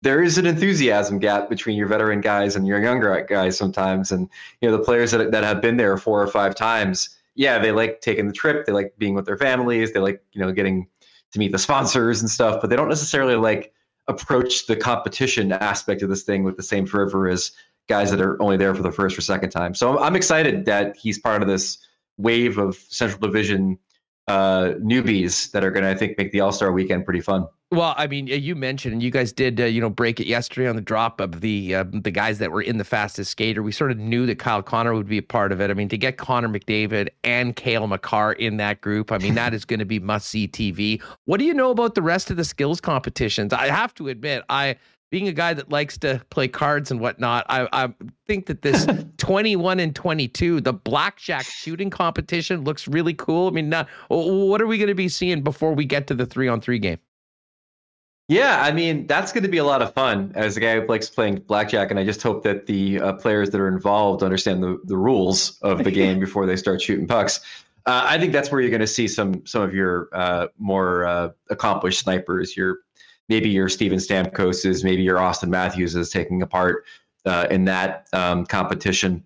there 0.00 0.24
is 0.24 0.38
an 0.38 0.46
enthusiasm 0.46 1.20
gap 1.20 1.48
between 1.48 1.76
your 1.76 1.86
veteran 1.86 2.20
guys 2.20 2.56
and 2.56 2.66
your 2.66 2.82
younger 2.82 3.24
guys 3.30 3.56
sometimes. 3.56 4.10
And, 4.10 4.28
you 4.60 4.68
know, 4.68 4.76
the 4.76 4.82
players 4.82 5.12
that, 5.12 5.30
that 5.30 5.44
have 5.44 5.62
been 5.62 5.76
there 5.76 5.96
four 5.96 6.20
or 6.20 6.26
five 6.26 6.56
times, 6.56 7.10
yeah, 7.36 7.60
they 7.60 7.70
like 7.70 8.00
taking 8.00 8.26
the 8.26 8.32
trip. 8.32 8.66
They 8.66 8.72
like 8.72 8.92
being 8.98 9.14
with 9.14 9.24
their 9.24 9.38
families. 9.38 9.92
They 9.92 10.00
like, 10.00 10.20
you 10.32 10.40
know, 10.40 10.50
getting 10.50 10.88
to 11.32 11.38
meet 11.38 11.52
the 11.52 11.58
sponsors 11.58 12.20
and 12.20 12.30
stuff, 12.30 12.60
but 12.60 12.70
they 12.70 12.76
don't 12.76 12.88
necessarily 12.88 13.36
like 13.36 13.72
approach 14.08 14.66
the 14.66 14.76
competition 14.76 15.52
aspect 15.52 16.02
of 16.02 16.08
this 16.08 16.22
thing 16.22 16.44
with 16.44 16.56
the 16.56 16.62
same 16.62 16.86
fervor 16.86 17.28
as 17.28 17.52
guys 17.88 18.10
that 18.10 18.20
are 18.20 18.40
only 18.40 18.56
there 18.56 18.74
for 18.74 18.82
the 18.82 18.92
first 18.92 19.18
or 19.18 19.20
second 19.20 19.50
time. 19.50 19.74
So 19.74 19.90
I'm, 19.90 19.98
I'm 20.02 20.16
excited 20.16 20.64
that 20.66 20.96
he's 20.96 21.18
part 21.18 21.42
of 21.42 21.48
this 21.48 21.78
wave 22.16 22.58
of 22.58 22.76
Central 22.76 23.20
Division 23.20 23.78
uh, 24.28 24.72
newbies 24.78 25.50
that 25.52 25.64
are 25.64 25.70
going 25.70 25.84
to, 25.84 25.90
I 25.90 25.94
think, 25.94 26.16
make 26.18 26.32
the 26.32 26.40
All 26.40 26.52
Star 26.52 26.72
weekend 26.72 27.04
pretty 27.04 27.20
fun. 27.20 27.46
Well, 27.72 27.94
I 27.96 28.06
mean, 28.06 28.26
you 28.26 28.54
mentioned, 28.54 28.92
and 28.92 29.02
you 29.02 29.10
guys 29.10 29.32
did, 29.32 29.58
uh, 29.58 29.64
you 29.64 29.80
know, 29.80 29.88
break 29.88 30.20
it 30.20 30.26
yesterday 30.26 30.68
on 30.68 30.76
the 30.76 30.82
drop 30.82 31.22
of 31.22 31.40
the 31.40 31.74
uh, 31.74 31.84
the 31.90 32.10
guys 32.10 32.38
that 32.38 32.52
were 32.52 32.60
in 32.60 32.76
the 32.76 32.84
fastest 32.84 33.30
skater. 33.30 33.62
We 33.62 33.72
sort 33.72 33.90
of 33.90 33.96
knew 33.96 34.26
that 34.26 34.38
Kyle 34.38 34.62
Connor 34.62 34.92
would 34.92 35.08
be 35.08 35.16
a 35.16 35.22
part 35.22 35.52
of 35.52 35.60
it. 35.62 35.70
I 35.70 35.74
mean, 35.74 35.88
to 35.88 35.96
get 35.96 36.18
Connor 36.18 36.50
McDavid 36.50 37.08
and 37.24 37.56
Cale 37.56 37.86
Makar 37.86 38.32
in 38.34 38.58
that 38.58 38.82
group, 38.82 39.10
I 39.10 39.16
mean, 39.16 39.34
that 39.36 39.54
is 39.54 39.64
going 39.64 39.78
to 39.78 39.86
be 39.86 39.98
must 39.98 40.28
see 40.28 40.46
TV. 40.46 41.02
What 41.24 41.38
do 41.38 41.46
you 41.46 41.54
know 41.54 41.70
about 41.70 41.94
the 41.94 42.02
rest 42.02 42.30
of 42.30 42.36
the 42.36 42.44
skills 42.44 42.78
competitions? 42.78 43.54
I 43.54 43.68
have 43.68 43.94
to 43.94 44.08
admit, 44.08 44.44
I 44.50 44.76
being 45.12 45.28
a 45.28 45.32
guy 45.32 45.52
that 45.52 45.70
likes 45.70 45.98
to 45.98 46.22
play 46.30 46.48
cards 46.48 46.90
and 46.90 46.98
whatnot, 46.98 47.44
I, 47.50 47.68
I 47.70 47.92
think 48.26 48.46
that 48.46 48.62
this 48.62 48.86
21 49.18 49.78
and 49.78 49.94
22, 49.94 50.62
the 50.62 50.72
blackjack 50.72 51.44
shooting 51.44 51.90
competition 51.90 52.64
looks 52.64 52.88
really 52.88 53.12
cool. 53.12 53.46
I 53.46 53.50
mean, 53.50 53.74
uh, 53.74 53.84
what 54.08 54.62
are 54.62 54.66
we 54.66 54.78
going 54.78 54.88
to 54.88 54.94
be 54.94 55.10
seeing 55.10 55.42
before 55.42 55.74
we 55.74 55.84
get 55.84 56.06
to 56.06 56.14
the 56.14 56.24
three 56.24 56.48
on 56.48 56.62
three 56.62 56.78
game? 56.78 56.98
Yeah, 58.28 58.62
I 58.62 58.72
mean 58.72 59.06
that's 59.06 59.32
going 59.32 59.42
to 59.42 59.50
be 59.50 59.58
a 59.58 59.64
lot 59.64 59.82
of 59.82 59.92
fun 59.92 60.32
as 60.34 60.56
a 60.56 60.60
guy 60.60 60.80
who 60.80 60.86
likes 60.86 61.10
playing 61.10 61.40
blackjack, 61.40 61.90
and 61.90 62.00
I 62.00 62.04
just 62.04 62.22
hope 62.22 62.42
that 62.44 62.64
the 62.66 62.98
uh, 62.98 63.12
players 63.14 63.50
that 63.50 63.60
are 63.60 63.68
involved 63.68 64.22
understand 64.22 64.62
the, 64.62 64.80
the 64.84 64.96
rules 64.96 65.58
of 65.60 65.84
the 65.84 65.90
game 65.90 66.18
before 66.20 66.46
they 66.46 66.56
start 66.56 66.80
shooting 66.80 67.06
pucks. 67.06 67.40
Uh, 67.84 68.06
I 68.08 68.18
think 68.18 68.32
that's 68.32 68.50
where 68.50 68.60
you're 68.60 68.70
going 68.70 68.80
to 68.80 68.86
see 68.86 69.08
some 69.08 69.44
some 69.44 69.60
of 69.60 69.74
your 69.74 70.08
uh, 70.14 70.46
more 70.58 71.04
uh, 71.04 71.30
accomplished 71.50 71.98
snipers. 71.98 72.56
Your 72.56 72.78
maybe 73.32 73.48
your 73.48 73.66
Steven 73.66 73.98
Stamkoses, 73.98 74.84
maybe 74.84 75.02
your 75.02 75.18
Austin 75.18 75.48
Matthews 75.48 75.96
is 75.96 76.10
taking 76.10 76.42
a 76.42 76.46
part 76.46 76.84
uh, 77.24 77.46
in 77.50 77.64
that 77.64 78.06
um, 78.12 78.44
competition. 78.44 79.24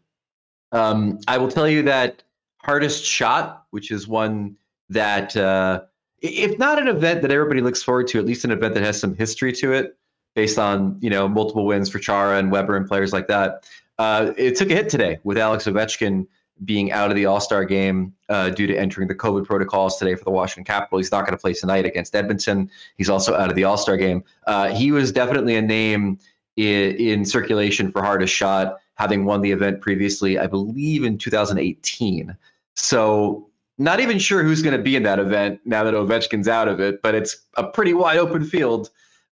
Um, 0.70 1.18
I 1.26 1.38
will 1.38 1.48
tell 1.48 1.68
you 1.68 1.82
that 1.82 2.22
hardest 2.58 3.04
shot, 3.04 3.64
which 3.70 3.90
is 3.90 4.06
one 4.06 4.56
that 4.90 5.36
uh, 5.36 5.82
if 6.22 6.56
not 6.56 6.78
an 6.78 6.86
event 6.86 7.22
that 7.22 7.32
everybody 7.32 7.60
looks 7.60 7.82
forward 7.82 8.06
to, 8.08 8.20
at 8.20 8.24
least 8.24 8.44
an 8.44 8.52
event 8.52 8.74
that 8.74 8.84
has 8.84 8.98
some 9.00 9.12
history 9.12 9.52
to 9.54 9.72
it, 9.72 9.96
based 10.36 10.56
on 10.56 10.96
you 11.00 11.10
know 11.10 11.26
multiple 11.26 11.66
wins 11.66 11.88
for 11.88 11.98
Chara 11.98 12.38
and 12.38 12.52
Weber 12.52 12.76
and 12.76 12.86
players 12.86 13.12
like 13.12 13.26
that. 13.26 13.68
Uh, 13.98 14.32
it 14.36 14.54
took 14.54 14.70
a 14.70 14.74
hit 14.74 14.88
today 14.88 15.18
with 15.24 15.36
Alex 15.36 15.64
Ovechkin 15.64 16.28
being 16.64 16.92
out 16.92 17.10
of 17.10 17.16
the 17.16 17.26
All 17.26 17.40
Star 17.40 17.64
game 17.64 18.14
uh, 18.28 18.50
due 18.50 18.66
to 18.66 18.76
entering 18.76 19.08
the 19.08 19.14
COVID 19.14 19.44
protocols 19.44 19.98
today 19.98 20.14
for 20.14 20.24
the 20.24 20.30
Washington 20.30 20.64
Capitol. 20.64 20.98
He's 20.98 21.12
not 21.12 21.26
going 21.26 21.36
to 21.36 21.40
play 21.40 21.52
tonight 21.52 21.84
against 21.84 22.14
Edmonton. 22.14 22.70
He's 22.96 23.10
also 23.10 23.34
out 23.34 23.50
of 23.50 23.56
the 23.56 23.64
All 23.64 23.76
Star 23.76 23.96
game. 23.96 24.24
Uh, 24.46 24.68
he 24.68 24.92
was 24.92 25.12
definitely 25.12 25.56
a 25.56 25.62
name 25.62 26.18
in, 26.56 26.96
in, 26.96 27.24
circulation 27.24 27.92
for 27.92 28.02
hardest 28.02 28.32
shot, 28.32 28.78
having 28.94 29.26
won 29.26 29.42
the 29.42 29.52
event 29.52 29.82
previously, 29.82 30.38
I 30.38 30.46
believe 30.46 31.04
in 31.04 31.18
2018. 31.18 32.34
So, 32.74 33.50
not 33.78 34.00
even 34.00 34.18
sure 34.18 34.42
who's 34.42 34.62
going 34.62 34.76
to 34.76 34.82
be 34.82 34.96
in 34.96 35.02
that 35.02 35.18
event 35.18 35.60
now 35.66 35.84
that 35.84 35.92
Ovechkin's 35.92 36.48
out 36.48 36.66
of 36.66 36.80
it, 36.80 37.02
but 37.02 37.14
it's 37.14 37.36
a 37.58 37.64
pretty 37.64 37.92
wide 37.92 38.16
open 38.16 38.42
field. 38.42 38.88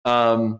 Um, 0.04 0.60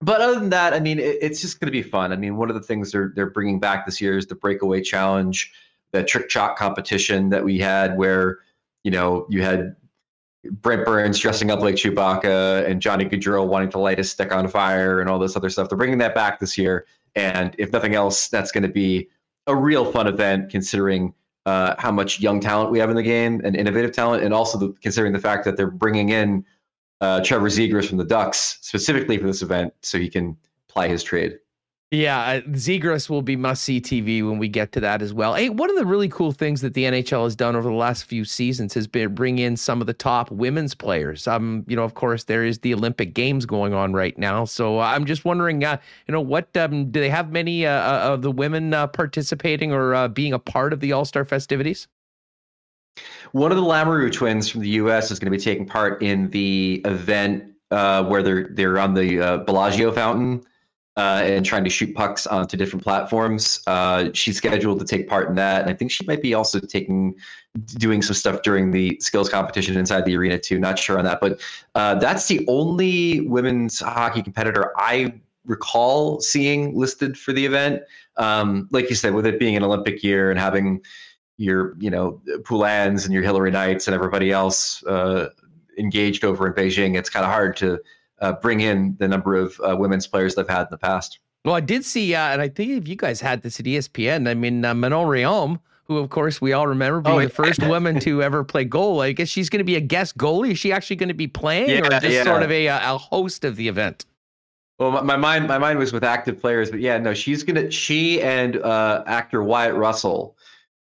but 0.00 0.22
other 0.22 0.40
than 0.40 0.48
that, 0.48 0.72
I 0.72 0.80
mean, 0.80 0.98
it, 0.98 1.18
it's 1.20 1.42
just 1.42 1.60
going 1.60 1.66
to 1.66 1.72
be 1.72 1.82
fun. 1.82 2.10
I 2.10 2.16
mean, 2.16 2.36
one 2.36 2.48
of 2.48 2.54
the 2.54 2.62
things 2.62 2.90
they're 2.90 3.12
they're 3.14 3.30
bringing 3.30 3.60
back 3.60 3.84
this 3.84 4.00
year 4.00 4.16
is 4.16 4.26
the 4.26 4.34
breakaway 4.34 4.80
challenge 4.80 5.52
the 5.92 6.02
trick 6.02 6.30
shot 6.30 6.56
competition 6.56 7.28
that 7.30 7.44
we 7.44 7.58
had 7.58 7.96
where 7.96 8.38
you 8.84 8.90
know 8.90 9.26
you 9.28 9.42
had 9.42 9.76
Brent 10.50 10.84
Burns 10.84 11.18
dressing 11.18 11.50
up 11.50 11.60
like 11.60 11.76
Chewbacca 11.76 12.68
and 12.68 12.82
Johnny 12.82 13.04
Gaudreau 13.04 13.46
wanting 13.46 13.70
to 13.70 13.78
light 13.78 13.98
his 13.98 14.10
stick 14.10 14.32
on 14.32 14.48
fire 14.48 15.00
and 15.00 15.08
all 15.08 15.18
this 15.18 15.36
other 15.36 15.50
stuff. 15.50 15.68
They're 15.68 15.78
bringing 15.78 15.98
that 15.98 16.14
back 16.14 16.40
this 16.40 16.58
year, 16.58 16.86
and 17.14 17.54
if 17.58 17.72
nothing 17.72 17.94
else, 17.94 18.28
that's 18.28 18.50
going 18.50 18.64
to 18.64 18.68
be 18.68 19.08
a 19.46 19.54
real 19.54 19.90
fun 19.90 20.06
event 20.06 20.50
considering 20.50 21.14
uh, 21.46 21.74
how 21.78 21.90
much 21.90 22.20
young 22.20 22.40
talent 22.40 22.70
we 22.70 22.78
have 22.78 22.90
in 22.90 22.96
the 22.96 23.02
game 23.02 23.40
and 23.44 23.56
innovative 23.56 23.92
talent, 23.92 24.24
and 24.24 24.32
also 24.32 24.58
the, 24.58 24.74
considering 24.80 25.12
the 25.12 25.18
fact 25.18 25.44
that 25.44 25.56
they're 25.56 25.70
bringing 25.70 26.10
in 26.10 26.44
uh, 27.00 27.20
Trevor 27.22 27.48
Zegras 27.48 27.88
from 27.88 27.98
the 27.98 28.04
Ducks 28.04 28.58
specifically 28.60 29.18
for 29.18 29.26
this 29.26 29.42
event 29.42 29.74
so 29.82 29.98
he 29.98 30.08
can 30.08 30.36
ply 30.68 30.88
his 30.88 31.02
trade. 31.02 31.38
Yeah, 31.92 32.20
uh, 32.20 32.40
Zegras 32.52 33.10
will 33.10 33.20
be 33.20 33.36
must 33.36 33.64
see 33.64 33.78
TV 33.78 34.26
when 34.26 34.38
we 34.38 34.48
get 34.48 34.72
to 34.72 34.80
that 34.80 35.02
as 35.02 35.12
well. 35.12 35.34
Hey, 35.34 35.50
one 35.50 35.68
of 35.68 35.76
the 35.76 35.84
really 35.84 36.08
cool 36.08 36.32
things 36.32 36.62
that 36.62 36.72
the 36.72 36.84
NHL 36.84 37.24
has 37.24 37.36
done 37.36 37.54
over 37.54 37.68
the 37.68 37.74
last 37.74 38.04
few 38.04 38.24
seasons 38.24 38.72
has 38.72 38.86
been 38.86 39.14
bring 39.14 39.38
in 39.38 39.58
some 39.58 39.82
of 39.82 39.86
the 39.86 39.92
top 39.92 40.30
women's 40.30 40.74
players. 40.74 41.28
Um, 41.28 41.66
you 41.68 41.76
know, 41.76 41.84
of 41.84 41.92
course, 41.92 42.24
there 42.24 42.46
is 42.46 42.60
the 42.60 42.72
Olympic 42.72 43.12
Games 43.12 43.44
going 43.44 43.74
on 43.74 43.92
right 43.92 44.16
now, 44.16 44.46
so 44.46 44.78
uh, 44.78 44.84
I'm 44.84 45.04
just 45.04 45.26
wondering, 45.26 45.64
uh, 45.64 45.76
you 46.08 46.12
know, 46.12 46.20
what 46.22 46.56
um, 46.56 46.90
do 46.90 46.98
they 46.98 47.10
have 47.10 47.30
many 47.30 47.66
uh, 47.66 47.72
uh 47.72 48.14
of 48.14 48.22
the 48.22 48.30
women 48.30 48.72
uh, 48.72 48.86
participating 48.86 49.70
or 49.70 49.94
uh, 49.94 50.08
being 50.08 50.32
a 50.32 50.38
part 50.38 50.72
of 50.72 50.80
the 50.80 50.92
All 50.92 51.04
Star 51.04 51.26
festivities? 51.26 51.88
One 53.32 53.52
of 53.52 53.58
the 53.58 53.64
Lamoureux 53.64 54.10
twins 54.10 54.48
from 54.48 54.62
the 54.62 54.70
U.S. 54.70 55.10
is 55.10 55.18
going 55.18 55.30
to 55.30 55.36
be 55.36 55.44
taking 55.44 55.66
part 55.66 56.02
in 56.02 56.30
the 56.30 56.80
event 56.86 57.52
where 57.68 58.22
they're 58.22 58.48
they're 58.54 58.78
on 58.78 58.94
the 58.94 59.42
Bellagio 59.44 59.92
fountain 59.92 60.42
uh, 60.96 61.22
and 61.24 61.44
trying 61.44 61.64
to 61.64 61.70
shoot 61.70 61.94
pucks 61.94 62.26
onto 62.26 62.56
different 62.56 62.82
platforms. 62.82 63.62
Uh, 63.66 64.10
she's 64.12 64.36
scheduled 64.36 64.78
to 64.78 64.84
take 64.84 65.08
part 65.08 65.28
in 65.28 65.34
that, 65.36 65.62
and 65.62 65.70
I 65.70 65.74
think 65.74 65.90
she 65.90 66.04
might 66.06 66.20
be 66.20 66.34
also 66.34 66.60
taking 66.60 67.14
doing 67.78 68.02
some 68.02 68.14
stuff 68.14 68.42
during 68.42 68.70
the 68.70 68.98
skills 69.00 69.28
competition 69.28 69.76
inside 69.76 70.04
the 70.04 70.16
arena 70.16 70.38
too. 70.38 70.58
Not 70.58 70.78
sure 70.78 70.98
on 70.98 71.04
that, 71.04 71.20
but 71.20 71.40
uh, 71.74 71.94
that's 71.96 72.28
the 72.28 72.44
only 72.48 73.26
women's 73.28 73.80
hockey 73.80 74.22
competitor 74.22 74.72
I 74.76 75.14
recall 75.46 76.20
seeing 76.20 76.76
listed 76.76 77.18
for 77.18 77.32
the 77.32 77.44
event. 77.44 77.82
Um, 78.16 78.68
like 78.70 78.90
you 78.90 78.96
said, 78.96 79.14
with 79.14 79.26
it 79.26 79.38
being 79.38 79.56
an 79.56 79.62
Olympic 79.62 80.02
year 80.02 80.30
and 80.30 80.38
having 80.38 80.82
your 81.38 81.74
you 81.78 81.90
know 81.90 82.20
Poulins 82.44 83.04
and 83.04 83.14
your 83.14 83.22
Hilary 83.22 83.50
Knights 83.50 83.88
and 83.88 83.94
everybody 83.94 84.30
else 84.30 84.84
uh, 84.84 85.30
engaged 85.78 86.24
over 86.24 86.46
in 86.46 86.52
Beijing, 86.52 86.98
it's 86.98 87.08
kind 87.08 87.24
of 87.24 87.32
hard 87.32 87.56
to 87.56 87.80
uh, 88.22 88.32
bring 88.32 88.60
in 88.60 88.96
the 88.98 89.08
number 89.08 89.34
of 89.34 89.60
uh, 89.68 89.76
women's 89.76 90.06
players 90.06 90.34
they've 90.34 90.48
had 90.48 90.62
in 90.62 90.68
the 90.70 90.78
past. 90.78 91.18
Well, 91.44 91.56
I 91.56 91.60
did 91.60 91.84
see, 91.84 92.14
uh, 92.14 92.28
and 92.28 92.40
I 92.40 92.48
think 92.48 92.70
if 92.70 92.88
you 92.88 92.96
guys 92.96 93.20
had 93.20 93.42
this 93.42 93.58
at 93.58 93.66
ESPN, 93.66 94.28
I 94.28 94.34
mean, 94.34 94.64
uh, 94.64 94.74
Manon 94.74 95.08
Rhéaume, 95.08 95.58
who 95.84 95.98
of 95.98 96.08
course 96.08 96.40
we 96.40 96.52
all 96.52 96.68
remember 96.68 97.00
being 97.00 97.16
oh, 97.16 97.18
yeah. 97.18 97.26
the 97.26 97.34
first 97.34 97.62
woman 97.66 97.98
to 98.00 98.22
ever 98.22 98.44
play 98.44 98.64
goal. 98.64 99.00
I 99.00 99.10
guess 99.10 99.28
she's 99.28 99.50
going 99.50 99.58
to 99.58 99.64
be 99.64 99.74
a 99.74 99.80
guest 99.80 100.16
goalie. 100.16 100.52
Is 100.52 100.60
she 100.60 100.72
actually 100.72 100.96
going 100.96 101.08
to 101.08 101.14
be 101.14 101.26
playing, 101.26 101.68
yeah, 101.68 101.80
or 101.80 101.90
just 101.90 102.06
yeah. 102.06 102.22
sort 102.22 102.44
of 102.44 102.50
a, 102.52 102.66
a 102.68 102.96
host 102.96 103.44
of 103.44 103.56
the 103.56 103.66
event? 103.66 104.06
Well, 104.78 104.92
my, 104.92 105.02
my, 105.02 105.16
mind 105.16 105.48
my 105.48 105.58
mind 105.58 105.78
was 105.78 105.92
with 105.92 106.04
active 106.04 106.40
players, 106.40 106.70
but 106.70 106.80
yeah, 106.80 106.98
no, 106.98 107.14
she's 107.14 107.42
gonna 107.42 107.70
she 107.70 108.22
and 108.22 108.56
uh, 108.56 109.02
actor 109.06 109.42
Wyatt 109.42 109.74
Russell, 109.74 110.36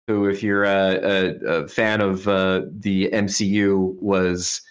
who, 0.08 0.28
if 0.28 0.44
you're 0.44 0.66
a, 0.66 1.00
a, 1.02 1.30
a 1.46 1.68
fan 1.68 2.02
of 2.02 2.28
uh, 2.28 2.64
the 2.70 3.10
MCU, 3.12 3.96
was 4.02 4.62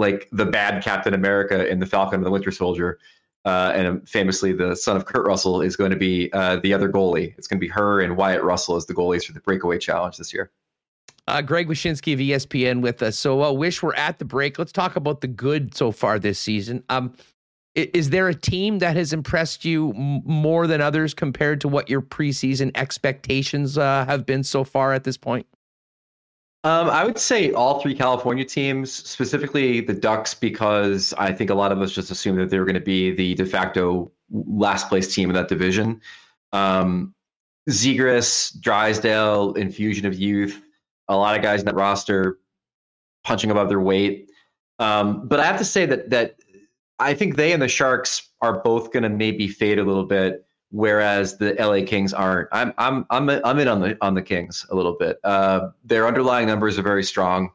like 0.00 0.28
the 0.32 0.46
bad 0.46 0.82
Captain 0.82 1.12
America 1.12 1.68
in 1.68 1.78
the 1.78 1.86
Falcon 1.86 2.16
and 2.16 2.26
the 2.26 2.30
Winter 2.30 2.50
Soldier. 2.50 2.98
Uh, 3.44 3.72
and 3.74 4.08
famously, 4.08 4.52
the 4.52 4.74
son 4.74 4.96
of 4.96 5.04
Kurt 5.04 5.26
Russell 5.26 5.60
is 5.60 5.76
going 5.76 5.90
to 5.90 5.96
be 5.96 6.32
uh, 6.32 6.56
the 6.56 6.74
other 6.74 6.90
goalie. 6.90 7.34
It's 7.38 7.46
going 7.46 7.58
to 7.58 7.64
be 7.64 7.68
her 7.68 8.00
and 8.00 8.16
Wyatt 8.16 8.42
Russell 8.42 8.76
as 8.76 8.86
the 8.86 8.94
goalies 8.94 9.24
for 9.24 9.32
the 9.32 9.40
breakaway 9.40 9.78
challenge 9.78 10.16
this 10.16 10.32
year. 10.32 10.50
Uh, 11.28 11.42
Greg 11.42 11.68
Wyshynski 11.68 12.14
of 12.14 12.18
ESPN 12.18 12.80
with 12.80 13.02
us. 13.02 13.16
So, 13.16 13.42
uh, 13.42 13.52
wish 13.52 13.82
we're 13.82 13.94
at 13.94 14.18
the 14.18 14.24
break. 14.24 14.58
Let's 14.58 14.72
talk 14.72 14.96
about 14.96 15.20
the 15.20 15.28
good 15.28 15.74
so 15.74 15.92
far 15.92 16.18
this 16.18 16.38
season. 16.38 16.82
Um, 16.88 17.14
is 17.74 18.10
there 18.10 18.28
a 18.28 18.34
team 18.34 18.80
that 18.80 18.96
has 18.96 19.12
impressed 19.12 19.64
you 19.64 19.92
more 19.94 20.66
than 20.66 20.80
others 20.80 21.14
compared 21.14 21.60
to 21.60 21.68
what 21.68 21.88
your 21.88 22.02
preseason 22.02 22.72
expectations 22.74 23.78
uh, 23.78 24.04
have 24.06 24.26
been 24.26 24.42
so 24.42 24.64
far 24.64 24.92
at 24.92 25.04
this 25.04 25.16
point? 25.16 25.46
Um, 26.62 26.90
I 26.90 27.04
would 27.04 27.18
say 27.18 27.52
all 27.52 27.80
three 27.80 27.94
California 27.94 28.44
teams, 28.44 28.92
specifically 28.92 29.80
the 29.80 29.94
Ducks, 29.94 30.34
because 30.34 31.14
I 31.16 31.32
think 31.32 31.48
a 31.48 31.54
lot 31.54 31.72
of 31.72 31.80
us 31.80 31.90
just 31.90 32.10
assumed 32.10 32.38
that 32.38 32.50
they 32.50 32.58
were 32.58 32.66
going 32.66 32.74
to 32.74 32.80
be 32.80 33.12
the 33.12 33.34
de 33.34 33.46
facto 33.46 34.12
last 34.30 34.88
place 34.88 35.14
team 35.14 35.30
in 35.30 35.34
that 35.34 35.48
division. 35.48 36.02
Um, 36.52 37.14
Zegras, 37.70 38.58
Drysdale, 38.60 39.54
infusion 39.54 40.04
of 40.04 40.14
youth, 40.18 40.62
a 41.08 41.16
lot 41.16 41.36
of 41.36 41.42
guys 41.42 41.60
in 41.60 41.66
that 41.66 41.74
roster 41.74 42.38
punching 43.24 43.50
above 43.50 43.68
their 43.68 43.80
weight. 43.80 44.30
Um, 44.78 45.28
but 45.28 45.40
I 45.40 45.44
have 45.46 45.58
to 45.58 45.64
say 45.64 45.86
that 45.86 46.10
that 46.10 46.36
I 46.98 47.14
think 47.14 47.36
they 47.36 47.52
and 47.52 47.62
the 47.62 47.68
Sharks 47.68 48.30
are 48.42 48.60
both 48.60 48.92
going 48.92 49.02
to 49.02 49.08
maybe 49.08 49.48
fade 49.48 49.78
a 49.78 49.84
little 49.84 50.04
bit 50.04 50.44
whereas 50.70 51.36
the 51.38 51.54
LA 51.58 51.84
Kings 51.84 52.12
aren't. 52.12 52.48
I'm 52.52 52.72
I'm 52.78 53.04
I'm 53.10 53.28
I'm 53.28 53.58
in 53.58 53.68
on 53.68 53.80
the 53.80 53.96
on 54.00 54.14
the 54.14 54.22
Kings 54.22 54.66
a 54.70 54.74
little 54.74 54.96
bit. 54.98 55.18
Uh, 55.24 55.70
their 55.84 56.06
underlying 56.06 56.46
numbers 56.46 56.78
are 56.78 56.82
very 56.82 57.04
strong, 57.04 57.50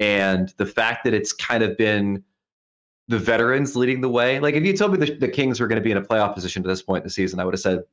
and 0.00 0.52
the 0.56 0.66
fact 0.66 1.04
that 1.04 1.14
it's 1.14 1.32
kind 1.32 1.62
of 1.62 1.76
been 1.76 2.22
the 3.08 3.18
veterans 3.18 3.74
leading 3.74 4.00
the 4.00 4.08
way. 4.08 4.38
Like 4.38 4.54
if 4.54 4.64
you 4.64 4.76
told 4.76 4.92
me 4.92 4.98
the, 4.98 5.14
the 5.14 5.28
Kings 5.28 5.60
were 5.60 5.66
going 5.66 5.80
to 5.80 5.84
be 5.84 5.90
in 5.90 5.96
a 5.96 6.02
playoff 6.02 6.34
position 6.34 6.62
to 6.62 6.68
this 6.68 6.82
point 6.82 7.02
in 7.02 7.06
the 7.06 7.12
season, 7.12 7.40
I 7.40 7.44
would 7.44 7.54
have 7.54 7.60
said 7.60 7.84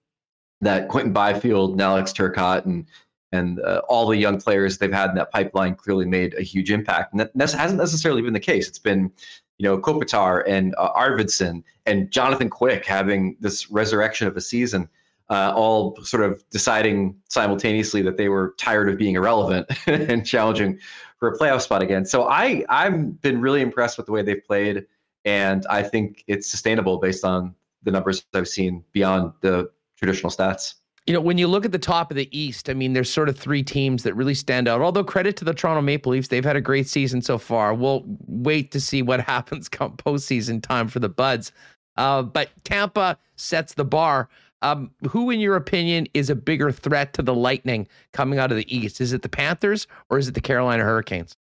that 0.61 0.89
Quinton 0.89 1.13
Byfield 1.13 1.71
and 1.71 1.81
Alex 1.81 2.11
Turcotte 2.11 2.65
and 2.65 2.85
and 3.31 3.59
uh, 3.61 3.81
all 3.89 4.07
the 4.07 4.17
young 4.17 4.39
players 4.39 4.77
they've 4.77 4.93
had 4.93 5.09
in 5.09 5.15
that 5.15 5.31
pipeline 5.31 5.75
clearly 5.75 6.05
made 6.05 6.33
a 6.35 6.41
huge 6.41 6.71
impact. 6.71 7.13
And 7.13 7.19
that 7.19 7.51
hasn't 7.51 7.79
necessarily 7.79 8.21
been 8.21 8.33
the 8.33 8.39
case. 8.39 8.67
It's 8.67 8.79
been 8.79 9.11
you 9.57 9.63
know, 9.63 9.77
Kopitar 9.77 10.43
and 10.47 10.75
uh, 10.77 10.91
Arvidsson 10.93 11.63
and 11.85 12.11
Jonathan 12.11 12.49
Quick 12.49 12.85
having 12.85 13.37
this 13.39 13.69
resurrection 13.71 14.27
of 14.27 14.35
a 14.35 14.41
season, 14.41 14.89
uh, 15.29 15.53
all 15.55 15.95
sort 16.03 16.23
of 16.23 16.43
deciding 16.49 17.15
simultaneously 17.29 18.01
that 18.01 18.17
they 18.17 18.29
were 18.29 18.53
tired 18.57 18.89
of 18.89 18.97
being 18.97 19.15
irrelevant 19.15 19.67
and 19.87 20.25
challenging 20.25 20.77
for 21.19 21.29
a 21.29 21.37
playoff 21.37 21.61
spot 21.61 21.81
again. 21.81 22.05
So 22.05 22.27
I 22.27 22.65
I've 22.69 23.21
been 23.21 23.41
really 23.41 23.61
impressed 23.61 23.97
with 23.97 24.05
the 24.05 24.11
way 24.11 24.21
they've 24.21 24.43
played, 24.45 24.85
and 25.23 25.65
I 25.69 25.83
think 25.83 26.23
it's 26.27 26.49
sustainable 26.49 26.97
based 26.97 27.23
on 27.23 27.55
the 27.83 27.91
numbers 27.91 28.25
I've 28.33 28.47
seen 28.47 28.83
beyond 28.91 29.31
the 29.41 29.69
traditional 29.97 30.31
stats. 30.31 30.75
You 31.07 31.13
know, 31.13 31.21
when 31.21 31.37
you 31.37 31.47
look 31.47 31.65
at 31.65 31.71
the 31.71 31.77
top 31.79 32.09
of 32.09 32.17
the 32.17 32.27
East, 32.37 32.67
I 32.69 32.73
mean, 32.73 32.93
there's 32.93 33.13
sort 33.13 33.29
of 33.29 33.37
three 33.37 33.61
teams 33.61 34.01
that 34.03 34.15
really 34.15 34.33
stand 34.33 34.67
out. 34.67 34.81
Although 34.81 35.03
credit 35.03 35.37
to 35.37 35.45
the 35.45 35.53
Toronto 35.53 35.81
Maple 35.81 36.11
Leafs, 36.11 36.29
they've 36.29 36.43
had 36.43 36.55
a 36.55 36.61
great 36.61 36.87
season 36.87 37.21
so 37.21 37.37
far. 37.37 37.75
We'll 37.75 38.03
wait 38.27 38.71
to 38.71 38.81
see 38.81 39.01
what 39.01 39.19
happens 39.27 39.69
come 39.69 39.97
postseason 39.97 40.63
time 40.63 40.87
for 40.87 40.99
the 40.99 41.09
Buds. 41.09 41.51
Uh, 41.97 42.23
but 42.23 42.49
Tampa 42.63 43.17
sets 43.35 43.73
the 43.73 43.85
bar. 43.85 44.29
Um, 44.61 44.89
who, 45.07 45.29
in 45.29 45.39
your 45.39 45.55
opinion, 45.57 46.07
is 46.15 46.31
a 46.31 46.35
bigger 46.35 46.71
threat 46.71 47.13
to 47.13 47.21
the 47.21 47.35
Lightning 47.35 47.87
coming 48.13 48.39
out 48.39 48.51
of 48.51 48.57
the 48.57 48.75
East? 48.75 48.99
Is 48.99 49.13
it 49.13 49.21
the 49.21 49.29
Panthers 49.29 49.85
or 50.09 50.17
is 50.17 50.27
it 50.27 50.33
the 50.33 50.41
Carolina 50.41 50.83
Hurricanes? 50.83 51.37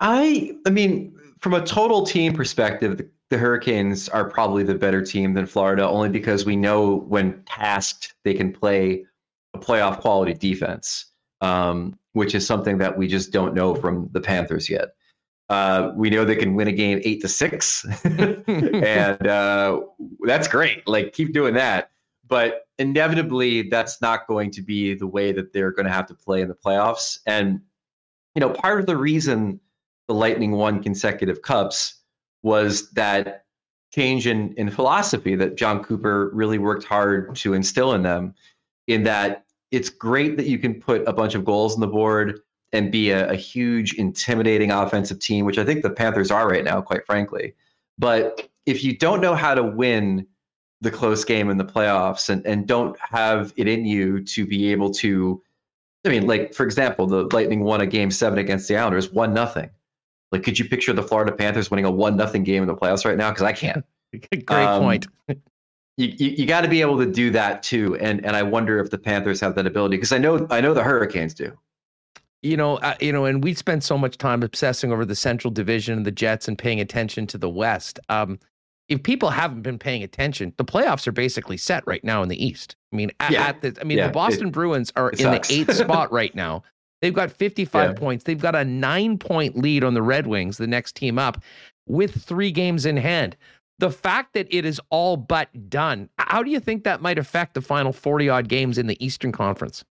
I, 0.00 0.56
I 0.66 0.70
mean, 0.70 1.16
from 1.38 1.54
a 1.54 1.64
total 1.64 2.04
team 2.04 2.34
perspective, 2.34 3.00
the, 3.30 3.38
Hurricanes 3.38 4.08
are 4.08 4.28
probably 4.28 4.62
the 4.62 4.74
better 4.74 5.02
team 5.02 5.34
than 5.34 5.46
Florida, 5.46 5.86
only 5.86 6.08
because 6.08 6.44
we 6.44 6.56
know 6.56 6.96
when 7.08 7.42
tasked 7.44 8.14
they 8.24 8.34
can 8.34 8.52
play 8.52 9.04
a 9.54 9.58
playoff 9.58 10.00
quality 10.00 10.34
defense, 10.34 11.06
um, 11.40 11.98
which 12.12 12.34
is 12.34 12.46
something 12.46 12.78
that 12.78 12.96
we 12.96 13.06
just 13.06 13.32
don't 13.32 13.54
know 13.54 13.74
from 13.74 14.08
the 14.12 14.20
Panthers 14.20 14.68
yet. 14.68 14.94
Uh, 15.48 15.92
we 15.96 16.10
know 16.10 16.24
they 16.24 16.36
can 16.36 16.54
win 16.54 16.68
a 16.68 16.72
game 16.72 17.00
eight 17.04 17.22
to 17.22 17.28
six, 17.28 17.86
and 18.04 19.26
uh, 19.26 19.80
that's 20.20 20.46
great. 20.46 20.86
Like 20.86 21.12
keep 21.12 21.32
doing 21.32 21.54
that. 21.54 21.90
But 22.26 22.66
inevitably, 22.78 23.70
that's 23.70 24.02
not 24.02 24.26
going 24.26 24.50
to 24.52 24.62
be 24.62 24.94
the 24.94 25.06
way 25.06 25.32
that 25.32 25.54
they're 25.54 25.72
going 25.72 25.86
to 25.86 25.92
have 25.92 26.06
to 26.08 26.14
play 26.14 26.42
in 26.42 26.48
the 26.48 26.54
playoffs. 26.54 27.18
And 27.26 27.60
you 28.34 28.40
know, 28.40 28.50
part 28.50 28.80
of 28.80 28.86
the 28.86 28.96
reason 28.96 29.60
the 30.06 30.14
Lightning 30.14 30.52
won 30.52 30.82
consecutive 30.82 31.42
cups 31.42 31.97
was 32.42 32.90
that 32.90 33.44
change 33.92 34.26
in, 34.26 34.52
in 34.54 34.70
philosophy 34.70 35.34
that 35.34 35.56
Jon 35.56 35.82
Cooper 35.82 36.30
really 36.32 36.58
worked 36.58 36.84
hard 36.84 37.34
to 37.36 37.54
instill 37.54 37.92
in 37.92 38.02
them. 38.02 38.34
In 38.86 39.02
that 39.04 39.44
it's 39.70 39.90
great 39.90 40.36
that 40.36 40.46
you 40.46 40.58
can 40.58 40.74
put 40.80 41.06
a 41.06 41.12
bunch 41.12 41.34
of 41.34 41.44
goals 41.44 41.74
on 41.74 41.80
the 41.80 41.86
board 41.86 42.40
and 42.72 42.92
be 42.92 43.10
a, 43.10 43.30
a, 43.30 43.34
huge, 43.34 43.94
intimidating 43.94 44.70
offensive 44.70 45.18
team, 45.18 45.44
which 45.44 45.58
I 45.58 45.64
think 45.64 45.82
the 45.82 45.90
Panthers 45.90 46.30
are 46.30 46.48
right 46.48 46.64
now, 46.64 46.80
quite 46.80 47.04
frankly. 47.06 47.54
But 47.98 48.48
if 48.66 48.84
you 48.84 48.96
don't 48.96 49.20
know 49.20 49.34
how 49.34 49.54
to 49.54 49.62
win 49.62 50.26
the 50.80 50.90
close 50.90 51.24
game 51.24 51.50
in 51.50 51.56
the 51.56 51.64
playoffs 51.64 52.28
and, 52.28 52.46
and 52.46 52.66
don't 52.66 52.96
have 53.00 53.52
it 53.56 53.66
in 53.68 53.84
you 53.84 54.22
to 54.24 54.46
be 54.46 54.70
able 54.70 54.90
to, 54.94 55.42
I 56.04 56.10
mean, 56.10 56.26
like, 56.26 56.54
for 56.54 56.64
example, 56.64 57.06
the 57.06 57.28
Lightning 57.32 57.64
won 57.64 57.80
a 57.80 57.86
game 57.86 58.10
seven 58.10 58.38
against 58.38 58.68
the 58.68 58.76
Islanders, 58.76 59.10
one 59.10 59.34
nothing. 59.34 59.70
Like, 60.32 60.42
could 60.42 60.58
you 60.58 60.68
picture 60.68 60.92
the 60.92 61.02
Florida 61.02 61.32
Panthers 61.32 61.70
winning 61.70 61.84
a 61.84 61.90
one 61.90 62.16
nothing 62.16 62.44
game 62.44 62.62
in 62.62 62.68
the 62.68 62.74
playoffs 62.74 63.04
right 63.04 63.16
now? 63.16 63.30
Because 63.30 63.44
I 63.44 63.52
can't. 63.52 63.84
Great 64.44 64.50
um, 64.50 64.82
point. 64.82 65.06
you, 65.28 65.38
you, 65.96 66.28
you 66.30 66.46
got 66.46 66.62
to 66.62 66.68
be 66.68 66.80
able 66.80 66.98
to 66.98 67.06
do 67.06 67.30
that 67.30 67.62
too, 67.62 67.96
and 67.96 68.24
and 68.24 68.36
I 68.36 68.42
wonder 68.42 68.78
if 68.78 68.90
the 68.90 68.98
Panthers 68.98 69.40
have 69.40 69.54
that 69.54 69.66
ability 69.66 69.96
because 69.96 70.12
I 70.12 70.18
know 70.18 70.46
I 70.50 70.60
know 70.60 70.74
the 70.74 70.82
Hurricanes 70.82 71.34
do 71.34 71.56
you 72.42 72.56
know, 72.56 72.76
uh, 72.78 72.94
you 73.00 73.12
know, 73.12 73.24
and 73.24 73.42
we 73.42 73.54
spent 73.54 73.82
so 73.82 73.98
much 73.98 74.16
time 74.16 74.42
obsessing 74.42 74.92
over 74.92 75.04
the 75.04 75.16
Central 75.16 75.50
Division 75.50 75.96
and 75.96 76.06
the 76.06 76.12
Jets 76.12 76.46
and 76.46 76.56
paying 76.56 76.80
attention 76.80 77.26
to 77.28 77.38
the 77.38 77.48
West. 77.48 77.98
Um, 78.08 78.38
if 78.88 79.02
people 79.02 79.30
haven't 79.30 79.62
been 79.62 79.78
paying 79.78 80.02
attention, 80.02 80.54
the 80.56 80.64
playoffs 80.64 81.06
are 81.06 81.12
basically 81.12 81.56
set 81.56 81.84
right 81.86 82.02
now 82.04 82.22
in 82.22 82.28
the 82.28 82.42
East. 82.42 82.76
I 82.92 82.96
mean, 82.96 83.10
at, 83.20 83.32
yeah. 83.32 83.48
at 83.48 83.60
the, 83.60 83.76
I 83.80 83.84
mean, 83.84 83.98
yeah, 83.98 84.06
the 84.06 84.12
Boston 84.12 84.48
it, 84.48 84.52
Bruins 84.52 84.92
are 84.96 85.10
in 85.10 85.18
sucks. 85.18 85.48
the 85.48 85.54
eighth 85.54 85.74
spot 85.76 86.12
right 86.12 86.34
now. 86.34 86.62
They've 87.00 87.14
got 87.14 87.30
55 87.30 87.90
yeah. 87.90 87.94
points. 87.94 88.24
They've 88.24 88.40
got 88.40 88.54
a 88.54 88.64
nine 88.64 89.18
point 89.18 89.56
lead 89.56 89.84
on 89.84 89.94
the 89.94 90.02
Red 90.02 90.26
Wings, 90.26 90.56
the 90.56 90.66
next 90.66 90.96
team 90.96 91.18
up, 91.18 91.42
with 91.86 92.22
three 92.22 92.50
games 92.50 92.86
in 92.86 92.96
hand. 92.96 93.36
The 93.78 93.90
fact 93.90 94.34
that 94.34 94.48
it 94.50 94.64
is 94.64 94.80
all 94.90 95.16
but 95.16 95.70
done, 95.70 96.08
how 96.18 96.42
do 96.42 96.50
you 96.50 96.58
think 96.58 96.82
that 96.82 97.00
might 97.00 97.18
affect 97.18 97.54
the 97.54 97.60
final 97.60 97.92
40 97.92 98.28
odd 98.28 98.48
games 98.48 98.76
in 98.76 98.88
the 98.88 99.04
Eastern 99.04 99.30
Conference? 99.30 99.84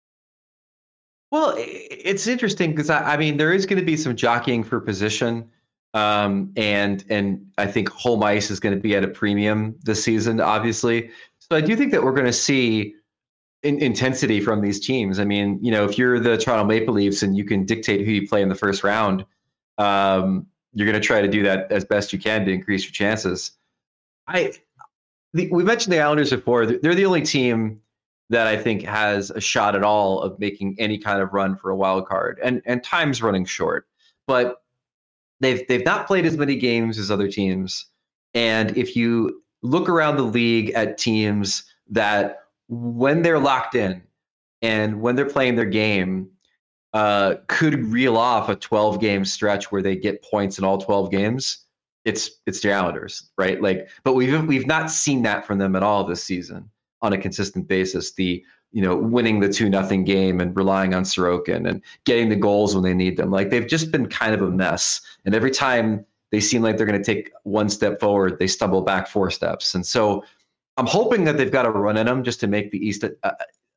Well, 1.30 1.54
it's 1.56 2.26
interesting 2.26 2.70
because 2.70 2.90
I, 2.90 3.14
I, 3.14 3.16
mean 3.16 3.36
there 3.36 3.52
is 3.52 3.66
going 3.66 3.78
to 3.78 3.84
be 3.84 3.96
some 3.96 4.14
jockeying 4.14 4.64
for 4.64 4.80
position, 4.80 5.48
um, 5.94 6.52
and 6.56 7.04
and 7.10 7.44
I 7.58 7.66
think 7.66 7.88
home 7.88 8.22
ice 8.22 8.50
is 8.50 8.60
going 8.60 8.74
to 8.74 8.80
be 8.80 8.94
at 8.94 9.02
a 9.02 9.08
premium 9.08 9.76
this 9.82 10.02
season, 10.02 10.40
obviously. 10.40 11.10
So 11.38 11.56
I 11.56 11.60
do 11.60 11.74
think 11.76 11.90
that 11.92 12.02
we're 12.02 12.12
going 12.12 12.26
to 12.26 12.32
see 12.32 12.94
in, 13.66 13.78
intensity 13.80 14.40
from 14.40 14.60
these 14.60 14.80
teams. 14.80 15.18
I 15.18 15.24
mean, 15.24 15.58
you 15.62 15.70
know, 15.70 15.84
if 15.84 15.98
you're 15.98 16.20
the 16.20 16.38
Toronto 16.38 16.64
Maple 16.64 16.94
Leafs 16.94 17.22
and 17.22 17.36
you 17.36 17.44
can 17.44 17.64
dictate 17.64 18.04
who 18.06 18.12
you 18.12 18.28
play 18.28 18.42
in 18.42 18.48
the 18.48 18.54
first 18.54 18.84
round, 18.84 19.24
um, 19.78 20.46
you're 20.72 20.86
going 20.86 21.00
to 21.00 21.06
try 21.06 21.20
to 21.20 21.28
do 21.28 21.42
that 21.42 21.70
as 21.72 21.84
best 21.84 22.12
you 22.12 22.18
can 22.18 22.44
to 22.44 22.52
increase 22.52 22.84
your 22.84 22.92
chances. 22.92 23.52
I 24.28 24.52
the, 25.32 25.50
we 25.50 25.64
mentioned 25.64 25.92
the 25.92 26.00
Islanders 26.00 26.30
before. 26.30 26.66
They're 26.66 26.94
the 26.94 27.06
only 27.06 27.22
team 27.22 27.80
that 28.30 28.46
I 28.46 28.56
think 28.56 28.82
has 28.82 29.30
a 29.30 29.40
shot 29.40 29.76
at 29.76 29.82
all 29.82 30.20
of 30.20 30.38
making 30.38 30.76
any 30.78 30.98
kind 30.98 31.20
of 31.20 31.32
run 31.32 31.56
for 31.56 31.70
a 31.70 31.76
wild 31.76 32.06
card. 32.06 32.38
And 32.42 32.62
and 32.64 32.82
time's 32.82 33.22
running 33.22 33.44
short. 33.44 33.86
But 34.26 34.62
they've 35.40 35.66
they've 35.68 35.84
not 35.84 36.06
played 36.06 36.26
as 36.26 36.36
many 36.36 36.56
games 36.56 36.98
as 36.98 37.10
other 37.10 37.28
teams. 37.28 37.86
And 38.34 38.76
if 38.76 38.96
you 38.96 39.42
look 39.62 39.88
around 39.88 40.16
the 40.16 40.22
league 40.22 40.70
at 40.70 40.98
teams 40.98 41.64
that 41.88 42.45
when 42.68 43.22
they're 43.22 43.38
locked 43.38 43.74
in 43.74 44.02
and 44.62 45.00
when 45.00 45.16
they're 45.16 45.28
playing 45.28 45.56
their 45.56 45.64
game, 45.64 46.30
uh, 46.92 47.36
could 47.48 47.84
reel 47.86 48.16
off 48.16 48.48
a 48.48 48.56
12 48.56 49.00
game 49.00 49.24
stretch 49.24 49.70
where 49.70 49.82
they 49.82 49.96
get 49.96 50.22
points 50.22 50.58
in 50.58 50.64
all 50.64 50.78
12 50.78 51.10
games. 51.10 51.58
It's 52.04 52.30
it's 52.46 52.60
the 52.60 52.72
Islanders, 52.72 53.30
right? 53.36 53.60
Like, 53.60 53.88
but 54.04 54.14
we've 54.14 54.44
we've 54.46 54.66
not 54.66 54.90
seen 54.90 55.22
that 55.22 55.46
from 55.46 55.58
them 55.58 55.74
at 55.76 55.82
all 55.82 56.04
this 56.04 56.22
season 56.22 56.70
on 57.02 57.12
a 57.12 57.18
consistent 57.18 57.66
basis. 57.68 58.14
The 58.14 58.44
you 58.72 58.80
know 58.80 58.96
winning 58.96 59.40
the 59.40 59.48
two 59.48 59.68
nothing 59.68 60.04
game 60.04 60.40
and 60.40 60.56
relying 60.56 60.94
on 60.94 61.02
Sorokin 61.02 61.68
and 61.68 61.82
getting 62.04 62.28
the 62.28 62.36
goals 62.36 62.74
when 62.74 62.84
they 62.84 62.94
need 62.94 63.16
them. 63.16 63.30
Like 63.30 63.50
they've 63.50 63.66
just 63.66 63.90
been 63.90 64.08
kind 64.08 64.34
of 64.34 64.40
a 64.40 64.50
mess. 64.50 65.00
And 65.24 65.34
every 65.34 65.50
time 65.50 66.06
they 66.30 66.40
seem 66.40 66.62
like 66.62 66.76
they're 66.76 66.86
going 66.86 67.02
to 67.02 67.04
take 67.04 67.30
one 67.42 67.68
step 67.68 68.00
forward, 68.00 68.38
they 68.38 68.46
stumble 68.46 68.82
back 68.82 69.08
four 69.08 69.30
steps. 69.30 69.74
And 69.74 69.84
so 69.84 70.24
I'm 70.76 70.86
hoping 70.86 71.24
that 71.24 71.36
they've 71.36 71.50
got 71.50 71.66
a 71.66 71.70
run 71.70 71.96
in 71.96 72.06
them 72.06 72.22
just 72.22 72.40
to 72.40 72.46
make 72.46 72.70
the 72.70 72.78
East 72.78 73.02
a, 73.04 73.14
a, 73.22 73.32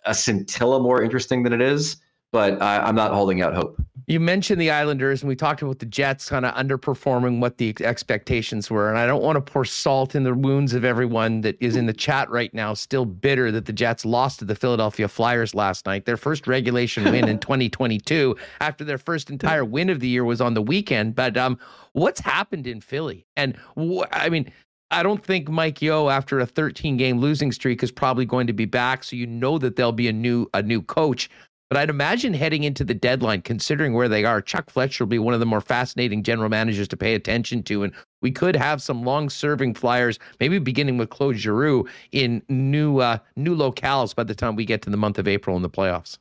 a 0.05 0.13
scintilla 0.13 0.79
more 0.79 1.01
interesting 1.01 1.43
than 1.43 1.53
it 1.53 1.61
is. 1.61 1.97
But 2.31 2.61
I, 2.61 2.77
I'm 2.77 2.95
not 2.95 3.11
holding 3.11 3.41
out 3.41 3.55
hope. 3.55 3.81
You 4.05 4.19
mentioned 4.19 4.61
the 4.61 4.71
Islanders, 4.71 5.21
and 5.21 5.29
we 5.29 5.35
talked 5.35 5.61
about 5.61 5.79
the 5.79 5.85
Jets 5.85 6.29
kind 6.29 6.45
of 6.45 6.53
underperforming 6.55 7.39
what 7.39 7.57
the 7.57 7.75
expectations 7.81 8.69
were. 8.69 8.89
And 8.89 8.97
I 8.97 9.05
don't 9.05 9.21
want 9.21 9.35
to 9.35 9.41
pour 9.41 9.65
salt 9.65 10.15
in 10.15 10.23
the 10.23 10.33
wounds 10.33 10.73
of 10.73 10.83
everyone 10.83 11.41
that 11.41 11.57
is 11.59 11.75
in 11.75 11.85
the 11.85 11.93
chat 11.93 12.29
right 12.29 12.53
now, 12.53 12.73
still 12.73 13.05
bitter 13.05 13.51
that 13.51 13.65
the 13.65 13.73
Jets 13.73 14.05
lost 14.05 14.39
to 14.39 14.45
the 14.45 14.55
Philadelphia 14.55 15.07
Flyers 15.07 15.53
last 15.53 15.85
night, 15.85 16.05
their 16.05 16.17
first 16.17 16.47
regulation 16.47 17.03
win 17.03 17.27
in 17.27 17.39
2022, 17.39 18.35
after 18.61 18.83
their 18.83 18.97
first 18.97 19.29
entire 19.29 19.65
win 19.65 19.89
of 19.89 19.99
the 19.99 20.07
year 20.07 20.25
was 20.25 20.41
on 20.41 20.55
the 20.55 20.61
weekend. 20.61 21.13
But 21.15 21.37
um, 21.37 21.59
what's 21.93 22.19
happened 22.19 22.67
in 22.67 22.81
Philly? 22.81 23.27
And 23.37 23.57
wh- 23.75 24.05
I 24.11 24.29
mean, 24.29 24.51
I 24.91 25.03
don't 25.03 25.23
think 25.23 25.49
Mike 25.49 25.81
Yeo, 25.81 26.09
after 26.09 26.39
a 26.39 26.45
13 26.45 26.97
game 26.97 27.19
losing 27.19 27.51
streak, 27.51 27.83
is 27.83 27.91
probably 27.91 28.25
going 28.25 28.47
to 28.47 28.53
be 28.53 28.65
back. 28.65 29.03
So 29.03 29.15
you 29.15 29.27
know 29.27 29.57
that 29.59 29.75
there'll 29.75 29.91
be 29.91 30.07
a 30.07 30.13
new 30.13 30.47
a 30.53 30.61
new 30.61 30.81
coach. 30.81 31.29
But 31.69 31.77
I'd 31.77 31.91
imagine 31.91 32.33
heading 32.33 32.63
into 32.63 32.83
the 32.83 32.95
deadline, 32.95 33.43
considering 33.43 33.93
where 33.93 34.09
they 34.09 34.25
are, 34.25 34.41
Chuck 34.41 34.71
Fletcher 34.71 35.03
will 35.03 35.09
be 35.09 35.19
one 35.19 35.35
of 35.35 35.39
the 35.39 35.45
more 35.45 35.61
fascinating 35.61 36.23
general 36.23 36.49
managers 36.49 36.87
to 36.87 36.97
pay 36.97 37.13
attention 37.13 37.61
to. 37.63 37.83
And 37.83 37.93
we 38.23 38.31
could 38.31 38.55
have 38.55 38.81
some 38.81 39.03
long-serving 39.03 39.75
flyers, 39.75 40.17
maybe 40.39 40.57
beginning 40.57 40.97
with 40.97 41.11
Claude 41.11 41.35
Giroux 41.35 41.87
in 42.11 42.41
new 42.49 42.97
uh, 42.97 43.19
new 43.35 43.55
locales 43.55 44.15
by 44.15 44.23
the 44.23 44.33
time 44.33 44.55
we 44.55 44.65
get 44.65 44.81
to 44.83 44.89
the 44.89 44.97
month 44.97 45.19
of 45.19 45.27
April 45.27 45.55
in 45.55 45.61
the 45.61 45.69
playoffs. 45.69 46.17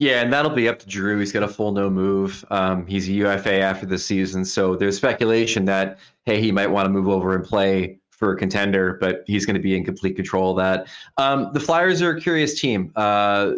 Yeah, 0.00 0.22
and 0.22 0.32
that'll 0.32 0.50
be 0.50 0.68
up 0.68 0.80
to 0.80 0.88
Drew. 0.88 1.20
He's 1.20 1.32
got 1.32 1.44
a 1.44 1.48
full 1.48 1.72
no 1.72 1.88
move. 1.88 2.44
Um, 2.50 2.86
he's 2.86 3.08
a 3.08 3.12
UFA 3.12 3.60
after 3.60 3.86
the 3.86 3.98
season, 3.98 4.44
so 4.44 4.74
there's 4.74 4.96
speculation 4.96 5.64
that 5.66 5.98
hey, 6.24 6.40
he 6.40 6.50
might 6.50 6.68
want 6.68 6.86
to 6.86 6.90
move 6.90 7.08
over 7.08 7.34
and 7.34 7.44
play 7.44 8.00
for 8.10 8.32
a 8.32 8.36
contender, 8.36 8.96
but 9.00 9.22
he's 9.26 9.44
going 9.44 9.54
to 9.54 9.60
be 9.60 9.76
in 9.76 9.84
complete 9.84 10.16
control 10.16 10.52
of 10.52 10.56
that. 10.56 10.88
Um, 11.16 11.50
the 11.52 11.60
Flyers 11.60 12.00
are 12.00 12.16
a 12.16 12.20
curious 12.20 12.58
team. 12.58 12.92
Uh, 12.96 13.52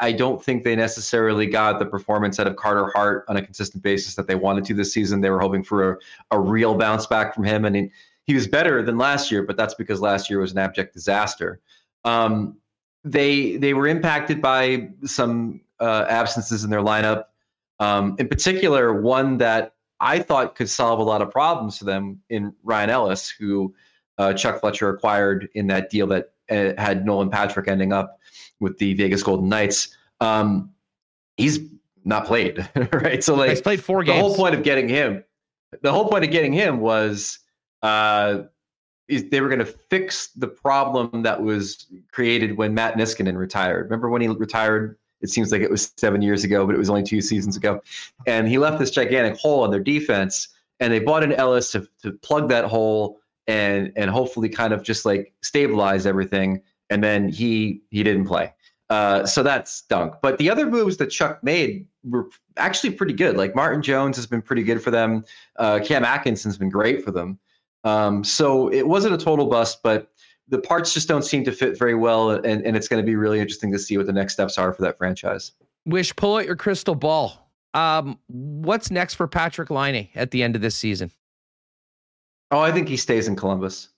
I, 0.00 0.12
don't 0.12 0.42
think 0.42 0.62
they 0.62 0.76
necessarily 0.76 1.46
got 1.46 1.78
the 1.78 1.86
performance 1.86 2.38
out 2.38 2.46
of 2.46 2.54
Carter 2.54 2.90
Hart 2.94 3.24
on 3.28 3.36
a 3.36 3.42
consistent 3.42 3.82
basis 3.82 4.14
that 4.14 4.28
they 4.28 4.36
wanted 4.36 4.64
to 4.66 4.74
this 4.74 4.92
season. 4.92 5.20
They 5.20 5.30
were 5.30 5.40
hoping 5.40 5.64
for 5.64 5.92
a, 5.92 5.96
a 6.30 6.38
real 6.38 6.76
bounce 6.76 7.06
back 7.06 7.34
from 7.34 7.44
him, 7.44 7.64
and 7.64 7.74
he, 7.74 7.90
he 8.26 8.34
was 8.34 8.46
better 8.46 8.82
than 8.82 8.96
last 8.98 9.32
year, 9.32 9.42
but 9.42 9.56
that's 9.56 9.74
because 9.74 10.00
last 10.00 10.30
year 10.30 10.38
was 10.38 10.52
an 10.52 10.58
abject 10.58 10.94
disaster. 10.94 11.60
Um, 12.04 12.58
they 13.04 13.56
they 13.56 13.74
were 13.74 13.88
impacted 13.88 14.40
by 14.40 14.88
some 15.04 15.60
uh, 15.82 16.06
absences 16.08 16.64
in 16.64 16.70
their 16.70 16.80
lineup. 16.80 17.24
Um, 17.80 18.14
in 18.18 18.28
particular, 18.28 19.02
one 19.02 19.38
that 19.38 19.74
I 20.00 20.20
thought 20.20 20.54
could 20.54 20.70
solve 20.70 21.00
a 21.00 21.02
lot 21.02 21.20
of 21.20 21.30
problems 21.30 21.78
for 21.78 21.84
them 21.84 22.20
in 22.30 22.54
Ryan 22.62 22.90
Ellis, 22.90 23.28
who 23.28 23.74
uh, 24.18 24.32
Chuck 24.32 24.60
Fletcher 24.60 24.88
acquired 24.88 25.48
in 25.54 25.66
that 25.66 25.90
deal 25.90 26.06
that 26.06 26.32
uh, 26.50 26.80
had 26.80 27.04
Nolan 27.04 27.30
Patrick 27.30 27.68
ending 27.68 27.92
up 27.92 28.18
with 28.60 28.78
the 28.78 28.94
Vegas 28.94 29.22
Golden 29.22 29.48
Knights. 29.48 29.96
Um, 30.20 30.70
he's 31.36 31.58
not 32.04 32.26
played, 32.26 32.68
right? 32.92 33.22
So 33.22 33.34
like 33.34 33.50
he's 33.50 33.60
played 33.60 33.82
four 33.82 34.04
games. 34.04 34.18
The 34.18 34.22
whole 34.22 34.36
point 34.36 34.54
of 34.54 34.62
getting 34.62 34.88
him, 34.88 35.24
the 35.82 35.92
whole 35.92 36.08
point 36.08 36.24
of 36.24 36.30
getting 36.30 36.52
him 36.52 36.80
was 36.80 37.40
uh, 37.82 38.42
they 39.08 39.40
were 39.40 39.48
going 39.48 39.58
to 39.58 39.64
fix 39.64 40.28
the 40.28 40.48
problem 40.48 41.22
that 41.22 41.42
was 41.42 41.86
created 42.12 42.56
when 42.56 42.74
Matt 42.74 42.94
Niskanen 42.94 43.36
retired. 43.36 43.84
Remember 43.84 44.08
when 44.08 44.22
he 44.22 44.28
retired? 44.28 44.98
It 45.22 45.30
seems 45.30 45.52
like 45.52 45.62
it 45.62 45.70
was 45.70 45.92
seven 45.96 46.22
years 46.22 46.44
ago, 46.44 46.66
but 46.66 46.74
it 46.74 46.78
was 46.78 46.90
only 46.90 47.02
two 47.02 47.20
seasons 47.20 47.56
ago, 47.56 47.80
and 48.26 48.48
he 48.48 48.58
left 48.58 48.78
this 48.78 48.90
gigantic 48.90 49.38
hole 49.38 49.64
in 49.64 49.70
their 49.70 49.80
defense. 49.80 50.48
And 50.80 50.92
they 50.92 50.98
bought 50.98 51.22
in 51.22 51.32
Ellis 51.32 51.70
to 51.72 51.86
to 52.02 52.12
plug 52.12 52.48
that 52.48 52.64
hole 52.64 53.20
and 53.46 53.92
and 53.96 54.10
hopefully 54.10 54.48
kind 54.48 54.72
of 54.72 54.82
just 54.82 55.04
like 55.04 55.32
stabilize 55.42 56.06
everything. 56.06 56.62
And 56.90 57.02
then 57.02 57.28
he 57.28 57.82
he 57.90 58.02
didn't 58.02 58.26
play. 58.26 58.52
Uh, 58.90 59.24
so 59.24 59.42
that 59.42 59.68
stunk. 59.68 60.14
But 60.20 60.36
the 60.36 60.50
other 60.50 60.66
moves 60.66 60.98
that 60.98 61.06
Chuck 61.06 61.42
made 61.42 61.86
were 62.04 62.28
actually 62.58 62.92
pretty 62.92 63.14
good. 63.14 63.38
Like 63.38 63.54
Martin 63.54 63.80
Jones 63.80 64.16
has 64.16 64.26
been 64.26 64.42
pretty 64.42 64.62
good 64.62 64.82
for 64.82 64.90
them. 64.90 65.24
Uh, 65.56 65.80
Cam 65.82 66.04
Atkinson's 66.04 66.58
been 66.58 66.68
great 66.68 67.02
for 67.02 67.10
them. 67.10 67.38
Um, 67.84 68.22
so 68.22 68.68
it 68.68 68.86
wasn't 68.86 69.14
a 69.14 69.18
total 69.18 69.46
bust, 69.46 69.78
but 69.82 70.12
the 70.48 70.58
parts 70.58 70.92
just 70.92 71.08
don't 71.08 71.24
seem 71.24 71.44
to 71.44 71.52
fit 71.52 71.78
very 71.78 71.94
well. 71.94 72.30
And, 72.30 72.64
and 72.66 72.76
it's 72.76 72.88
going 72.88 73.02
to 73.02 73.06
be 73.06 73.16
really 73.16 73.40
interesting 73.40 73.72
to 73.72 73.78
see 73.78 73.96
what 73.96 74.06
the 74.06 74.12
next 74.12 74.34
steps 74.34 74.58
are 74.58 74.72
for 74.72 74.82
that 74.82 74.98
franchise. 74.98 75.52
Wish, 75.86 76.14
pull 76.16 76.36
out 76.36 76.46
your 76.46 76.56
crystal 76.56 76.94
ball. 76.94 77.50
Um, 77.74 78.18
what's 78.26 78.90
next 78.90 79.14
for 79.14 79.26
Patrik 79.26 79.70
Laine 79.70 80.08
at 80.14 80.30
the 80.30 80.42
end 80.42 80.56
of 80.56 80.62
this 80.62 80.76
season? 80.76 81.10
Oh, 82.50 82.60
I 82.60 82.70
think 82.70 82.88
he 82.88 82.96
stays 82.96 83.28
in 83.28 83.36
Columbus. 83.36 83.88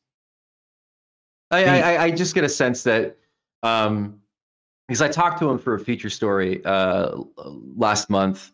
I, 1.50 1.64
I, 1.64 2.02
I 2.04 2.10
just 2.10 2.34
get 2.34 2.44
a 2.44 2.48
sense 2.48 2.82
that 2.84 3.16
um, 3.62 4.20
because 4.86 5.02
I 5.02 5.08
talked 5.08 5.38
to 5.40 5.50
him 5.50 5.58
for 5.58 5.74
a 5.74 5.80
feature 5.80 6.10
story 6.10 6.64
uh, 6.64 7.16
last 7.76 8.10
month, 8.10 8.52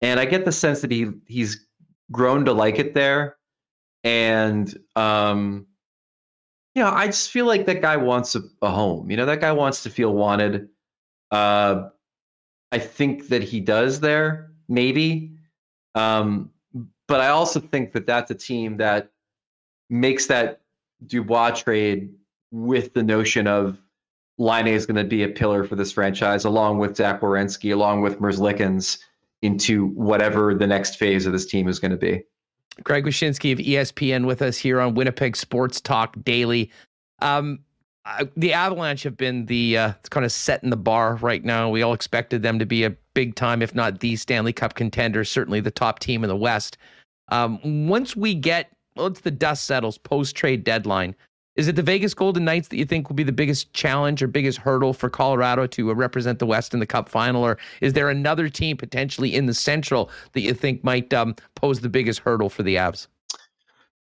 and 0.00 0.20
I 0.20 0.24
get 0.24 0.44
the 0.44 0.52
sense 0.52 0.80
that 0.80 0.90
he 0.90 1.08
he's 1.26 1.66
grown 2.12 2.44
to 2.44 2.52
like 2.52 2.78
it 2.78 2.94
there, 2.94 3.36
and 4.04 4.76
um, 4.96 5.66
you 6.76 6.82
know, 6.82 6.90
I 6.90 7.06
just 7.06 7.30
feel 7.30 7.46
like 7.46 7.64
that 7.66 7.80
guy 7.80 7.96
wants 7.96 8.34
a, 8.34 8.42
a 8.60 8.70
home. 8.70 9.10
You 9.10 9.16
know, 9.16 9.24
that 9.24 9.40
guy 9.40 9.50
wants 9.50 9.82
to 9.84 9.90
feel 9.90 10.12
wanted. 10.12 10.68
Uh, 11.30 11.88
I 12.70 12.78
think 12.78 13.28
that 13.28 13.42
he 13.42 13.60
does 13.60 14.00
there, 14.00 14.50
maybe, 14.68 15.32
um, 15.94 16.50
but 17.08 17.20
I 17.20 17.28
also 17.28 17.60
think 17.60 17.92
that 17.92 18.06
that's 18.06 18.30
a 18.30 18.34
team 18.34 18.76
that 18.76 19.10
makes 19.88 20.26
that 20.26 20.60
Dubois 21.06 21.52
trade 21.52 22.12
with 22.50 22.92
the 22.92 23.02
notion 23.02 23.46
of 23.46 23.78
Laine 24.36 24.66
is 24.66 24.84
going 24.84 24.96
to 24.96 25.04
be 25.04 25.22
a 25.22 25.28
pillar 25.28 25.64
for 25.64 25.76
this 25.76 25.92
franchise, 25.92 26.44
along 26.44 26.78
with 26.78 26.96
Zach 26.96 27.22
Werenski, 27.22 27.72
along 27.72 28.02
with 28.02 28.20
Merzlikins, 28.20 28.98
into 29.40 29.86
whatever 29.88 30.54
the 30.54 30.66
next 30.66 30.96
phase 30.96 31.24
of 31.24 31.32
this 31.32 31.46
team 31.46 31.68
is 31.68 31.78
going 31.78 31.92
to 31.92 31.96
be. 31.96 32.22
Greg 32.84 33.04
Wyshynski 33.04 33.52
of 33.52 33.58
ESPN 33.58 34.26
with 34.26 34.42
us 34.42 34.56
here 34.56 34.80
on 34.80 34.94
Winnipeg 34.94 35.36
Sports 35.36 35.80
Talk 35.80 36.16
Daily. 36.24 36.70
Um, 37.20 37.60
the 38.36 38.52
Avalanche 38.52 39.02
have 39.02 39.16
been 39.16 39.46
the 39.46 39.78
uh, 39.78 39.92
kind 40.10 40.24
of 40.24 40.30
setting 40.30 40.70
the 40.70 40.76
bar 40.76 41.16
right 41.16 41.44
now. 41.44 41.68
We 41.68 41.82
all 41.82 41.92
expected 41.92 42.42
them 42.42 42.58
to 42.58 42.66
be 42.66 42.84
a 42.84 42.90
big 43.14 43.34
time, 43.34 43.62
if 43.62 43.74
not 43.74 44.00
the 44.00 44.16
Stanley 44.16 44.52
Cup 44.52 44.74
contender, 44.74 45.24
certainly 45.24 45.60
the 45.60 45.70
top 45.70 45.98
team 45.98 46.22
in 46.22 46.28
the 46.28 46.36
West. 46.36 46.78
Um, 47.28 47.88
once 47.88 48.14
we 48.14 48.34
get, 48.34 48.70
once 48.94 49.20
the 49.20 49.30
dust 49.30 49.64
settles 49.64 49.98
post 49.98 50.36
trade 50.36 50.62
deadline, 50.62 51.16
is 51.56 51.68
it 51.68 51.76
the 51.76 51.82
Vegas 51.82 52.14
Golden 52.14 52.44
Knights 52.44 52.68
that 52.68 52.76
you 52.76 52.84
think 52.84 53.08
will 53.08 53.16
be 53.16 53.22
the 53.22 53.32
biggest 53.32 53.72
challenge 53.72 54.22
or 54.22 54.26
biggest 54.26 54.58
hurdle 54.58 54.92
for 54.92 55.08
Colorado 55.08 55.66
to 55.68 55.90
uh, 55.90 55.94
represent 55.94 56.38
the 56.38 56.46
West 56.46 56.74
in 56.74 56.80
the 56.80 56.86
Cup 56.86 57.08
final? 57.08 57.42
Or 57.42 57.58
is 57.80 57.94
there 57.94 58.10
another 58.10 58.48
team 58.48 58.76
potentially 58.76 59.34
in 59.34 59.46
the 59.46 59.54
Central 59.54 60.10
that 60.32 60.42
you 60.42 60.54
think 60.54 60.84
might 60.84 61.12
um, 61.14 61.34
pose 61.54 61.80
the 61.80 61.88
biggest 61.88 62.20
hurdle 62.20 62.50
for 62.50 62.62
the 62.62 62.76
Avs? 62.76 63.06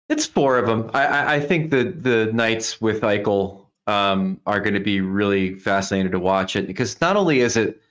It's 0.10 0.26
four 0.26 0.58
of 0.58 0.66
them. 0.66 0.90
I, 0.94 1.36
I 1.36 1.40
think 1.40 1.72
the 1.72 1.86
the 1.86 2.32
Knights 2.34 2.82
with 2.82 3.02
Eichel 3.02 3.66
um, 3.88 4.40
are 4.46 4.60
going 4.60 4.74
to 4.74 4.80
be 4.80 5.02
really 5.02 5.56
fascinated 5.56 6.12
to 6.12 6.20
watch 6.20 6.56
it 6.56 6.68
because 6.68 7.00
not 7.02 7.16
only 7.16 7.40
is 7.40 7.56
it 7.56 7.82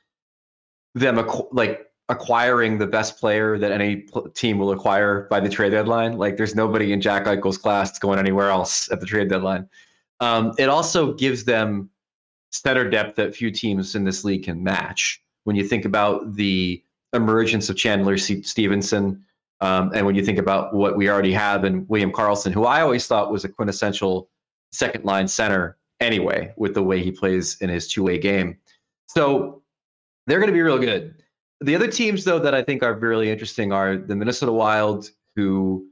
them 0.95 1.27
like 1.53 1.91
acquiring 2.09 2.79
the 2.79 2.87
best 2.87 3.19
player 3.19 3.59
that 3.59 3.73
any 3.73 4.07
team 4.35 4.59
will 4.59 4.73
acquire 4.73 5.27
by 5.31 5.41
the 5.41 5.49
trade 5.49 5.71
deadline. 5.71 6.19
Like 6.19 6.37
there's 6.37 6.55
nobody 6.55 6.93
in 6.93 7.01
Jack 7.01 7.25
Eichel's 7.25 7.59
class 7.59 7.91
that's 7.91 7.99
going 7.99 8.19
anywhere 8.19 8.51
else 8.51 8.91
at 8.91 9.01
the 9.01 9.07
trade 9.07 9.29
deadline. 9.29 9.69
Um, 10.21 10.53
it 10.59 10.69
also 10.69 11.15
gives 11.15 11.45
them 11.45 11.91
center 12.51 12.89
depth 12.89 13.17
that 13.17 13.35
few 13.35 13.51
teams 13.51 13.95
in 13.95 14.05
this 14.05 14.25
league 14.25 14.45
can 14.45 14.63
match. 14.63 15.23
When 15.45 15.57
you 15.57 15.65
think 15.67 15.85
about 15.85 16.35
the 16.35 16.83
emergence 17.13 17.69
of 17.69 17.77
Chandler 17.77 18.17
C- 18.19 18.43
Stephenson, 18.43 19.25
um, 19.61 19.91
and 19.95 20.05
when 20.05 20.15
you 20.15 20.25
think 20.25 20.39
about 20.39 20.75
what 20.75 20.97
we 20.97 21.09
already 21.09 21.33
have 21.33 21.65
in 21.65 21.87
William 21.89 22.13
Karlsson, 22.13 22.53
who 22.53 22.65
I 22.65 22.81
always 22.81 23.07
thought 23.07 23.33
was 23.33 23.45
a 23.45 23.49
quintessential 23.49 24.29
second 24.73 25.05
line 25.05 25.29
center 25.29 25.79
anyway, 26.01 26.53
with 26.57 26.75
the 26.75 26.83
way 26.83 27.03
he 27.03 27.13
plays 27.13 27.57
in 27.61 27.69
his 27.69 27.89
two 27.89 28.03
way 28.03 28.19
game. 28.19 28.59
So 29.07 29.63
they're 30.27 30.39
going 30.39 30.49
to 30.49 30.55
be 30.55 30.63
real 30.63 30.79
good. 30.79 31.15
The 31.63 31.75
other 31.75 31.89
teams, 31.89 32.25
though, 32.25 32.39
that 32.41 32.55
I 32.55 32.63
think 32.63 32.83
are 32.83 32.95
really 32.95 33.31
interesting 33.31 33.73
are 33.73 33.97
the 33.97 34.17
Minnesota 34.17 34.53
Wild, 34.53 35.11
who 35.37 35.87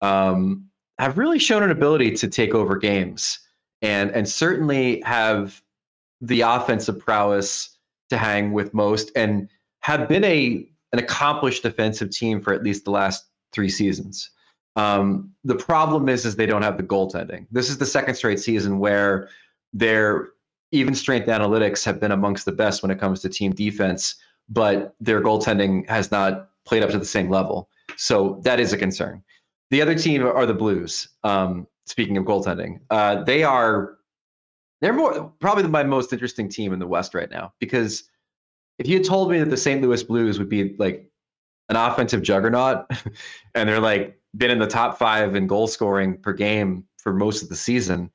um, 0.00 0.66
have 0.98 1.18
really 1.18 1.38
shown 1.38 1.62
an 1.62 1.70
ability 1.70 2.12
to 2.12 2.28
take 2.28 2.54
over 2.54 2.76
games 2.76 3.38
and 3.82 4.10
and 4.10 4.28
certainly 4.28 5.00
have 5.02 5.62
the 6.20 6.42
offensive 6.42 6.98
prowess 6.98 7.78
to 8.10 8.18
hang 8.18 8.52
with 8.52 8.74
most 8.74 9.10
and 9.16 9.48
have 9.80 10.08
been 10.08 10.24
a 10.24 10.68
an 10.92 10.98
accomplished 10.98 11.62
defensive 11.62 12.10
team 12.10 12.40
for 12.40 12.52
at 12.52 12.62
least 12.62 12.84
the 12.84 12.90
last 12.90 13.26
three 13.52 13.68
seasons. 13.68 14.30
Um, 14.76 15.30
the 15.44 15.54
problem 15.54 16.08
is 16.08 16.24
is 16.24 16.36
they 16.36 16.46
don't 16.46 16.62
have 16.62 16.76
the 16.76 16.82
goaltending. 16.82 17.46
This 17.50 17.68
is 17.68 17.78
the 17.78 17.86
second 17.86 18.14
straight 18.14 18.40
season 18.40 18.78
where 18.78 19.28
their 19.72 20.28
even 20.72 20.94
strength 20.94 21.26
analytics 21.28 21.84
have 21.84 22.00
been 22.00 22.12
amongst 22.12 22.44
the 22.44 22.52
best 22.52 22.82
when 22.82 22.90
it 22.90 22.98
comes 22.98 23.20
to 23.20 23.28
team 23.28 23.52
defense 23.52 24.16
but 24.50 24.94
their 25.00 25.22
goaltending 25.22 25.88
has 25.88 26.10
not 26.10 26.50
played 26.66 26.82
up 26.82 26.90
to 26.90 26.98
the 26.98 27.04
same 27.04 27.30
level. 27.30 27.68
So 27.96 28.40
that 28.44 28.60
is 28.60 28.72
a 28.72 28.76
concern. 28.76 29.22
The 29.70 29.80
other 29.80 29.94
team 29.94 30.26
are 30.26 30.46
the 30.46 30.54
Blues. 30.54 31.08
Um, 31.24 31.66
speaking 31.86 32.16
of 32.16 32.24
goaltending, 32.24 32.80
uh, 32.90 33.24
they 33.24 33.44
are 33.44 33.96
they're 34.80 34.92
more 34.92 35.32
probably 35.40 35.64
my 35.64 35.84
most 35.84 36.12
interesting 36.12 36.48
team 36.48 36.72
in 36.72 36.78
the 36.78 36.86
West 36.86 37.14
right 37.14 37.30
now 37.30 37.52
because 37.60 38.04
if 38.78 38.88
you 38.88 38.96
had 38.96 39.06
told 39.06 39.30
me 39.30 39.38
that 39.38 39.50
the 39.50 39.56
St. 39.56 39.82
Louis 39.82 40.02
Blues 40.02 40.38
would 40.38 40.48
be 40.48 40.74
like 40.78 41.10
an 41.68 41.76
offensive 41.76 42.22
juggernaut 42.22 42.86
and 43.54 43.68
they're 43.68 43.80
like 43.80 44.18
been 44.36 44.50
in 44.50 44.58
the 44.58 44.66
top 44.66 44.98
five 44.98 45.34
in 45.34 45.46
goal 45.46 45.66
scoring 45.66 46.16
per 46.16 46.32
game 46.32 46.84
for 46.98 47.12
most 47.12 47.42
of 47.42 47.48
the 47.48 47.56
season, 47.56 48.10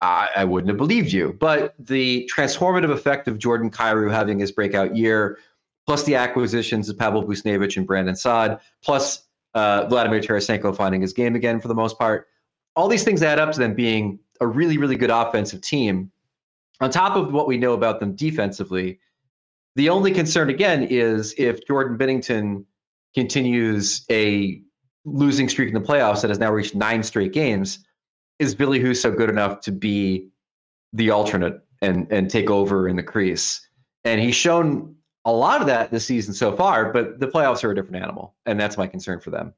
I, 0.00 0.28
I 0.36 0.44
wouldn't 0.44 0.68
have 0.68 0.76
believed 0.76 1.12
you. 1.12 1.36
But 1.38 1.74
the 1.78 2.30
transformative 2.34 2.90
effect 2.90 3.28
of 3.28 3.38
Jordan 3.38 3.70
Kyrou 3.70 4.10
having 4.10 4.38
his 4.38 4.52
breakout 4.52 4.96
year, 4.96 5.38
plus 5.90 6.04
the 6.04 6.14
acquisitions 6.14 6.88
of 6.88 6.96
Pavel 6.96 7.24
Buchnevich 7.24 7.76
and 7.76 7.84
Brandon 7.84 8.14
Saad, 8.14 8.60
plus 8.80 9.26
uh, 9.54 9.88
Vladimir 9.88 10.20
Tarasenko 10.20 10.76
finding 10.76 11.00
his 11.00 11.12
game 11.12 11.34
again 11.34 11.60
for 11.60 11.66
the 11.66 11.74
most 11.74 11.98
part. 11.98 12.28
All 12.76 12.86
these 12.86 13.02
things 13.02 13.24
add 13.24 13.40
up 13.40 13.50
to 13.54 13.58
them 13.58 13.74
being 13.74 14.20
a 14.40 14.46
really, 14.46 14.78
really 14.78 14.94
good 14.94 15.10
offensive 15.10 15.62
team. 15.62 16.12
On 16.80 16.92
top 16.92 17.16
of 17.16 17.32
what 17.32 17.48
we 17.48 17.58
know 17.58 17.72
about 17.72 17.98
them 17.98 18.14
defensively, 18.14 19.00
the 19.74 19.88
only 19.88 20.12
concern 20.12 20.48
again 20.48 20.84
is 20.84 21.34
if 21.36 21.66
Jordan 21.66 21.98
Binnington 21.98 22.64
continues 23.12 24.06
a 24.12 24.62
losing 25.04 25.48
streak 25.48 25.66
in 25.66 25.74
the 25.74 25.80
playoffs 25.80 26.20
that 26.20 26.28
has 26.28 26.38
now 26.38 26.52
reached 26.52 26.76
nine 26.76 27.02
straight 27.02 27.32
games, 27.32 27.80
is 28.38 28.54
Ville 28.54 28.78
Husso 28.78 29.16
good 29.16 29.28
enough 29.28 29.60
to 29.62 29.72
be 29.72 30.28
the 30.92 31.10
alternate 31.10 31.60
and 31.82 32.06
and 32.12 32.30
take 32.30 32.48
over 32.48 32.86
in 32.86 32.94
the 32.94 33.02
crease? 33.02 33.66
And 34.04 34.20
he's 34.20 34.36
shown 34.36 34.94
a 35.24 35.32
lot 35.32 35.60
of 35.60 35.66
that 35.66 35.90
this 35.90 36.06
season 36.06 36.34
so 36.34 36.56
far, 36.56 36.92
but 36.92 37.20
the 37.20 37.26
playoffs 37.26 37.62
are 37.64 37.70
a 37.70 37.74
different 37.74 38.02
animal, 38.02 38.34
and 38.46 38.58
that's 38.58 38.76
my 38.76 38.86
concern 38.86 39.20
for 39.20 39.30
them. 39.30 39.52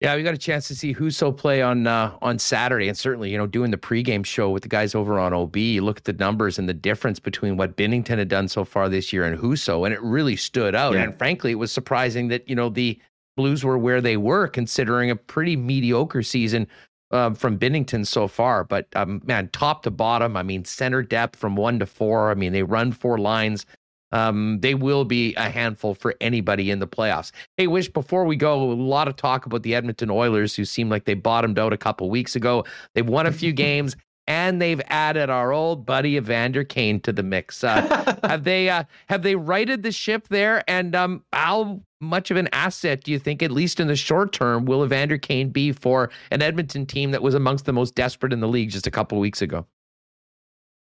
Yeah, 0.00 0.14
we 0.14 0.22
got 0.22 0.34
a 0.34 0.38
chance 0.38 0.68
to 0.68 0.74
see 0.74 0.94
Husso 0.94 1.34
play 1.34 1.62
on 1.62 1.86
uh, 1.86 2.14
on 2.20 2.38
Saturday, 2.38 2.88
and 2.88 2.98
certainly, 2.98 3.30
you 3.30 3.38
know, 3.38 3.46
doing 3.46 3.70
the 3.70 3.78
pregame 3.78 4.26
show 4.26 4.50
with 4.50 4.62
the 4.62 4.68
guys 4.68 4.94
over 4.94 5.18
on 5.18 5.32
OB. 5.32 5.56
You 5.56 5.82
look 5.82 5.98
at 5.98 6.04
the 6.04 6.12
numbers 6.12 6.58
and 6.58 6.68
the 6.68 6.74
difference 6.74 7.18
between 7.18 7.56
what 7.56 7.78
Binnington 7.78 8.18
had 8.18 8.28
done 8.28 8.48
so 8.48 8.64
far 8.64 8.90
this 8.90 9.10
year 9.10 9.24
and 9.24 9.38
Husso, 9.38 9.86
and 9.86 9.94
it 9.94 10.02
really 10.02 10.36
stood 10.36 10.74
out. 10.74 10.94
Yeah. 10.94 11.04
And 11.04 11.16
frankly, 11.16 11.52
it 11.52 11.56
was 11.56 11.72
surprising 11.72 12.28
that 12.28 12.46
you 12.46 12.54
know 12.54 12.68
the 12.68 13.00
Blues 13.38 13.64
were 13.64 13.78
where 13.78 14.02
they 14.02 14.18
were, 14.18 14.48
considering 14.48 15.10
a 15.10 15.16
pretty 15.16 15.56
mediocre 15.56 16.22
season 16.22 16.66
um, 17.10 17.34
from 17.34 17.58
Binnington 17.58 18.06
so 18.06 18.28
far. 18.28 18.64
But 18.64 18.88
um, 18.96 19.22
man, 19.24 19.48
top 19.52 19.82
to 19.84 19.90
bottom, 19.90 20.36
I 20.36 20.42
mean, 20.42 20.64
center 20.66 21.02
depth 21.02 21.36
from 21.36 21.56
one 21.56 21.78
to 21.78 21.86
four. 21.86 22.30
I 22.30 22.34
mean, 22.34 22.52
they 22.52 22.62
run 22.62 22.92
four 22.92 23.18
lines 23.18 23.64
um, 24.12 24.60
they 24.60 24.74
will 24.74 25.04
be 25.04 25.34
a 25.34 25.50
handful 25.50 25.94
for 25.94 26.14
anybody 26.20 26.70
in 26.70 26.78
the 26.78 26.86
playoffs. 26.86 27.32
Hey, 27.56 27.66
Wish, 27.66 27.88
before 27.88 28.24
we 28.24 28.36
go, 28.36 28.70
a 28.70 28.72
lot 28.72 29.08
of 29.08 29.16
talk 29.16 29.46
about 29.46 29.62
the 29.62 29.74
Edmonton 29.74 30.10
Oilers, 30.10 30.54
who 30.54 30.64
seem 30.64 30.88
like 30.88 31.04
they 31.04 31.14
bottomed 31.14 31.58
out 31.58 31.72
a 31.72 31.76
couple 31.76 32.08
weeks 32.10 32.36
ago. 32.36 32.64
They've 32.94 33.08
won 33.08 33.26
a 33.26 33.32
few 33.32 33.52
games. 33.54 33.96
And 34.28 34.60
they've 34.60 34.80
added 34.88 35.30
our 35.30 35.52
old 35.52 35.86
buddy 35.86 36.16
Evander 36.16 36.64
Kane 36.64 36.98
to 37.02 37.12
the 37.12 37.22
mix. 37.22 37.62
Uh, 37.62 38.18
have 38.24 38.42
they 38.42 38.68
uh, 38.68 38.82
have 39.08 39.22
they 39.22 39.36
righted 39.36 39.84
the 39.84 39.92
ship 39.92 40.26
there? 40.26 40.68
And 40.68 40.96
um, 40.96 41.22
how 41.32 41.80
much 42.00 42.32
of 42.32 42.36
an 42.36 42.48
asset 42.52 43.04
do 43.04 43.12
you 43.12 43.20
think, 43.20 43.40
at 43.40 43.52
least 43.52 43.78
in 43.78 43.86
the 43.86 43.94
short 43.94 44.32
term, 44.32 44.64
will 44.64 44.84
Evander 44.84 45.16
Kane 45.16 45.50
be 45.50 45.70
for 45.70 46.10
an 46.32 46.42
Edmonton 46.42 46.86
team 46.86 47.12
that 47.12 47.22
was 47.22 47.34
amongst 47.34 47.66
the 47.66 47.72
most 47.72 47.94
desperate 47.94 48.32
in 48.32 48.40
the 48.40 48.48
league 48.48 48.70
just 48.70 48.88
a 48.88 48.90
couple 48.90 49.20
weeks 49.20 49.42
ago? 49.42 49.64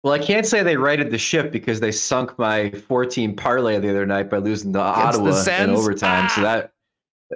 Well, 0.05 0.13
I 0.13 0.19
can't 0.19 0.45
say 0.45 0.61
they 0.61 0.77
righted 0.77 1.09
the 1.09 1.17
ship 1.17 1.51
because 1.51 1.79
they 1.79 1.91
sunk 1.91 2.37
my 2.37 2.69
14 2.69 3.35
parlay 3.35 3.79
the 3.79 3.89
other 3.89 4.05
night 4.05 4.29
by 4.29 4.37
losing 4.37 4.71
to 4.73 4.79
Ottawa 4.79 5.43
in 5.59 5.71
overtime. 5.71 6.25
Ah! 6.27 6.33
So 6.35 6.41
that 6.43 6.73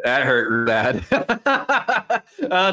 That 0.03 0.21
hurt 0.21 0.67
bad. 0.67 1.03
uh, 1.11 2.21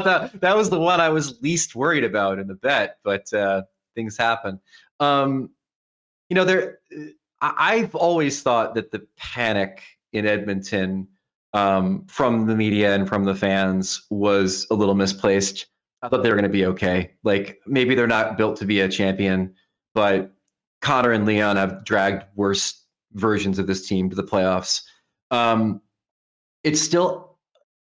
that, 0.03 0.39
that 0.39 0.55
was 0.55 0.69
the 0.69 0.79
one 0.79 1.01
I 1.01 1.09
was 1.09 1.41
least 1.41 1.75
worried 1.75 2.05
about 2.05 2.39
in 2.39 2.47
the 2.47 2.57
bet, 2.57 2.99
but 3.05 3.33
uh, 3.33 3.63
things 3.95 4.19
happen. 4.19 4.61
Um, 5.01 5.49
you 6.29 6.35
know, 6.35 6.45
there. 6.45 6.81
I've 7.41 7.95
always 7.95 8.43
thought 8.43 8.75
that 8.75 8.91
the 8.91 9.07
panic 9.17 9.83
in 10.13 10.27
Edmonton 10.27 11.09
um, 11.55 12.05
from 12.07 12.47
the 12.47 12.55
media 12.55 12.95
and 12.95 13.09
from 13.09 13.25
the 13.25 13.35
fans 13.35 14.05
was 14.11 14.67
a 14.71 14.75
little 14.75 14.95
misplaced. 14.95 15.69
I 16.03 16.11
thought 16.11 16.23
they 16.23 16.29
were 16.29 16.37
going 16.37 16.43
to 16.43 16.51
be 16.51 16.67
okay. 16.67 17.13
Like 17.25 17.63
maybe 17.67 17.95
they're 17.95 18.07
not 18.07 18.37
built 18.37 18.59
to 18.59 18.67
be 18.67 18.81
a 18.81 18.89
champion, 18.91 19.55
but 19.97 20.31
Connor 20.83 21.13
and 21.13 21.25
Leon 21.25 21.57
have 21.57 21.83
dragged 21.83 22.25
worse 22.37 22.83
versions 23.15 23.59
of 23.59 23.67
this 23.67 23.89
team 23.89 24.11
to 24.11 24.15
the 24.15 24.23
playoffs. 24.23 24.83
Um, 25.31 25.81
it's 26.65 26.83
still 26.83 27.39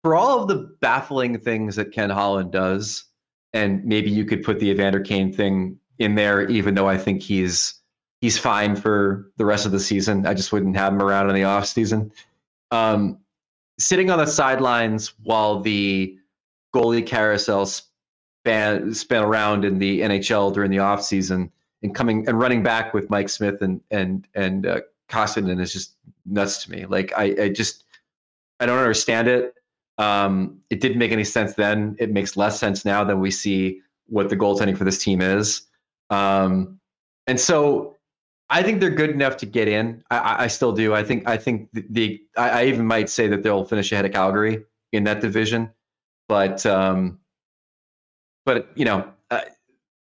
for 0.01 0.15
all 0.15 0.41
of 0.41 0.47
the 0.47 0.73
baffling 0.79 1.37
things 1.37 1.75
that 1.75 1.91
Ken 1.91 2.09
Holland 2.09 2.53
does, 2.53 3.03
and 3.51 3.83
maybe 3.83 4.09
you 4.09 4.23
could 4.23 4.43
put 4.43 4.61
the 4.61 4.69
Evander 4.69 5.01
Kane 5.01 5.33
thing 5.33 5.77
in 5.99 6.15
there, 6.15 6.47
even 6.47 6.73
though 6.73 6.87
I 6.87 6.97
think 6.97 7.21
he's 7.21 7.73
he's 8.21 8.37
fine 8.37 8.77
for 8.77 9.29
the 9.35 9.45
rest 9.45 9.65
of 9.65 9.73
the 9.73 9.79
season. 9.79 10.25
I 10.25 10.33
just 10.33 10.53
wouldn't 10.53 10.77
have 10.77 10.93
him 10.93 11.01
around 11.01 11.27
in 11.27 11.35
the 11.35 11.43
off 11.43 11.65
season. 11.65 12.13
Um, 12.71 13.17
sitting 13.77 14.09
on 14.09 14.19
the 14.19 14.25
sidelines 14.25 15.13
while 15.23 15.59
the 15.59 16.17
goalie 16.73 17.05
carousel 17.05 17.65
span 17.65 18.93
span 18.93 19.23
around 19.23 19.65
in 19.65 19.79
the 19.79 19.99
NHL 19.99 20.53
during 20.53 20.71
the 20.71 20.79
off 20.79 21.03
season 21.03 21.51
and 21.83 21.95
coming 21.95 22.27
and 22.27 22.39
running 22.39 22.63
back 22.63 22.93
with 22.93 23.09
Mike 23.09 23.29
Smith 23.29 23.61
and 23.61 23.81
and 23.91 24.27
and 24.35 24.65
uh, 24.65 24.81
Koskinen 25.09 25.59
is 25.61 25.73
just 25.73 25.95
nuts 26.25 26.63
to 26.63 26.71
me. 26.71 26.85
Like 26.85 27.13
I, 27.17 27.35
I 27.43 27.49
just 27.49 27.85
I 28.59 28.65
don't 28.65 28.77
understand 28.77 29.27
it. 29.27 29.53
Um, 29.97 30.59
it 30.69 30.79
didn't 30.79 30.97
make 30.97 31.11
any 31.11 31.23
sense 31.23 31.55
then. 31.55 31.95
It 31.99 32.11
makes 32.11 32.37
less 32.37 32.59
sense 32.59 32.85
now 32.85 33.03
that 33.03 33.17
we 33.17 33.31
see 33.31 33.81
what 34.07 34.29
the 34.29 34.37
goaltending 34.37 34.77
for 34.77 34.85
this 34.85 35.03
team 35.03 35.21
is. 35.21 35.63
Um, 36.09 36.79
and 37.27 37.39
so 37.39 37.97
I 38.49 38.63
think 38.63 38.79
they're 38.79 38.89
good 38.89 39.11
enough 39.11 39.37
to 39.37 39.45
get 39.45 39.67
in. 39.67 40.03
I, 40.09 40.45
I 40.45 40.47
still 40.47 40.71
do. 40.71 40.93
I 40.93 41.03
think 41.03 41.27
I 41.27 41.37
think 41.37 41.69
the, 41.73 41.85
the 41.89 42.21
I, 42.37 42.49
I, 42.49 42.65
even 42.65 42.85
might 42.85 43.09
say 43.09 43.27
that 43.27 43.43
they'll 43.43 43.65
finish 43.65 43.91
ahead 43.91 44.05
of 44.05 44.11
Calgary 44.11 44.65
in 44.91 45.03
that 45.03 45.21
division. 45.21 45.69
But 46.27 46.65
um, 46.65 47.19
but 48.45 48.69
you 48.75 48.85
know, 48.85 49.07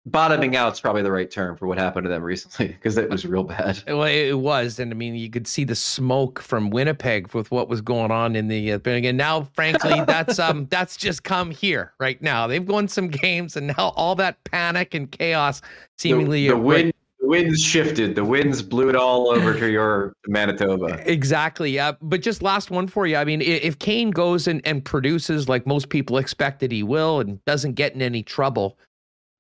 bottoming 0.05 0.55
out 0.55 0.73
is 0.73 0.81
probably 0.81 1.01
the 1.01 1.11
right 1.11 1.29
term 1.31 1.55
for 1.55 1.67
what 1.67 1.77
happened 1.77 2.03
to 2.05 2.09
them 2.09 2.23
recently 2.23 2.67
because 2.73 2.97
it 2.97 3.09
was 3.09 3.25
real 3.25 3.43
bad. 3.43 3.81
Well, 3.87 4.03
it 4.03 4.33
was, 4.33 4.79
and 4.79 4.91
I 4.91 4.95
mean, 4.95 5.15
you 5.15 5.29
could 5.29 5.47
see 5.47 5.63
the 5.63 5.75
smoke 5.75 6.41
from 6.41 6.69
Winnipeg 6.69 7.33
with 7.33 7.51
what 7.51 7.69
was 7.69 7.81
going 7.81 8.11
on 8.11 8.35
in 8.35 8.47
the 8.47 8.73
uh, 8.73 8.79
and 8.85 9.17
now, 9.17 9.43
frankly, 9.53 10.01
that's 10.07 10.39
um 10.39 10.67
that's 10.69 10.97
just 10.97 11.23
come 11.23 11.51
here 11.51 11.93
right 11.99 12.21
now. 12.21 12.47
They've 12.47 12.67
won 12.67 12.87
some 12.87 13.07
games, 13.07 13.55
and 13.55 13.67
now 13.67 13.93
all 13.95 14.15
that 14.15 14.43
panic 14.43 14.93
and 14.93 15.09
chaos 15.11 15.61
seemingly 15.97 16.47
the, 16.47 16.55
the 16.55 16.59
wind. 16.59 16.93
The 17.19 17.29
winds 17.29 17.63
shifted. 17.63 18.15
The 18.15 18.25
winds 18.25 18.61
blew 18.61 18.89
it 18.89 18.97
all 18.97 19.29
over 19.29 19.57
to 19.57 19.71
your 19.71 20.13
Manitoba. 20.27 21.09
Exactly. 21.09 21.71
Yeah. 21.71 21.93
But 22.01 22.21
just 22.21 22.43
last 22.43 22.69
one 22.69 22.85
for 22.85 23.07
you. 23.07 23.15
I 23.15 23.23
mean, 23.23 23.41
if 23.41 23.79
Kane 23.79 24.11
goes 24.11 24.45
and, 24.45 24.59
and 24.67 24.83
produces 24.83 25.47
like 25.47 25.65
most 25.65 25.87
people 25.87 26.17
expected 26.17 26.69
he 26.69 26.83
will 26.83 27.21
and 27.21 27.43
doesn't 27.45 27.75
get 27.75 27.95
in 27.95 28.01
any 28.01 28.23
trouble, 28.23 28.77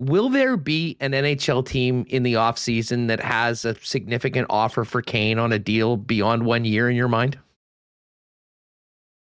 Will 0.03 0.29
there 0.29 0.57
be 0.57 0.97
an 0.99 1.11
NHL 1.11 1.65
team 1.65 2.05
in 2.09 2.23
the 2.23 2.33
offseason 2.33 3.07
that 3.07 3.19
has 3.19 3.63
a 3.63 3.75
significant 3.81 4.47
offer 4.49 4.83
for 4.83 5.01
Kane 5.01 5.39
on 5.39 5.51
a 5.51 5.59
deal 5.59 5.97
beyond 5.97 6.45
one 6.45 6.65
year 6.65 6.89
in 6.89 6.95
your 6.95 7.07
mind? 7.07 7.37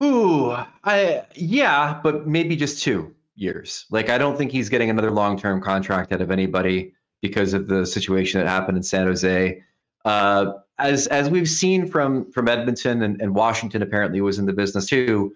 Ooh, 0.02 0.56
I 0.84 1.24
yeah, 1.34 2.00
but 2.02 2.26
maybe 2.26 2.56
just 2.56 2.82
two 2.82 3.14
years. 3.36 3.86
Like 3.90 4.10
I 4.10 4.18
don't 4.18 4.36
think 4.36 4.50
he's 4.50 4.68
getting 4.68 4.90
another 4.90 5.10
long-term 5.10 5.62
contract 5.62 6.12
out 6.12 6.20
of 6.20 6.30
anybody 6.30 6.92
because 7.22 7.54
of 7.54 7.68
the 7.68 7.86
situation 7.86 8.40
that 8.40 8.48
happened 8.48 8.76
in 8.76 8.82
San 8.82 9.06
Jose. 9.06 9.62
Uh, 10.04 10.52
as 10.78 11.06
as 11.08 11.30
we've 11.30 11.48
seen 11.48 11.86
from 11.86 12.30
from 12.32 12.48
Edmonton 12.48 13.02
and, 13.02 13.20
and 13.22 13.34
Washington 13.34 13.82
apparently 13.82 14.20
was 14.20 14.38
in 14.38 14.46
the 14.46 14.52
business 14.52 14.86
too. 14.86 15.34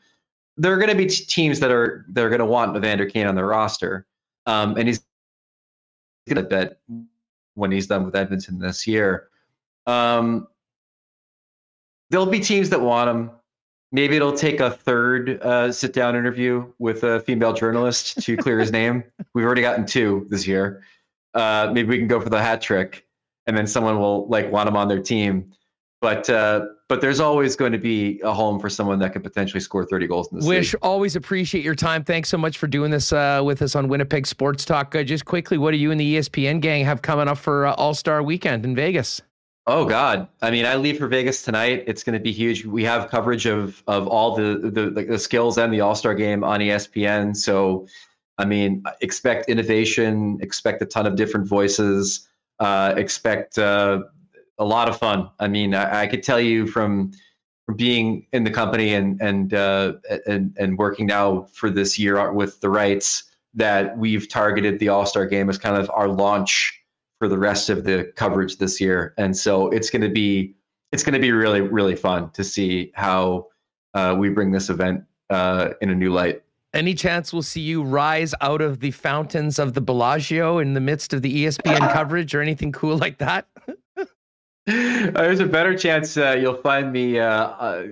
There 0.56 0.74
are 0.74 0.76
going 0.76 0.90
to 0.90 0.96
be 0.96 1.06
t- 1.06 1.24
teams 1.24 1.60
that 1.60 1.70
are 1.70 2.04
that 2.10 2.24
are 2.24 2.28
going 2.28 2.40
to 2.40 2.46
want 2.46 2.76
Evander 2.76 3.06
Kane 3.06 3.26
on 3.26 3.34
their 3.34 3.46
roster, 3.46 4.06
um, 4.46 4.76
and 4.76 4.86
he's 4.86 5.00
going 6.28 6.42
to 6.42 6.48
bet 6.48 6.78
when 7.54 7.70
he's 7.70 7.86
done 7.86 8.04
with 8.04 8.14
Edmonton 8.14 8.58
this 8.58 8.86
year. 8.86 9.28
Um, 9.86 10.46
there'll 12.10 12.26
be 12.26 12.40
teams 12.40 12.70
that 12.70 12.80
want 12.80 13.10
him. 13.10 13.30
Maybe 13.92 14.16
it'll 14.16 14.36
take 14.36 14.60
a 14.60 14.70
third 14.70 15.42
uh, 15.42 15.72
sit 15.72 15.92
down 15.92 16.14
interview 16.14 16.70
with 16.78 17.02
a 17.02 17.20
female 17.20 17.52
journalist 17.52 18.22
to 18.22 18.36
clear 18.36 18.60
his 18.60 18.70
name. 18.70 19.02
We've 19.34 19.44
already 19.44 19.62
gotten 19.62 19.84
two 19.84 20.26
this 20.30 20.46
year. 20.46 20.82
Uh, 21.34 21.70
maybe 21.72 21.88
we 21.88 21.98
can 21.98 22.08
go 22.08 22.20
for 22.20 22.30
the 22.30 22.40
hat 22.40 22.60
trick, 22.60 23.06
and 23.46 23.56
then 23.56 23.66
someone 23.66 23.98
will 23.98 24.28
like 24.28 24.50
want 24.50 24.68
him 24.68 24.76
on 24.76 24.88
their 24.88 25.02
team. 25.02 25.52
But 26.00 26.30
uh, 26.30 26.66
but 26.88 27.02
there's 27.02 27.20
always 27.20 27.56
going 27.56 27.72
to 27.72 27.78
be 27.78 28.20
a 28.24 28.32
home 28.32 28.58
for 28.58 28.70
someone 28.70 28.98
that 29.00 29.12
could 29.12 29.22
potentially 29.22 29.60
score 29.60 29.84
30 29.84 30.06
goals 30.06 30.32
in 30.32 30.38
this 30.38 30.46
Wish, 30.46 30.72
league. 30.72 30.80
always 30.82 31.14
appreciate 31.14 31.62
your 31.62 31.74
time. 31.74 32.02
Thanks 32.04 32.30
so 32.30 32.38
much 32.38 32.56
for 32.56 32.66
doing 32.66 32.90
this 32.90 33.12
uh, 33.12 33.42
with 33.44 33.60
us 33.60 33.76
on 33.76 33.86
Winnipeg 33.88 34.26
Sports 34.26 34.64
Talk. 34.64 34.94
Uh, 34.94 35.02
just 35.02 35.26
quickly, 35.26 35.58
what 35.58 35.72
do 35.72 35.76
you 35.76 35.90
and 35.90 36.00
the 36.00 36.16
ESPN 36.16 36.60
gang 36.62 36.86
have 36.86 37.02
coming 37.02 37.28
up 37.28 37.36
for 37.36 37.66
uh, 37.66 37.74
All 37.74 37.92
Star 37.92 38.22
Weekend 38.22 38.64
in 38.64 38.74
Vegas? 38.74 39.20
Oh 39.66 39.84
God! 39.84 40.26
I 40.40 40.50
mean, 40.50 40.64
I 40.64 40.76
leave 40.76 40.96
for 40.98 41.06
Vegas 41.06 41.42
tonight. 41.42 41.84
It's 41.86 42.02
going 42.02 42.14
to 42.14 42.22
be 42.22 42.32
huge. 42.32 42.64
We 42.64 42.82
have 42.84 43.10
coverage 43.10 43.44
of 43.44 43.82
of 43.86 44.08
all 44.08 44.34
the 44.34 44.70
the, 44.70 45.04
the 45.04 45.18
skills 45.18 45.58
and 45.58 45.70
the 45.72 45.82
All 45.82 45.94
Star 45.94 46.14
game 46.14 46.42
on 46.42 46.60
ESPN. 46.60 47.36
So, 47.36 47.86
I 48.38 48.46
mean, 48.46 48.82
expect 49.02 49.50
innovation. 49.50 50.38
Expect 50.40 50.80
a 50.80 50.86
ton 50.86 51.06
of 51.06 51.14
different 51.14 51.46
voices. 51.46 52.26
Uh, 52.58 52.94
expect 52.96 53.58
uh, 53.58 54.00
a 54.60 54.64
lot 54.64 54.88
of 54.88 54.98
fun. 54.98 55.28
I 55.40 55.48
mean, 55.48 55.74
I, 55.74 56.02
I 56.02 56.06
could 56.06 56.22
tell 56.22 56.38
you 56.38 56.66
from 56.66 57.10
being 57.76 58.26
in 58.32 58.44
the 58.44 58.50
company 58.50 58.94
and 58.94 59.20
and 59.20 59.54
uh, 59.54 59.94
and 60.26 60.56
and 60.58 60.78
working 60.78 61.06
now 61.06 61.46
for 61.52 61.70
this 61.70 61.98
year 61.98 62.32
with 62.32 62.60
the 62.60 62.68
rights 62.68 63.24
that 63.54 63.98
we've 63.98 64.28
targeted 64.28 64.78
the 64.78 64.88
All 64.88 65.06
Star 65.06 65.26
Game 65.26 65.48
as 65.48 65.58
kind 65.58 65.76
of 65.76 65.90
our 65.92 66.08
launch 66.08 66.76
for 67.18 67.26
the 67.26 67.38
rest 67.38 67.68
of 67.68 67.84
the 67.84 68.12
coverage 68.16 68.58
this 68.58 68.80
year, 68.80 69.14
and 69.18 69.36
so 69.36 69.68
it's 69.70 69.90
going 69.90 70.02
to 70.02 70.08
be 70.08 70.54
it's 70.92 71.02
going 71.02 71.14
to 71.14 71.20
be 71.20 71.32
really 71.32 71.60
really 71.60 71.96
fun 71.96 72.30
to 72.32 72.44
see 72.44 72.92
how 72.94 73.48
uh, 73.94 74.14
we 74.16 74.28
bring 74.28 74.52
this 74.52 74.68
event 74.68 75.02
uh, 75.30 75.70
in 75.80 75.90
a 75.90 75.94
new 75.94 76.12
light. 76.12 76.42
Any 76.72 76.94
chance 76.94 77.32
we'll 77.32 77.42
see 77.42 77.62
you 77.62 77.82
rise 77.82 78.32
out 78.40 78.60
of 78.60 78.78
the 78.78 78.92
fountains 78.92 79.58
of 79.58 79.74
the 79.74 79.80
Bellagio 79.80 80.58
in 80.58 80.74
the 80.74 80.80
midst 80.80 81.12
of 81.12 81.20
the 81.20 81.44
ESPN 81.44 81.92
coverage 81.92 82.32
or 82.32 82.40
anything 82.40 82.70
cool 82.70 82.96
like 82.96 83.18
that? 83.18 83.48
There's 85.14 85.40
a 85.40 85.46
better 85.46 85.76
chance 85.76 86.16
uh, 86.16 86.36
you'll 86.40 86.54
find 86.54 86.92
me 86.92 87.18
uh, 87.18 87.26
uh, 87.26 87.86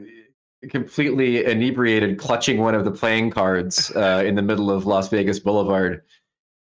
completely 0.71 1.45
inebriated, 1.45 2.19
clutching 2.19 2.59
one 2.59 2.75
of 2.75 2.85
the 2.85 2.93
playing 2.93 3.31
cards 3.31 3.91
uh, 3.97 4.23
in 4.25 4.37
the 4.37 4.43
middle 4.43 4.71
of 4.71 4.87
Las 4.87 5.09
Vegas 5.09 5.41
Boulevard. 5.41 6.03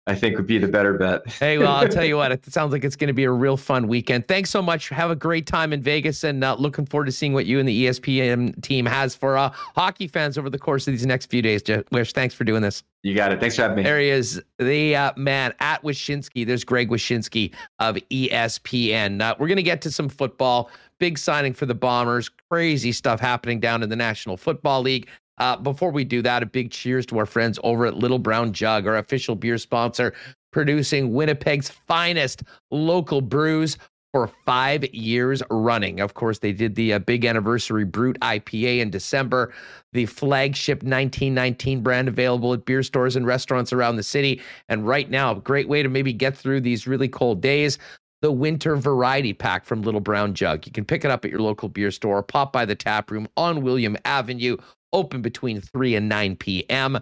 I 0.07 0.15
think 0.15 0.37
would 0.37 0.47
be 0.47 0.59
the 0.59 0.69
better 0.69 0.93
bet. 0.95 1.27
hey, 1.27 1.57
well, 1.57 1.73
I'll 1.73 1.89
tell 1.89 2.05
you 2.05 2.17
what, 2.19 2.31
it 2.31 2.45
sounds 2.53 2.73
like 2.73 2.85
it's 2.85 2.97
going 2.97 3.09
to 3.09 3.15
be 3.15 3.25
a 3.25 3.31
real 3.31 3.57
fun 3.57 3.89
weekend. 3.89 4.29
Thanks 4.29 4.51
so 4.51 4.61
much. 4.61 4.91
Have 4.91 5.11
a 5.11 5.17
great 5.17 5.47
time 5.47 5.73
in 5.73 5.81
Vegas 5.81 6.25
and 6.25 6.45
uh, 6.45 6.57
looking 6.59 6.85
forward 6.85 7.07
to 7.07 7.13
seeing 7.13 7.33
what 7.33 7.47
you 7.47 7.59
and 7.59 7.67
the 7.67 7.87
ESPN 7.87 8.61
team 8.63 8.85
has 8.85 9.15
for 9.15 9.39
uh, 9.39 9.51
hockey 9.75 10.07
fans 10.07 10.37
over 10.37 10.51
the 10.51 10.59
course 10.59 10.87
of 10.87 10.93
these 10.93 11.07
next 11.07 11.31
few 11.31 11.41
days. 11.41 11.63
Wish, 11.91 12.13
thanks 12.13 12.35
for 12.35 12.45
doing 12.45 12.61
this. 12.61 12.83
You 13.03 13.15
got 13.15 13.33
it. 13.33 13.41
Thanks 13.41 13.57
for 13.57 13.63
having 13.63 13.79
me. 13.79 13.83
There 13.83 14.01
he 14.01 14.09
is, 14.09 14.43
the 14.59 14.97
uh, 14.97 15.13
man 15.17 15.55
at 15.61 15.83
Wyshynski. 15.83 16.47
There's 16.47 16.65
Greg 16.65 16.91
Wyshynski 16.91 17.53
of 17.79 17.97
ESPN. 18.11 19.23
Uh, 19.23 19.35
we're 19.39 19.49
going 19.49 19.57
to 19.57 19.63
get 19.63 19.81
to 19.83 19.91
some 19.91 20.09
football. 20.09 20.71
Big 20.99 21.19
signing 21.19 21.53
for 21.55 21.67
the 21.67 21.75
Bombers. 21.75 22.31
Crazy 22.51 22.93
stuff 22.93 23.21
happening 23.21 23.59
down 23.59 23.83
in 23.83 23.89
the 23.89 23.97
National 23.97 24.37
Football 24.37 24.83
League. 24.83 25.09
Uh, 25.39 25.57
before 25.57 25.91
we 25.91 26.05
do 26.05 26.23
that, 26.23 26.43
a 26.43 26.47
big 26.47 26.71
cheers 26.71 27.07
to 27.07 27.19
our 27.19 27.27
friends 27.27 27.59
over 27.65 27.87
at 27.87 27.97
Little 27.97 28.19
Brown 28.19 28.53
Jug, 28.53 28.87
our 28.87 28.97
official 28.97 29.35
beer 29.35 29.59
sponsor, 29.59 30.15
producing 30.53 31.13
Winnipeg's 31.13 31.69
finest 31.69 32.43
local 32.71 33.21
brews 33.21 33.77
for 34.15 34.31
five 34.47 34.85
years 34.95 35.43
running. 35.51 35.99
Of 35.99 36.15
course, 36.15 36.39
they 36.39 36.53
did 36.53 36.77
the 36.77 36.93
uh, 36.93 36.99
big 37.01 37.25
anniversary 37.25 37.85
Brute 37.85 38.17
IPA 38.21 38.79
in 38.79 38.91
December, 38.91 39.53
the 39.93 40.07
flagship 40.07 40.85
1919 40.85 41.83
brand 41.83 42.07
available 42.07 42.53
at 42.53 42.65
beer 42.65 42.85
stores 42.85 43.17
and 43.17 43.27
restaurants 43.27 43.73
around 43.73 43.97
the 43.97 44.05
city. 44.05 44.41
And 44.69 44.87
right 44.87 45.11
now, 45.11 45.33
a 45.33 45.41
great 45.41 45.69
way 45.69 45.83
to 45.83 45.89
maybe 45.89 46.13
get 46.13 46.37
through 46.37 46.61
these 46.61 46.87
really 46.87 47.09
cold 47.09 47.41
days. 47.41 47.77
The 48.23 48.31
winter 48.31 48.77
variety 48.77 49.33
pack 49.33 49.65
from 49.65 49.83
Little 49.83 50.01
Brown 50.01 50.33
Jug. 50.33 50.65
You 50.65 50.71
can 50.71 50.85
pick 50.85 51.05
it 51.05 51.11
up 51.11 51.25
at 51.25 51.33
your 51.33 51.41
local 51.41 51.69
beer 51.69 51.91
store, 51.91 52.23
pop 52.23 52.53
by 52.53 52.65
the 52.65 52.77
tap 52.77 53.11
room 53.11 53.27
on 53.37 53.63
William 53.63 53.97
Avenue, 54.05 54.57
open 54.95 55.21
between 55.21 55.61
3 55.61 55.97
and 55.97 56.09
9 56.09 56.37
p.m. 56.37 56.99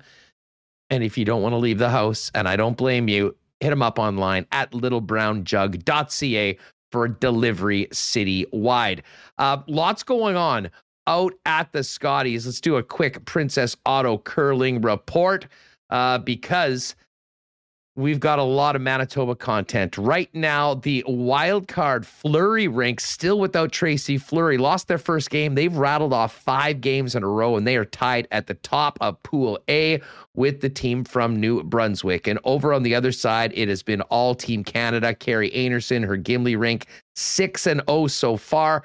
And 0.91 1.05
if 1.05 1.17
you 1.17 1.25
don't 1.25 1.43
want 1.43 1.53
to 1.53 1.59
leave 1.59 1.79
the 1.79 1.91
house, 1.91 2.31
and 2.35 2.49
I 2.49 2.57
don't 2.57 2.77
blame 2.77 3.09
you, 3.09 3.37
hit 3.61 3.71
them 3.71 3.83
up 3.83 3.99
online 3.99 4.47
at 4.51 4.73
littlebrownjug.ca 4.73 6.59
for 6.91 7.09
delivery 7.09 7.87
citywide. 7.93 9.01
Uh, 9.39 9.59
lots 9.69 10.03
going 10.03 10.37
on 10.37 10.71
out 11.07 11.33
at 11.47 11.73
the 11.73 11.83
Scotties. 11.83 12.47
Let's 12.47 12.61
do 12.61 12.77
a 12.77 12.83
quick 12.83 13.25
Princess 13.25 13.77
Auto 13.87 14.19
curling 14.19 14.81
report 14.83 15.47
uh, 15.91 16.19
because 16.19 16.95
We've 17.95 18.21
got 18.21 18.39
a 18.39 18.43
lot 18.43 18.75
of 18.75 18.81
Manitoba 18.81 19.35
content. 19.35 19.99
Right 19.99 20.31
now, 20.33 20.73
the 20.73 21.05
wild 21.07 21.69
card 21.69 22.07
Fleury 22.07 22.67
rink 22.67 23.01
still 23.01 23.39
without 23.39 23.71
Tracy 23.71 24.17
Fleury 24.17 24.57
Lost 24.57 24.89
their 24.89 24.97
first 24.97 25.29
game. 25.29 25.55
They've 25.55 25.77
rattled 25.77 26.15
off 26.15 26.33
five 26.35 26.81
games 26.81 27.15
in 27.15 27.23
a 27.23 27.29
row, 27.29 27.55
and 27.55 27.67
they 27.67 27.77
are 27.77 27.85
tied 27.85 28.29
at 28.31 28.47
the 28.47 28.55
top 28.55 28.97
of 29.03 29.23
Pool 29.23 29.59
A 29.69 30.01
with 30.35 30.63
the 30.63 30.71
team 30.71 31.05
from 31.05 31.39
New 31.39 31.63
Brunswick. 31.65 32.27
And 32.27 32.39
over 32.45 32.73
on 32.73 32.83
the 32.83 32.95
other 32.95 33.13
side, 33.13 33.53
it 33.55 33.69
has 33.69 33.83
been 33.83 34.01
all 34.03 34.35
Team 34.35 34.65
Canada. 34.65 35.13
Kerri 35.13 35.55
Einarson, 35.55 36.03
her 36.07 36.17
Gimli 36.17 36.57
rink, 36.57 36.87
6 37.17 37.67
and 37.67 37.83
0 37.87 38.07
so 38.07 38.39
far. 38.39 38.85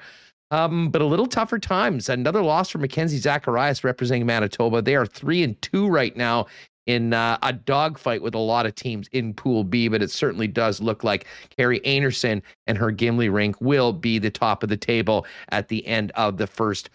Um, 0.50 0.90
but 0.90 1.00
a 1.00 1.06
little 1.06 1.26
tougher 1.26 1.58
times. 1.58 2.10
Another 2.10 2.42
loss 2.42 2.68
for 2.68 2.78
Mackenzie 2.78 3.18
Zacharias 3.18 3.84
representing 3.84 4.26
Manitoba. 4.26 4.82
They 4.82 4.96
are 4.96 5.06
three 5.06 5.42
and 5.42 5.60
two 5.62 5.88
right 5.88 6.14
now 6.14 6.46
in 6.88 7.12
uh, 7.12 7.38
a 7.42 7.52
dogfight 7.52 8.22
with 8.22 8.34
a 8.34 8.38
lot 8.38 8.64
of 8.66 8.74
teams 8.74 9.08
in 9.12 9.34
Pool 9.34 9.62
B, 9.62 9.88
but 9.88 10.02
it 10.02 10.10
certainly 10.10 10.48
does 10.48 10.80
look 10.80 11.04
like 11.04 11.26
Kerri 11.56 11.80
Einarson 11.82 12.42
and 12.66 12.78
her 12.78 12.90
Gimli 12.90 13.28
rink 13.28 13.60
will 13.60 13.92
be 13.92 14.18
the 14.18 14.30
top 14.30 14.62
of 14.62 14.70
the 14.70 14.76
table 14.76 15.26
at 15.50 15.68
the 15.68 15.86
end 15.86 16.10
of 16.12 16.38
the 16.38 16.46
first 16.46 16.88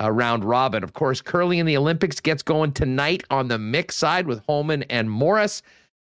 uh, 0.00 0.10
round 0.12 0.44
robin. 0.44 0.84
Of 0.84 0.92
course, 0.92 1.22
curling 1.22 1.58
in 1.58 1.66
the 1.66 1.78
Olympics 1.78 2.20
gets 2.20 2.42
going 2.42 2.72
tonight 2.72 3.24
on 3.30 3.48
the 3.48 3.58
mixed 3.58 3.98
side 3.98 4.26
with 4.26 4.44
Homan 4.46 4.82
and 4.84 5.10
Morris. 5.10 5.62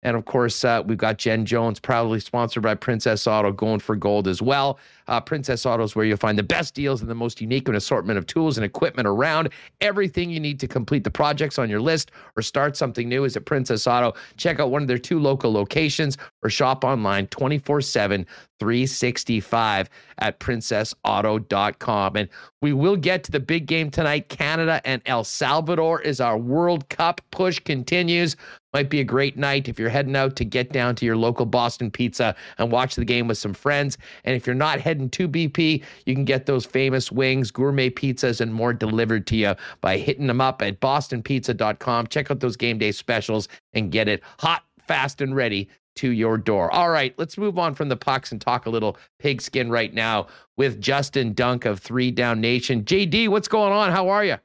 And 0.05 0.15
of 0.15 0.25
course, 0.25 0.63
uh, 0.63 0.83
we've 0.85 0.99
got 0.99 1.17
Jen 1.17 1.47
Jones, 1.47 1.79
proudly 1.79 2.19
sponsored 2.19 2.61
by 2.61 2.75
Princess 2.75 3.25
Auto, 3.25 3.51
going 3.51 3.79
for 3.79 3.95
gold 3.95 4.27
as 4.27 4.39
well. 4.39 4.77
Uh, 5.07 5.19
Princess 5.19 5.65
Auto 5.65 5.83
is 5.83 5.95
where 5.95 6.05
you'll 6.05 6.17
find 6.17 6.37
the 6.37 6.43
best 6.43 6.75
deals 6.75 7.01
and 7.01 7.09
the 7.09 7.15
most 7.15 7.41
unique 7.41 7.67
and 7.67 7.75
assortment 7.75 8.19
of 8.19 8.27
tools 8.27 8.57
and 8.59 8.63
equipment 8.63 9.07
around. 9.07 9.49
Everything 9.81 10.29
you 10.29 10.39
need 10.39 10.59
to 10.59 10.67
complete 10.67 11.03
the 11.03 11.09
projects 11.09 11.57
on 11.57 11.71
your 11.71 11.81
list 11.81 12.11
or 12.37 12.43
start 12.43 12.77
something 12.77 13.09
new 13.09 13.23
is 13.23 13.35
at 13.35 13.45
Princess 13.45 13.87
Auto. 13.87 14.13
Check 14.37 14.59
out 14.59 14.69
one 14.69 14.83
of 14.83 14.87
their 14.87 14.99
two 14.99 15.19
local 15.19 15.51
locations 15.51 16.19
or 16.43 16.51
shop 16.51 16.83
online 16.83 17.25
24 17.27 17.81
7, 17.81 18.27
365 18.59 19.89
at 20.19 20.39
princessauto.com. 20.39 22.15
And 22.15 22.29
we 22.61 22.73
will 22.73 22.95
get 22.95 23.23
to 23.23 23.31
the 23.31 23.39
big 23.39 23.65
game 23.65 23.89
tonight. 23.89 24.29
Canada 24.29 24.81
and 24.85 25.01
El 25.07 25.23
Salvador 25.23 25.99
is 26.01 26.21
our 26.21 26.37
World 26.37 26.89
Cup 26.89 27.21
push 27.31 27.59
continues. 27.59 28.35
Might 28.75 28.89
be 28.89 28.99
a 28.99 29.05
great 29.05 29.37
night 29.37 29.69
if 29.69 29.79
you're 29.79 29.87
heading 29.87 30.17
out 30.17 30.35
to 30.35 30.43
get 30.43 30.73
down 30.73 30.95
to 30.95 31.05
your 31.05 31.15
local 31.15 31.45
Boston 31.45 31.89
Pizza 31.89 32.35
and 32.57 32.69
watch 32.69 32.95
the 32.95 33.05
game 33.05 33.25
with 33.25 33.37
some 33.37 33.53
friends. 33.53 33.97
And 34.25 34.35
if 34.35 34.45
you're 34.45 34.53
not 34.53 34.81
heading 34.81 35.09
to 35.11 35.29
BP, 35.29 35.81
you 36.05 36.13
can 36.13 36.25
get 36.25 36.45
those 36.45 36.65
famous 36.65 37.09
wings, 37.09 37.51
gourmet 37.51 37.89
pizzas, 37.89 38.41
and 38.41 38.53
more 38.53 38.73
delivered 38.73 39.27
to 39.27 39.37
you 39.37 39.55
by 39.79 39.97
hitting 39.97 40.27
them 40.27 40.41
up 40.41 40.61
at 40.61 40.81
bostonpizza.com. 40.81 42.07
Check 42.07 42.29
out 42.29 42.41
those 42.41 42.57
game 42.57 42.77
day 42.77 42.91
specials 42.91 43.47
and 43.71 43.93
get 43.93 44.09
it 44.09 44.21
hot, 44.39 44.65
fast, 44.85 45.21
and 45.21 45.37
ready 45.37 45.69
to 45.95 46.09
your 46.09 46.37
door. 46.37 46.69
All 46.73 46.89
right, 46.89 47.17
let's 47.17 47.37
move 47.37 47.57
on 47.57 47.75
from 47.75 47.87
the 47.87 47.95
pucks 47.95 48.33
and 48.33 48.41
talk 48.41 48.65
a 48.65 48.69
little 48.69 48.97
pigskin 49.19 49.69
right 49.69 49.93
now 49.93 50.27
with 50.57 50.81
Justin 50.81 51.31
Dunk 51.31 51.63
of 51.63 51.79
Three 51.79 52.11
Down 52.11 52.41
Nation. 52.41 52.83
JD, 52.83 53.29
what's 53.29 53.47
going 53.47 53.71
on? 53.71 53.93
How 53.93 54.09
are 54.09 54.25
you? 54.25 54.35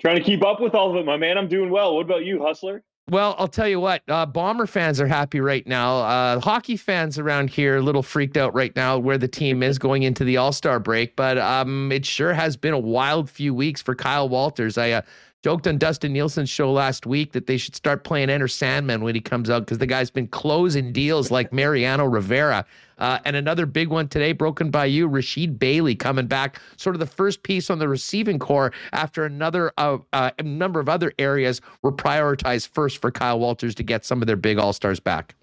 Trying 0.00 0.16
to 0.16 0.22
keep 0.22 0.44
up 0.44 0.60
with 0.60 0.74
all 0.74 0.90
of 0.90 0.96
it, 0.96 1.04
my 1.04 1.16
man. 1.16 1.38
I'm 1.38 1.48
doing 1.48 1.70
well. 1.70 1.94
What 1.94 2.04
about 2.04 2.24
you, 2.24 2.42
Hustler? 2.42 2.82
Well, 3.08 3.36
I'll 3.38 3.46
tell 3.46 3.68
you 3.68 3.78
what, 3.78 4.02
uh, 4.08 4.26
Bomber 4.26 4.66
fans 4.66 5.00
are 5.00 5.06
happy 5.06 5.38
right 5.38 5.64
now. 5.64 5.98
Uh, 5.98 6.40
hockey 6.40 6.76
fans 6.76 7.20
around 7.20 7.50
here 7.50 7.76
a 7.76 7.80
little 7.80 8.02
freaked 8.02 8.36
out 8.36 8.52
right 8.52 8.74
now 8.74 8.98
where 8.98 9.16
the 9.16 9.28
team 9.28 9.62
is 9.62 9.78
going 9.78 10.02
into 10.02 10.24
the 10.24 10.38
All 10.38 10.50
Star 10.50 10.80
break, 10.80 11.14
but 11.14 11.38
um, 11.38 11.92
it 11.92 12.04
sure 12.04 12.32
has 12.32 12.56
been 12.56 12.74
a 12.74 12.78
wild 12.78 13.30
few 13.30 13.54
weeks 13.54 13.80
for 13.80 13.94
Kyle 13.94 14.28
Walters. 14.28 14.76
I 14.76 14.90
uh, 14.90 15.02
joked 15.46 15.68
on 15.68 15.78
Dustin 15.78 16.12
Nielsen's 16.12 16.50
show 16.50 16.72
last 16.72 17.06
week 17.06 17.30
that 17.30 17.46
they 17.46 17.56
should 17.56 17.76
start 17.76 18.02
playing 18.02 18.30
Enter 18.30 18.48
Sandman 18.48 19.04
when 19.04 19.14
he 19.14 19.20
comes 19.20 19.48
out 19.48 19.60
because 19.60 19.78
the 19.78 19.86
guy's 19.86 20.10
been 20.10 20.26
closing 20.26 20.92
deals 20.92 21.30
like 21.30 21.52
Mariano 21.52 22.04
Rivera. 22.04 22.66
Uh, 22.98 23.20
and 23.24 23.36
another 23.36 23.64
big 23.64 23.86
one 23.86 24.08
today, 24.08 24.32
broken 24.32 24.72
by 24.72 24.86
you, 24.86 25.08
Rasheed 25.08 25.56
Bailey 25.56 25.94
coming 25.94 26.26
back, 26.26 26.60
sort 26.76 26.96
of 26.96 27.00
the 27.00 27.06
first 27.06 27.44
piece 27.44 27.70
on 27.70 27.78
the 27.78 27.86
receiving 27.86 28.40
corps 28.40 28.72
after 28.92 29.24
another 29.24 29.70
uh, 29.78 29.98
uh, 30.12 30.32
a 30.36 30.42
number 30.42 30.80
of 30.80 30.88
other 30.88 31.12
areas 31.16 31.60
were 31.80 31.92
prioritized 31.92 32.66
first 32.70 33.00
for 33.00 33.12
Kyle 33.12 33.38
Walters 33.38 33.76
to 33.76 33.84
get 33.84 34.04
some 34.04 34.20
of 34.20 34.26
their 34.26 34.34
big 34.34 34.58
all 34.58 34.72
stars 34.72 34.98
back 34.98 35.36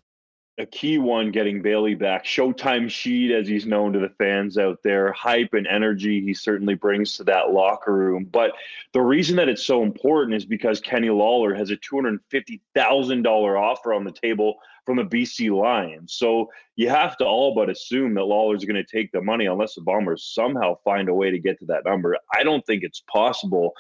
a 0.60 0.66
key 0.68 1.00
one 1.00 1.32
getting 1.32 1.62
Bailey 1.64 1.96
back. 1.96 2.26
Showtime 2.26 2.86
Sheed, 2.86 3.32
as 3.32 3.48
he's 3.48 3.66
known 3.66 3.92
to 3.94 4.00
the 4.00 4.14
fans 4.20 4.58
out 4.58 4.84
there, 4.84 5.12
hype 5.12 5.54
and 5.54 5.66
energy 5.66 6.22
he 6.22 6.34
certainly 6.34 6.76
brings 6.76 7.18
to 7.18 7.24
that 7.24 7.52
locker 7.52 7.94
room. 7.94 8.26
But 8.32 8.52
the 8.94 9.02
reason 9.02 9.36
that 9.38 9.50
it's 9.50 9.66
so 9.66 9.82
important 9.82 10.36
is 10.36 10.46
because 10.46 10.80
Kenny 10.80 11.10
Lawler 11.10 11.56
has 11.56 11.72
a 11.72 11.78
$250,000 11.78 13.60
offer 13.60 13.94
on 13.94 14.04
the 14.04 14.12
table 14.12 14.56
from 14.86 14.98
the 14.98 15.04
BC 15.04 15.50
Lions. 15.50 16.14
So 16.14 16.52
you 16.76 16.88
have 16.90 17.18
to 17.18 17.26
all 17.26 17.56
but 17.56 17.70
assume 17.72 18.14
that 18.14 18.26
Lawler's 18.26 18.66
going 18.66 18.76
to 18.76 18.84
take 18.84 19.12
the 19.12 19.22
money 19.22 19.48
unless 19.48 19.74
the 19.74 19.82
Bombers 19.82 20.32
somehow 20.36 20.78
find 20.84 21.10
a 21.10 21.14
way 21.16 21.32
to 21.32 21.40
get 21.40 21.58
to 21.60 21.66
that 21.68 21.86
number. 21.86 22.16
I 22.36 22.44
don't 22.44 22.66
think 22.68 22.84
it's 22.84 23.02
possible 23.12 23.74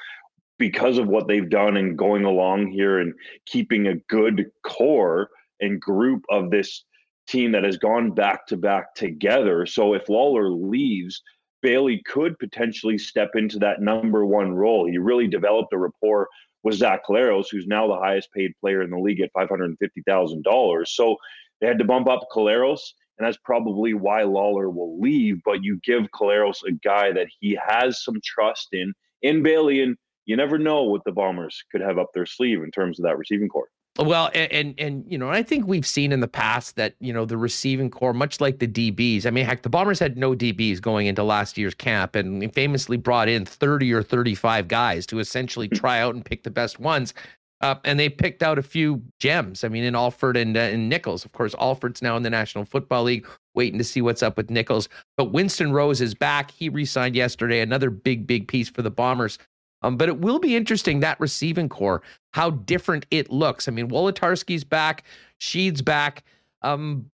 because 0.58 0.98
of 0.98 1.08
what 1.08 1.28
they've 1.28 1.50
done 1.50 1.78
and 1.78 1.98
going 1.98 2.26
along 2.26 2.72
here 2.72 2.98
and 2.98 3.14
keeping 3.45 3.86
a 3.86 3.95
good 4.10 4.50
core– 4.64 5.30
and 5.59 5.80
group 5.80 6.23
of 6.30 6.51
this 6.51 6.84
team 7.27 7.51
that 7.53 7.63
has 7.63 7.77
gone 7.77 8.11
back 8.11 8.45
to 8.47 8.57
back 8.57 8.93
together. 8.95 9.65
So 9.65 9.93
if 9.93 10.09
Lawler 10.09 10.49
leaves, 10.49 11.21
Bailey 11.61 12.01
could 12.05 12.38
potentially 12.39 12.97
step 12.97 13.31
into 13.35 13.57
that 13.59 13.81
number 13.81 14.25
one 14.25 14.53
role. 14.53 14.85
He 14.85 14.97
really 14.97 15.27
developed 15.27 15.73
a 15.73 15.77
rapport 15.77 16.27
with 16.63 16.75
Zach 16.75 17.05
Collaros, 17.05 17.47
who's 17.51 17.67
now 17.67 17.88
the 17.88 17.99
highest 17.99 18.31
paid 18.34 18.51
player 18.59 18.81
in 18.81 18.89
the 18.89 18.97
league 18.97 19.21
at 19.21 19.34
$550,000. 19.34 20.88
So 20.88 21.15
they 21.61 21.67
had 21.67 21.80
to 21.80 21.85
bump 21.85 22.07
up 22.07 22.27
Collaros, 22.31 22.81
and 23.17 23.25
that's 23.25 23.38
probably 23.43 23.93
why 23.93 24.23
Lawler 24.23 24.69
will 24.69 24.99
leave. 24.99 25.41
But 25.45 25.63
you 25.63 25.80
give 25.84 26.03
Collaros 26.13 26.57
a 26.67 26.71
guy 26.71 27.11
that 27.13 27.27
he 27.39 27.57
has 27.65 28.03
some 28.03 28.19
trust 28.23 28.69
in, 28.73 28.93
in 29.21 29.43
Bailey, 29.43 29.81
and 29.81 29.95
you 30.25 30.35
never 30.35 30.57
know 30.57 30.84
what 30.84 31.03
the 31.05 31.11
Bombers 31.11 31.63
could 31.71 31.81
have 31.81 31.97
up 31.97 32.09
their 32.13 32.25
sleeve 32.25 32.61
in 32.63 32.71
terms 32.71 32.99
of 32.99 33.03
that 33.03 33.17
receiving 33.17 33.49
corps. 33.49 33.69
Well, 33.99 34.32
and, 34.34 34.52
and, 34.52 34.80
and 34.80 35.06
you 35.07 35.20
know, 35.20 35.30
I 35.30 35.44
think 35.44 35.68
we've 35.68 35.86
seen 35.86 36.11
in 36.11 36.20
the 36.20 36.28
past 36.28 36.78
that 36.78 36.95
you 36.99 37.14
know 37.14 37.26
the 37.26 37.38
receiving 37.38 37.91
corps, 37.91 38.14
much 38.14 38.41
like 38.41 38.57
the 38.57 38.68
DBs. 38.68 39.28
I 39.28 39.30
mean, 39.30 39.45
heck, 39.45 39.61
the 39.61 39.70
Bombers 39.70 39.99
had 39.99 40.18
no 40.18 40.34
DBs 40.36 40.82
going 40.82 41.06
into 41.06 41.24
last 41.24 41.60
year's 41.60 41.76
camp, 41.76 42.15
and 42.15 42.52
famously 42.56 42.98
brought 42.98 43.30
in 43.30 43.45
thirty 43.45 43.94
or 43.94 44.02
thirty-five 44.02 44.68
guys 44.68 45.06
to 45.07 45.20
essentially 45.20 45.68
hmm. 45.68 45.76
try 45.76 45.99
out 45.99 46.15
and 46.15 46.26
pick 46.26 46.44
the 46.44 46.49
best 46.49 46.80
ones. 46.80 47.14
Uh, 47.61 47.76
and 47.86 47.98
they 47.98 48.10
picked 48.10 48.44
out 48.44 48.60
a 48.60 48.64
few 48.64 49.02
gems. 49.22 49.64
I 49.64 49.70
mean, 49.70 49.86
in 49.86 49.95
Alford 49.95 50.36
and, 50.36 50.57
uh, 50.57 50.60
and 50.60 50.90
Nichols. 50.90 51.24
Of 51.24 51.32
course, 51.32 51.56
Alford's 51.57 52.02
now 52.02 52.18
in 52.18 52.24
the 52.24 52.30
National 52.30 52.65
Football 52.65 53.03
League, 53.03 53.26
waiting 53.56 53.78
to 53.78 53.86
see 53.86 54.02
what's 54.02 54.22
up 54.22 54.36
with 54.36 54.49
Nichols. 54.49 54.90
But 55.15 55.32
Winston 55.32 55.72
Rose 55.72 56.02
is 56.02 56.14
back. 56.14 56.52
He 56.52 56.68
re-signed 56.68 57.15
yesterday. 57.15 57.61
Another 57.61 57.90
big, 57.90 58.28
big 58.28 58.49
piece 58.49 58.68
for 58.68 58.82
the 58.82 58.91
Bombers. 58.91 59.38
Um, 59.84 59.97
but 59.97 60.10
it 60.10 60.19
will 60.19 60.39
be 60.39 60.55
interesting 60.55 61.01
that 61.01 61.19
receiving 61.19 61.69
corps, 61.69 62.01
how 62.31 62.51
different 62.51 63.05
it 63.11 63.31
looks. 63.31 63.68
I 63.68 63.72
mean, 63.72 63.89
Wolitarsky's 63.89 64.64
back, 64.64 65.03
Sheed's 65.38 65.81
back. 65.81 66.23
Um, 66.61 67.11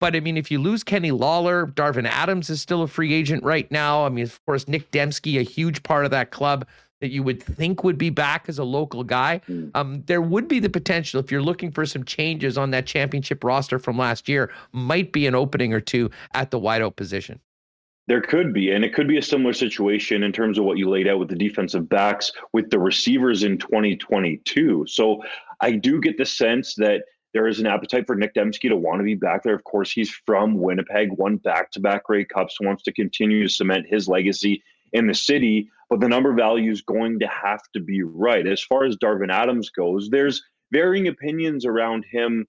but 0.00 0.14
I 0.16 0.20
mean, 0.20 0.36
if 0.36 0.50
you 0.50 0.58
lose 0.58 0.84
Kenny 0.84 1.10
Lawler, 1.10 1.66
Darvin 1.66 2.06
Adams 2.06 2.50
is 2.50 2.60
still 2.60 2.82
a 2.82 2.88
free 2.88 3.12
agent 3.12 3.42
right 3.44 3.70
now. 3.70 4.04
I 4.04 4.08
mean, 4.08 4.24
of 4.24 4.44
course, 4.44 4.68
Nick 4.68 4.90
Demski, 4.90 5.38
a 5.38 5.42
huge 5.42 5.82
part 5.82 6.04
of 6.04 6.10
that 6.10 6.30
club 6.30 6.66
that 7.00 7.10
you 7.10 7.22
would 7.22 7.42
think 7.42 7.84
would 7.84 7.98
be 7.98 8.10
back 8.10 8.46
as 8.48 8.58
a 8.58 8.64
local 8.64 9.04
guy. 9.04 9.40
Hmm. 9.46 9.68
Um, 9.74 10.02
there 10.06 10.22
would 10.22 10.48
be 10.48 10.60
the 10.60 10.70
potential 10.70 11.20
if 11.20 11.30
you're 11.30 11.42
looking 11.42 11.70
for 11.70 11.84
some 11.84 12.04
changes 12.04 12.56
on 12.56 12.70
that 12.70 12.86
championship 12.86 13.44
roster 13.44 13.78
from 13.78 13.98
last 13.98 14.28
year, 14.28 14.50
might 14.72 15.12
be 15.12 15.26
an 15.26 15.34
opening 15.34 15.72
or 15.72 15.80
two 15.80 16.10
at 16.32 16.50
the 16.50 16.58
wideout 16.58 16.96
position. 16.96 17.40
There 18.08 18.20
could 18.20 18.52
be, 18.52 18.70
and 18.70 18.84
it 18.84 18.94
could 18.94 19.08
be 19.08 19.18
a 19.18 19.22
similar 19.22 19.52
situation 19.52 20.22
in 20.22 20.32
terms 20.32 20.58
of 20.58 20.64
what 20.64 20.78
you 20.78 20.88
laid 20.88 21.08
out 21.08 21.18
with 21.18 21.28
the 21.28 21.34
defensive 21.34 21.88
backs 21.88 22.32
with 22.52 22.70
the 22.70 22.78
receivers 22.78 23.42
in 23.42 23.58
2022. 23.58 24.86
So 24.86 25.22
I 25.60 25.72
do 25.72 26.00
get 26.00 26.16
the 26.16 26.24
sense 26.24 26.74
that 26.76 27.02
there 27.32 27.48
is 27.48 27.58
an 27.58 27.66
appetite 27.66 28.06
for 28.06 28.14
Nick 28.14 28.34
Demski 28.34 28.68
to 28.68 28.76
want 28.76 29.00
to 29.00 29.04
be 29.04 29.14
back 29.14 29.42
there. 29.42 29.54
Of 29.54 29.64
course, 29.64 29.90
he's 29.90 30.10
from 30.10 30.58
Winnipeg, 30.58 31.10
won 31.12 31.36
back 31.36 31.72
to 31.72 31.80
back 31.80 32.04
Grey 32.04 32.24
Cups, 32.24 32.60
wants 32.60 32.82
to 32.84 32.92
continue 32.92 33.42
to 33.42 33.52
cement 33.52 33.86
his 33.88 34.08
legacy 34.08 34.62
in 34.92 35.06
the 35.06 35.14
city, 35.14 35.68
but 35.90 36.00
the 36.00 36.08
number 36.08 36.32
value 36.32 36.70
is 36.70 36.82
going 36.82 37.18
to 37.18 37.26
have 37.26 37.60
to 37.74 37.80
be 37.80 38.02
right. 38.02 38.46
As 38.46 38.62
far 38.62 38.84
as 38.84 38.96
Darvin 38.96 39.32
Adams 39.32 39.68
goes, 39.68 40.08
there's 40.10 40.42
varying 40.72 41.08
opinions 41.08 41.66
around 41.66 42.04
him 42.10 42.46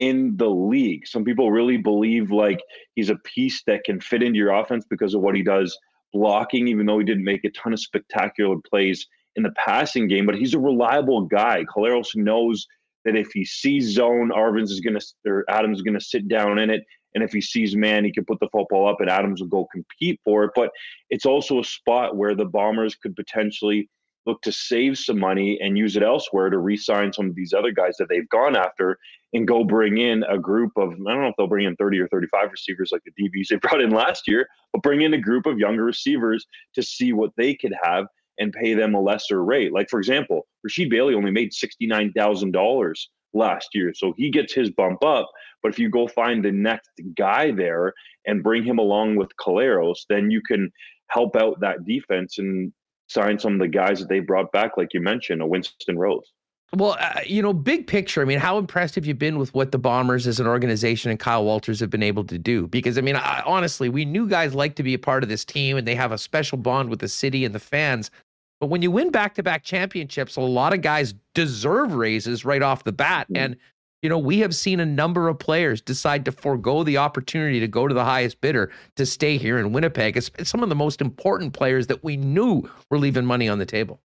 in 0.00 0.36
the 0.36 0.48
league. 0.48 1.06
Some 1.06 1.24
people 1.24 1.50
really 1.50 1.76
believe 1.76 2.30
like 2.30 2.60
he's 2.94 3.10
a 3.10 3.16
piece 3.16 3.62
that 3.66 3.84
can 3.84 4.00
fit 4.00 4.22
into 4.22 4.38
your 4.38 4.52
offense 4.52 4.84
because 4.88 5.14
of 5.14 5.20
what 5.20 5.36
he 5.36 5.42
does 5.42 5.78
blocking, 6.12 6.68
even 6.68 6.86
though 6.86 6.98
he 6.98 7.04
didn't 7.04 7.24
make 7.24 7.44
a 7.44 7.50
ton 7.50 7.72
of 7.72 7.80
spectacular 7.80 8.56
plays 8.68 9.06
in 9.36 9.42
the 9.42 9.52
passing 9.64 10.08
game. 10.08 10.26
But 10.26 10.34
he's 10.34 10.54
a 10.54 10.58
reliable 10.58 11.22
guy. 11.22 11.64
Collaros 11.64 12.16
knows 12.16 12.66
that 13.04 13.16
if 13.16 13.30
he 13.32 13.44
sees 13.44 13.94
zone, 13.94 14.30
Arvins 14.30 14.70
is 14.70 14.80
to 14.80 15.00
or 15.30 15.44
Adams 15.48 15.78
is 15.78 15.84
to 15.84 16.00
sit 16.00 16.28
down 16.28 16.58
in 16.58 16.70
it 16.70 16.84
And 17.14 17.24
if 17.24 17.32
he 17.32 17.40
sees 17.40 17.76
man, 17.76 18.04
he 18.04 18.12
can 18.12 18.24
put 18.24 18.40
the 18.40 18.48
football 18.52 18.88
up 18.88 19.00
and 19.00 19.10
Adams 19.10 19.40
will 19.40 19.48
go 19.48 19.68
compete 19.72 20.20
for 20.24 20.44
it. 20.44 20.52
But 20.54 20.70
it's 21.10 21.26
also 21.26 21.60
a 21.60 21.64
spot 21.64 22.16
where 22.16 22.34
the 22.34 22.44
Bombers 22.44 22.94
could 22.94 23.16
potentially 23.16 23.88
look 24.26 24.42
to 24.42 24.52
save 24.52 24.98
some 24.98 25.18
money 25.18 25.58
and 25.60 25.78
use 25.78 25.96
it 25.96 26.02
elsewhere 26.02 26.50
to 26.50 26.58
re-sign 26.58 27.12
some 27.12 27.26
of 27.26 27.34
these 27.34 27.54
other 27.54 27.72
guys 27.72 27.96
that 27.98 28.08
they've 28.08 28.28
gone 28.28 28.56
after 28.56 28.98
and 29.32 29.46
go 29.46 29.64
bring 29.64 29.98
in 29.98 30.24
a 30.24 30.38
group 30.38 30.72
of 30.76 30.90
I 30.92 30.94
don't 30.94 31.22
know 31.22 31.28
if 31.28 31.34
they'll 31.38 31.46
bring 31.46 31.66
in 31.66 31.76
30 31.76 32.00
or 32.00 32.08
35 32.08 32.50
receivers 32.50 32.90
like 32.92 33.02
the 33.04 33.12
DBs 33.22 33.48
they 33.48 33.56
brought 33.62 33.80
in 33.80 33.90
last 33.90 34.26
year, 34.26 34.46
but 34.72 34.82
bring 34.82 35.02
in 35.02 35.14
a 35.14 35.20
group 35.20 35.46
of 35.46 35.58
younger 35.58 35.84
receivers 35.84 36.46
to 36.74 36.82
see 36.82 37.12
what 37.12 37.30
they 37.36 37.54
could 37.54 37.74
have 37.82 38.06
and 38.38 38.52
pay 38.52 38.74
them 38.74 38.94
a 38.94 39.00
lesser 39.00 39.44
rate. 39.44 39.72
Like 39.72 39.88
for 39.90 39.98
example, 39.98 40.46
Rasheed 40.66 40.90
Bailey 40.90 41.14
only 41.14 41.30
made 41.30 41.52
$69,000 41.52 42.94
last 43.32 43.68
year. 43.74 43.92
So 43.94 44.12
he 44.16 44.30
gets 44.30 44.52
his 44.52 44.70
bump 44.70 45.04
up. 45.04 45.30
But 45.62 45.72
if 45.72 45.78
you 45.78 45.90
go 45.90 46.08
find 46.08 46.44
the 46.44 46.52
next 46.52 46.90
guy 47.16 47.52
there 47.52 47.92
and 48.26 48.42
bring 48.42 48.64
him 48.64 48.78
along 48.78 49.16
with 49.16 49.28
Collaros, 49.38 49.98
then 50.08 50.30
you 50.30 50.40
can 50.42 50.72
help 51.08 51.36
out 51.36 51.60
that 51.60 51.84
defense 51.84 52.38
and 52.38 52.72
sign 53.08 53.38
some 53.38 53.54
of 53.54 53.60
the 53.60 53.68
guys 53.68 53.98
that 54.00 54.08
they 54.08 54.20
brought 54.20 54.52
back, 54.52 54.76
like 54.76 54.94
you 54.94 55.00
mentioned, 55.00 55.42
a 55.42 55.46
Winston 55.46 55.98
Rose. 55.98 56.32
Well, 56.76 56.96
uh, 57.00 57.20
you 57.26 57.42
know, 57.42 57.52
big 57.52 57.88
picture. 57.88 58.22
I 58.22 58.24
mean, 58.24 58.38
how 58.38 58.56
impressed 58.56 58.94
have 58.94 59.04
you 59.04 59.14
been 59.14 59.38
with 59.38 59.52
what 59.54 59.72
the 59.72 59.78
Bombers 59.78 60.28
as 60.28 60.38
an 60.38 60.46
organization 60.46 61.10
and 61.10 61.18
Kyle 61.18 61.44
Walters 61.44 61.80
have 61.80 61.90
been 61.90 62.02
able 62.02 62.24
to 62.24 62.38
do? 62.38 62.68
Because, 62.68 62.96
I 62.96 63.00
mean, 63.00 63.16
I, 63.16 63.42
honestly, 63.44 63.88
we 63.88 64.04
knew 64.04 64.28
guys 64.28 64.54
like 64.54 64.76
to 64.76 64.84
be 64.84 64.94
a 64.94 64.98
part 64.98 65.24
of 65.24 65.28
this 65.28 65.44
team 65.44 65.76
and 65.76 65.86
they 65.86 65.96
have 65.96 66.12
a 66.12 66.18
special 66.18 66.58
bond 66.58 66.88
with 66.88 67.00
the 67.00 67.08
city 67.08 67.44
and 67.44 67.54
the 67.54 67.60
fans. 67.60 68.12
But 68.60 68.68
when 68.68 68.82
you 68.82 68.90
win 68.92 69.10
back 69.10 69.34
to 69.34 69.42
back 69.42 69.64
championships, 69.64 70.36
a 70.36 70.42
lot 70.42 70.72
of 70.72 70.80
guys 70.80 71.14
deserve 71.34 71.94
raises 71.94 72.44
right 72.44 72.62
off 72.62 72.84
the 72.84 72.92
bat. 72.92 73.26
Mm-hmm. 73.26 73.36
And 73.36 73.56
you 74.02 74.08
know, 74.08 74.18
we 74.18 74.38
have 74.38 74.54
seen 74.54 74.80
a 74.80 74.86
number 74.86 75.28
of 75.28 75.38
players 75.38 75.80
decide 75.80 76.24
to 76.24 76.32
forego 76.32 76.84
the 76.84 76.96
opportunity 76.96 77.60
to 77.60 77.68
go 77.68 77.86
to 77.86 77.92
the 77.92 78.04
highest 78.04 78.40
bidder 78.40 78.70
to 78.96 79.04
stay 79.04 79.36
here 79.36 79.58
in 79.58 79.72
Winnipeg. 79.72 80.16
It's 80.16 80.30
some 80.48 80.62
of 80.62 80.68
the 80.68 80.74
most 80.74 81.00
important 81.00 81.52
players 81.52 81.88
that 81.88 82.02
we 82.02 82.16
knew 82.16 82.68
were 82.90 82.98
leaving 82.98 83.26
money 83.26 83.48
on 83.48 83.58
the 83.58 83.66
table. 83.66 84.00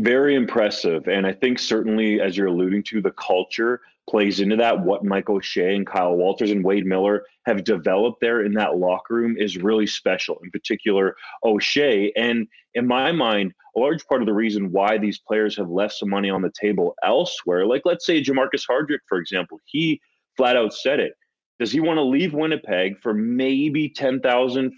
Very 0.00 0.34
impressive. 0.34 1.08
And 1.08 1.26
I 1.26 1.34
think 1.34 1.58
certainly, 1.58 2.22
as 2.22 2.34
you're 2.34 2.46
alluding 2.46 2.84
to, 2.84 3.02
the 3.02 3.10
culture 3.10 3.82
plays 4.08 4.40
into 4.40 4.56
that. 4.56 4.80
What 4.80 5.04
Mike 5.04 5.28
O'Shea 5.28 5.76
and 5.76 5.86
Kyle 5.86 6.14
Walters 6.14 6.50
and 6.50 6.64
Wade 6.64 6.86
Miller 6.86 7.26
have 7.44 7.64
developed 7.64 8.22
there 8.22 8.42
in 8.42 8.54
that 8.54 8.78
locker 8.78 9.14
room 9.14 9.36
is 9.36 9.58
really 9.58 9.86
special, 9.86 10.40
in 10.42 10.50
particular, 10.50 11.16
O'Shea. 11.44 12.10
And 12.16 12.48
in 12.72 12.86
my 12.86 13.12
mind, 13.12 13.52
a 13.76 13.78
large 13.78 14.06
part 14.06 14.22
of 14.22 14.26
the 14.26 14.32
reason 14.32 14.72
why 14.72 14.96
these 14.96 15.18
players 15.18 15.54
have 15.58 15.68
left 15.68 15.92
some 15.98 16.08
money 16.08 16.30
on 16.30 16.40
the 16.40 16.52
table 16.58 16.94
elsewhere, 17.04 17.66
like 17.66 17.82
let's 17.84 18.06
say 18.06 18.22
Jermarcus 18.22 18.64
Hardrick, 18.66 19.00
for 19.06 19.18
example, 19.18 19.60
he 19.66 20.00
flat 20.34 20.56
out 20.56 20.72
said 20.72 20.98
it. 20.98 21.12
Does 21.58 21.72
he 21.72 21.80
want 21.80 21.98
to 21.98 22.02
leave 22.02 22.32
Winnipeg 22.32 22.98
for 23.02 23.12
maybe 23.12 23.90
$10,000, 23.90 24.22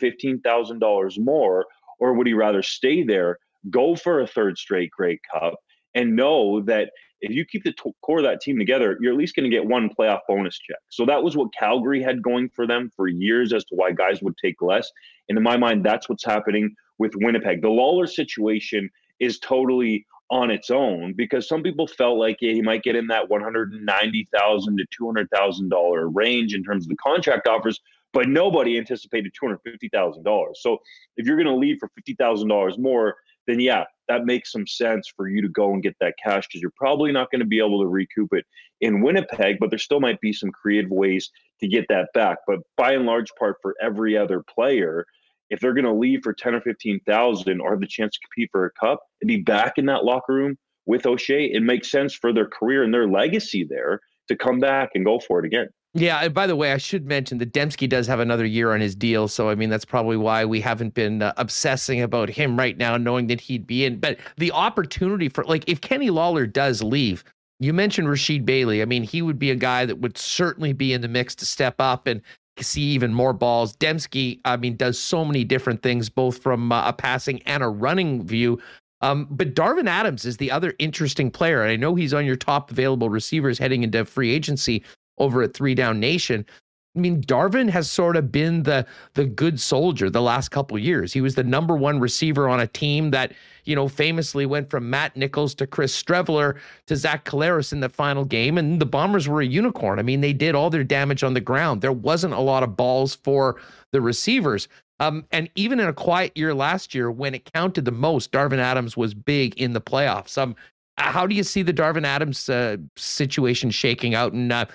$15,000 0.03 1.19
more? 1.21 1.67
Or 2.01 2.15
would 2.15 2.27
he 2.27 2.35
rather 2.35 2.65
stay 2.65 3.05
there, 3.05 3.39
go 3.71 3.97
for 3.97 4.21
a 4.21 4.27
third 4.27 4.59
straight 4.59 4.91
Grey 4.91 5.21
Cup, 5.33 5.55
and 5.95 6.17
know 6.17 6.61
that 6.63 6.91
if 7.21 7.31
you 7.31 7.45
keep 7.45 7.63
the 7.63 7.73
t- 7.73 7.93
core 8.03 8.19
of 8.19 8.25
that 8.25 8.41
team 8.41 8.59
together, 8.59 8.99
you're 9.01 9.13
at 9.13 9.19
least 9.19 9.37
going 9.37 9.49
to 9.49 9.57
get 9.57 9.65
one 9.65 9.89
playoff 9.89 10.21
bonus 10.29 10.59
check. 10.59 10.79
So 10.89 11.07
that 11.07 11.23
was 11.23 11.37
what 11.37 11.55
Calgary 11.57 12.03
had 12.03 12.21
going 12.21 12.49
for 12.49 12.67
them 12.67 12.91
for 12.97 13.07
years 13.07 13.53
as 13.53 13.65
to 13.67 13.77
why 13.77 13.93
guys 13.93 14.21
would 14.23 14.37
take 14.37 14.61
less. 14.61 14.91
And 15.29 15.39
in 15.39 15.45
my 15.45 15.57
mind, 15.57 15.85
that's 15.85 16.09
what's 16.09 16.25
happening 16.25 16.75
with 16.99 17.13
Winnipeg. 17.15 17.63
The 17.63 17.69
Lawler 17.69 18.09
situation 18.09 18.91
is 19.21 19.39
totally 19.39 20.05
on 20.31 20.51
its 20.51 20.71
own 20.71 21.13
because 21.13 21.47
some 21.47 21.63
people 21.63 21.87
felt 21.87 22.19
like 22.19 22.39
yeah, 22.41 22.55
he 22.55 22.63
might 22.63 22.83
get 22.83 22.97
in 22.97 23.07
that 23.07 23.29
one 23.29 23.43
hundred 23.43 23.71
ninety 23.83 24.27
thousand 24.35 24.79
to 24.79 24.85
two 24.91 25.07
hundred 25.07 25.29
thousand 25.31 25.69
dollar 25.69 26.09
range 26.09 26.55
in 26.55 26.65
terms 26.65 26.87
of 26.87 26.89
the 26.89 26.97
contract 26.97 27.47
offers, 27.47 27.81
but 28.13 28.29
nobody 28.29 28.79
anticipated 28.79 29.33
two 29.33 29.47
hundred 29.47 29.61
fifty 29.63 29.89
thousand 29.91 30.25
dollars. 30.25 30.59
So 30.63 30.79
if 31.19 31.27
you're 31.27 31.37
going 31.37 31.47
to 31.47 31.55
leave 31.55 31.77
for 31.79 31.89
fifty 31.95 32.15
thousand 32.15 32.49
dollars 32.49 32.79
more, 32.79 33.17
then 33.47 33.61
yeah, 33.61 33.85
that 34.09 34.25
makes 34.25 34.53
some 34.53 34.67
sense 34.67 35.11
for 35.17 35.29
you 35.29 35.43
to 35.43 35.49
go 35.49 35.73
and 35.73 35.83
get 35.83 35.97
that 36.01 36.15
cash 36.23 36.47
because 36.47 36.61
you're 36.61 36.73
probably 36.77 37.13
not 37.13 37.31
going 37.31 37.41
to 37.41 37.47
be 37.47 37.59
able 37.59 37.81
to 37.81 37.89
recoup 37.89 38.33
it 38.33 38.45
in 38.81 39.01
Winnipeg, 39.01 39.59
but 39.59 39.71
there 39.71 39.79
still 39.79 40.01
might 40.01 40.21
be 40.21 40.33
some 40.33 40.51
creative 40.51 40.91
ways 40.91 41.31
to 41.61 41.69
get 41.69 41.87
that 41.89 42.09
back. 42.15 42.39
But 42.47 42.61
by 42.77 42.93
and 42.93 43.07
large 43.07 43.31
part, 43.39 43.57
for 43.63 43.75
every 43.81 44.17
other 44.17 44.43
player, 44.43 45.07
if 45.51 45.61
they're 45.61 45.75
going 45.75 45.85
to 45.85 45.93
leave 45.93 46.21
for 46.23 46.33
10 46.33 46.55
or 46.55 46.61
15,000 46.61 47.61
or 47.61 47.71
have 47.71 47.81
the 47.81 47.87
chance 47.87 48.15
to 48.15 48.21
compete 48.27 48.51
for 48.51 48.65
a 48.67 48.71
cup 48.73 49.01
and 49.21 49.29
be 49.29 49.39
back 49.39 49.75
in 49.77 49.87
that 49.87 50.05
locker 50.05 50.35
room 50.35 50.57
with 50.87 51.07
O'Shea, 51.07 51.45
it 51.45 51.63
makes 51.63 51.91
sense 51.91 52.15
for 52.15 52.33
their 52.33 52.47
career 52.47 52.83
and 52.83 52.93
their 52.93 53.09
legacy 53.09 53.65
there 53.69 54.01
to 54.29 54.37
come 54.37 54.61
back 54.61 54.91
and 54.95 55.05
go 55.05 55.19
for 55.21 55.39
it 55.39 55.47
again. 55.47 55.69
Yeah. 55.95 56.21
and 56.21 56.33
by 56.33 56.47
the 56.47 56.57
way, 56.57 56.73
I 56.73 56.79
should 56.79 57.07
mention 57.07 57.39
that 57.39 57.53
Demski 57.53 57.89
does 57.89 58.07
have 58.07 58.21
another 58.21 58.47
year 58.47 58.73
on 58.73 58.81
his 58.81 58.95
deal. 58.95 59.29
So, 59.29 59.51
I 59.51 59.55
mean, 59.55 59.69
that's 59.69 59.85
probably 59.85 60.17
why 60.17 60.45
we 60.45 60.61
haven't 60.61 60.95
been 60.95 61.23
uh, 61.23 61.35
obsessing 61.37 62.01
about 62.01 62.31
him 62.31 62.59
right 62.59 62.77
now, 62.79 62.97
knowing 62.97 63.27
that 63.27 63.41
he'd 63.41 63.67
be 63.67 63.85
in. 63.85 64.01
But 64.01 64.19
the 64.39 64.53
opportunity 64.53 65.29
for, 65.29 65.45
like, 65.45 65.65
if 65.67 65.81
Kenny 65.81 66.11
Lawler 66.11 66.47
does 66.47 66.83
leave, 66.83 67.25
you 67.61 67.73
mentioned 67.73 68.09
Rasheed 68.09 68.45
Bailey. 68.45 68.81
I 68.81 68.87
mean, 68.87 69.03
he 69.03 69.23
would 69.23 69.39
be 69.39 69.51
a 69.51 69.57
guy 69.57 69.85
that 69.85 69.99
would 69.99 70.17
certainly 70.17 70.73
be 70.73 70.93
in 70.93 71.03
the 71.03 71.09
mix 71.09 71.35
to 71.37 71.47
step 71.47 71.75
up 71.79 72.07
and 72.07 72.23
see 72.59 72.83
even 72.83 73.13
more 73.13 73.33
balls. 73.33 73.77
Demski, 73.77 74.41
I 74.45 74.57
mean, 74.57 74.77
does 74.77 74.99
so 74.99 75.25
many 75.25 75.45
different 75.45 75.83
things, 75.83 76.09
both 76.09 76.43
from 76.43 76.73
uh, 76.73 76.89
a 76.89 76.93
passing 76.93 77.43
and 77.43 77.63
a 77.63 77.69
running 77.69 78.25
view. 78.27 78.59
Um, 79.03 79.27
but 79.31 79.55
Darvin 79.55 79.89
Adams 79.89 80.25
is 80.25 80.37
the 80.37 80.51
other 80.51 80.75
interesting 80.79 81.31
player. 81.31 81.65
I 81.65 81.77
know 81.77 81.95
he's 81.95 82.15
on 82.15 82.25
your 82.25 82.37
top 82.37 82.71
available 82.71 83.11
receivers 83.11 83.59
heading 83.59 83.83
into 83.83 84.05
free 84.05 84.31
agency 84.31 84.83
over 85.19 85.43
at 85.43 85.55
Three 85.55 85.75
Down 85.75 86.01
Nation. 86.01 86.47
I 86.95 86.99
mean, 86.99 87.23
Darvin 87.23 87.71
has 87.71 87.91
sort 87.91 88.17
of 88.17 88.31
been 88.31 88.65
the 88.65 88.87
the 89.15 89.25
good 89.25 89.59
soldier 89.59 90.11
the 90.11 90.21
last 90.21 90.51
couple 90.51 90.79
years. 90.79 91.13
He 91.13 91.23
was 91.23 91.35
the 91.35 91.45
number 91.45 91.75
one 91.75 91.99
receiver 92.01 92.51
on 92.51 92.61
a 92.61 92.67
team 92.67 93.11
that, 93.13 93.33
you 93.65 93.75
know, 93.75 93.89
famously 93.89 94.45
went 94.45 94.69
from 94.69 94.91
Matt 94.91 95.17
Nichols 95.17 95.55
to 95.55 95.67
Chris 95.67 96.01
Streveler 96.01 96.59
to 96.87 96.97
Zach 96.97 97.25
Collaros 97.25 97.73
in 97.73 97.81
the 97.81 97.89
final 97.89 98.27
game. 98.27 98.59
And 98.59 98.79
the 98.79 98.85
Bombers 98.87 99.27
were 99.27 99.41
a 99.41 99.47
unicorn. 99.47 99.99
I 99.99 100.03
mean, 100.03 100.21
they 100.21 100.35
did 100.35 100.55
all 100.55 100.69
their 100.69 100.85
damage 100.85 101.25
on 101.25 101.33
the 101.33 101.41
ground. 101.41 101.81
There 101.81 101.93
wasn't 101.93 102.35
a 102.35 102.41
lot 102.41 102.63
of 102.63 102.77
balls 102.77 103.15
for 103.15 103.59
the 103.93 104.03
receivers. 104.03 104.69
Um, 105.01 105.25
and 105.33 105.51
even 105.55 105.81
in 105.81 105.89
a 105.89 105.93
quiet 105.93 106.37
year 106.37 106.55
last 106.55 106.95
year, 106.95 107.11
when 107.11 107.35
it 107.35 107.51
counted 107.53 107.87
the 107.87 107.91
most, 107.91 108.31
Darvin 108.31 108.59
Adams 108.59 108.97
was 108.97 109.15
big 109.15 109.59
in 109.61 109.73
the 109.73 109.81
playoffs. 109.81 110.39
Um, 110.39 110.55
how 110.99 111.27
do 111.27 111.35
you 111.35 111.43
see 111.43 111.63
the 111.63 111.73
Darvin 111.73 112.05
Adams 112.05 112.49
uh, 112.49 112.77
situation 112.97 113.71
shaking 113.71 114.15
out? 114.15 114.33
And 114.33 114.53
uh, 114.53 114.67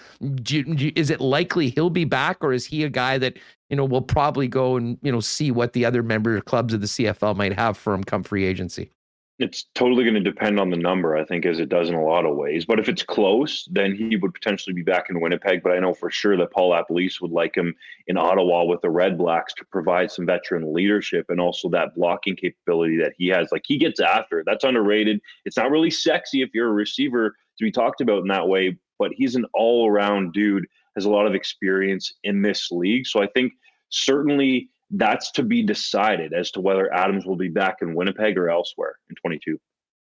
do, 0.42 0.64
do, 0.64 0.92
is 0.96 1.10
it 1.10 1.22
likely 1.22 1.70
he'll 1.70 1.90
be 1.90 2.06
back, 2.06 2.38
or 2.42 2.54
is 2.54 2.66
he 2.66 2.84
a 2.84 2.90
guy 2.90 3.18
that 3.18 3.38
you 3.70 3.76
know 3.76 3.86
will 3.86 4.02
probably 4.02 4.48
go 4.48 4.78
and 4.78 4.98
you 5.02 5.12
know 5.12 5.20
see 5.20 5.52
what 5.52 5.74
the 5.74 5.86
other 5.86 6.04
member 6.04 6.40
clubs 6.42 6.74
of 6.74 6.82
the 6.82 6.88
CFL 6.88 7.36
might 7.36 7.54
have 7.54 7.78
for 7.78 7.94
him 7.94 8.04
come 8.04 8.24
free 8.24 8.46
agency? 8.46 8.92
It's 9.40 9.66
totally 9.76 10.04
going 10.04 10.16
to 10.16 10.20
depend 10.20 10.60
on 10.60 10.72
the 10.72 10.78
number, 10.78 11.16
I 11.16 11.24
think, 11.24 11.46
as 11.46 11.60
it 11.60 11.70
does 11.70 11.90
in 11.90 11.96
a 11.96 12.04
lot 12.04 12.26
of 12.26 12.36
ways. 12.36 12.66
But 12.66 12.80
if 12.80 12.90
it's 12.90 13.04
close, 13.04 13.68
then 13.72 13.96
he 13.96 14.16
would 14.16 14.34
potentially 14.34 14.74
be 14.74 14.82
back 14.82 15.10
in 15.10 15.22
Winnipeg. 15.22 15.62
But 15.62 15.74
I 15.74 15.80
know 15.80 15.94
for 15.94 16.10
sure 16.10 16.36
that 16.38 16.52
Paul 16.52 16.72
LaPolice 16.72 17.22
would 17.22 17.32
like 17.32 17.56
him 17.56 17.76
in 18.08 18.18
Ottawa 18.18 18.64
with 18.64 18.82
the 18.82 18.90
Red 18.90 19.18
Blacks 19.18 19.54
to 19.56 19.66
provide 19.66 20.12
some 20.12 20.26
veteran 20.26 20.74
leadership 20.74 21.28
and 21.30 21.40
also 21.40 21.70
that 21.70 21.94
blocking 21.96 22.36
capability 22.36 22.98
that 22.98 23.14
he 23.18 23.28
has. 23.28 23.50
Like 23.52 23.64
he 23.66 23.78
gets 23.78 24.00
after. 24.00 24.44
That's 24.46 24.64
underrated. 24.64 25.22
It's 25.46 25.58
not 25.58 25.70
really 25.70 25.92
sexy 25.92 26.42
if 26.42 26.50
you're 26.54 26.70
a 26.70 26.74
receiver 26.74 27.36
to 27.60 27.64
be 27.64 27.72
talked 27.72 28.02
about 28.02 28.22
in 28.22 28.28
that 28.30 28.48
way, 28.48 28.78
but 28.98 29.12
he's 29.14 29.36
an 29.36 29.46
all-around 29.54 30.34
dude. 30.34 30.66
Has 30.96 31.06
a 31.06 31.12
lot 31.12 31.28
of 31.28 31.36
experience 31.36 32.12
in 32.24 32.42
this 32.42 32.72
league. 32.72 33.06
So 33.06 33.22
I 33.22 33.28
think 33.28 33.54
certainly 33.90 34.72
that's 34.92 35.32
to 35.32 35.44
be 35.44 35.64
decided 35.64 36.34
as 36.34 36.52
to 36.52 36.62
whether 36.62 36.94
Adams 36.94 37.26
will 37.26 37.36
be 37.36 37.50
back 37.50 37.78
in 37.82 37.94
Winnipeg 37.94 38.38
or 38.38 38.50
elsewhere 38.50 38.96
in 39.10 39.16
22. 39.16 39.60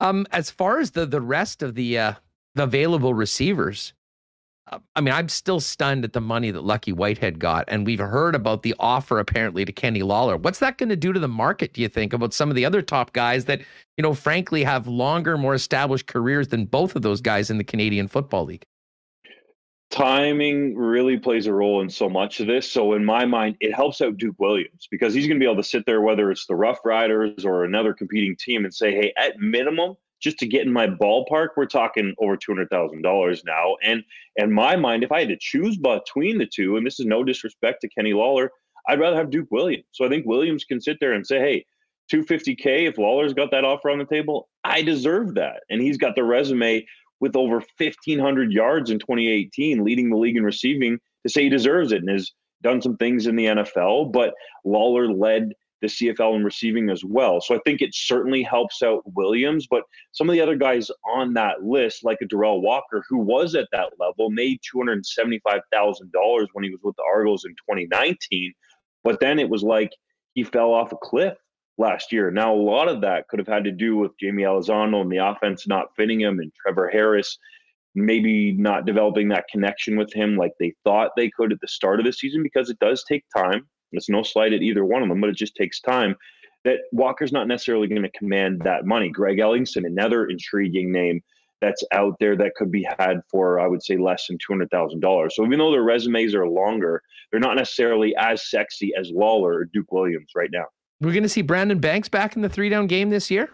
Um, 0.00 0.26
as 0.32 0.50
far 0.50 0.80
as 0.80 0.90
the 0.90 1.06
the 1.06 1.20
rest 1.20 1.62
of 1.62 1.74
the 1.74 1.98
uh, 1.98 2.12
the 2.54 2.64
available 2.64 3.14
receivers, 3.14 3.94
uh, 4.70 4.80
I 4.96 5.00
mean, 5.00 5.14
I'm 5.14 5.28
still 5.28 5.60
stunned 5.60 6.04
at 6.04 6.12
the 6.12 6.20
money 6.20 6.50
that 6.50 6.62
Lucky 6.62 6.92
Whitehead 6.92 7.38
got, 7.38 7.64
and 7.68 7.86
we've 7.86 8.00
heard 8.00 8.34
about 8.34 8.62
the 8.62 8.74
offer 8.80 9.20
apparently 9.20 9.64
to 9.64 9.72
Kenny 9.72 10.02
Lawler. 10.02 10.36
What's 10.36 10.58
that 10.58 10.78
going 10.78 10.88
to 10.88 10.96
do 10.96 11.12
to 11.12 11.20
the 11.20 11.28
market? 11.28 11.72
Do 11.72 11.80
you 11.80 11.88
think 11.88 12.12
about 12.12 12.34
some 12.34 12.50
of 12.50 12.56
the 12.56 12.64
other 12.64 12.82
top 12.82 13.12
guys 13.12 13.44
that 13.44 13.60
you 13.96 14.02
know, 14.02 14.14
frankly, 14.14 14.64
have 14.64 14.88
longer, 14.88 15.38
more 15.38 15.54
established 15.54 16.08
careers 16.08 16.48
than 16.48 16.64
both 16.64 16.96
of 16.96 17.02
those 17.02 17.20
guys 17.20 17.48
in 17.48 17.58
the 17.58 17.64
Canadian 17.64 18.08
Football 18.08 18.46
League? 18.46 18.66
Timing 19.94 20.76
really 20.76 21.16
plays 21.16 21.46
a 21.46 21.54
role 21.54 21.80
in 21.80 21.88
so 21.88 22.08
much 22.08 22.40
of 22.40 22.48
this. 22.48 22.70
So 22.70 22.94
in 22.94 23.04
my 23.04 23.24
mind, 23.24 23.56
it 23.60 23.72
helps 23.72 24.00
out 24.00 24.16
Duke 24.16 24.34
Williams 24.40 24.88
because 24.90 25.14
he's 25.14 25.28
going 25.28 25.38
to 25.38 25.42
be 25.42 25.48
able 25.48 25.62
to 25.62 25.68
sit 25.68 25.86
there, 25.86 26.00
whether 26.00 26.32
it's 26.32 26.46
the 26.46 26.56
Rough 26.56 26.80
Riders 26.84 27.44
or 27.44 27.64
another 27.64 27.94
competing 27.94 28.36
team, 28.36 28.64
and 28.64 28.74
say, 28.74 28.92
"Hey, 28.92 29.12
at 29.16 29.38
minimum, 29.38 29.94
just 30.20 30.38
to 30.38 30.48
get 30.48 30.66
in 30.66 30.72
my 30.72 30.88
ballpark, 30.88 31.50
we're 31.56 31.66
talking 31.66 32.12
over 32.18 32.36
two 32.36 32.52
hundred 32.52 32.70
thousand 32.70 33.02
dollars 33.02 33.44
now." 33.46 33.76
And 33.84 34.02
in 34.34 34.52
my 34.52 34.74
mind, 34.74 35.04
if 35.04 35.12
I 35.12 35.20
had 35.20 35.28
to 35.28 35.38
choose 35.40 35.76
between 35.76 36.38
the 36.38 36.46
two, 36.52 36.76
and 36.76 36.84
this 36.84 36.98
is 36.98 37.06
no 37.06 37.22
disrespect 37.22 37.80
to 37.82 37.88
Kenny 37.88 38.14
Lawler, 38.14 38.50
I'd 38.88 38.98
rather 38.98 39.16
have 39.16 39.30
Duke 39.30 39.52
Williams. 39.52 39.86
So 39.92 40.04
I 40.04 40.08
think 40.08 40.26
Williams 40.26 40.64
can 40.64 40.80
sit 40.80 40.98
there 41.00 41.12
and 41.12 41.26
say, 41.26 41.38
"Hey." 41.38 41.66
250k 42.12 42.86
if 42.86 42.98
Lawler's 42.98 43.32
got 43.32 43.50
that 43.50 43.64
offer 43.64 43.88
on 43.88 43.96
the 43.96 44.04
table 44.04 44.50
I 44.62 44.82
deserve 44.82 45.36
that 45.36 45.62
and 45.70 45.80
he's 45.80 45.96
got 45.96 46.14
the 46.14 46.22
resume 46.22 46.84
with 47.20 47.36
over 47.36 47.62
1,500 47.78 48.52
yards 48.52 48.90
in 48.90 48.98
2018, 48.98 49.84
leading 49.84 50.10
the 50.10 50.16
league 50.16 50.36
in 50.36 50.44
receiving, 50.44 50.98
to 51.24 51.32
say 51.32 51.44
he 51.44 51.48
deserves 51.48 51.92
it. 51.92 51.98
And 52.02 52.10
has 52.10 52.32
done 52.62 52.82
some 52.82 52.96
things 52.96 53.26
in 53.26 53.36
the 53.36 53.46
NFL, 53.46 54.12
but 54.12 54.34
Lawler 54.64 55.08
led 55.08 55.52
the 55.80 55.88
CFL 55.88 56.36
in 56.36 56.44
receiving 56.44 56.88
as 56.88 57.04
well. 57.04 57.40
So 57.40 57.54
I 57.54 57.58
think 57.64 57.82
it 57.82 57.94
certainly 57.94 58.42
helps 58.42 58.82
out 58.82 59.02
Williams, 59.14 59.66
but 59.68 59.82
some 60.12 60.28
of 60.28 60.32
the 60.32 60.40
other 60.40 60.56
guys 60.56 60.90
on 61.06 61.34
that 61.34 61.62
list, 61.62 62.04
like 62.04 62.18
a 62.22 62.24
Derel 62.24 62.62
Walker, 62.62 63.04
who 63.08 63.18
was 63.18 63.54
at 63.54 63.68
that 63.72 63.90
level, 64.00 64.30
made 64.30 64.60
$275,000 64.74 66.46
when 66.54 66.64
he 66.64 66.70
was 66.70 66.80
with 66.82 66.96
the 66.96 67.04
Argos 67.06 67.44
in 67.44 67.52
2019. 67.52 68.54
But 69.02 69.20
then 69.20 69.38
it 69.38 69.50
was 69.50 69.62
like 69.62 69.90
he 70.32 70.42
fell 70.42 70.72
off 70.72 70.92
a 70.92 70.96
cliff 70.96 71.36
last 71.78 72.12
year. 72.12 72.30
Now, 72.30 72.54
a 72.54 72.56
lot 72.56 72.88
of 72.88 73.00
that 73.00 73.28
could 73.28 73.38
have 73.38 73.48
had 73.48 73.64
to 73.64 73.72
do 73.72 73.96
with 73.96 74.12
Jaime 74.22 74.42
Elizondo 74.42 75.00
and 75.00 75.10
the 75.10 75.18
offense 75.18 75.66
not 75.66 75.94
fitting 75.96 76.20
him 76.20 76.38
and 76.38 76.52
Trevor 76.54 76.88
Harris 76.88 77.38
maybe 77.94 78.52
not 78.52 78.86
developing 78.86 79.28
that 79.28 79.48
connection 79.48 79.96
with 79.96 80.12
him 80.12 80.36
like 80.36 80.52
they 80.58 80.74
thought 80.84 81.12
they 81.16 81.30
could 81.30 81.52
at 81.52 81.60
the 81.60 81.68
start 81.68 82.00
of 82.00 82.06
the 82.06 82.12
season 82.12 82.42
because 82.42 82.68
it 82.68 82.78
does 82.80 83.04
take 83.04 83.24
time. 83.34 83.66
It's 83.92 84.08
no 84.08 84.22
slight 84.22 84.52
at 84.52 84.62
either 84.62 84.84
one 84.84 85.02
of 85.02 85.08
them, 85.08 85.20
but 85.20 85.30
it 85.30 85.36
just 85.36 85.54
takes 85.54 85.80
time. 85.80 86.16
That 86.64 86.78
Walker's 86.92 87.32
not 87.32 87.46
necessarily 87.46 87.86
going 87.86 88.02
to 88.02 88.10
command 88.18 88.62
that 88.62 88.86
money. 88.86 89.10
Greg 89.10 89.38
Ellingson, 89.38 89.86
another 89.86 90.26
intriguing 90.26 90.90
name 90.90 91.22
that's 91.60 91.84
out 91.92 92.16
there 92.18 92.36
that 92.36 92.54
could 92.56 92.72
be 92.72 92.86
had 92.98 93.20
for, 93.30 93.60
I 93.60 93.68
would 93.68 93.82
say, 93.82 93.96
less 93.96 94.26
than 94.26 94.38
$200,000. 94.38 95.32
So 95.32 95.44
even 95.44 95.58
though 95.58 95.70
their 95.70 95.82
resumes 95.82 96.34
are 96.34 96.48
longer, 96.48 97.00
they're 97.30 97.40
not 97.40 97.56
necessarily 97.56 98.14
as 98.16 98.50
sexy 98.50 98.92
as 98.98 99.10
Lawler 99.10 99.54
or 99.54 99.64
Duke 99.66 99.92
Williams 99.92 100.32
right 100.34 100.50
now. 100.52 100.66
We're 101.04 101.12
going 101.12 101.22
to 101.22 101.28
see 101.28 101.42
Brandon 101.42 101.78
Banks 101.78 102.08
back 102.08 102.34
in 102.34 102.42
the 102.42 102.48
three 102.48 102.70
down 102.70 102.86
game 102.86 103.10
this 103.10 103.30
year? 103.30 103.50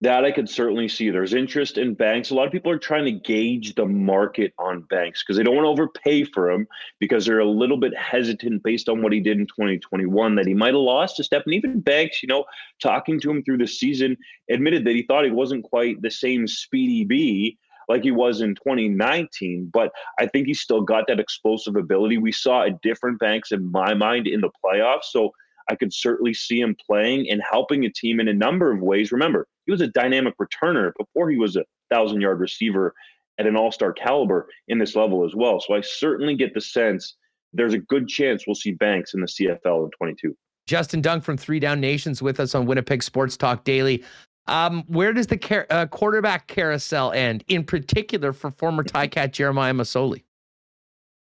That 0.00 0.24
I 0.24 0.30
could 0.30 0.48
certainly 0.48 0.88
see. 0.88 1.10
There's 1.10 1.34
interest 1.34 1.76
in 1.76 1.94
banks. 1.94 2.30
A 2.30 2.34
lot 2.34 2.46
of 2.46 2.52
people 2.52 2.70
are 2.70 2.78
trying 2.78 3.04
to 3.04 3.10
gauge 3.10 3.74
the 3.74 3.84
market 3.84 4.54
on 4.56 4.82
banks 4.82 5.24
because 5.24 5.36
they 5.36 5.42
don't 5.42 5.56
want 5.56 5.64
to 5.64 5.70
overpay 5.70 6.22
for 6.22 6.50
him 6.50 6.68
because 7.00 7.26
they're 7.26 7.40
a 7.40 7.44
little 7.44 7.76
bit 7.76 7.92
hesitant 7.96 8.62
based 8.62 8.88
on 8.88 9.02
what 9.02 9.12
he 9.12 9.18
did 9.18 9.38
in 9.38 9.46
2021 9.46 10.36
that 10.36 10.46
he 10.46 10.54
might 10.54 10.68
have 10.68 10.76
lost 10.76 11.18
a 11.18 11.24
step. 11.24 11.42
And 11.46 11.54
even 11.54 11.80
Banks, 11.80 12.22
you 12.22 12.28
know, 12.28 12.44
talking 12.80 13.18
to 13.20 13.30
him 13.30 13.42
through 13.42 13.58
the 13.58 13.66
season, 13.66 14.16
admitted 14.48 14.84
that 14.84 14.94
he 14.94 15.02
thought 15.02 15.24
he 15.24 15.32
wasn't 15.32 15.64
quite 15.64 16.00
the 16.00 16.12
same 16.12 16.46
speedy 16.46 17.04
B 17.04 17.58
like 17.88 18.04
he 18.04 18.12
was 18.12 18.40
in 18.40 18.54
2019. 18.54 19.68
But 19.72 19.90
I 20.20 20.26
think 20.26 20.46
he's 20.46 20.60
still 20.60 20.82
got 20.82 21.08
that 21.08 21.18
explosive 21.18 21.74
ability. 21.74 22.18
We 22.18 22.30
saw 22.30 22.62
a 22.62 22.70
different 22.70 23.18
Banks 23.18 23.50
in 23.50 23.68
my 23.72 23.94
mind 23.94 24.28
in 24.28 24.42
the 24.42 24.50
playoffs. 24.64 25.06
So 25.10 25.32
I 25.68 25.74
could 25.74 25.92
certainly 25.92 26.34
see 26.34 26.60
him 26.60 26.76
playing 26.86 27.30
and 27.30 27.42
helping 27.48 27.84
a 27.84 27.90
team 27.90 28.20
in 28.20 28.28
a 28.28 28.34
number 28.34 28.72
of 28.72 28.80
ways. 28.80 29.12
Remember, 29.12 29.46
he 29.66 29.72
was 29.72 29.80
a 29.80 29.88
dynamic 29.88 30.34
returner 30.38 30.92
before 30.98 31.30
he 31.30 31.36
was 31.36 31.56
a 31.56 31.64
thousand 31.90 32.20
yard 32.20 32.40
receiver 32.40 32.94
at 33.38 33.46
an 33.46 33.56
all 33.56 33.70
star 33.70 33.92
caliber 33.92 34.48
in 34.68 34.78
this 34.78 34.96
level 34.96 35.24
as 35.24 35.34
well. 35.34 35.60
So 35.60 35.74
I 35.74 35.80
certainly 35.80 36.34
get 36.34 36.54
the 36.54 36.60
sense 36.60 37.16
there's 37.52 37.74
a 37.74 37.78
good 37.78 38.08
chance 38.08 38.46
we'll 38.46 38.54
see 38.54 38.72
Banks 38.72 39.14
in 39.14 39.20
the 39.20 39.26
CFL 39.26 39.84
in 39.84 39.90
22. 39.96 40.36
Justin 40.66 41.00
Dunk 41.00 41.24
from 41.24 41.36
Three 41.36 41.60
Down 41.60 41.80
Nations 41.80 42.20
with 42.20 42.40
us 42.40 42.54
on 42.54 42.66
Winnipeg 42.66 43.02
Sports 43.02 43.36
Talk 43.36 43.64
Daily. 43.64 44.04
Um, 44.46 44.84
where 44.86 45.12
does 45.12 45.26
the 45.26 45.38
car- 45.38 45.66
uh, 45.70 45.86
quarterback 45.86 46.46
carousel 46.46 47.12
end, 47.12 47.44
in 47.48 47.64
particular 47.64 48.32
for 48.32 48.50
former 48.50 48.82
Ticat 48.82 49.32
Jeremiah 49.32 49.74
Masoli? 49.74 50.24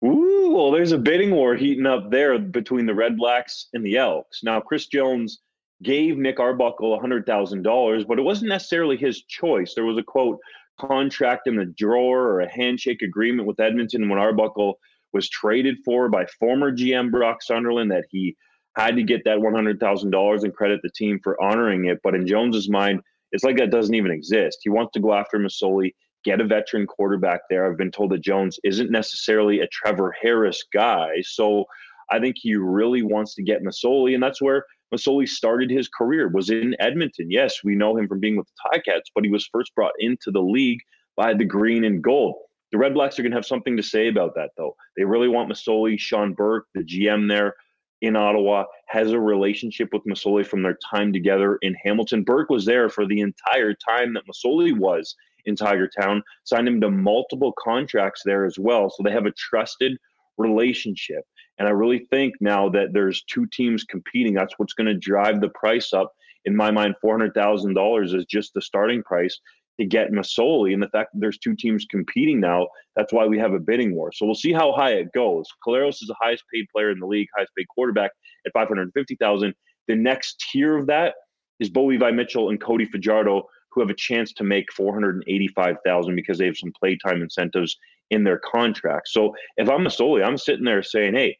Ooh, 0.05 0.34
well, 0.55 0.71
there's 0.71 0.93
a 0.93 0.97
bidding 0.97 1.31
war 1.31 1.55
heating 1.55 1.85
up 1.85 2.09
there 2.09 2.39
between 2.39 2.85
the 2.85 2.95
Red 2.95 3.17
Blacks 3.17 3.67
and 3.73 3.85
the 3.85 3.97
Elks. 3.97 4.41
Now, 4.41 4.61
Chris 4.61 4.87
Jones 4.87 5.41
gave 5.83 6.17
Nick 6.17 6.39
Arbuckle 6.39 6.97
$100,000, 6.97 8.07
but 8.07 8.17
it 8.17 8.21
wasn't 8.21 8.49
necessarily 8.49 8.95
his 8.95 9.23
choice. 9.23 9.73
There 9.75 9.83
was 9.83 9.97
a 9.97 10.03
quote 10.03 10.39
contract 10.79 11.47
in 11.47 11.57
the 11.57 11.65
drawer 11.65 12.21
or 12.21 12.39
a 12.39 12.49
handshake 12.49 13.01
agreement 13.01 13.47
with 13.47 13.59
Edmonton 13.59 14.07
when 14.07 14.17
Arbuckle 14.17 14.79
was 15.11 15.29
traded 15.29 15.75
for 15.83 16.07
by 16.07 16.25
former 16.25 16.71
GM 16.71 17.11
Brock 17.11 17.41
Sunderland 17.41 17.91
that 17.91 18.05
he 18.09 18.37
had 18.77 18.95
to 18.95 19.03
get 19.03 19.25
that 19.25 19.39
$100,000 19.39 20.43
and 20.43 20.55
credit 20.55 20.79
the 20.83 20.89
team 20.89 21.19
for 21.21 21.41
honoring 21.41 21.85
it. 21.85 21.99
But 22.01 22.15
in 22.15 22.25
Jones's 22.25 22.69
mind, 22.69 23.01
it's 23.33 23.43
like 23.43 23.57
that 23.57 23.71
doesn't 23.71 23.95
even 23.95 24.11
exist. 24.11 24.59
He 24.61 24.69
wants 24.69 24.93
to 24.93 25.01
go 25.01 25.13
after 25.13 25.37
Masoli, 25.37 25.93
get 26.25 26.41
a 26.41 26.45
veteran 26.45 26.87
quarterback 26.87 27.41
there. 27.49 27.69
I've 27.69 27.77
been 27.77 27.91
told 27.91 28.11
that 28.11 28.23
Jones 28.23 28.59
isn't 28.63 28.91
necessarily 28.91 29.59
a 29.59 29.67
Trevor 29.67 30.13
Harris 30.21 30.63
guy. 30.73 31.21
So 31.21 31.65
I 32.11 32.19
think 32.19 32.35
he 32.39 32.55
really 32.55 33.03
wants 33.03 33.35
to 33.35 33.43
get 33.43 33.63
Masoli, 33.63 34.13
and 34.13 34.21
that's 34.21 34.41
where 34.41 34.65
Masoli 34.93 35.27
started 35.27 35.71
his 35.71 35.87
career, 35.87 36.29
was 36.29 36.49
in 36.49 36.75
Edmonton. 36.79 37.31
Yes, 37.31 37.63
we 37.63 37.75
know 37.75 37.97
him 37.97 38.07
from 38.07 38.19
being 38.19 38.37
with 38.37 38.47
the 38.47 38.79
Ticats, 38.79 39.11
but 39.13 39.23
he 39.23 39.29
was 39.29 39.47
first 39.51 39.73
brought 39.75 39.93
into 39.99 40.31
the 40.31 40.41
league 40.41 40.79
by 41.15 41.33
the 41.33 41.45
green 41.45 41.83
and 41.85 42.03
gold. 42.03 42.35
The 42.71 42.77
Red 42.77 42.93
Blacks 42.93 43.17
are 43.17 43.21
going 43.21 43.31
to 43.31 43.37
have 43.37 43.45
something 43.45 43.77
to 43.77 43.83
say 43.83 44.07
about 44.07 44.35
that, 44.35 44.51
though. 44.57 44.75
They 44.97 45.05
really 45.05 45.29
want 45.29 45.51
Masoli. 45.51 45.97
Sean 45.99 46.33
Burke, 46.33 46.65
the 46.73 46.81
GM 46.81 47.29
there 47.29 47.55
in 48.01 48.15
Ottawa, 48.15 48.65
has 48.87 49.11
a 49.11 49.19
relationship 49.19 49.89
with 49.93 50.03
Masoli 50.05 50.45
from 50.45 50.61
their 50.61 50.77
time 50.91 51.13
together 51.13 51.57
in 51.61 51.75
Hamilton. 51.83 52.23
Burke 52.23 52.49
was 52.49 52.65
there 52.65 52.89
for 52.89 53.07
the 53.07 53.21
entire 53.21 53.73
time 53.73 54.13
that 54.13 54.23
Masoli 54.27 54.77
was 54.77 55.15
in 55.45 55.55
Tiger 55.55 55.87
Town, 55.87 56.23
signed 56.43 56.67
him 56.67 56.81
to 56.81 56.89
multiple 56.89 57.53
contracts 57.57 58.21
there 58.25 58.45
as 58.45 58.57
well. 58.57 58.89
So 58.89 59.03
they 59.03 59.11
have 59.11 59.25
a 59.25 59.31
trusted 59.31 59.97
relationship. 60.37 61.23
And 61.57 61.67
I 61.67 61.71
really 61.71 61.99
think 62.11 62.35
now 62.41 62.69
that 62.69 62.93
there's 62.93 63.23
two 63.23 63.47
teams 63.47 63.83
competing, 63.83 64.33
that's 64.33 64.53
what's 64.57 64.73
going 64.73 64.87
to 64.87 64.97
drive 64.97 65.41
the 65.41 65.49
price 65.49 65.93
up. 65.93 66.11
In 66.45 66.55
my 66.55 66.69
mind, 66.69 66.95
$400,000 67.03 68.15
is 68.15 68.25
just 68.25 68.53
the 68.53 68.61
starting 68.61 69.01
price 69.03 69.39
to 69.79 69.85
get 69.85 70.11
Masoli. 70.11 70.73
And 70.73 70.81
the 70.81 70.89
fact 70.89 71.11
that 71.13 71.19
there's 71.19 71.37
two 71.37 71.55
teams 71.55 71.85
competing 71.89 72.39
now, 72.39 72.67
that's 72.95 73.13
why 73.13 73.25
we 73.25 73.39
have 73.39 73.53
a 73.53 73.59
bidding 73.59 73.95
war. 73.95 74.11
So 74.11 74.25
we'll 74.25 74.35
see 74.35 74.53
how 74.53 74.73
high 74.73 74.93
it 74.93 75.11
goes. 75.13 75.47
Collaros 75.65 76.01
is 76.01 76.07
the 76.07 76.15
highest 76.19 76.43
paid 76.53 76.65
player 76.73 76.91
in 76.91 76.99
the 76.99 77.07
league, 77.07 77.27
highest 77.35 77.53
paid 77.57 77.67
quarterback 77.69 78.11
at 78.45 78.53
550,000. 78.53 79.53
The 79.87 79.95
next 79.95 80.43
tier 80.51 80.77
of 80.77 80.87
that 80.87 81.15
is 81.59 81.69
Bo 81.69 81.85
Levi 81.85 82.11
Mitchell 82.11 82.49
and 82.49 82.59
Cody 82.59 82.85
Fajardo, 82.85 83.43
who 83.75 83.81
have 83.81 83.89
a 83.89 83.95
chance 83.95 84.31
to 84.33 84.43
make 84.43 84.71
485,000 84.71 86.15
because 86.15 86.37
they 86.37 86.45
have 86.45 86.57
some 86.57 86.71
playtime 86.71 87.21
incentives 87.21 87.77
in 88.09 88.23
their 88.23 88.39
contract. 88.39 89.09
So 89.09 89.35
if 89.57 89.69
I'm 89.69 89.85
a 89.85 89.89
Masoli, 89.89 90.25
I'm 90.25 90.37
sitting 90.37 90.63
there 90.63 90.81
saying, 90.81 91.13
hey, 91.13 91.37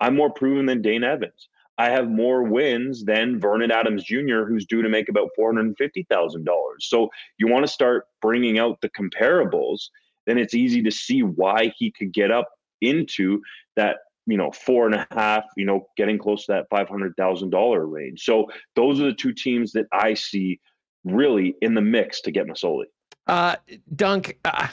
I'm 0.00 0.14
more 0.14 0.30
proven 0.30 0.66
than 0.66 0.82
Dane 0.82 1.02
Evans. 1.02 1.48
I 1.78 1.90
have 1.90 2.10
more 2.10 2.42
wins 2.42 3.04
than 3.04 3.40
Vernon 3.40 3.70
Adams 3.70 4.04
Jr., 4.04 4.44
who's 4.44 4.66
due 4.66 4.82
to 4.82 4.88
make 4.88 5.08
about 5.08 5.30
$450,000. 5.38 6.44
So 6.80 7.08
you 7.38 7.48
want 7.48 7.64
to 7.64 7.72
start 7.72 8.06
bringing 8.20 8.58
out 8.58 8.80
the 8.80 8.90
comparables, 8.90 9.88
then 10.26 10.38
it's 10.38 10.54
easy 10.54 10.82
to 10.82 10.90
see 10.90 11.22
why 11.22 11.72
he 11.78 11.92
could 11.92 12.12
get 12.12 12.30
up 12.32 12.48
into 12.80 13.40
that, 13.76 13.98
you 14.26 14.36
know, 14.36 14.50
four 14.50 14.86
and 14.86 14.94
a 14.96 15.06
half, 15.12 15.44
you 15.56 15.64
know, 15.64 15.86
getting 15.96 16.18
close 16.18 16.46
to 16.46 16.52
that 16.52 16.70
$500,000 16.70 17.92
range. 17.92 18.24
So 18.24 18.46
those 18.74 19.00
are 19.00 19.04
the 19.04 19.14
two 19.14 19.32
teams 19.32 19.72
that 19.72 19.86
I 19.92 20.14
see 20.14 20.60
really 21.10 21.54
in 21.60 21.74
the 21.74 21.80
mix 21.80 22.20
to 22.22 22.30
get 22.30 22.46
Masoli. 22.46 22.84
Uh, 23.26 23.56
Dunk, 23.94 24.38
uh, 24.44 24.68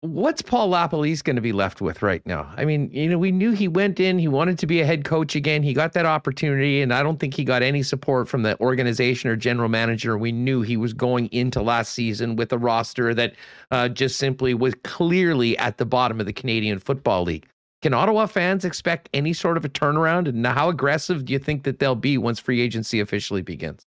what's 0.00 0.40
Paul 0.40 0.70
LaPolice 0.70 1.22
going 1.22 1.36
to 1.36 1.42
be 1.42 1.52
left 1.52 1.80
with 1.80 2.02
right 2.02 2.24
now? 2.24 2.52
I 2.56 2.64
mean, 2.64 2.90
you 2.92 3.08
know, 3.08 3.18
we 3.18 3.32
knew 3.32 3.50
he 3.50 3.68
went 3.68 4.00
in, 4.00 4.18
he 4.18 4.28
wanted 4.28 4.58
to 4.60 4.66
be 4.66 4.80
a 4.80 4.86
head 4.86 5.04
coach 5.04 5.36
again. 5.36 5.62
He 5.62 5.74
got 5.74 5.92
that 5.92 6.06
opportunity, 6.06 6.80
and 6.80 6.94
I 6.94 7.02
don't 7.02 7.18
think 7.20 7.34
he 7.34 7.44
got 7.44 7.62
any 7.62 7.82
support 7.82 8.28
from 8.28 8.42
the 8.42 8.58
organization 8.60 9.28
or 9.28 9.36
general 9.36 9.68
manager. 9.68 10.16
We 10.16 10.32
knew 10.32 10.62
he 10.62 10.76
was 10.76 10.94
going 10.94 11.26
into 11.32 11.60
last 11.60 11.92
season 11.92 12.36
with 12.36 12.52
a 12.52 12.58
roster 12.58 13.12
that 13.14 13.34
uh, 13.70 13.88
just 13.88 14.18
simply 14.18 14.54
was 14.54 14.74
clearly 14.84 15.58
at 15.58 15.78
the 15.78 15.86
bottom 15.86 16.20
of 16.20 16.26
the 16.26 16.32
Canadian 16.32 16.78
Football 16.78 17.24
League. 17.24 17.46
Can 17.82 17.94
Ottawa 17.94 18.26
fans 18.26 18.64
expect 18.64 19.08
any 19.14 19.32
sort 19.32 19.56
of 19.56 19.64
a 19.64 19.68
turnaround? 19.68 20.28
And 20.28 20.44
how 20.46 20.68
aggressive 20.68 21.24
do 21.24 21.32
you 21.32 21.38
think 21.38 21.62
that 21.62 21.78
they'll 21.78 21.94
be 21.94 22.18
once 22.18 22.40
free 22.40 22.60
agency 22.60 22.98
officially 23.00 23.42
begins? 23.42 23.86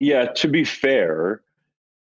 Yeah, 0.00 0.26
to 0.26 0.48
be 0.48 0.64
fair, 0.64 1.42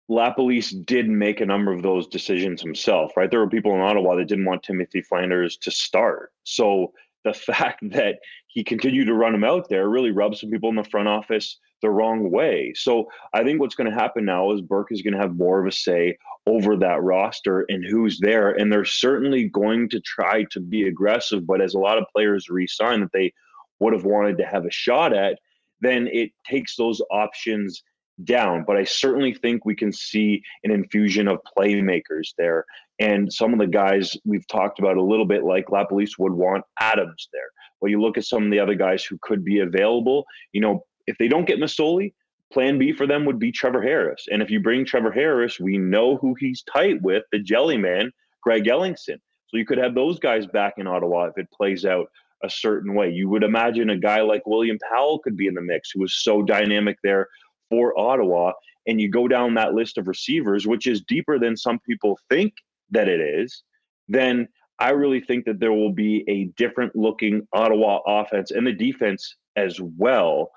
LaPolice 0.10 0.86
did 0.86 1.10
make 1.10 1.42
a 1.42 1.46
number 1.46 1.72
of 1.72 1.82
those 1.82 2.08
decisions 2.08 2.62
himself, 2.62 3.16
right? 3.18 3.32
There 3.32 3.40
were 3.40 3.50
people 3.50 3.74
in 3.74 3.82
Ottawa 3.82 4.16
that 4.16 4.28
didn't 4.28 4.46
want 4.46 4.64
Timothy 4.64 5.02
Flanders 5.02 5.58
to 5.58 5.72
start. 5.72 6.32
So 6.44 6.94
the 7.24 7.34
fact 7.34 7.90
that 7.92 8.20
he 8.48 8.64
continued 8.64 9.06
to 9.06 9.14
run 9.14 9.36
him 9.36 9.44
out 9.44 9.70
there 9.70 9.90
really 9.90 10.12
rubs 10.12 10.42
some 10.42 10.50
people 10.50 10.70
in 10.70 10.76
the 10.76 10.84
front 10.84 11.08
office 11.08 11.58
the 11.82 11.90
wrong 11.90 12.32
way. 12.32 12.74
So 12.76 13.08
I 13.34 13.44
think 13.44 13.60
what's 13.60 13.76
going 13.76 13.90
to 13.90 13.98
happen 13.98 14.26
now 14.26 14.52
is 14.52 14.62
Burke 14.62 14.92
is 14.92 15.02
going 15.02 15.14
to 15.14 15.20
have 15.20 15.36
more 15.36 15.60
of 15.60 15.68
a 15.68 15.72
say 15.72 16.18
over 16.48 16.76
that 16.78 17.04
roster 17.04 17.66
and 17.70 17.86
who's 17.86 18.20
there. 18.20 18.52
And 18.52 18.72
they're 18.72 18.86
certainly 18.86 19.48
going 19.48 19.90
to 19.90 20.00
try 20.00 20.46
to 20.52 20.60
be 20.60 20.88
aggressive. 20.88 21.46
But 21.46 21.62
as 21.62 21.74
a 21.74 21.80
lot 21.80 21.98
of 21.98 22.06
players 22.14 22.50
resign 22.50 23.02
that 23.02 23.12
they 23.12 23.34
would 23.80 23.94
have 23.94 24.06
wanted 24.06 24.38
to 24.40 24.46
have 24.46 24.66
a 24.66 24.72
shot 24.72 25.14
at, 25.14 25.40
then 25.82 26.08
it 26.08 26.32
takes 26.46 26.76
those 26.76 27.02
options 27.12 27.84
down. 28.24 28.64
But 28.66 28.78
I 28.78 28.84
certainly 28.84 29.34
think 29.34 29.66
we 29.66 29.76
can 29.76 29.92
see 29.92 30.42
an 30.64 30.72
infusion 30.72 31.28
of 31.28 31.40
playmakers 31.58 32.34
there. 32.38 32.66
And 33.00 33.32
some 33.32 33.54
of 33.54 33.60
the 33.60 33.68
guys 33.68 34.16
we've 34.26 34.48
talked 34.48 34.80
about 34.80 34.98
a 34.98 35.04
little 35.04 35.26
bit, 35.26 35.44
like 35.44 35.68
LaPolice 35.68 36.18
would 36.18 36.34
want 36.34 36.64
Adams 36.80 37.30
there. 37.32 37.50
But 37.80 37.92
you 37.92 38.02
look 38.02 38.18
at 38.18 38.26
some 38.26 38.46
of 38.46 38.52
the 38.52 38.60
other 38.60 38.76
guys 38.76 39.04
who 39.04 39.20
could 39.22 39.46
be 39.46 39.60
available, 39.60 40.26
you 40.52 40.62
know, 40.62 40.84
if 41.06 41.16
they 41.20 41.28
don't 41.28 41.48
get 41.48 41.60
Masoli, 41.60 42.14
plan 42.52 42.80
B 42.80 42.92
for 42.92 43.06
them 43.06 43.26
would 43.26 43.40
be 43.40 43.52
Trevor 43.52 43.82
Harris. 43.82 44.26
And 44.32 44.42
if 44.42 44.50
you 44.50 44.60
bring 44.60 44.84
Trevor 44.84 45.12
Harris, 45.12 45.60
we 45.60 45.78
know 45.78 46.18
who 46.18 46.36
he's 46.40 46.64
tight 46.64 47.02
with, 47.02 47.24
the 47.32 47.40
jelly 47.40 47.78
man, 47.78 48.12
Greg 48.42 48.64
Ellingson. 48.64 49.20
So 49.48 49.58
you 49.58 49.66
could 49.66 49.78
have 49.78 49.96
those 49.96 50.20
guys 50.20 50.46
back 50.48 50.74
in 50.78 50.88
Ottawa 50.88 51.26
if 51.26 51.38
it 51.38 51.48
plays 51.52 51.86
out 51.86 52.08
a 52.44 52.50
certain 52.50 52.94
way. 52.94 53.10
You 53.10 53.30
would 53.30 53.44
imagine 53.44 53.90
a 53.90 53.98
guy 53.98 54.22
like 54.22 54.46
William 54.46 54.78
Powell 54.92 55.20
could 55.20 55.38
be 55.38 55.48
in 55.48 55.54
the 55.54 55.62
mix, 55.62 55.92
who 55.92 56.02
was 56.02 56.24
so 56.24 56.42
dynamic 56.42 56.98
there 57.04 57.28
for 57.70 57.98
Ottawa. 58.00 58.54
And 58.88 59.02
you 59.02 59.10
go 59.10 59.28
down 59.28 59.54
that 59.56 59.74
list 59.74 59.98
of 59.98 60.08
receivers, 60.08 60.66
which 60.66 60.88
is 60.88 61.02
deeper 61.02 61.40
than 61.40 61.58
some 61.58 61.80
people 61.80 62.18
think 62.30 62.54
that 62.92 63.10
it 63.10 63.20
is, 63.20 63.64
then 64.08 64.48
I 64.80 64.92
really 64.92 65.20
think 65.20 65.46
that 65.46 65.60
there 65.60 65.74
will 65.74 65.92
be 65.92 66.24
a 66.30 66.46
different 66.56 66.96
looking 66.96 67.48
Ottawa 67.54 68.00
offense 68.06 68.52
and 68.52 68.66
the 68.66 68.72
defense 68.72 69.36
as 69.56 69.80
well 69.82 70.52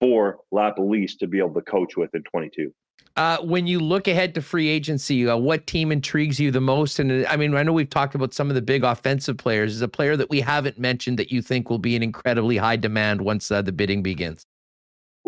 for 0.00 0.38
LaPolice 0.52 1.18
to 1.18 1.26
be 1.26 1.38
able 1.38 1.54
to 1.54 1.62
coach 1.62 1.96
with 1.96 2.14
in 2.14 2.22
22. 2.22 2.72
Uh, 3.16 3.38
when 3.38 3.66
you 3.66 3.78
look 3.78 4.08
ahead 4.08 4.34
to 4.34 4.42
free 4.42 4.68
agency, 4.68 5.28
uh, 5.28 5.36
what 5.36 5.68
team 5.68 5.92
intrigues 5.92 6.40
you 6.40 6.50
the 6.50 6.60
most? 6.60 6.98
And 6.98 7.24
uh, 7.24 7.28
I 7.28 7.36
mean, 7.36 7.54
I 7.54 7.62
know 7.62 7.72
we've 7.72 7.88
talked 7.88 8.16
about 8.16 8.34
some 8.34 8.48
of 8.48 8.56
the 8.56 8.62
big 8.62 8.82
offensive 8.82 9.36
players. 9.36 9.76
Is 9.76 9.82
a 9.82 9.88
player 9.88 10.16
that 10.16 10.30
we 10.30 10.40
haven't 10.40 10.78
mentioned 10.78 11.18
that 11.20 11.30
you 11.30 11.40
think 11.40 11.70
will 11.70 11.78
be 11.78 11.94
in 11.94 12.02
incredibly 12.02 12.56
high 12.56 12.76
demand 12.76 13.22
once 13.22 13.50
uh, 13.52 13.62
the 13.62 13.70
bidding 13.70 14.02
begins? 14.02 14.44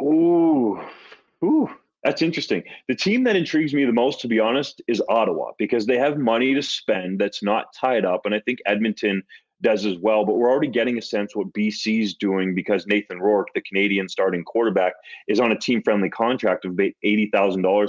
Ooh, 0.00 0.80
ooh, 1.44 1.70
that's 2.02 2.22
interesting. 2.22 2.64
The 2.88 2.96
team 2.96 3.22
that 3.22 3.36
intrigues 3.36 3.72
me 3.72 3.84
the 3.84 3.92
most, 3.92 4.20
to 4.22 4.28
be 4.28 4.40
honest, 4.40 4.82
is 4.88 5.00
Ottawa 5.08 5.52
because 5.56 5.86
they 5.86 5.96
have 5.96 6.18
money 6.18 6.54
to 6.54 6.62
spend 6.62 7.20
that's 7.20 7.42
not 7.42 7.72
tied 7.72 8.04
up, 8.04 8.26
and 8.26 8.34
I 8.34 8.40
think 8.40 8.58
Edmonton 8.66 9.22
does 9.62 9.86
as 9.86 9.96
well. 9.98 10.24
But 10.24 10.36
we're 10.36 10.50
already 10.50 10.68
getting 10.68 10.98
a 10.98 11.02
sense 11.02 11.34
what 11.34 11.52
BC's 11.52 12.14
doing 12.14 12.54
because 12.54 12.86
Nathan 12.86 13.20
Rourke, 13.20 13.48
the 13.54 13.62
Canadian 13.62 14.08
starting 14.08 14.44
quarterback, 14.44 14.94
is 15.28 15.40
on 15.40 15.52
a 15.52 15.58
team 15.58 15.82
friendly 15.82 16.10
contract 16.10 16.64
of 16.64 16.72
$80,000 16.72 17.32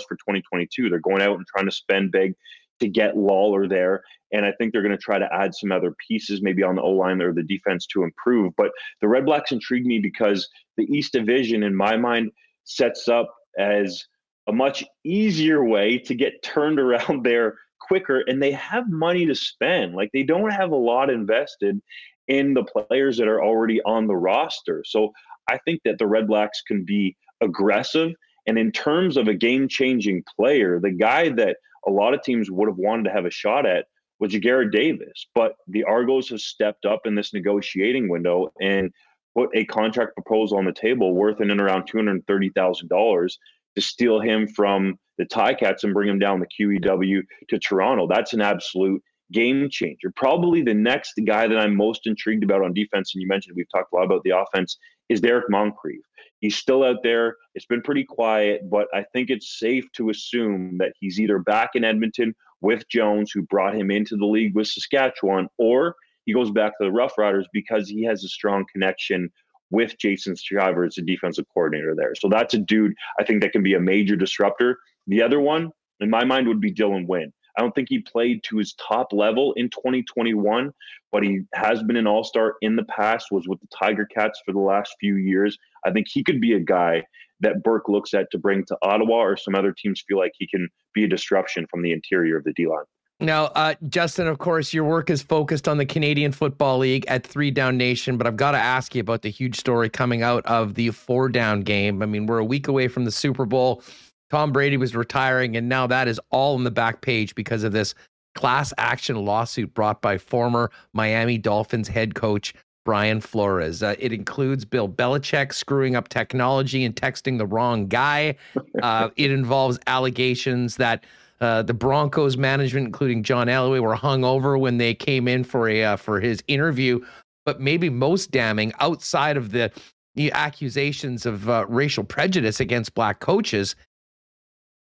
for 0.07 0.15
2022. 0.15 0.89
They're 0.89 0.99
going 0.99 1.21
out 1.21 1.37
and 1.37 1.45
trying 1.47 1.65
to 1.65 1.71
spend 1.71 2.11
big 2.11 2.33
to 2.79 2.87
get 2.87 3.17
Lawler 3.17 3.67
there. 3.67 4.03
And 4.31 4.45
I 4.45 4.51
think 4.53 4.71
they're 4.71 4.81
going 4.81 4.95
to 4.95 5.01
try 5.01 5.17
to 5.17 5.33
add 5.33 5.55
some 5.55 5.71
other 5.71 5.95
pieces, 6.05 6.41
maybe 6.41 6.63
on 6.63 6.75
the 6.75 6.81
O 6.81 6.91
line 6.91 7.21
or 7.21 7.33
the 7.33 7.43
defense 7.43 7.85
to 7.87 8.03
improve. 8.03 8.53
But 8.57 8.71
the 9.01 9.07
Red 9.07 9.25
Blacks 9.25 9.51
intrigue 9.51 9.85
me 9.85 9.99
because 9.99 10.47
the 10.75 10.83
East 10.85 11.13
Division, 11.13 11.63
in 11.63 11.75
my 11.75 11.97
mind, 11.97 12.31
sets 12.65 13.07
up 13.07 13.33
as 13.57 14.05
a 14.47 14.53
much 14.53 14.83
easier 15.03 15.63
way 15.63 15.97
to 15.97 16.15
get 16.15 16.43
turned 16.43 16.79
around 16.79 17.23
there 17.23 17.57
quicker 17.87 18.23
and 18.27 18.41
they 18.41 18.51
have 18.51 18.89
money 18.89 19.25
to 19.25 19.35
spend. 19.35 19.95
Like 19.95 20.09
they 20.13 20.23
don't 20.23 20.51
have 20.51 20.71
a 20.71 20.75
lot 20.75 21.09
invested 21.09 21.81
in 22.27 22.53
the 22.53 22.63
players 22.63 23.17
that 23.17 23.27
are 23.27 23.43
already 23.43 23.81
on 23.83 24.07
the 24.07 24.15
roster. 24.15 24.83
So 24.85 25.11
I 25.49 25.57
think 25.59 25.81
that 25.85 25.97
the 25.97 26.07
Red 26.07 26.27
Blacks 26.27 26.61
can 26.61 26.83
be 26.83 27.15
aggressive. 27.41 28.11
And 28.47 28.57
in 28.57 28.71
terms 28.71 29.17
of 29.17 29.27
a 29.27 29.33
game 29.33 29.67
changing 29.67 30.23
player, 30.35 30.79
the 30.79 30.91
guy 30.91 31.29
that 31.29 31.57
a 31.85 31.91
lot 31.91 32.13
of 32.13 32.21
teams 32.21 32.51
would 32.51 32.67
have 32.67 32.77
wanted 32.77 33.03
to 33.03 33.11
have 33.11 33.25
a 33.25 33.31
shot 33.31 33.65
at 33.65 33.85
was 34.19 34.35
Garrett 34.37 34.71
Davis. 34.71 35.27
But 35.35 35.55
the 35.67 35.83
Argos 35.83 36.29
have 36.29 36.41
stepped 36.41 36.85
up 36.85 37.01
in 37.05 37.15
this 37.15 37.33
negotiating 37.33 38.09
window 38.09 38.51
and 38.61 38.91
put 39.35 39.49
a 39.53 39.65
contract 39.65 40.15
proposal 40.15 40.57
on 40.57 40.65
the 40.65 40.73
table 40.73 41.13
worth 41.13 41.41
in 41.41 41.51
and 41.51 41.61
around 41.61 41.89
$230,000 41.89 43.31
to 43.77 43.81
steal 43.81 44.19
him 44.19 44.47
from 44.47 44.97
the 45.19 45.25
Ticats 45.25 45.83
and 45.83 45.93
bring 45.93 46.09
him 46.09 46.17
down 46.17 46.39
the 46.39 46.47
QEW 46.47 47.21
to 47.49 47.59
Toronto. 47.59 48.07
That's 48.07 48.33
an 48.33 48.41
absolute 48.41 49.03
game 49.31 49.69
changer. 49.69 50.11
Probably 50.15 50.63
the 50.63 50.73
next 50.73 51.13
guy 51.27 51.47
that 51.47 51.59
I'm 51.59 51.75
most 51.75 52.07
intrigued 52.07 52.43
about 52.43 52.63
on 52.63 52.73
defense, 52.73 53.13
and 53.13 53.21
you 53.21 53.27
mentioned 53.27 53.55
we've 53.55 53.69
talked 53.73 53.93
a 53.93 53.95
lot 53.95 54.05
about 54.05 54.23
the 54.23 54.31
offense, 54.31 54.79
is 55.09 55.21
Derek 55.21 55.45
Moncrief. 55.49 56.01
He's 56.39 56.57
still 56.57 56.83
out 56.83 57.03
there. 57.03 57.35
It's 57.53 57.67
been 57.67 57.83
pretty 57.83 58.03
quiet, 58.03 58.61
but 58.67 58.87
I 58.95 59.05
think 59.13 59.29
it's 59.29 59.59
safe 59.59 59.85
to 59.93 60.09
assume 60.09 60.77
that 60.79 60.93
he's 60.99 61.19
either 61.19 61.37
back 61.37 61.71
in 61.75 61.83
Edmonton 61.83 62.33
with 62.61 62.89
Jones, 62.89 63.31
who 63.31 63.43
brought 63.43 63.75
him 63.75 63.91
into 63.91 64.17
the 64.17 64.25
league 64.25 64.55
with 64.55 64.67
Saskatchewan, 64.67 65.49
or 65.59 65.95
he 66.25 66.33
goes 66.33 66.49
back 66.49 66.71
to 66.77 66.85
the 66.85 66.91
Rough 66.91 67.15
Riders 67.17 67.47
because 67.53 67.87
he 67.87 68.03
has 68.05 68.23
a 68.23 68.27
strong 68.27 68.65
connection 68.71 69.29
with 69.69 69.97
Jason 69.99 70.35
Shivers, 70.35 70.95
the 70.95 71.01
defensive 71.01 71.45
coordinator 71.53 71.93
there. 71.95 72.13
So 72.15 72.29
that's 72.29 72.53
a 72.53 72.59
dude 72.59 72.93
I 73.19 73.23
think 73.23 73.41
that 73.41 73.51
can 73.51 73.63
be 73.63 73.73
a 73.73 73.79
major 73.79 74.15
disruptor. 74.15 74.79
The 75.07 75.21
other 75.21 75.39
one, 75.39 75.71
in 75.99 76.09
my 76.09 76.23
mind, 76.23 76.47
would 76.47 76.61
be 76.61 76.73
Dylan 76.73 77.07
Wynn. 77.07 77.33
I 77.57 77.61
don't 77.61 77.73
think 77.73 77.89
he 77.89 77.99
played 77.99 78.43
to 78.43 78.57
his 78.57 78.75
top 78.75 79.11
level 79.11 79.53
in 79.53 79.69
2021, 79.69 80.71
but 81.11 81.23
he 81.23 81.41
has 81.55 81.81
been 81.81 81.95
an 81.95 82.05
all 82.05 82.23
star 82.23 82.55
in 82.61 82.75
the 82.75 82.85
past, 82.85 83.27
was 83.31 83.47
with 83.47 83.59
the 83.61 83.67
Tiger 83.75 84.05
Cats 84.05 84.39
for 84.45 84.51
the 84.51 84.59
last 84.59 84.95
few 84.99 85.15
years. 85.15 85.57
I 85.83 85.91
think 85.91 86.07
he 86.07 86.23
could 86.23 86.39
be 86.39 86.53
a 86.53 86.59
guy 86.59 87.03
that 87.39 87.63
Burke 87.63 87.89
looks 87.89 88.13
at 88.13 88.29
to 88.31 88.37
bring 88.37 88.63
to 88.65 88.77
Ottawa, 88.83 89.15
or 89.15 89.37
some 89.37 89.55
other 89.55 89.73
teams 89.75 90.03
feel 90.07 90.19
like 90.19 90.33
he 90.37 90.47
can 90.47 90.69
be 90.93 91.03
a 91.03 91.07
disruption 91.07 91.65
from 91.69 91.81
the 91.81 91.91
interior 91.91 92.37
of 92.37 92.43
the 92.43 92.53
D 92.53 92.67
line. 92.67 92.85
Now, 93.19 93.45
uh, 93.45 93.73
Justin, 93.89 94.27
of 94.27 94.37
course, 94.37 94.73
your 94.73 94.83
work 94.83 95.09
is 95.09 95.23
focused 95.23 95.67
on 95.67 95.77
the 95.77 95.85
Canadian 95.85 96.31
Football 96.31 96.79
League 96.79 97.03
at 97.07 97.25
Three 97.25 97.49
Down 97.49 97.75
Nation, 97.75 98.15
but 98.15 98.27
I've 98.27 98.37
got 98.37 98.51
to 98.51 98.59
ask 98.59 98.93
you 98.93 99.01
about 99.01 99.23
the 99.23 99.31
huge 99.31 99.57
story 99.57 99.89
coming 99.89 100.21
out 100.21 100.45
of 100.45 100.75
the 100.75 100.91
four 100.91 101.27
down 101.27 101.61
game. 101.61 102.03
I 102.03 102.05
mean, 102.05 102.27
we're 102.27 102.37
a 102.37 102.45
week 102.45 102.67
away 102.67 102.87
from 102.87 103.05
the 103.05 103.11
Super 103.11 103.45
Bowl. 103.45 103.81
Tom 104.29 104.51
Brady 104.51 104.77
was 104.77 104.95
retiring, 104.95 105.57
and 105.57 105.67
now 105.67 105.87
that 105.87 106.07
is 106.07 106.19
all 106.29 106.55
on 106.55 106.63
the 106.63 106.71
back 106.71 107.01
page 107.01 107.33
because 107.33 107.63
of 107.63 107.71
this 107.71 107.95
class 108.35 108.71
action 108.77 109.25
lawsuit 109.25 109.73
brought 109.73 109.99
by 109.99 110.19
former 110.19 110.69
Miami 110.93 111.39
Dolphins 111.39 111.87
head 111.87 112.13
coach 112.13 112.53
Brian 112.85 113.19
Flores. 113.19 113.81
Uh, 113.81 113.95
it 113.97 114.13
includes 114.13 114.63
Bill 114.63 114.87
Belichick 114.87 115.53
screwing 115.53 115.95
up 115.95 116.07
technology 116.07 116.85
and 116.85 116.95
texting 116.95 117.39
the 117.39 117.47
wrong 117.47 117.87
guy. 117.87 118.35
Uh, 118.83 119.09
it 119.15 119.31
involves 119.31 119.79
allegations 119.87 120.75
that 120.75 121.03
uh, 121.39 121.61
the 121.61 121.73
Broncos 121.73 122.37
management, 122.37 122.87
including 122.87 123.23
John 123.23 123.47
Elway, 123.47 123.81
were 123.81 123.95
hung 123.95 124.23
over 124.23 124.57
when 124.57 124.77
they 124.77 124.93
came 124.93 125.27
in 125.27 125.43
for 125.43 125.69
a 125.69 125.83
uh, 125.83 125.95
for 125.97 126.19
his 126.19 126.43
interview. 126.47 126.99
But 127.45 127.61
maybe 127.61 127.89
most 127.89 128.31
damning, 128.31 128.73
outside 128.79 129.37
of 129.37 129.51
the 129.51 129.71
the 130.15 130.31
accusations 130.31 131.25
of 131.25 131.47
uh, 131.47 131.65
racial 131.69 132.03
prejudice 132.03 132.59
against 132.59 132.95
black 132.95 133.19
coaches, 133.19 133.75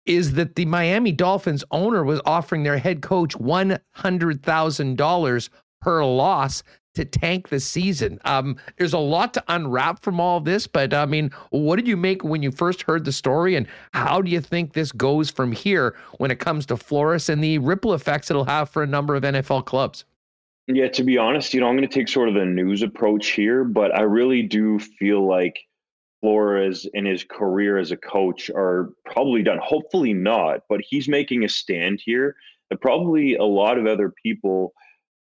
is 0.06 0.34
that 0.34 0.56
the 0.56 0.66
Miami 0.66 1.12
Dolphins 1.12 1.64
owner 1.72 2.04
was 2.04 2.20
offering 2.26 2.64
their 2.64 2.80
head 2.80 3.02
coach 3.02 3.36
one 3.36 3.80
hundred 3.92 4.42
thousand 4.44 4.98
dollars 4.98 5.50
per 5.82 6.04
loss 6.04 6.64
to 7.00 7.06
tank 7.06 7.48
the 7.48 7.62
season. 7.62 8.20
Um, 8.26 8.58
there's 8.78 8.92
a 8.92 9.00
lot 9.00 9.34
to 9.36 9.44
unwrap 9.48 10.04
from 10.04 10.20
all 10.20 10.38
of 10.38 10.44
this, 10.44 10.68
but 10.68 10.94
I 10.94 11.06
mean, 11.06 11.32
what 11.50 11.78
did 11.78 11.88
you 11.88 11.96
make 11.96 12.26
when 12.26 12.44
you 12.44 12.52
first 12.52 12.82
heard 12.82 13.06
the 13.06 13.14
story, 13.14 13.56
and 13.56 13.68
how 13.94 14.22
do 14.22 14.30
you 14.30 14.42
think 14.42 14.74
this 14.74 14.92
goes 14.92 15.30
from 15.30 15.54
here 15.54 15.96
when 16.18 16.30
it 16.30 16.40
comes 16.40 16.66
to 16.66 16.76
Flores 16.78 17.30
and 17.30 17.42
the 17.42 17.58
ripple 17.60 17.94
effects 17.94 18.30
it'll 18.30 18.44
have 18.44 18.70
for 18.70 18.84
a 18.84 18.88
number 18.88 19.16
of 19.16 19.24
NFL 19.24 19.66
clubs? 19.66 20.04
Yeah, 20.68 20.90
to 20.90 21.04
be 21.04 21.18
honest, 21.18 21.54
you 21.54 21.62
know, 21.62 21.68
I'm 21.68 21.78
going 21.78 21.88
to 21.88 21.94
take 21.94 22.10
sort 22.10 22.28
of 22.28 22.36
the 22.36 22.46
news 22.46 22.84
approach 22.84 23.30
here, 23.30 23.64
but 23.64 23.96
I 23.98 24.02
really 24.02 24.44
do 24.44 24.78
feel 24.78 25.26
like 25.26 25.58
Flores 26.22 26.86
and 26.94 27.08
his 27.08 27.24
career 27.24 27.78
as 27.78 27.92
a 27.92 27.98
coach 27.98 28.50
are 28.50 28.90
probably 29.06 29.42
done. 29.42 29.60
Hopefully 29.64 30.14
not, 30.14 30.64
but 30.68 30.82
he's 30.88 31.08
making 31.08 31.46
a 31.46 31.50
stand 31.50 32.02
here 32.04 32.36
that 32.70 32.82
probably 32.82 33.36
a 33.36 33.46
lot 33.46 33.78
of 33.78 33.88
other 33.88 34.14
people, 34.22 34.74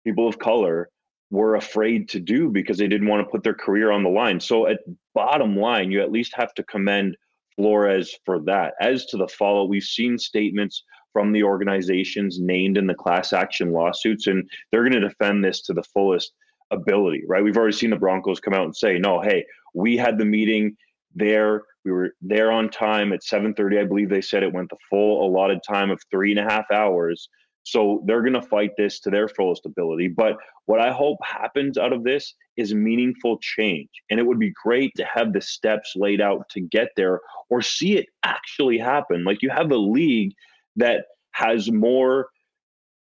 people 0.04 0.28
of 0.28 0.40
color, 0.40 0.90
were 1.30 1.56
afraid 1.56 2.08
to 2.10 2.20
do 2.20 2.50
because 2.50 2.78
they 2.78 2.88
didn't 2.88 3.08
want 3.08 3.26
to 3.26 3.32
put 3.32 3.44
their 3.44 3.54
career 3.54 3.92
on 3.92 4.04
the 4.04 4.10
line. 4.10 4.40
So 4.40 4.68
at 4.68 4.80
bottom 5.14 5.58
line, 5.58 5.92
you 5.92 6.02
at 6.02 6.12
least 6.12 6.34
have 6.36 6.54
to 6.56 6.64
commend 6.64 7.18
Flores 7.56 8.16
for 8.24 8.40
that. 8.42 8.76
As 8.80 9.06
to 9.08 9.18
the 9.18 9.28
follow, 9.28 9.66
we've 9.66 9.84
seen 9.84 10.18
statements 10.18 10.84
from 11.12 11.32
the 11.32 11.44
organizations 11.44 12.40
named 12.40 12.78
in 12.78 12.86
the 12.86 12.94
class 12.94 13.34
action 13.34 13.72
lawsuits, 13.72 14.28
and 14.28 14.48
they're 14.72 14.88
going 14.88 15.02
to 15.02 15.08
defend 15.08 15.44
this 15.44 15.62
to 15.64 15.74
the 15.74 15.84
fullest 15.84 16.34
ability, 16.72 17.24
right? 17.28 17.44
We've 17.44 17.58
already 17.58 17.76
seen 17.76 17.90
the 17.90 17.96
Broncos 17.96 18.40
come 18.40 18.54
out 18.54 18.66
and 18.66 18.76
say, 18.76 19.00
no, 19.00 19.22
hey, 19.22 19.44
we 19.74 19.98
had 19.98 20.18
the 20.18 20.26
meeting 20.26 20.78
there. 21.16 21.64
We 21.84 21.92
were 21.92 22.12
there 22.22 22.52
on 22.52 22.70
time 22.70 23.14
at 23.14 23.22
7:30. 23.24 23.80
I 23.80 23.86
believe 23.86 24.10
they 24.10 24.22
said 24.22 24.44
it 24.44 24.54
went 24.54 24.70
the 24.70 24.78
full 24.90 25.26
allotted 25.26 25.60
time 25.68 25.90
of 25.90 26.00
three 26.12 26.32
and 26.32 26.40
a 26.40 26.54
half 26.54 26.70
hours. 26.72 27.30
So 27.68 28.02
they're 28.06 28.22
going 28.22 28.32
to 28.32 28.42
fight 28.42 28.72
this 28.78 29.02
to 29.02 29.10
their 29.10 29.28
fullest 29.28 29.66
ability. 29.66 30.08
But 30.08 30.38
what 30.68 30.80
I 30.80 30.94
hope 30.94 31.18
happens 31.22 31.78
out 31.78 31.92
of 31.92 32.06
this 32.06 32.34
is 32.56 32.74
meaningful 32.74 33.40
change. 33.42 33.90
And 34.10 34.22
it 34.22 34.26
would 34.26 34.40
be 34.40 34.54
great 34.64 34.94
to 34.96 35.06
have 35.06 35.34
the 35.34 35.42
steps 35.42 35.92
laid 35.98 36.22
out 36.22 36.48
to 36.52 36.62
get 36.62 36.92
there 36.96 37.20
or 37.50 37.62
see 37.62 37.98
it 37.98 38.06
actually 38.24 38.78
happen. 38.78 39.26
Like 39.26 39.42
you 39.42 39.50
have 39.50 39.70
a 39.70 39.78
league 39.78 40.32
that 40.78 41.08
has 41.32 41.70
more 41.70 42.30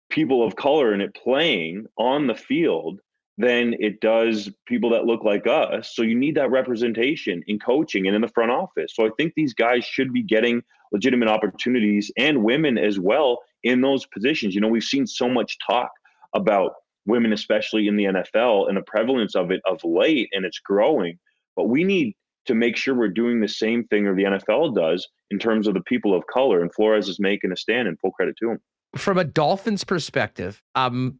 people 0.09 0.43
of 0.43 0.55
color 0.55 0.95
in 0.95 1.01
it 1.01 1.13
playing 1.13 1.85
on 1.99 2.25
the 2.25 2.33
field 2.33 3.01
than 3.37 3.75
it 3.79 4.01
does 4.01 4.49
people 4.65 4.89
that 4.89 5.05
look 5.05 5.23
like 5.23 5.45
us. 5.45 5.95
So 5.95 6.01
you 6.01 6.17
need 6.17 6.35
that 6.37 6.49
representation 6.49 7.43
in 7.45 7.59
coaching 7.59 8.07
and 8.07 8.15
in 8.15 8.21
the 8.21 8.27
front 8.27 8.49
office. 8.49 8.93
So 8.95 9.05
I 9.05 9.11
think 9.15 9.33
these 9.35 9.53
guys 9.53 9.85
should 9.85 10.11
be 10.11 10.23
getting 10.23 10.63
legitimate 10.91 11.29
opportunities 11.29 12.11
and 12.17 12.43
women 12.43 12.79
as 12.79 12.99
well 12.99 13.37
in 13.63 13.81
those 13.81 14.05
positions. 14.05 14.55
You 14.55 14.61
know, 14.61 14.67
we've 14.67 14.83
seen 14.83 15.07
so 15.07 15.29
much 15.29 15.57
talk 15.65 15.89
about 16.33 16.73
women, 17.05 17.33
especially 17.33 17.87
in 17.87 17.95
the 17.95 18.05
NFL, 18.05 18.67
and 18.67 18.77
the 18.77 18.83
prevalence 18.83 19.35
of 19.35 19.51
it 19.51 19.61
of 19.65 19.83
late, 19.83 20.29
and 20.31 20.45
it's 20.45 20.59
growing. 20.59 21.17
But 21.55 21.69
we 21.69 21.83
need 21.83 22.15
to 22.45 22.55
make 22.55 22.75
sure 22.75 22.95
we're 22.95 23.09
doing 23.09 23.41
the 23.41 23.47
same 23.47 23.83
thing 23.85 24.07
or 24.07 24.15
the 24.15 24.23
NFL 24.23 24.75
does 24.75 25.07
in 25.29 25.39
terms 25.39 25.67
of 25.67 25.73
the 25.73 25.81
people 25.81 26.15
of 26.15 26.25
color. 26.27 26.61
And 26.61 26.73
Flores 26.73 27.07
is 27.09 27.19
making 27.19 27.51
a 27.51 27.55
stand, 27.55 27.87
and 27.87 27.99
full 27.99 28.11
credit 28.11 28.35
to 28.41 28.51
him. 28.51 28.59
From 28.95 29.17
a 29.17 29.23
Dolphins 29.23 29.83
perspective, 29.83 30.61
um, 30.75 31.19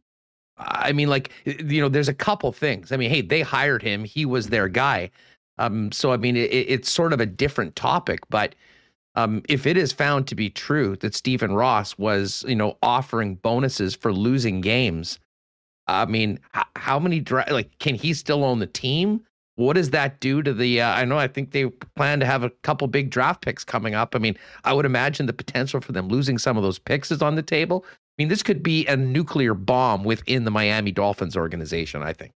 I 0.58 0.92
mean, 0.92 1.08
like, 1.08 1.30
you 1.44 1.80
know, 1.80 1.88
there's 1.88 2.08
a 2.08 2.14
couple 2.14 2.52
things. 2.52 2.92
I 2.92 2.96
mean, 2.96 3.10
hey, 3.10 3.20
they 3.20 3.42
hired 3.42 3.82
him, 3.82 4.04
he 4.04 4.26
was 4.26 4.48
their 4.48 4.68
guy. 4.68 5.10
Um, 5.58 5.92
so, 5.92 6.12
I 6.12 6.16
mean, 6.16 6.36
it, 6.36 6.50
it's 6.50 6.90
sort 6.90 7.12
of 7.12 7.20
a 7.20 7.26
different 7.26 7.76
topic, 7.76 8.20
but 8.28 8.54
um, 9.14 9.42
if 9.48 9.66
it 9.66 9.76
is 9.76 9.92
found 9.92 10.26
to 10.28 10.34
be 10.34 10.50
true 10.50 10.96
that 10.96 11.14
Stephen 11.14 11.52
Ross 11.52 11.98
was, 11.98 12.44
you 12.46 12.54
know, 12.54 12.76
offering 12.82 13.34
bonuses 13.36 13.94
for 13.94 14.12
losing 14.12 14.60
games, 14.60 15.18
I 15.86 16.06
mean, 16.06 16.38
h- 16.56 16.64
how 16.76 16.98
many, 16.98 17.20
dra- 17.20 17.46
like, 17.50 17.78
can 17.78 17.94
he 17.94 18.14
still 18.14 18.44
own 18.44 18.60
the 18.60 18.66
team? 18.66 19.22
What 19.56 19.74
does 19.74 19.90
that 19.90 20.20
do 20.20 20.42
to 20.42 20.54
the? 20.54 20.80
Uh, 20.80 20.90
I 20.90 21.04
know 21.04 21.18
I 21.18 21.28
think 21.28 21.50
they 21.50 21.66
plan 21.96 22.20
to 22.20 22.26
have 22.26 22.44
a 22.44 22.50
couple 22.62 22.86
big 22.88 23.10
draft 23.10 23.42
picks 23.42 23.62
coming 23.62 23.94
up. 23.94 24.14
I 24.14 24.18
mean, 24.18 24.36
I 24.64 24.72
would 24.72 24.86
imagine 24.86 25.26
the 25.26 25.34
potential 25.34 25.80
for 25.82 25.92
them 25.92 26.08
losing 26.08 26.38
some 26.38 26.56
of 26.56 26.62
those 26.62 26.78
picks 26.78 27.10
is 27.10 27.20
on 27.20 27.34
the 27.34 27.42
table. 27.42 27.84
I 27.86 28.22
mean, 28.22 28.28
this 28.28 28.42
could 28.42 28.62
be 28.62 28.86
a 28.86 28.96
nuclear 28.96 29.52
bomb 29.52 30.02
within 30.02 30.44
the 30.44 30.50
Miami 30.50 30.92
Dolphins 30.92 31.36
organization. 31.36 32.02
I 32.02 32.14
think 32.14 32.32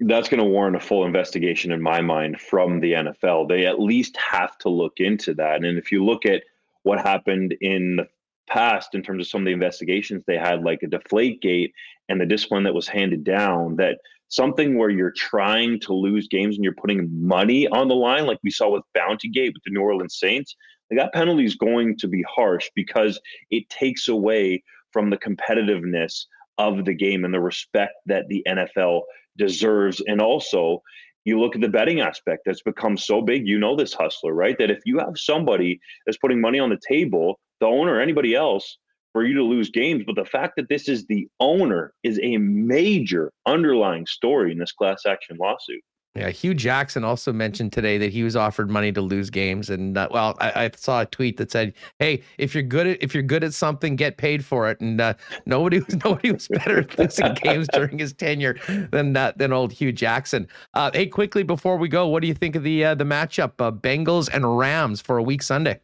that's 0.00 0.28
going 0.28 0.42
to 0.42 0.48
warrant 0.48 0.76
a 0.76 0.80
full 0.80 1.04
investigation 1.04 1.72
in 1.72 1.80
my 1.80 2.00
mind 2.00 2.40
from 2.40 2.80
the 2.80 2.92
NFL. 2.92 3.48
They 3.48 3.66
at 3.66 3.80
least 3.80 4.16
have 4.16 4.58
to 4.58 4.68
look 4.68 4.94
into 4.98 5.34
that. 5.34 5.64
And 5.64 5.78
if 5.78 5.92
you 5.92 6.04
look 6.04 6.26
at 6.26 6.42
what 6.82 7.00
happened 7.00 7.56
in 7.60 7.96
the 7.96 8.06
past 8.48 8.94
in 8.94 9.02
terms 9.02 9.24
of 9.24 9.28
some 9.28 9.42
of 9.42 9.46
the 9.46 9.52
investigations 9.52 10.24
they 10.26 10.36
had, 10.36 10.62
like 10.64 10.82
a 10.82 10.86
deflate 10.86 11.40
gate 11.40 11.72
and 12.08 12.20
the 12.20 12.26
discipline 12.26 12.64
that 12.64 12.74
was 12.74 12.88
handed 12.88 13.24
down, 13.24 13.76
that 13.76 13.98
something 14.28 14.76
where 14.76 14.90
you're 14.90 15.12
trying 15.12 15.78
to 15.80 15.94
lose 15.94 16.28
games 16.28 16.56
and 16.56 16.64
you're 16.64 16.74
putting 16.74 17.08
money 17.26 17.68
on 17.68 17.88
the 17.88 17.94
line, 17.94 18.26
like 18.26 18.38
we 18.42 18.50
saw 18.50 18.68
with 18.68 18.82
Bounty 18.94 19.28
Gate 19.28 19.52
with 19.54 19.62
the 19.64 19.70
New 19.70 19.80
Orleans 19.80 20.18
Saints, 20.18 20.56
like 20.90 20.98
that 20.98 21.14
penalty 21.14 21.44
is 21.44 21.54
going 21.54 21.96
to 21.98 22.08
be 22.08 22.24
harsh 22.28 22.68
because 22.74 23.20
it 23.50 23.68
takes 23.70 24.08
away 24.08 24.62
from 24.92 25.10
the 25.10 25.16
competitiveness 25.16 26.26
of 26.58 26.84
the 26.84 26.94
game 26.94 27.24
and 27.24 27.32
the 27.32 27.40
respect 27.40 27.94
that 28.06 28.28
the 28.28 28.44
NFL 28.48 29.02
deserves. 29.36 30.02
And 30.06 30.20
also, 30.20 30.82
you 31.24 31.40
look 31.40 31.54
at 31.54 31.60
the 31.60 31.68
betting 31.68 32.00
aspect 32.00 32.42
that's 32.44 32.62
become 32.62 32.96
so 32.96 33.22
big. 33.22 33.46
You 33.46 33.58
know 33.58 33.76
this 33.76 33.94
hustler, 33.94 34.32
right? 34.32 34.56
That 34.58 34.70
if 34.70 34.80
you 34.84 34.98
have 34.98 35.16
somebody 35.16 35.80
that's 36.04 36.18
putting 36.18 36.40
money 36.40 36.58
on 36.58 36.70
the 36.70 36.80
table, 36.86 37.40
the 37.60 37.66
owner, 37.66 37.94
or 37.94 38.00
anybody 38.00 38.34
else, 38.34 38.78
for 39.14 39.24
you 39.24 39.34
to 39.34 39.44
lose 39.44 39.70
games. 39.70 40.02
But 40.06 40.16
the 40.16 40.24
fact 40.24 40.54
that 40.56 40.68
this 40.68 40.88
is 40.88 41.06
the 41.06 41.26
owner 41.40 41.94
is 42.02 42.20
a 42.22 42.36
major 42.36 43.32
underlying 43.46 44.06
story 44.06 44.52
in 44.52 44.58
this 44.58 44.72
class 44.72 45.06
action 45.06 45.38
lawsuit. 45.40 45.82
Yeah, 46.16 46.30
Hue 46.30 46.54
Jackson 46.54 47.02
also 47.02 47.32
mentioned 47.32 47.72
today 47.72 47.98
that 47.98 48.12
he 48.12 48.22
was 48.22 48.36
offered 48.36 48.70
money 48.70 48.92
to 48.92 49.00
lose 49.00 49.30
games, 49.30 49.68
and 49.68 49.98
uh, 49.98 50.06
well, 50.12 50.36
I, 50.40 50.66
I, 50.66 50.70
saw 50.76 51.00
a 51.00 51.06
tweet 51.06 51.38
that 51.38 51.50
said, 51.50 51.74
"Hey, 51.98 52.22
if 52.38 52.54
you're 52.54 52.62
good 52.62 52.86
at 52.86 53.02
if 53.02 53.14
you're 53.14 53.24
good 53.24 53.42
at 53.42 53.52
something, 53.52 53.96
get 53.96 54.16
paid 54.16 54.44
for 54.44 54.70
it." 54.70 54.80
And 54.80 55.00
uh, 55.00 55.14
nobody 55.44 55.80
was 55.80 55.96
nobody 56.04 56.30
was 56.30 56.46
better 56.46 56.78
at 56.78 56.96
losing 56.96 57.34
games 57.42 57.66
during 57.72 57.98
his 57.98 58.12
tenure 58.12 58.56
than 58.92 59.16
uh, 59.16 59.32
than 59.34 59.52
old 59.52 59.72
Hue 59.72 59.90
Jackson. 59.90 60.46
Uh, 60.74 60.92
hey, 60.94 61.06
quickly 61.06 61.42
before 61.42 61.78
we 61.78 61.88
go, 61.88 62.06
what 62.06 62.22
do 62.22 62.28
you 62.28 62.34
think 62.34 62.54
of 62.54 62.62
the 62.62 62.84
uh, 62.84 62.94
the 62.94 63.02
matchup, 63.02 63.54
uh, 63.58 63.72
Bengals 63.72 64.28
and 64.32 64.56
Rams 64.56 65.00
for 65.00 65.18
a 65.18 65.22
week 65.22 65.42
Sunday? 65.42 65.80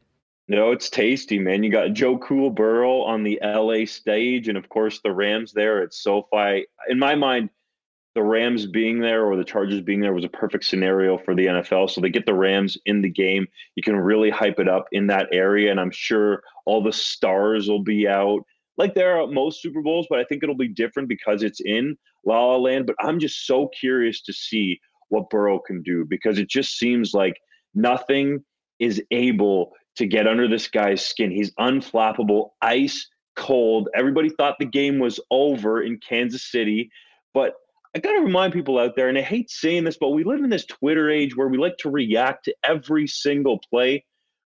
No, 0.47 0.71
it's 0.71 0.89
tasty, 0.89 1.41
man. 1.41 1.65
You 1.65 1.73
got 1.73 1.93
Joe 1.93 2.19
Cool 2.19 2.51
Burrow 2.51 3.03
on 3.03 3.25
the 3.25 3.41
LA 3.43 3.85
stage, 3.85 4.47
and 4.47 4.57
of 4.57 4.69
course 4.69 5.01
the 5.01 5.11
Rams 5.11 5.53
there 5.53 5.83
at 5.83 5.93
SoFi. 5.93 6.67
In 6.89 7.01
my 7.01 7.17
mind, 7.17 7.51
the 8.15 8.23
Rams 8.23 8.67
being 8.67 9.01
there 9.01 9.25
or 9.25 9.37
the 9.37 9.45
Chargers 9.45 9.81
being 9.81 10.01
there 10.01 10.13
was 10.13 10.25
a 10.25 10.29
perfect 10.29 10.65
scenario 10.65 11.17
for 11.19 11.35
the 11.35 11.47
NFL. 11.47 11.91
So 11.91 12.01
they 12.01 12.11
get 12.11 12.27
the 12.27 12.35
Rams 12.35 12.77
in 12.87 13.03
the 13.03 13.11
game. 13.11 13.47
You 13.77 13.83
can 13.83 13.97
really 13.97 14.31
hype 14.31 14.59
it 14.59 14.69
up 14.69 14.87
in 14.93 15.07
that 15.09 15.29
area, 15.33 15.71
and 15.71 15.79
I'm 15.79 15.93
sure 15.93 16.43
all 16.67 16.83
the 16.83 16.93
stars 16.93 17.69
will 17.69 17.83
be 17.83 18.09
out 18.09 18.43
like 18.81 18.95
there 18.95 19.21
are 19.21 19.27
most 19.27 19.61
Super 19.61 19.83
Bowls, 19.83 20.07
but 20.09 20.19
I 20.19 20.25
think 20.25 20.43
it'll 20.43 20.57
be 20.57 20.67
different 20.67 21.07
because 21.07 21.43
it's 21.43 21.61
in 21.61 21.99
La 22.25 22.47
La 22.47 22.57
Land. 22.57 22.87
But 22.87 22.97
I'm 22.99 23.21
just 23.21 23.47
so 23.47 23.69
curious 23.79 24.23
to 24.23 24.33
see 24.33 24.81
what 25.11 25.29
Burrow 25.29 25.59
can 25.59 25.83
do 25.83 26.07
because 26.09 26.39
it 26.39 26.49
just 26.49 26.79
seems 26.79 27.13
like 27.13 27.39
nothing 27.75 28.43
is 28.79 29.03
able 29.11 29.73
to 29.97 30.07
get 30.07 30.27
under 30.27 30.49
this 30.49 30.67
guy's 30.67 31.05
skin. 31.05 31.31
He's 31.31 31.53
unflappable, 31.57 32.51
ice 32.63 33.07
cold. 33.37 33.91
Everybody 33.95 34.31
thought 34.31 34.57
the 34.59 34.65
game 34.65 34.99
was 34.99 35.21
over 35.31 35.83
in 35.83 35.99
Kansas 35.99 36.51
City, 36.51 36.91
but 37.35 37.55
I 37.95 37.99
got 37.99 38.13
to 38.13 38.21
remind 38.21 38.53
people 38.53 38.79
out 38.79 38.95
there, 38.95 39.09
and 39.09 39.19
I 39.19 39.23
hate 39.23 39.51
saying 39.51 39.85
this, 39.85 39.97
but 39.97 40.11
we 40.11 40.23
live 40.23 40.45
in 40.45 40.51
this 40.51 40.65
Twitter 40.65 41.11
age 41.11 41.37
where 41.37 41.49
we 41.49 41.59
like 41.59 41.77
to 41.79 41.91
react 41.91 42.45
to 42.45 42.55
every 42.63 43.07
single 43.09 43.59
play. 43.59 44.05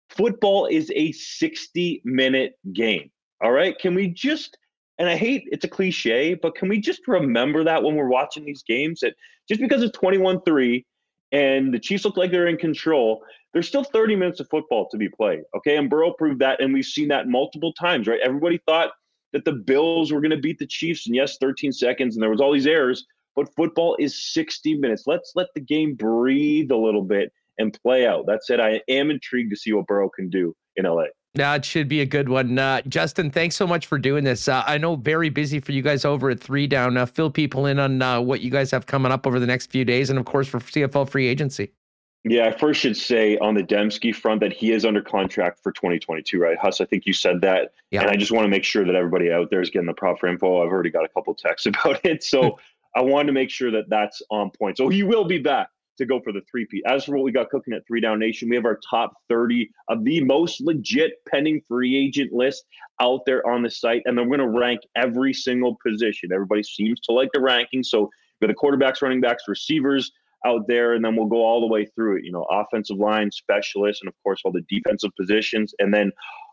Football 0.09 0.67
is 0.67 0.89
a 0.95 1.11
60 1.11 2.01
minute 2.05 2.53
game. 2.71 3.11
All 3.41 3.51
right. 3.51 3.77
Can 3.77 3.93
we 3.93 4.07
just, 4.07 4.57
and 4.99 5.09
I 5.09 5.17
hate 5.17 5.43
it's 5.51 5.65
a 5.65 5.69
cliche, 5.69 6.35
but 6.35 6.55
can 6.55 6.69
we 6.69 6.79
just 6.79 7.01
remember 7.07 7.65
that 7.65 7.83
when 7.83 7.95
we're 7.95 8.07
watching 8.07 8.45
these 8.45 8.63
games 8.63 9.01
that 9.01 9.15
just 9.49 9.59
because 9.59 9.83
it's 9.83 9.97
21 9.97 10.41
3 10.43 10.85
and 11.33 11.73
the 11.73 11.79
Chiefs 11.79 12.05
look 12.05 12.15
like 12.15 12.31
they're 12.31 12.47
in 12.47 12.57
control, 12.57 13.21
there's 13.51 13.67
still 13.67 13.83
30 13.83 14.15
minutes 14.15 14.39
of 14.39 14.47
football 14.49 14.87
to 14.89 14.97
be 14.97 15.09
played. 15.09 15.41
Okay. 15.57 15.75
And 15.75 15.89
Burrow 15.89 16.13
proved 16.13 16.39
that. 16.39 16.61
And 16.61 16.73
we've 16.73 16.85
seen 16.85 17.09
that 17.09 17.27
multiple 17.27 17.73
times, 17.73 18.07
right? 18.07 18.19
Everybody 18.23 18.61
thought 18.65 18.91
that 19.33 19.43
the 19.43 19.51
Bills 19.51 20.13
were 20.13 20.21
going 20.21 20.31
to 20.31 20.37
beat 20.37 20.59
the 20.59 20.67
Chiefs. 20.67 21.07
And 21.07 21.15
yes, 21.15 21.37
13 21.41 21.73
seconds, 21.73 22.15
and 22.15 22.23
there 22.23 22.29
was 22.29 22.39
all 22.39 22.53
these 22.53 22.67
errors, 22.67 23.05
but 23.35 23.53
football 23.55 23.95
is 23.99 24.33
60 24.33 24.77
minutes. 24.77 25.03
Let's 25.05 25.33
let 25.35 25.47
the 25.55 25.61
game 25.61 25.95
breathe 25.95 26.71
a 26.71 26.77
little 26.77 27.03
bit 27.03 27.31
and 27.57 27.77
play 27.81 28.05
out. 28.05 28.25
That 28.27 28.45
said, 28.45 28.59
I 28.59 28.81
am 28.87 29.09
intrigued 29.09 29.51
to 29.51 29.55
see 29.55 29.73
what 29.73 29.87
Burrow 29.87 30.09
can 30.09 30.29
do 30.29 30.55
in 30.75 30.85
LA. 30.85 31.05
That 31.35 31.65
should 31.65 31.89
be 31.89 31.99
a 31.99 32.05
good 32.05 32.29
one. 32.29 32.57
Uh, 32.57 32.81
Justin, 32.87 33.29
thanks 33.29 33.57
so 33.57 33.67
much 33.67 33.87
for 33.87 33.97
doing 33.97 34.23
this. 34.23 34.47
Uh, 34.47 34.63
I 34.65 34.77
know 34.77 34.95
very 34.95 35.29
busy 35.29 35.59
for 35.59 35.73
you 35.73 35.81
guys 35.81 36.05
over 36.05 36.29
at 36.29 36.39
Three 36.39 36.65
Down. 36.65 36.95
Uh, 36.95 37.05
fill 37.05 37.29
people 37.29 37.65
in 37.65 37.77
on 37.77 38.01
uh, 38.01 38.21
what 38.21 38.39
you 38.39 38.49
guys 38.49 38.71
have 38.71 38.85
coming 38.85 39.11
up 39.11 39.27
over 39.27 39.37
the 39.39 39.45
next 39.45 39.69
few 39.69 39.83
days, 39.83 40.09
and 40.09 40.17
of 40.17 40.25
course 40.25 40.47
for 40.47 40.59
CFL 40.59 41.09
free 41.09 41.27
agency. 41.27 41.71
Yeah, 42.27 42.47
I 42.47 42.51
first 42.57 42.79
should 42.79 42.97
say 42.97 43.37
on 43.37 43.53
the 43.53 43.61
Demski 43.61 44.15
front 44.15 44.39
that 44.39 44.51
he 44.51 44.71
is 44.71 44.83
under 44.83 45.01
contract 45.01 45.59
for 45.61 45.71
2022, 45.71 46.39
right? 46.39 46.57
Huss, 46.59 46.81
I 46.81 46.85
think 46.85 47.05
you 47.05 47.13
said 47.13 47.41
that. 47.41 47.73
Yeah. 47.91 48.01
And 48.01 48.09
I 48.09 48.15
just 48.15 48.31
want 48.31 48.45
to 48.45 48.49
make 48.49 48.63
sure 48.63 48.83
that 48.83 48.95
everybody 48.95 49.31
out 49.31 49.51
there 49.51 49.61
is 49.61 49.69
getting 49.69 49.85
the 49.85 49.93
proper 49.93 50.25
info. 50.25 50.63
I've 50.63 50.71
already 50.71 50.89
got 50.89 51.05
a 51.05 51.09
couple 51.09 51.35
texts 51.35 51.67
about 51.67 52.03
it. 52.03 52.23
So 52.23 52.57
I 52.95 53.01
wanted 53.01 53.27
to 53.27 53.33
make 53.33 53.49
sure 53.49 53.71
that 53.71 53.89
that's 53.89 54.21
on 54.29 54.51
point. 54.57 54.77
So 54.77 54.87
he 54.87 55.03
will 55.03 55.25
be 55.25 55.37
back 55.37 55.69
to 55.97 56.05
go 56.05 56.19
for 56.19 56.33
the 56.33 56.41
three 56.49 56.65
P. 56.65 56.83
As 56.85 57.05
for 57.05 57.15
what 57.15 57.23
we 57.23 57.31
got 57.31 57.49
cooking 57.49 57.73
at 57.73 57.85
Three 57.87 58.01
Down 58.01 58.19
Nation, 58.19 58.49
we 58.49 58.55
have 58.55 58.65
our 58.65 58.79
top 58.89 59.13
30 59.29 59.69
of 59.89 60.03
the 60.03 60.21
most 60.23 60.61
legit 60.61 61.13
pending 61.29 61.61
free 61.67 61.95
agent 61.95 62.33
list 62.33 62.65
out 63.01 63.21
there 63.25 63.45
on 63.47 63.63
the 63.63 63.69
site. 63.69 64.01
And 64.05 64.17
then 64.17 64.29
we're 64.29 64.37
going 64.37 64.51
to 64.51 64.57
rank 64.57 64.81
every 64.95 65.33
single 65.33 65.77
position. 65.85 66.31
Everybody 66.33 66.63
seems 66.63 66.99
to 67.01 67.13
like 67.13 67.29
the 67.33 67.41
ranking. 67.41 67.83
So 67.83 68.09
we 68.41 68.47
got 68.47 68.53
the 68.53 68.67
quarterbacks, 68.67 69.01
running 69.01 69.21
backs, 69.21 69.43
receivers, 69.47 70.11
out 70.45 70.67
there, 70.67 70.93
and 70.93 71.03
then 71.03 71.15
we'll 71.15 71.25
go 71.25 71.43
all 71.43 71.59
the 71.59 71.67
way 71.67 71.85
through 71.85 72.17
it. 72.17 72.23
You 72.23 72.31
know, 72.31 72.45
offensive 72.49 72.97
line 72.97 73.31
specialists, 73.31 74.01
and 74.01 74.07
of 74.07 74.13
course 74.23 74.41
all 74.45 74.51
the 74.51 74.65
defensive 74.69 75.11
positions, 75.19 75.73
and 75.79 75.93
then 75.93 76.11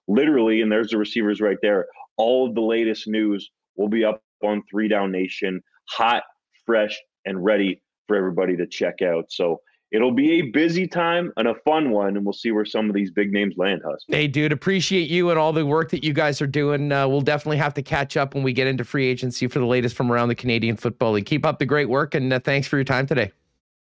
literally, 0.09 0.63
and 0.63 0.73
there's 0.73 0.91
the 0.91 0.99
receivers 0.99 1.41
right 1.41 1.59
there. 1.63 1.87
All 2.17 2.49
of 2.49 2.55
the 2.55 2.61
latest 2.61 3.07
news 3.07 3.51
will 3.77 3.89
be 3.89 4.05
up 4.05 4.23
on 4.43 4.63
Three 4.71 4.89
Down 4.89 5.13
Nation, 5.13 5.63
hot, 5.89 6.23
fresh, 6.67 6.99
and 7.25 7.43
ready 7.43 7.83
for 8.09 8.17
everybody 8.17 8.57
to 8.57 8.67
check 8.67 9.03
out. 9.03 9.27
So 9.31 9.61
it'll 9.93 10.13
be 10.13 10.41
a 10.41 10.43
busy 10.51 10.87
time 10.87 11.33
and 11.37 11.49
a 11.49 11.55
fun 11.65 11.91
one, 11.91 12.17
and 12.17 12.25
we'll 12.25 12.33
see 12.33 12.51
where 12.51 12.65
some 12.65 12.89
of 12.89 12.95
these 12.95 13.11
big 13.11 13.33
names 13.33 13.55
land 13.57 13.83
us. 13.85 14.05
Hey, 14.09 14.27
dude, 14.27 14.53
appreciate 14.53 15.09
you 15.09 15.31
and 15.31 15.39
all 15.39 15.53
the 15.53 15.65
work 15.65 15.91
that 15.91 16.03
you 16.03 16.13
guys 16.13 16.41
are 16.41 16.47
doing. 16.47 16.91
Uh, 16.91 17.07
we'll 17.07 17.21
definitely 17.21 17.59
have 17.59 17.75
to 17.75 17.83
catch 17.83 18.17
up 18.17 18.35
when 18.35 18.43
we 18.43 18.53
get 18.53 18.67
into 18.67 18.85
free 18.85 19.07
agency 19.07 19.47
for 19.47 19.59
the 19.59 19.67
latest 19.67 19.95
from 19.95 20.11
around 20.11 20.29
the 20.29 20.35
Canadian 20.35 20.77
Football 20.77 21.13
League. 21.13 21.27
Keep 21.27 21.47
up 21.47 21.59
the 21.59 21.67
great 21.67 21.89
work, 21.89 22.15
and 22.15 22.33
uh, 22.33 22.41
thanks 22.41 22.67
for 22.67 22.77
your 22.77 22.85
time 22.85 23.07
today. 23.07 23.31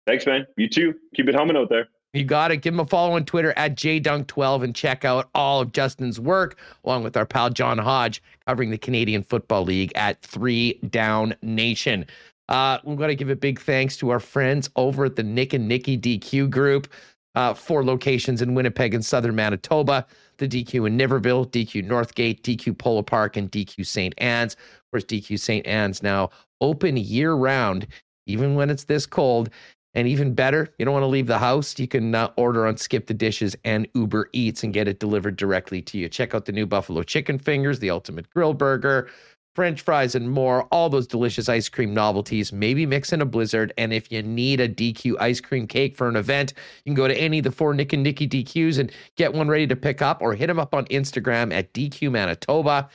Thanks, 0.06 0.26
man. 0.26 0.46
You 0.56 0.68
too. 0.68 0.94
Keep 1.14 1.28
it 1.28 1.34
humming 1.34 1.56
out 1.56 1.68
there. 1.68 1.88
You 2.12 2.24
got 2.24 2.48
to 2.48 2.56
Give 2.56 2.74
him 2.74 2.80
a 2.80 2.86
follow 2.86 3.14
on 3.14 3.24
Twitter 3.24 3.54
at 3.56 3.76
JDunk12 3.76 4.64
and 4.64 4.74
check 4.74 5.04
out 5.04 5.28
all 5.34 5.60
of 5.60 5.72
Justin's 5.72 6.18
work, 6.18 6.58
along 6.84 7.04
with 7.04 7.16
our 7.16 7.24
pal 7.24 7.50
John 7.50 7.78
Hodge 7.78 8.20
covering 8.46 8.70
the 8.70 8.78
Canadian 8.78 9.22
Football 9.22 9.62
League 9.64 9.92
at 9.94 10.20
Three 10.22 10.74
Down 10.90 11.34
Nation. 11.42 12.04
Uh, 12.48 12.78
we've 12.82 12.98
got 12.98 13.06
to 13.06 13.14
give 13.14 13.30
a 13.30 13.36
big 13.36 13.60
thanks 13.60 13.96
to 13.98 14.10
our 14.10 14.18
friends 14.18 14.68
over 14.74 15.04
at 15.04 15.14
the 15.14 15.22
Nick 15.22 15.52
and 15.52 15.68
Nicky 15.68 15.96
DQ 15.96 16.50
group. 16.50 16.88
Uh, 17.36 17.54
four 17.54 17.84
locations 17.84 18.42
in 18.42 18.54
Winnipeg 18.54 18.92
and 18.92 19.04
southern 19.04 19.36
Manitoba, 19.36 20.04
the 20.38 20.48
DQ 20.48 20.88
in 20.88 20.98
Niverville, 20.98 21.48
DQ 21.48 21.86
Northgate, 21.86 22.42
DQ 22.42 22.76
Polo 22.76 23.02
Park, 23.02 23.36
and 23.36 23.52
DQ 23.52 23.86
St. 23.86 24.12
Anne's. 24.18 24.54
Of 24.54 24.90
course, 24.90 25.04
DQ 25.04 25.38
St. 25.38 25.64
Anne's 25.64 26.02
now 26.02 26.30
open 26.60 26.96
year 26.96 27.34
round, 27.34 27.86
even 28.26 28.56
when 28.56 28.68
it's 28.68 28.84
this 28.84 29.06
cold. 29.06 29.48
And 29.94 30.06
even 30.06 30.34
better, 30.34 30.72
you 30.78 30.84
don't 30.84 30.94
want 30.94 31.02
to 31.02 31.08
leave 31.08 31.26
the 31.26 31.38
house. 31.38 31.78
You 31.78 31.88
can 31.88 32.14
uh, 32.14 32.30
order 32.36 32.66
on 32.66 32.76
Skip 32.76 33.06
the 33.06 33.14
Dishes 33.14 33.56
and 33.64 33.88
Uber 33.94 34.30
Eats 34.32 34.62
and 34.62 34.72
get 34.72 34.86
it 34.86 35.00
delivered 35.00 35.36
directly 35.36 35.82
to 35.82 35.98
you. 35.98 36.08
Check 36.08 36.34
out 36.34 36.44
the 36.44 36.52
new 36.52 36.66
Buffalo 36.66 37.02
Chicken 37.02 37.38
Fingers, 37.38 37.80
the 37.80 37.90
Ultimate 37.90 38.30
Grill 38.30 38.54
Burger, 38.54 39.10
French 39.56 39.80
fries, 39.80 40.14
and 40.14 40.30
more. 40.30 40.62
All 40.70 40.88
those 40.88 41.08
delicious 41.08 41.48
ice 41.48 41.68
cream 41.68 41.92
novelties. 41.92 42.52
Maybe 42.52 42.86
mix 42.86 43.12
in 43.12 43.20
a 43.20 43.26
blizzard. 43.26 43.72
And 43.76 43.92
if 43.92 44.12
you 44.12 44.22
need 44.22 44.60
a 44.60 44.68
DQ 44.68 45.16
ice 45.18 45.40
cream 45.40 45.66
cake 45.66 45.96
for 45.96 46.08
an 46.08 46.14
event, 46.14 46.52
you 46.84 46.90
can 46.90 46.94
go 46.94 47.08
to 47.08 47.20
any 47.20 47.38
of 47.38 47.44
the 47.44 47.50
four 47.50 47.74
Nick 47.74 47.92
and 47.92 48.04
Nicky 48.04 48.28
DQs 48.28 48.78
and 48.78 48.92
get 49.16 49.34
one 49.34 49.48
ready 49.48 49.66
to 49.66 49.74
pick 49.74 50.02
up 50.02 50.22
or 50.22 50.34
hit 50.34 50.46
them 50.46 50.60
up 50.60 50.72
on 50.72 50.84
Instagram 50.86 51.52
at 51.52 51.74
DQ 51.74 52.12
Manitoba. 52.12 52.88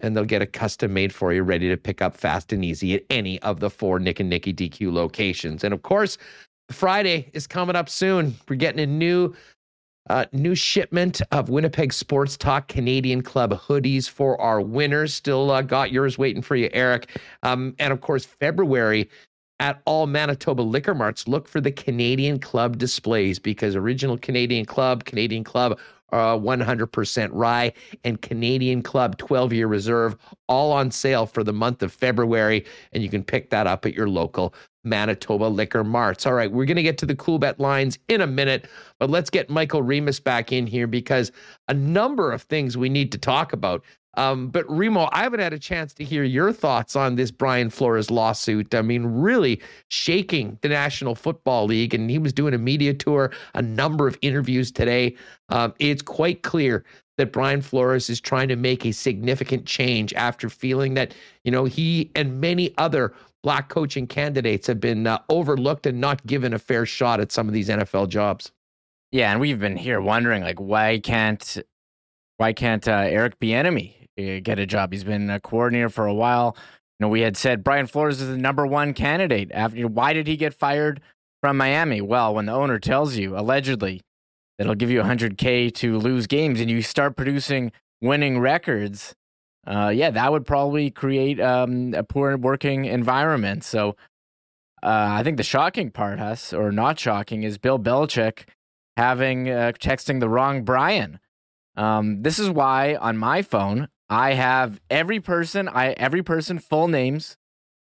And 0.00 0.16
they'll 0.16 0.24
get 0.24 0.42
a 0.42 0.46
custom 0.46 0.92
made 0.92 1.14
for 1.14 1.32
you, 1.32 1.42
ready 1.42 1.68
to 1.68 1.76
pick 1.76 2.02
up 2.02 2.16
fast 2.16 2.52
and 2.52 2.64
easy 2.64 2.94
at 2.94 3.02
any 3.10 3.40
of 3.42 3.60
the 3.60 3.70
four 3.70 3.98
Nick 3.98 4.20
and 4.20 4.28
Nicky 4.28 4.52
DQ 4.52 4.92
locations. 4.92 5.64
And 5.64 5.72
of 5.72 5.82
course, 5.82 6.18
Friday 6.70 7.30
is 7.32 7.46
coming 7.46 7.76
up 7.76 7.88
soon. 7.88 8.34
We're 8.48 8.56
getting 8.56 8.80
a 8.80 8.86
new 8.86 9.34
uh, 10.08 10.24
new 10.32 10.54
shipment 10.54 11.20
of 11.32 11.48
Winnipeg 11.48 11.92
Sports 11.92 12.36
Talk 12.36 12.68
Canadian 12.68 13.22
Club 13.22 13.52
hoodies 13.52 14.08
for 14.08 14.40
our 14.40 14.60
winners. 14.60 15.12
Still 15.12 15.50
uh, 15.50 15.62
got 15.62 15.90
yours 15.90 16.16
waiting 16.16 16.42
for 16.42 16.54
you, 16.54 16.70
Eric. 16.72 17.18
Um, 17.42 17.74
and 17.80 17.92
of 17.92 18.00
course, 18.00 18.24
February 18.24 19.10
at 19.58 19.80
all 19.84 20.06
Manitoba 20.06 20.62
liquor 20.62 20.94
marts, 20.94 21.26
look 21.26 21.48
for 21.48 21.60
the 21.60 21.72
Canadian 21.72 22.38
Club 22.38 22.78
displays 22.78 23.38
because 23.38 23.74
original 23.74 24.18
Canadian 24.18 24.66
Club, 24.66 25.04
Canadian 25.04 25.44
Club 25.44 25.78
uh, 26.12 26.36
100% 26.36 27.28
rye, 27.32 27.72
and 28.04 28.20
Canadian 28.22 28.82
Club 28.82 29.18
12 29.18 29.52
year 29.52 29.66
reserve, 29.66 30.16
all 30.48 30.72
on 30.72 30.90
sale 30.90 31.26
for 31.26 31.42
the 31.42 31.52
month 31.52 31.82
of 31.82 31.92
February. 31.92 32.64
And 32.92 33.02
you 33.02 33.08
can 33.08 33.24
pick 33.24 33.50
that 33.50 33.66
up 33.66 33.86
at 33.86 33.94
your 33.94 34.08
local 34.08 34.54
Manitoba 34.84 35.44
liquor 35.44 35.84
marts. 35.84 36.26
All 36.26 36.32
right, 36.32 36.50
we're 36.50 36.64
going 36.64 36.76
to 36.76 36.82
get 36.82 36.98
to 36.98 37.06
the 37.06 37.16
Coolbet 37.16 37.58
lines 37.58 37.98
in 38.08 38.20
a 38.20 38.26
minute, 38.26 38.68
but 38.98 39.10
let's 39.10 39.30
get 39.30 39.50
Michael 39.50 39.82
Remis 39.82 40.20
back 40.20 40.52
in 40.52 40.66
here 40.66 40.86
because 40.86 41.32
a 41.68 41.74
number 41.74 42.32
of 42.32 42.42
things 42.42 42.76
we 42.76 42.88
need 42.88 43.12
to 43.12 43.18
talk 43.18 43.52
about. 43.52 43.82
Um, 44.16 44.48
but 44.48 44.64
Remo, 44.70 45.08
I 45.12 45.22
haven't 45.22 45.40
had 45.40 45.52
a 45.52 45.58
chance 45.58 45.92
to 45.94 46.04
hear 46.04 46.24
your 46.24 46.52
thoughts 46.52 46.96
on 46.96 47.16
this 47.16 47.30
Brian 47.30 47.70
Flores 47.70 48.10
lawsuit. 48.10 48.74
I 48.74 48.82
mean, 48.82 49.04
really 49.06 49.60
shaking 49.88 50.58
the 50.62 50.68
National 50.68 51.14
Football 51.14 51.66
League, 51.66 51.92
and 51.92 52.10
he 52.10 52.18
was 52.18 52.32
doing 52.32 52.54
a 52.54 52.58
media 52.58 52.94
tour, 52.94 53.30
a 53.54 53.62
number 53.62 54.06
of 54.06 54.18
interviews 54.22 54.72
today. 54.72 55.14
Um, 55.50 55.74
it's 55.78 56.02
quite 56.02 56.42
clear 56.42 56.84
that 57.18 57.32
Brian 57.32 57.62
Flores 57.62 58.10
is 58.10 58.20
trying 58.20 58.48
to 58.48 58.56
make 58.56 58.84
a 58.84 58.92
significant 58.92 59.66
change 59.66 60.12
after 60.14 60.48
feeling 60.48 60.94
that 60.94 61.14
you 61.44 61.50
know 61.50 61.64
he 61.64 62.10
and 62.14 62.40
many 62.40 62.74
other 62.78 63.12
black 63.42 63.68
coaching 63.68 64.06
candidates 64.06 64.66
have 64.66 64.80
been 64.80 65.06
uh, 65.06 65.18
overlooked 65.28 65.86
and 65.86 66.00
not 66.00 66.26
given 66.26 66.52
a 66.52 66.58
fair 66.58 66.84
shot 66.84 67.20
at 67.20 67.30
some 67.30 67.48
of 67.48 67.54
these 67.54 67.68
NFL 67.68 68.08
jobs. 68.08 68.50
Yeah, 69.12 69.30
and 69.30 69.40
we've 69.40 69.60
been 69.60 69.76
here 69.76 70.00
wondering 70.00 70.42
like 70.42 70.58
why 70.58 70.98
can't 70.98 71.58
why 72.38 72.52
can't 72.52 72.86
uh, 72.88 73.06
Eric 73.08 73.38
Bieniemy 73.40 74.05
get 74.16 74.58
a 74.58 74.66
job? 74.66 74.92
He's 74.92 75.04
been 75.04 75.30
a 75.30 75.40
coordinator 75.40 75.88
for 75.88 76.06
a 76.06 76.14
while. 76.14 76.56
You 76.98 77.04
know, 77.04 77.08
we 77.08 77.20
had 77.20 77.36
said 77.36 77.62
Brian 77.62 77.86
Flores 77.86 78.20
is 78.20 78.28
the 78.28 78.38
number 78.38 78.66
one 78.66 78.94
candidate. 78.94 79.50
After, 79.52 79.86
why 79.86 80.12
did 80.12 80.26
he 80.26 80.36
get 80.36 80.54
fired 80.54 81.00
from 81.42 81.58
Miami? 81.58 82.00
Well, 82.00 82.34
when 82.34 82.46
the 82.46 82.52
owner 82.52 82.78
tells 82.78 83.16
you 83.16 83.36
allegedly 83.36 84.00
that 84.58 84.64
he'll 84.64 84.74
give 84.74 84.90
you 84.90 85.02
100k 85.02 85.74
to 85.74 85.98
lose 85.98 86.26
games, 86.26 86.60
and 86.60 86.70
you 86.70 86.80
start 86.80 87.16
producing 87.16 87.72
winning 88.00 88.38
records, 88.38 89.14
uh, 89.66 89.92
yeah, 89.94 90.10
that 90.10 90.32
would 90.32 90.46
probably 90.46 90.90
create 90.90 91.40
um, 91.40 91.92
a 91.92 92.02
poor 92.02 92.36
working 92.38 92.86
environment. 92.86 93.64
So 93.64 93.96
uh, 94.82 95.08
I 95.10 95.22
think 95.22 95.36
the 95.36 95.42
shocking 95.42 95.90
part, 95.90 96.18
Huss, 96.18 96.52
or 96.52 96.70
not 96.70 96.98
shocking, 96.98 97.42
is 97.42 97.58
Bill 97.58 97.78
Belichick 97.78 98.44
having 98.96 99.50
uh, 99.50 99.72
texting 99.78 100.20
the 100.20 100.28
wrong 100.28 100.62
Brian. 100.62 101.18
Um, 101.76 102.22
this 102.22 102.38
is 102.38 102.48
why 102.48 102.94
on 102.94 103.18
my 103.18 103.42
phone 103.42 103.88
I 104.08 104.34
have 104.34 104.80
every 104.88 105.20
person, 105.20 105.68
I 105.68 105.90
every 105.92 106.22
person 106.22 106.58
full 106.58 106.88
names. 106.88 107.36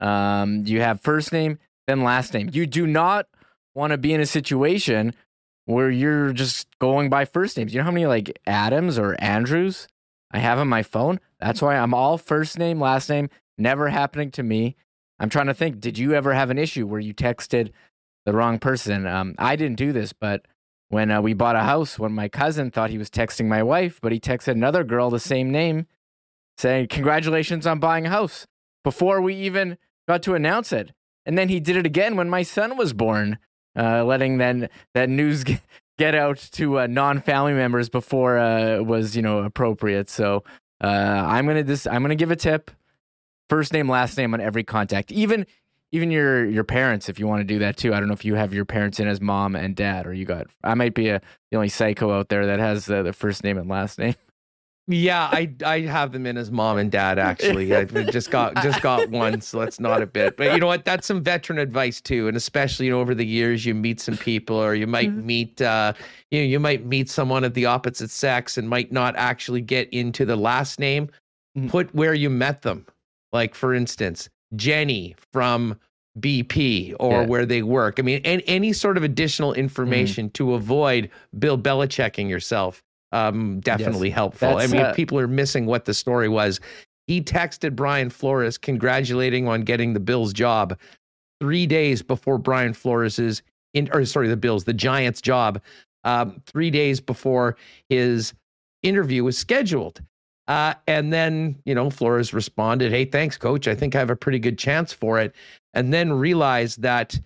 Um, 0.00 0.64
you 0.66 0.80
have 0.80 1.00
first 1.00 1.32
name, 1.32 1.58
then 1.86 2.02
last 2.02 2.34
name. 2.34 2.50
You 2.52 2.66
do 2.66 2.86
not 2.86 3.26
want 3.74 3.92
to 3.92 3.98
be 3.98 4.12
in 4.12 4.20
a 4.20 4.26
situation 4.26 5.14
where 5.64 5.90
you're 5.90 6.32
just 6.32 6.66
going 6.78 7.08
by 7.10 7.24
first 7.24 7.56
names. 7.56 7.72
You 7.72 7.78
know 7.80 7.84
how 7.84 7.90
many 7.90 8.06
like 8.06 8.38
Adams 8.46 8.98
or 8.98 9.16
Andrews 9.18 9.88
I 10.30 10.38
have 10.38 10.58
on 10.58 10.68
my 10.68 10.82
phone? 10.82 11.20
That's 11.38 11.62
why 11.62 11.76
I'm 11.76 11.94
all 11.94 12.18
first 12.18 12.58
name, 12.58 12.80
last 12.80 13.08
name, 13.08 13.30
never 13.56 13.88
happening 13.88 14.30
to 14.32 14.42
me. 14.42 14.76
I'm 15.18 15.28
trying 15.28 15.46
to 15.46 15.54
think, 15.54 15.80
did 15.80 15.98
you 15.98 16.14
ever 16.14 16.32
have 16.34 16.50
an 16.50 16.58
issue 16.58 16.86
where 16.86 17.00
you 17.00 17.14
texted 17.14 17.72
the 18.24 18.32
wrong 18.32 18.58
person? 18.58 19.06
Um, 19.06 19.34
I 19.38 19.56
didn't 19.56 19.76
do 19.76 19.92
this, 19.92 20.12
but 20.12 20.46
when 20.88 21.10
uh, 21.10 21.20
we 21.20 21.34
bought 21.34 21.56
a 21.56 21.60
house, 21.60 21.98
when 21.98 22.12
my 22.12 22.28
cousin 22.28 22.70
thought 22.70 22.90
he 22.90 22.98
was 22.98 23.10
texting 23.10 23.46
my 23.46 23.62
wife, 23.62 24.00
but 24.02 24.12
he 24.12 24.18
texted 24.18 24.52
another 24.52 24.82
girl 24.82 25.10
the 25.10 25.20
same 25.20 25.50
name 25.50 25.86
saying, 26.58 26.88
Congratulations 26.88 27.66
on 27.66 27.78
buying 27.78 28.06
a 28.06 28.10
house 28.10 28.46
before 28.84 29.20
we 29.20 29.34
even 29.34 29.78
got 30.08 30.22
to 30.24 30.34
announce 30.34 30.72
it. 30.72 30.92
And 31.26 31.36
then 31.36 31.48
he 31.48 31.60
did 31.60 31.76
it 31.76 31.86
again 31.86 32.16
when 32.16 32.28
my 32.28 32.42
son 32.42 32.76
was 32.76 32.92
born, 32.92 33.38
uh, 33.76 34.04
letting 34.04 34.38
then 34.38 34.68
that 34.94 35.08
news 35.08 35.44
get 35.98 36.14
out 36.14 36.38
to 36.52 36.80
uh, 36.80 36.86
non-family 36.86 37.52
members 37.52 37.90
before 37.90 38.38
uh, 38.38 38.80
was 38.80 39.14
you 39.14 39.22
know 39.22 39.40
appropriate. 39.40 40.08
So 40.08 40.42
uh, 40.82 40.86
I'm 40.86 41.46
gonna 41.46 41.62
this 41.62 41.86
I'm 41.86 42.02
gonna 42.02 42.14
give 42.14 42.30
a 42.30 42.36
tip, 42.36 42.70
first 43.48 43.72
name, 43.72 43.88
last 43.88 44.16
name 44.16 44.32
on 44.34 44.40
every 44.40 44.64
contact, 44.64 45.12
even 45.12 45.46
even 45.92 46.10
your 46.10 46.48
your 46.48 46.64
parents 46.64 47.08
if 47.08 47.18
you 47.18 47.26
want 47.26 47.40
to 47.40 47.44
do 47.44 47.58
that 47.60 47.76
too. 47.76 47.92
I 47.92 48.00
don't 48.00 48.08
know 48.08 48.14
if 48.14 48.24
you 48.24 48.34
have 48.34 48.54
your 48.54 48.64
parents 48.64 48.98
in 48.98 49.08
as 49.08 49.20
mom 49.20 49.54
and 49.54 49.76
dad, 49.76 50.06
or 50.06 50.14
you 50.14 50.24
got. 50.24 50.46
I 50.64 50.74
might 50.74 50.94
be 50.94 51.10
a 51.10 51.20
the 51.50 51.56
only 51.56 51.68
psycho 51.68 52.12
out 52.12 52.30
there 52.30 52.46
that 52.46 52.58
has 52.58 52.86
the 52.86 53.12
first 53.12 53.44
name 53.44 53.58
and 53.58 53.68
last 53.68 53.98
name. 53.98 54.14
Yeah, 54.92 55.28
I 55.30 55.52
I 55.64 55.80
have 55.82 56.10
them 56.10 56.26
in 56.26 56.36
as 56.36 56.50
mom 56.50 56.76
and 56.76 56.90
dad 56.90 57.16
actually. 57.20 57.72
I 57.76 57.84
just 57.84 58.32
got 58.32 58.56
just 58.56 58.82
got 58.82 59.08
one, 59.10 59.40
so 59.40 59.60
that's 59.60 59.78
not 59.78 60.02
a 60.02 60.06
bit. 60.06 60.36
But 60.36 60.52
you 60.52 60.58
know 60.58 60.66
what? 60.66 60.84
That's 60.84 61.06
some 61.06 61.22
veteran 61.22 61.60
advice 61.60 62.00
too, 62.00 62.26
and 62.26 62.36
especially 62.36 62.86
you 62.86 62.92
know, 62.92 63.00
over 63.00 63.14
the 63.14 63.24
years 63.24 63.64
you 63.64 63.72
meet 63.72 64.00
some 64.00 64.16
people, 64.16 64.56
or 64.56 64.74
you 64.74 64.88
might 64.88 65.10
mm-hmm. 65.10 65.26
meet 65.26 65.62
uh, 65.62 65.92
you 66.32 66.40
know 66.40 66.46
you 66.46 66.58
might 66.58 66.86
meet 66.86 67.08
someone 67.08 67.44
of 67.44 67.54
the 67.54 67.66
opposite 67.66 68.10
sex 68.10 68.58
and 68.58 68.68
might 68.68 68.90
not 68.90 69.14
actually 69.14 69.60
get 69.60 69.88
into 69.90 70.24
the 70.24 70.36
last 70.36 70.80
name. 70.80 71.08
Mm-hmm. 71.56 71.68
Put 71.68 71.94
where 71.94 72.14
you 72.14 72.28
met 72.28 72.62
them. 72.62 72.84
Like 73.32 73.54
for 73.54 73.72
instance, 73.72 74.28
Jenny 74.56 75.14
from 75.32 75.78
BP 76.18 76.96
or 76.98 77.12
yeah. 77.20 77.26
where 77.26 77.46
they 77.46 77.62
work. 77.62 78.00
I 78.00 78.02
mean, 78.02 78.22
and 78.24 78.42
any 78.48 78.72
sort 78.72 78.96
of 78.96 79.04
additional 79.04 79.52
mm-hmm. 79.52 79.60
information 79.60 80.30
mm. 80.30 80.32
to 80.32 80.54
avoid 80.54 81.10
Bill 81.38 81.56
Belichicking 81.56 82.28
yourself 82.28 82.82
um, 83.12 83.60
definitely 83.60 84.08
yes. 84.08 84.14
helpful. 84.14 84.56
That's, 84.56 84.72
I 84.72 84.76
mean, 84.76 84.86
uh, 84.86 84.92
people 84.94 85.18
are 85.18 85.28
missing 85.28 85.66
what 85.66 85.84
the 85.84 85.94
story 85.94 86.28
was. 86.28 86.60
He 87.06 87.20
texted 87.20 87.74
Brian 87.74 88.10
Flores 88.10 88.56
congratulating 88.56 89.48
on 89.48 89.62
getting 89.62 89.94
the 89.94 90.00
Bills 90.00 90.32
job 90.32 90.78
three 91.40 91.66
days 91.66 92.02
before 92.02 92.38
Brian 92.38 92.72
Flores's 92.72 93.42
in, 93.74 93.88
or 93.92 94.04
sorry, 94.04 94.28
the 94.28 94.36
Bills, 94.36 94.64
the 94.64 94.74
Giants 94.74 95.20
job, 95.20 95.60
um, 96.04 96.40
three 96.46 96.70
days 96.70 97.00
before 97.00 97.56
his 97.88 98.32
interview 98.82 99.24
was 99.24 99.36
scheduled. 99.38 100.00
Uh, 100.48 100.74
and 100.86 101.12
then, 101.12 101.56
you 101.64 101.74
know, 101.74 101.90
Flores 101.90 102.34
responded, 102.34 102.90
Hey, 102.90 103.04
thanks, 103.04 103.36
coach. 103.36 103.68
I 103.68 103.74
think 103.74 103.94
I 103.94 103.98
have 103.98 104.10
a 104.10 104.16
pretty 104.16 104.38
good 104.38 104.58
chance 104.58 104.92
for 104.92 105.18
it. 105.20 105.34
And 105.74 105.92
then 105.92 106.12
realized 106.12 106.82
that 106.82 107.18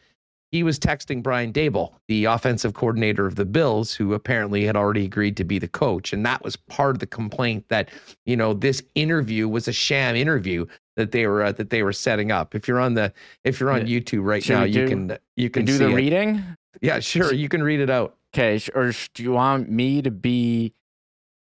he 0.54 0.62
was 0.62 0.78
texting 0.78 1.20
Brian 1.20 1.52
Daboll, 1.52 1.94
the 2.06 2.26
offensive 2.26 2.74
coordinator 2.74 3.26
of 3.26 3.34
the 3.34 3.44
Bills, 3.44 3.92
who 3.92 4.14
apparently 4.14 4.64
had 4.64 4.76
already 4.76 5.04
agreed 5.04 5.36
to 5.38 5.42
be 5.42 5.58
the 5.58 5.66
coach. 5.66 6.12
And 6.12 6.24
that 6.24 6.44
was 6.44 6.54
part 6.54 6.94
of 6.94 7.00
the 7.00 7.08
complaint 7.08 7.64
that, 7.70 7.88
you 8.24 8.36
know, 8.36 8.54
this 8.54 8.80
interview 8.94 9.48
was 9.48 9.66
a 9.66 9.72
sham 9.72 10.14
interview 10.14 10.64
that 10.94 11.10
they 11.10 11.26
were 11.26 11.42
uh, 11.42 11.50
that 11.50 11.70
they 11.70 11.82
were 11.82 11.92
setting 11.92 12.30
up. 12.30 12.54
If 12.54 12.68
you're 12.68 12.78
on 12.78 12.94
the 12.94 13.12
if 13.42 13.58
you're 13.58 13.72
on. 13.72 13.86
YouTube 13.86 14.24
right 14.24 14.44
Should 14.44 14.52
now, 14.52 14.62
you 14.62 14.86
can 14.86 15.18
you 15.34 15.50
can 15.50 15.64
do 15.64 15.76
the 15.76 15.88
it. 15.88 15.94
reading. 15.94 16.44
Yeah, 16.80 17.00
sure. 17.00 17.34
You 17.34 17.48
can 17.48 17.60
read 17.60 17.80
it 17.80 17.90
out. 17.90 18.14
Okay, 18.32 18.60
or 18.76 18.92
do 19.12 19.24
you 19.24 19.32
want 19.32 19.68
me 19.68 20.02
to 20.02 20.12
be 20.12 20.72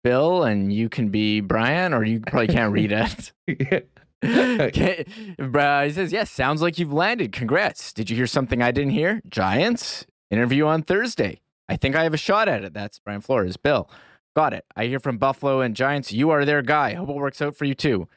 Bill 0.04 0.46
and 0.46 0.74
you 0.74 0.90
can 0.90 1.10
be 1.10 1.42
Brian, 1.42 1.94
or 1.94 2.04
you 2.04 2.22
probably 2.22 2.48
can't 2.48 2.74
read 2.74 2.92
it? 2.92 3.34
okay. 4.26 5.06
he 5.38 5.92
says, 5.92 6.12
Yes, 6.12 6.32
sounds 6.32 6.62
like 6.62 6.80
you've 6.80 6.94
landed. 6.94 7.32
Congrats. 7.32 7.94
Did 7.94 8.10
you 8.10 8.16
hear 8.16 8.28
something 8.28 8.62
I 8.62 8.72
didn't 8.72 8.92
hear? 8.92 9.22
Giants 9.28 10.06
interview 10.32 10.66
on 10.66 10.84
Thursday. 10.84 11.42
I 11.68 11.76
think 11.76 11.96
I 11.96 12.04
have 12.04 12.14
a 12.14 12.18
shot 12.18 12.48
at 12.48 12.64
it. 12.64 12.74
That's 12.74 13.00
Brian 13.00 13.22
Flores. 13.22 13.58
Bill, 13.58 13.90
got 14.36 14.54
it. 14.54 14.66
I 14.76 14.86
hear 14.86 15.00
from 15.00 15.18
Buffalo 15.18 15.62
and 15.62 15.76
Giants. 15.76 16.12
You 16.12 16.30
are 16.30 16.46
their 16.46 16.62
guy. 16.62 16.94
Hope 16.94 17.10
it 17.10 17.16
works 17.16 17.42
out 17.42 17.56
for 17.56 17.66
you 17.66 17.74
too. 17.74 18.08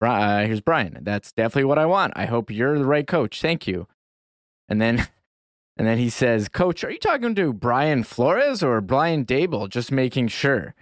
Uh, 0.00 0.44
here's 0.44 0.60
Brian. 0.60 0.98
That's 1.02 1.32
definitely 1.32 1.64
what 1.64 1.78
I 1.78 1.86
want. 1.86 2.12
I 2.16 2.26
hope 2.26 2.50
you're 2.50 2.78
the 2.78 2.84
right 2.84 3.06
coach. 3.06 3.40
Thank 3.40 3.66
you. 3.66 3.86
And 4.68 4.80
then, 4.80 5.08
and 5.76 5.86
then 5.86 5.98
he 5.98 6.10
says, 6.10 6.48
Coach, 6.48 6.82
are 6.82 6.90
you 6.90 6.98
talking 6.98 7.34
to 7.36 7.52
Brian 7.52 8.02
Flores 8.02 8.62
or 8.62 8.80
Brian 8.80 9.24
Daboll? 9.24 9.68
Just 9.68 9.92
making 9.92 10.28
sure. 10.28 10.74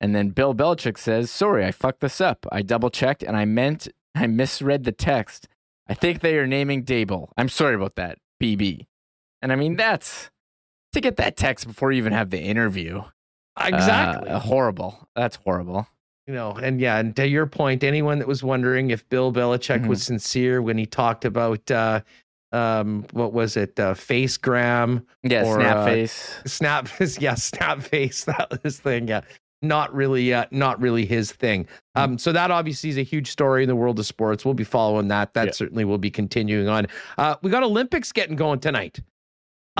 And 0.00 0.14
then 0.14 0.28
Bill 0.28 0.54
Belichick 0.54 0.96
says, 0.96 1.30
Sorry, 1.30 1.64
I 1.64 1.72
fucked 1.72 2.00
this 2.00 2.20
up. 2.20 2.46
I 2.52 2.62
double 2.62 2.90
checked 2.90 3.22
and 3.22 3.36
I 3.36 3.44
meant 3.44 3.88
I 4.14 4.26
misread 4.26 4.84
the 4.84 4.92
text. 4.92 5.48
I 5.88 5.94
think 5.94 6.20
they 6.20 6.36
are 6.38 6.46
naming 6.46 6.84
Daboll. 6.84 7.30
I'm 7.36 7.48
sorry 7.48 7.74
about 7.74 7.96
that, 7.96 8.18
BB. 8.42 8.86
And 9.40 9.52
I 9.52 9.56
mean, 9.56 9.76
that's 9.76 10.30
to 10.92 11.00
get 11.00 11.16
that 11.16 11.36
text 11.36 11.66
before 11.66 11.92
you 11.92 11.98
even 11.98 12.12
have 12.12 12.30
the 12.30 12.40
interview. 12.40 13.02
Exactly. 13.60 14.28
Uh, 14.28 14.38
horrible. 14.38 15.08
That's 15.14 15.36
horrible. 15.36 15.86
You 16.26 16.34
know, 16.34 16.52
and 16.52 16.78
yeah, 16.80 16.98
and 16.98 17.16
to 17.16 17.26
your 17.26 17.46
point, 17.46 17.82
anyone 17.82 18.18
that 18.18 18.28
was 18.28 18.42
wondering 18.42 18.90
if 18.90 19.08
Bill 19.08 19.32
Belichick 19.32 19.78
mm-hmm. 19.80 19.88
was 19.88 20.02
sincere 20.02 20.60
when 20.60 20.76
he 20.76 20.84
talked 20.84 21.24
about 21.24 21.70
uh, 21.70 22.02
um 22.52 23.04
what 23.12 23.34
was 23.34 23.58
it 23.58 23.78
uh 23.78 23.92
facegram 23.92 25.04
yeah 25.22 25.44
or, 25.44 25.56
snap 25.56 25.76
uh, 25.76 25.84
face 25.84 26.40
snap 26.46 26.88
yeah 27.20 27.34
snap 27.34 27.82
face 27.82 28.24
that 28.24 28.58
was 28.64 28.78
thing 28.80 29.06
yeah 29.06 29.20
not 29.62 29.94
really 29.94 30.32
uh, 30.32 30.46
not 30.50 30.80
really 30.80 31.04
his 31.04 31.32
thing. 31.32 31.66
Hmm. 31.96 32.02
Um, 32.02 32.18
so 32.18 32.32
that 32.32 32.50
obviously 32.50 32.90
is 32.90 32.98
a 32.98 33.02
huge 33.02 33.30
story 33.30 33.62
in 33.62 33.68
the 33.68 33.76
world 33.76 33.98
of 33.98 34.06
sports. 34.06 34.44
We'll 34.44 34.54
be 34.54 34.64
following 34.64 35.08
that. 35.08 35.34
That 35.34 35.46
Yeah. 35.46 35.52
certainly 35.52 35.84
will 35.84 35.98
be 35.98 36.10
continuing 36.10 36.68
on. 36.68 36.86
Uh, 37.16 37.36
we 37.42 37.50
got 37.50 37.62
Olympics 37.62 38.12
getting 38.12 38.36
going 38.36 38.60
tonight. 38.60 39.00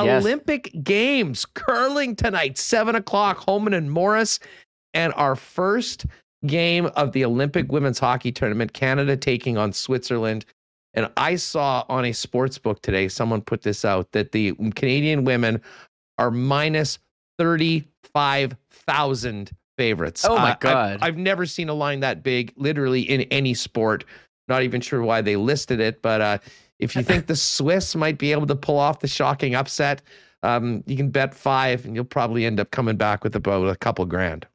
Yes. 0.01 0.23
Olympic 0.23 0.71
Games 0.85 1.45
curling 1.45 2.15
tonight, 2.15 2.57
seven 2.57 2.95
o'clock. 2.95 3.39
Homan 3.39 3.75
and 3.75 3.91
Morris, 3.91 4.39
and 4.95 5.13
our 5.15 5.35
first 5.35 6.07
game 6.47 6.87
of 6.95 7.11
the 7.13 7.25
Olympic 7.25 7.73
women's 7.73 7.99
hockey 7.99 8.31
tournament. 8.31 8.73
Canada 8.73 9.17
taking 9.17 9.59
on 9.59 9.73
Switzerland. 9.73 10.45
And 10.95 11.11
I 11.17 11.37
saw 11.37 11.85
on 11.89 12.05
a 12.05 12.13
sports 12.13 12.59
book 12.59 12.81
today, 12.81 13.09
someone 13.09 13.43
put 13.43 13.63
this 13.63 13.85
out 13.85 14.11
that 14.13 14.33
the 14.33 14.53
Canadian 14.75 15.25
women 15.25 15.61
are 16.17 16.31
minus 16.31 16.99
35,000 17.39 19.51
favorites. 19.79 20.25
Oh 20.27 20.37
my 20.37 20.43
Uh, 20.43 20.47
I've- 20.51 20.59
God. 20.61 20.99
I've, 21.01 21.17
never 21.17 21.47
seen 21.47 21.69
a 21.71 21.75
line 21.75 22.01
that 22.01 22.23
big, 22.23 22.53
literally 22.57 23.01
in 23.01 23.23
any 23.31 23.55
sport. 23.55 24.05
Not 24.49 24.63
even 24.63 24.81
sure 24.83 25.03
why 25.03 25.23
they 25.23 25.37
listed 25.37 25.81
it, 25.81 26.03
but 26.03 26.21
uh, 26.21 26.39
if 26.79 26.95
you 26.97 27.03
think 27.03 27.27
the 27.27 27.37
Swiss 27.55 27.95
might 27.95 28.19
be 28.19 28.33
able 28.33 28.47
to 28.49 28.57
pull 28.57 28.79
off 28.79 29.01
the 29.01 29.09
shocking 29.09 29.55
upset, 29.55 30.03
um, 30.43 30.83
you 30.87 30.97
can 30.97 31.11
bet 31.11 31.35
five, 31.35 31.85
and 31.85 31.95
you'll 31.95 32.05
probably 32.05 32.45
end 32.45 32.61
up 32.61 32.71
coming 32.71 32.97
back 32.97 33.25
with 33.25 33.35
about 33.37 33.69
a 33.69 33.77
couple 33.77 34.05
grand. 34.05 34.47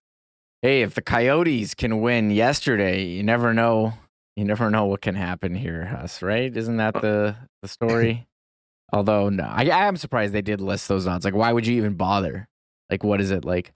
Hey, 0.61 0.81
if 0.81 0.95
the 0.95 1.01
Coyotes 1.01 1.73
can 1.73 2.01
win 2.01 2.31
yesterday, 2.31 3.03
you 3.03 3.23
never 3.23 3.53
know. 3.53 3.93
You 4.35 4.45
never 4.45 4.71
know 4.71 4.85
what 4.85 5.01
can 5.01 5.13
happen 5.13 5.53
here, 5.53 5.95
us, 6.01 6.21
right? 6.23 6.55
Isn't 6.55 6.77
that 6.77 6.93
the 6.95 7.35
the 7.61 7.67
story? 7.67 8.25
Although, 8.93 9.29
no, 9.29 9.43
I, 9.43 9.65
I 9.69 9.87
am 9.87 9.97
surprised 9.97 10.33
they 10.33 10.41
did 10.41 10.61
list 10.61 10.87
those 10.87 11.05
odds. 11.07 11.25
Like, 11.25 11.35
why 11.35 11.51
would 11.51 11.67
you 11.67 11.75
even 11.77 11.93
bother? 11.95 12.47
Like, 12.89 13.03
what 13.03 13.19
is 13.21 13.29
it 13.31 13.43
like? 13.45 13.73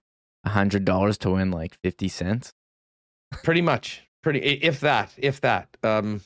Hundred 0.48 0.86
dollars 0.86 1.18
to 1.20 1.32
win 1.32 1.52
like 1.52 1.78
fifty 1.84 2.08
cents? 2.08 2.54
Pretty 3.44 3.62
much, 3.62 4.04
pretty 4.24 4.40
if 4.40 4.80
that, 4.82 5.14
if 5.18 5.42
that. 5.42 5.70
Um, 5.84 6.22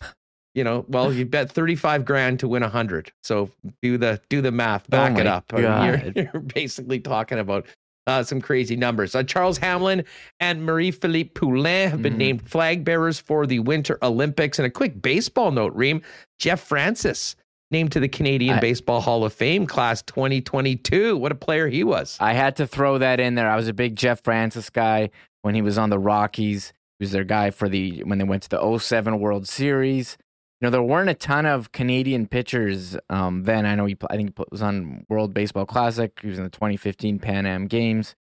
you 0.54 0.64
know, 0.64 0.86
well, 0.90 1.12
you 1.14 1.26
bet 1.26 1.52
thirty-five 1.52 2.06
grand 2.06 2.40
to 2.42 2.48
win 2.48 2.62
a 2.64 2.70
hundred. 2.70 3.12
So 3.24 3.50
do 3.82 3.98
the 3.98 4.22
do 4.30 4.42
the 4.42 4.52
math, 4.52 4.90
back 4.90 5.18
it 5.18 5.28
up. 5.28 5.46
I 5.52 5.56
mean, 5.56 5.64
God. 5.64 6.14
you're, 6.16 6.26
you're 6.34 6.42
basically 6.42 7.00
talking 7.00 7.40
about 7.40 7.66
uh, 8.08 8.24
some 8.24 8.42
crazy 8.42 8.76
numbers. 8.76 9.16
Uh, 9.16 9.24
Charles 9.24 9.58
Hamelin 9.60 10.06
and 10.40 10.66
Marie-Philip 10.66 11.34
Poulin 11.36 11.90
have 11.90 12.02
been 12.02 12.16
Mhm. 12.16 12.18
named 12.18 12.50
flag 12.50 12.84
bearers 12.84 13.20
for 13.20 13.46
the 13.46 13.60
Winter 13.60 13.98
Olympics. 14.02 14.60
And 14.60 14.66
a 14.66 14.70
quick 14.72 15.02
baseball 15.02 15.52
note, 15.52 15.74
Reem: 15.74 16.02
Jeff 16.40 16.60
Francis 16.62 17.36
named 17.72 17.92
to 17.94 18.00
the 18.00 18.08
Canadian 18.08 18.58
I- 18.58 18.60
Baseball 18.60 19.02
Hall 19.02 19.24
of 19.24 19.34
Fame 19.34 19.66
class 19.66 20.02
2022. 20.04 21.18
What 21.18 21.32
a 21.32 21.36
player 21.36 21.68
he 21.68 21.84
was. 21.84 22.18
I 22.20 22.34
had 22.34 22.56
to 22.58 22.68
throw 22.68 22.98
that 22.98 23.20
in 23.20 23.36
there. 23.36 23.50
I 23.50 23.56
was 23.56 23.68
a 23.68 23.74
big 23.74 23.96
Jeff 23.96 24.24
Francis 24.24 24.70
guy 24.70 25.10
when 25.42 25.56
he 25.56 25.62
was 25.62 25.78
on 25.78 25.90
the 25.90 26.00
Rockies. 26.00 26.74
He 27.00 27.04
was 27.04 27.12
their 27.12 27.24
guy 27.24 27.50
for 27.50 27.68
the 27.68 28.04
when 28.04 28.18
they 28.18 28.24
went 28.24 28.44
to 28.44 28.50
the 28.50 28.78
07 28.78 29.20
World 29.20 29.48
Series. 29.48 30.18
You 30.60 30.68
know, 30.68 30.72
there 30.72 30.84
weren't 30.84 31.10
a 31.10 31.16
ton 31.16 31.48
of 31.48 31.72
Canadian 31.72 32.28
pitchers 32.28 32.96
um, 33.10 33.44
then. 33.46 33.66
I 33.66 33.74
know 33.74 33.86
he, 33.88 33.98
I 34.12 34.16
think 34.16 34.38
he 34.38 34.44
was 34.52 34.62
on 34.62 35.06
World 35.10 35.34
Baseball 35.34 35.66
Classic. 35.66 36.16
He 36.22 36.28
was 36.28 36.38
in 36.38 36.44
the 36.44 36.52
2015 36.52 37.18
Pan 37.18 37.48
Am 37.48 37.66
Games. 37.66 38.16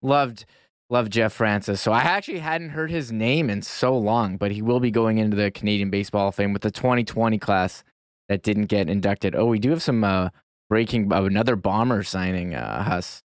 Loved, 0.00 0.44
loved 0.88 1.10
Jeff 1.10 1.32
Francis. 1.32 1.80
So 1.80 1.90
I 1.90 1.98
actually 2.02 2.38
hadn't 2.38 2.70
heard 2.70 2.92
his 2.92 3.10
name 3.10 3.50
in 3.50 3.62
so 3.62 3.98
long, 3.98 4.36
but 4.36 4.52
he 4.52 4.62
will 4.62 4.78
be 4.78 4.92
going 4.92 5.18
into 5.18 5.36
the 5.36 5.50
Canadian 5.50 5.90
Baseball 5.90 6.20
Hall 6.20 6.28
of 6.28 6.36
Fame 6.36 6.52
with 6.52 6.62
the 6.62 6.70
2020 6.70 7.38
class 7.38 7.82
that 8.30 8.42
didn't 8.42 8.66
get 8.66 8.88
inducted. 8.88 9.34
Oh, 9.34 9.44
we 9.46 9.58
do 9.58 9.70
have 9.70 9.82
some 9.82 10.02
uh, 10.04 10.30
breaking 10.70 11.12
of 11.12 11.26
another 11.26 11.56
bomber 11.56 12.02
signing, 12.02 12.54
uh, 12.54 12.82
Huss. 12.84 13.22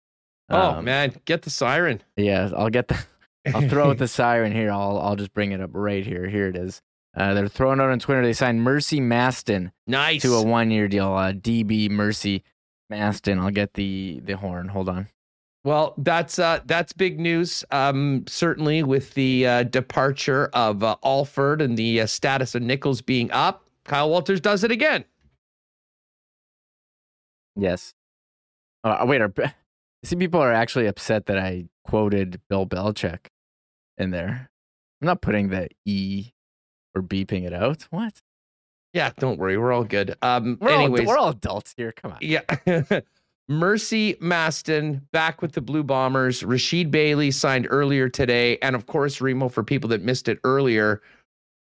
Oh 0.50 0.78
Um, 0.78 0.86
man, 0.86 1.14
get 1.26 1.44
the 1.44 1.50
siren. 1.52 2.02
yeah, 2.18 2.50
I'll 2.58 2.70
get 2.72 2.88
the. 2.88 2.98
I'll 3.54 3.68
throw 3.68 3.90
out 3.92 3.98
the 3.98 4.08
siren 4.20 4.52
here. 4.54 4.72
I'll 4.72 4.98
I'll 5.00 5.16
just 5.18 5.34
bring 5.34 5.52
it 5.52 5.62
up 5.62 5.72
right 5.74 6.06
here. 6.06 6.28
Here 6.28 6.48
it 6.48 6.56
is. 6.56 6.82
Uh, 7.16 7.34
they're 7.34 7.48
throwing 7.50 7.80
out 7.80 7.90
on 7.92 8.00
Twitter. 8.00 8.24
They 8.24 8.34
signed 8.34 8.64
Mercy 8.64 9.00
Maston 9.00 9.72
nice. 9.86 10.22
to 10.24 10.34
a 10.36 10.42
one 10.44 10.72
year 10.72 10.88
deal. 10.88 11.14
Uh, 11.14 11.34
DB 11.34 11.90
Mercy 11.90 12.44
Maston. 12.90 13.40
I'll 13.40 13.52
get 13.52 13.74
the 13.74 14.22
the 14.24 14.38
horn. 14.38 14.70
Hold 14.70 14.90
on. 14.90 15.10
Well, 15.66 15.94
that's 15.98 16.40
uh, 16.40 16.60
that's 16.66 16.92
big 16.94 17.20
news. 17.20 17.64
Um, 17.72 18.24
certainly 18.28 18.84
with 18.84 19.14
the 19.14 19.48
uh, 19.48 19.64
departure 19.64 20.50
of 20.54 20.84
uh, 20.84 20.96
Alford 21.04 21.62
and 21.62 21.78
the 21.78 22.02
uh, 22.02 22.06
status 22.06 22.56
of 22.56 22.62
Nichols 22.64 23.02
being 23.02 23.32
up, 23.32 23.64
Kyle 23.86 24.10
Walters 24.10 24.42
does 24.42 24.64
it 24.64 24.72
again. 24.72 25.06
Yes. 27.56 27.94
Uh, 28.84 29.04
wait, 29.08 29.22
are, 29.22 29.34
see 30.04 30.16
people 30.16 30.42
are 30.42 30.52
actually 30.54 30.88
upset 30.88 31.28
that 31.28 31.38
I 31.38 31.66
quoted 31.86 32.42
Bill 32.50 32.66
Belichick 32.66 33.28
in 33.98 34.12
there. 34.12 34.50
I'm 35.02 35.06
not 35.06 35.22
putting 35.22 35.50
the 35.50 35.70
e 35.86 36.32
or 36.96 37.02
beeping 37.02 37.46
it 37.46 37.54
out. 37.54 37.88
What? 37.90 38.22
Yeah, 38.94 39.12
don't 39.18 39.40
worry, 39.40 39.58
we're 39.58 39.74
all 39.74 39.84
good. 39.84 40.16
Um, 40.22 40.58
We're 40.62 40.70
anyways, 40.70 41.02
all 41.02 41.08
we're 41.08 41.18
all 41.18 41.30
adults 41.30 41.74
here. 41.76 41.92
Come 41.92 42.12
on. 42.12 42.18
yeah. 42.22 42.42
Mercy 43.50 44.16
Maston 44.22 45.06
back 45.12 45.42
with 45.42 45.54
the 45.54 45.62
Blue 45.62 45.84
Bombers. 45.84 46.44
Rasheed 46.44 46.92
Bailey 46.92 47.32
signed 47.32 47.68
earlier 47.70 48.08
today, 48.08 48.58
and 48.62 48.76
of 48.76 48.86
course, 48.86 49.20
Remo. 49.20 49.50
For 49.50 49.64
people 49.64 49.90
that 49.90 50.04
missed 50.04 50.28
it 50.30 50.40
earlier, 50.44 51.02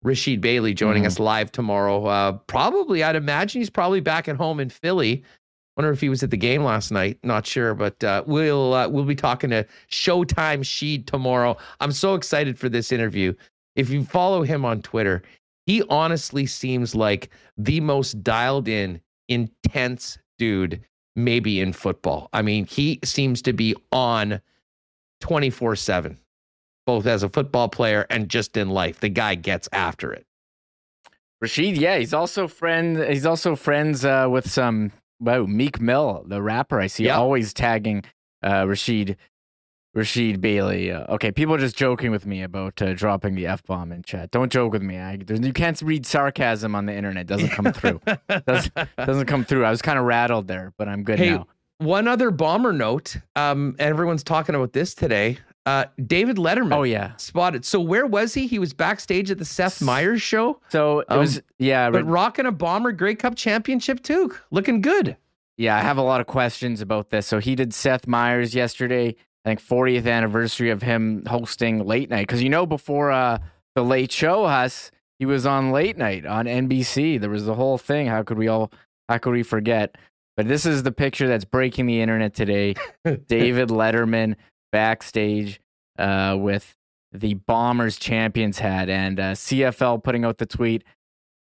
Rasheed 0.03 0.41
Bailey 0.41 0.73
joining 0.73 1.03
Mhm. 1.03 1.07
us 1.07 1.19
live 1.19 1.51
tomorrow. 1.51 2.05
Uh, 2.05 2.31
probably, 2.47 3.03
I'd 3.03 3.15
imagine 3.15 3.61
he's 3.61 3.69
probably 3.69 3.99
back 4.01 4.27
at 4.27 4.35
home 4.35 4.59
in 4.59 4.69
Philly. 4.69 5.23
Wonder 5.77 5.91
if 5.91 6.01
he 6.01 6.09
was 6.09 6.21
at 6.21 6.29
the 6.29 6.37
game 6.37 6.63
last 6.63 6.91
night. 6.91 7.17
Not 7.23 7.47
sure, 7.47 7.73
but 7.73 8.03
uh, 8.03 8.23
we'll 8.27 8.73
uh, 8.73 8.87
we'll 8.89 9.05
be 9.05 9.15
talking 9.15 9.49
to 9.51 9.65
Showtime 9.89 10.59
Sheed 10.59 11.05
tomorrow. 11.07 11.57
I'm 11.79 11.91
so 11.91 12.13
excited 12.15 12.59
for 12.59 12.69
this 12.69 12.91
interview. 12.91 13.33
If 13.75 13.89
you 13.89 14.03
follow 14.03 14.43
him 14.43 14.65
on 14.65 14.81
Twitter, 14.83 15.23
he 15.65 15.81
honestly 15.89 16.45
seems 16.45 16.93
like 16.93 17.29
the 17.57 17.79
most 17.79 18.21
dialed 18.23 18.67
in, 18.67 19.01
intense 19.29 20.19
dude 20.37 20.81
maybe 21.15 21.59
in 21.59 21.71
football. 21.73 22.27
I 22.33 22.41
mean, 22.41 22.65
he 22.65 22.99
seems 23.03 23.41
to 23.43 23.53
be 23.53 23.75
on 23.91 24.41
24 25.21 25.75
7, 25.75 26.17
both 26.85 27.05
as 27.05 27.23
a 27.23 27.29
football 27.29 27.69
player 27.69 28.05
and 28.09 28.29
just 28.29 28.57
in 28.57 28.69
life. 28.69 28.99
The 28.99 29.09
guy 29.09 29.35
gets 29.35 29.69
after 29.71 30.11
it. 30.13 30.25
Rasheed, 31.43 31.77
yeah, 31.77 31.97
he's 31.97 32.13
also 32.13 32.47
friend. 32.47 32.97
He's 33.03 33.25
also 33.25 33.55
friends 33.55 34.05
uh, 34.05 34.27
with 34.29 34.49
some 34.49 34.91
wow 35.19 35.45
Meek 35.45 35.81
Mill, 35.81 36.23
the 36.27 36.41
rapper. 36.41 36.79
I 36.79 36.87
see 36.87 37.05
Yeah. 37.05 37.17
always 37.17 37.53
tagging 37.53 38.03
uh, 38.41 38.63
Rasheed, 38.63 39.17
Rasheed 39.95 40.39
Bailey. 40.39 40.91
Uh, 40.91 41.13
okay, 41.15 41.31
people 41.31 41.53
are 41.53 41.59
just 41.59 41.75
joking 41.77 42.11
with 42.11 42.25
me 42.25 42.43
about 42.43 42.81
uh, 42.81 42.93
dropping 42.93 43.35
the 43.35 43.45
f 43.47 43.61
bomb 43.63 43.91
in 43.91 44.03
chat. 44.03 44.31
Don't 44.31 44.51
joke 44.51 44.71
with 44.71 44.81
me. 44.83 44.97
I, 44.97 45.19
you 45.29 45.51
can't 45.53 45.81
read 45.81 46.05
sarcasm 46.05 46.75
on 46.75 46.85
the 46.85 46.93
internet. 46.93 47.27
Doesn't 47.27 47.49
come 47.49 47.73
through. 47.73 47.99
doesn't, 48.45 48.73
doesn't 48.97 49.25
come 49.25 49.43
through. 49.43 49.65
I 49.65 49.69
was 49.69 49.81
kind 49.81 49.99
of 49.99 50.05
rattled 50.05 50.47
there, 50.47 50.71
but 50.77 50.87
I'm 50.87 51.03
good 51.03 51.19
Hey, 51.19 51.31
now. 51.31 51.47
One 51.79 52.07
other 52.07 52.31
bomber 52.31 52.71
note. 52.71 53.17
Um, 53.35 53.75
everyone's 53.79 54.23
talking 54.23 54.55
about 54.55 54.71
this 54.71 54.93
today. 54.95 55.39
Uh, 55.65 55.85
David 56.05 56.37
Letterman. 56.37 56.73
Oh 56.75 56.83
yeah. 56.83 57.15
Spotted. 57.17 57.63
So 57.63 57.79
where 57.79 58.05
was 58.05 58.33
he? 58.33 58.47
He 58.47 58.59
was 58.59 58.73
backstage 58.73 59.31
at 59.31 59.37
the 59.37 59.45
Seth 59.45 59.81
Meyers 59.81 60.21
show, 60.21 60.59
So 60.69 60.99
it 60.99 61.05
Um, 61.09 61.19
was 61.19 61.41
yeah. 61.57 61.89
but 61.89 62.05
rocking 62.05 62.45
a 62.45 62.51
bomber 62.51 62.91
Grey 62.91 63.15
Cup 63.15 63.35
championship 63.35 64.03
too. 64.03 64.33
Looking 64.51 64.81
good. 64.81 65.15
Yeah, 65.57 65.77
I 65.77 65.81
have 65.81 65.97
a 65.97 66.01
lot 66.01 66.19
of 66.19 66.27
questions 66.27 66.81
about 66.81 67.11
this. 67.11 67.27
So 67.27 67.39
he 67.39 67.55
did 67.55 67.73
Seth 67.73 68.07
Meyers 68.07 68.53
yesterday. 68.53 69.15
I 69.45 69.49
think 69.49 69.61
40th 69.61 70.07
anniversary 70.07 70.69
of 70.69 70.81
him 70.81 71.23
hosting 71.27 71.85
late 71.85 72.09
night. 72.09 72.27
Because 72.27 72.41
you 72.43 72.49
know, 72.49 72.65
before 72.65 73.11
uh, 73.11 73.37
the 73.75 73.83
Late 73.83 74.11
Show, 74.11 74.43
us 74.45 74.89
he 75.19 75.25
was 75.25 75.45
on 75.45 75.71
late 75.71 75.97
night 75.97 76.25
on 76.25 76.45
NBC. 76.45 77.21
There 77.21 77.29
was 77.29 77.45
the 77.45 77.55
whole 77.55 77.77
thing. 77.77 78.07
How 78.07 78.23
could 78.23 78.37
we 78.37 78.47
all? 78.49 78.71
How 79.07 79.17
could 79.17 79.31
we 79.33 79.43
forget? 79.43 79.95
But 80.35 80.47
this 80.47 80.65
is 80.65 80.83
the 80.83 80.91
picture 80.91 81.27
that's 81.27 81.45
breaking 81.45 81.85
the 81.85 82.01
internet 82.01 82.33
today. 82.33 82.73
David 83.27 83.69
Letterman 83.69 84.35
backstage 84.73 85.61
uh, 85.99 86.35
with 86.37 86.75
the 87.13 87.35
Bombers 87.35 87.97
champions 87.97 88.57
hat, 88.59 88.89
and 88.89 89.19
uh, 89.19 89.31
CFL 89.33 90.03
putting 90.03 90.25
out 90.25 90.39
the 90.39 90.47
tweet. 90.47 90.83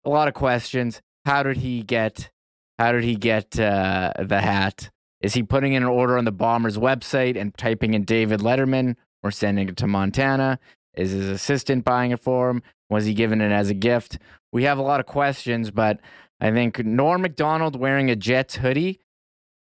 A 0.05 0.09
lot 0.09 0.29
of 0.29 0.33
questions. 0.33 1.01
How 1.25 1.43
did 1.43 1.57
he 1.57 1.83
get? 1.83 2.31
How 2.79 2.93
did 2.93 3.03
he 3.03 3.15
get 3.15 3.59
uh, 3.59 4.13
the 4.17 4.39
hat? 4.39 4.89
Is 5.19 5.33
he 5.33 5.43
putting 5.43 5.73
in 5.73 5.83
an 5.83 5.89
order 5.89 6.17
on 6.17 6.25
the 6.25 6.31
Bombers 6.31 6.77
website 6.77 7.39
and 7.39 7.55
typing 7.57 7.93
in 7.93 8.03
David 8.03 8.39
Letterman 8.39 8.95
or 9.23 9.31
sending 9.31 9.67
it 9.67 9.77
to 9.77 9.87
Montana? 9.87 10.59
Is 10.95 11.11
his 11.11 11.27
assistant 11.27 11.83
buying 11.83 12.11
it 12.11 12.19
for 12.19 12.49
him? 12.49 12.61
Was 12.89 13.05
he 13.05 13.13
given 13.13 13.41
it 13.41 13.51
as 13.51 13.69
a 13.69 13.73
gift? 13.73 14.19
We 14.53 14.63
have 14.63 14.77
a 14.77 14.83
lot 14.83 14.99
of 14.99 15.05
questions, 15.05 15.71
but 15.71 15.99
I 16.39 16.51
think 16.51 16.83
Norm 16.85 17.23
Macdonald 17.23 17.75
wearing 17.75 18.09
a 18.09 18.15
Jets 18.15 18.57
hoodie 18.57 18.99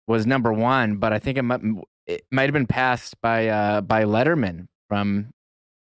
was 0.06 0.26
number 0.26 0.52
one, 0.52 0.96
but 0.96 1.12
I 1.12 1.18
think 1.18 1.38
it 1.38 1.44
it 2.06 2.24
might 2.30 2.44
have 2.44 2.52
been 2.52 2.66
passed 2.66 3.20
by 3.20 3.48
uh, 3.48 3.80
by 3.80 4.04
Letterman 4.04 4.66
from. 4.88 5.30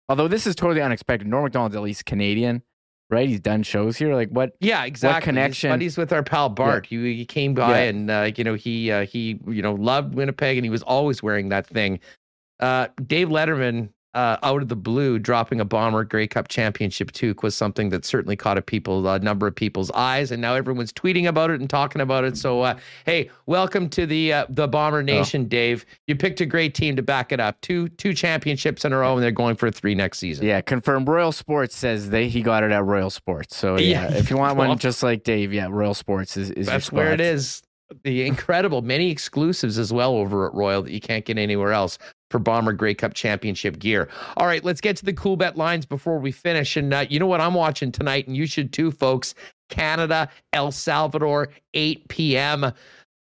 Although 0.10 0.28
this 0.28 0.46
is 0.46 0.56
totally 0.56 0.82
unexpected. 0.82 1.26
Norm 1.28 1.44
Macdonald's 1.46 1.74
at 1.76 1.82
least 1.82 2.06
Canadian, 2.06 2.64
right? 3.10 3.30
He's 3.30 3.40
done 3.40 3.64
shows 3.64 3.96
here. 3.96 4.14
Like 4.14 4.28
what? 4.30 4.52
Yeah, 4.60 4.84
exactly. 4.84 5.24
connection- 5.24 5.70
His 5.70 5.74
buddies 5.76 5.98
with 5.98 6.12
our 6.12 6.22
pal 6.22 6.50
Bart. 6.50 6.86
He, 6.86 7.16
he 7.16 7.26
came 7.26 7.54
by 7.54 7.84
Yeah. 7.84 7.90
and 7.90 8.12
uh, 8.12 8.32
you 8.36 8.44
know 8.44 8.56
he 8.56 8.92
uh, 8.92 9.06
he 9.06 9.40
you 9.48 9.62
know 9.62 9.74
loved 9.74 10.14
Winnipeg 10.16 10.58
and 10.58 10.66
he 10.66 10.70
was 10.70 10.84
always 10.84 11.24
wearing 11.24 11.50
that 11.50 11.66
thing. 11.66 12.00
Uh, 12.60 12.88
Dave 13.08 13.30
Letterman 13.30 13.90
uh, 14.14 14.38
out 14.44 14.62
of 14.62 14.68
the 14.68 14.76
blue, 14.76 15.18
dropping 15.20 15.62
a 15.62 15.66
Bomber 15.66 16.04
Grey 16.04 16.28
Cup 16.28 16.50
championship 16.50 17.12
toque 17.12 17.44
was 17.44 17.56
something 17.56 17.90
that 17.90 18.04
certainly 18.04 18.36
caught 18.36 18.58
a 18.58 18.62
people 18.62 19.08
a 19.08 19.20
number 19.20 19.48
of 19.48 19.56
people's 19.56 19.90
eyes, 19.92 20.32
and 20.32 20.42
now 20.42 20.54
everyone's 20.54 20.92
tweeting 20.92 21.28
about 21.28 21.50
it 21.50 21.62
and 21.62 21.70
talking 21.70 22.02
about 22.02 22.26
it. 22.26 22.38
So, 22.38 22.62
uh, 22.62 22.78
hey, 23.06 23.30
welcome 23.46 23.88
to 23.90 24.06
the 24.06 24.34
uh, 24.34 24.46
the 24.50 24.68
Bomber 24.68 25.02
Nation, 25.02 25.44
oh. 25.44 25.46
Dave. 25.46 25.86
You 26.08 26.16
picked 26.18 26.42
a 26.42 26.46
great 26.46 26.76
team 26.76 26.98
to 26.98 27.02
back 27.02 27.32
it 27.32 27.40
up. 27.40 27.60
Two 27.62 27.88
two 27.90 28.14
championships 28.14 28.84
in 28.84 28.92
a 28.92 28.98
row, 28.98 29.14
and 29.14 29.24
they're 29.24 29.32
going 29.32 29.56
for 29.56 29.72
three 29.72 29.96
next 29.96 30.20
season. 30.20 30.46
Yeah, 30.46 30.60
confirmed. 30.60 31.08
Royal 31.08 31.32
Sports 31.32 31.76
says 31.76 32.10
they 32.10 32.28
he 32.28 32.42
got 32.42 32.64
it 32.64 32.72
at 32.72 32.84
Royal 32.84 33.10
Sports. 33.10 33.56
So 33.56 33.78
yeah, 33.78 34.10
yeah. 34.10 34.18
if 34.18 34.30
you 34.30 34.38
want 34.38 34.58
one 34.58 34.78
just 34.78 35.04
like 35.04 35.24
Dave, 35.24 35.54
yeah, 35.54 35.68
Royal 35.70 35.94
Sports 35.94 36.36
is, 36.36 36.52
is 36.52 36.68
that's 36.68 36.92
where 36.92 37.14
it 37.14 37.22
is 37.22 37.62
the 38.04 38.26
incredible 38.26 38.82
many 38.82 39.12
exclusives 39.12 39.78
as 39.78 39.92
well 39.92 40.16
over 40.16 40.48
at 40.48 40.54
Royal 40.54 40.82
that 40.82 40.92
you 40.92 41.02
can't 41.02 41.26
get 41.26 41.38
anywhere 41.38 41.74
else 41.74 41.98
for 42.32 42.40
Bomber 42.40 42.74
Grey 42.74 42.96
Cup 42.96 43.14
Championship 43.14 43.78
gear. 43.78 44.10
All 44.38 44.48
right, 44.48 44.64
let's 44.64 44.82
get 44.82 44.96
to 44.98 45.06
the 45.06 45.14
Coolbet 45.14 45.58
lines 45.58 45.86
before 45.86 46.18
we 46.18 46.32
finish. 46.32 46.78
And 46.78 46.94
uh, 46.94 47.06
you 47.10 47.20
know 47.20 47.28
what 47.28 47.42
I'm 47.42 47.54
watching 47.54 47.92
tonight, 47.92 48.28
and 48.28 48.36
you 48.36 48.48
should 48.48 48.74
too, 48.74 48.92
folks. 48.92 49.36
Canada, 49.70 50.30
El 50.54 50.72
Salvador, 50.72 51.50
8 51.74 52.08
p.m. 52.08 52.72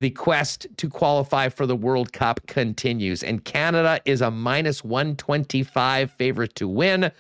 The 0.01 0.11
quest 0.11 0.67
to 0.77 0.89
qualify 0.89 1.49
for 1.49 1.67
the 1.67 1.75
World 1.75 2.13
Cup 2.13 2.47
continues, 2.47 3.25
and 3.25 3.45
Canada 3.45 4.01
is 4.05 4.21
a 4.21 4.31
minus 4.31 4.85
125 4.85 6.13
favorite 6.13 6.55
to 6.55 6.69
win. 6.69 7.11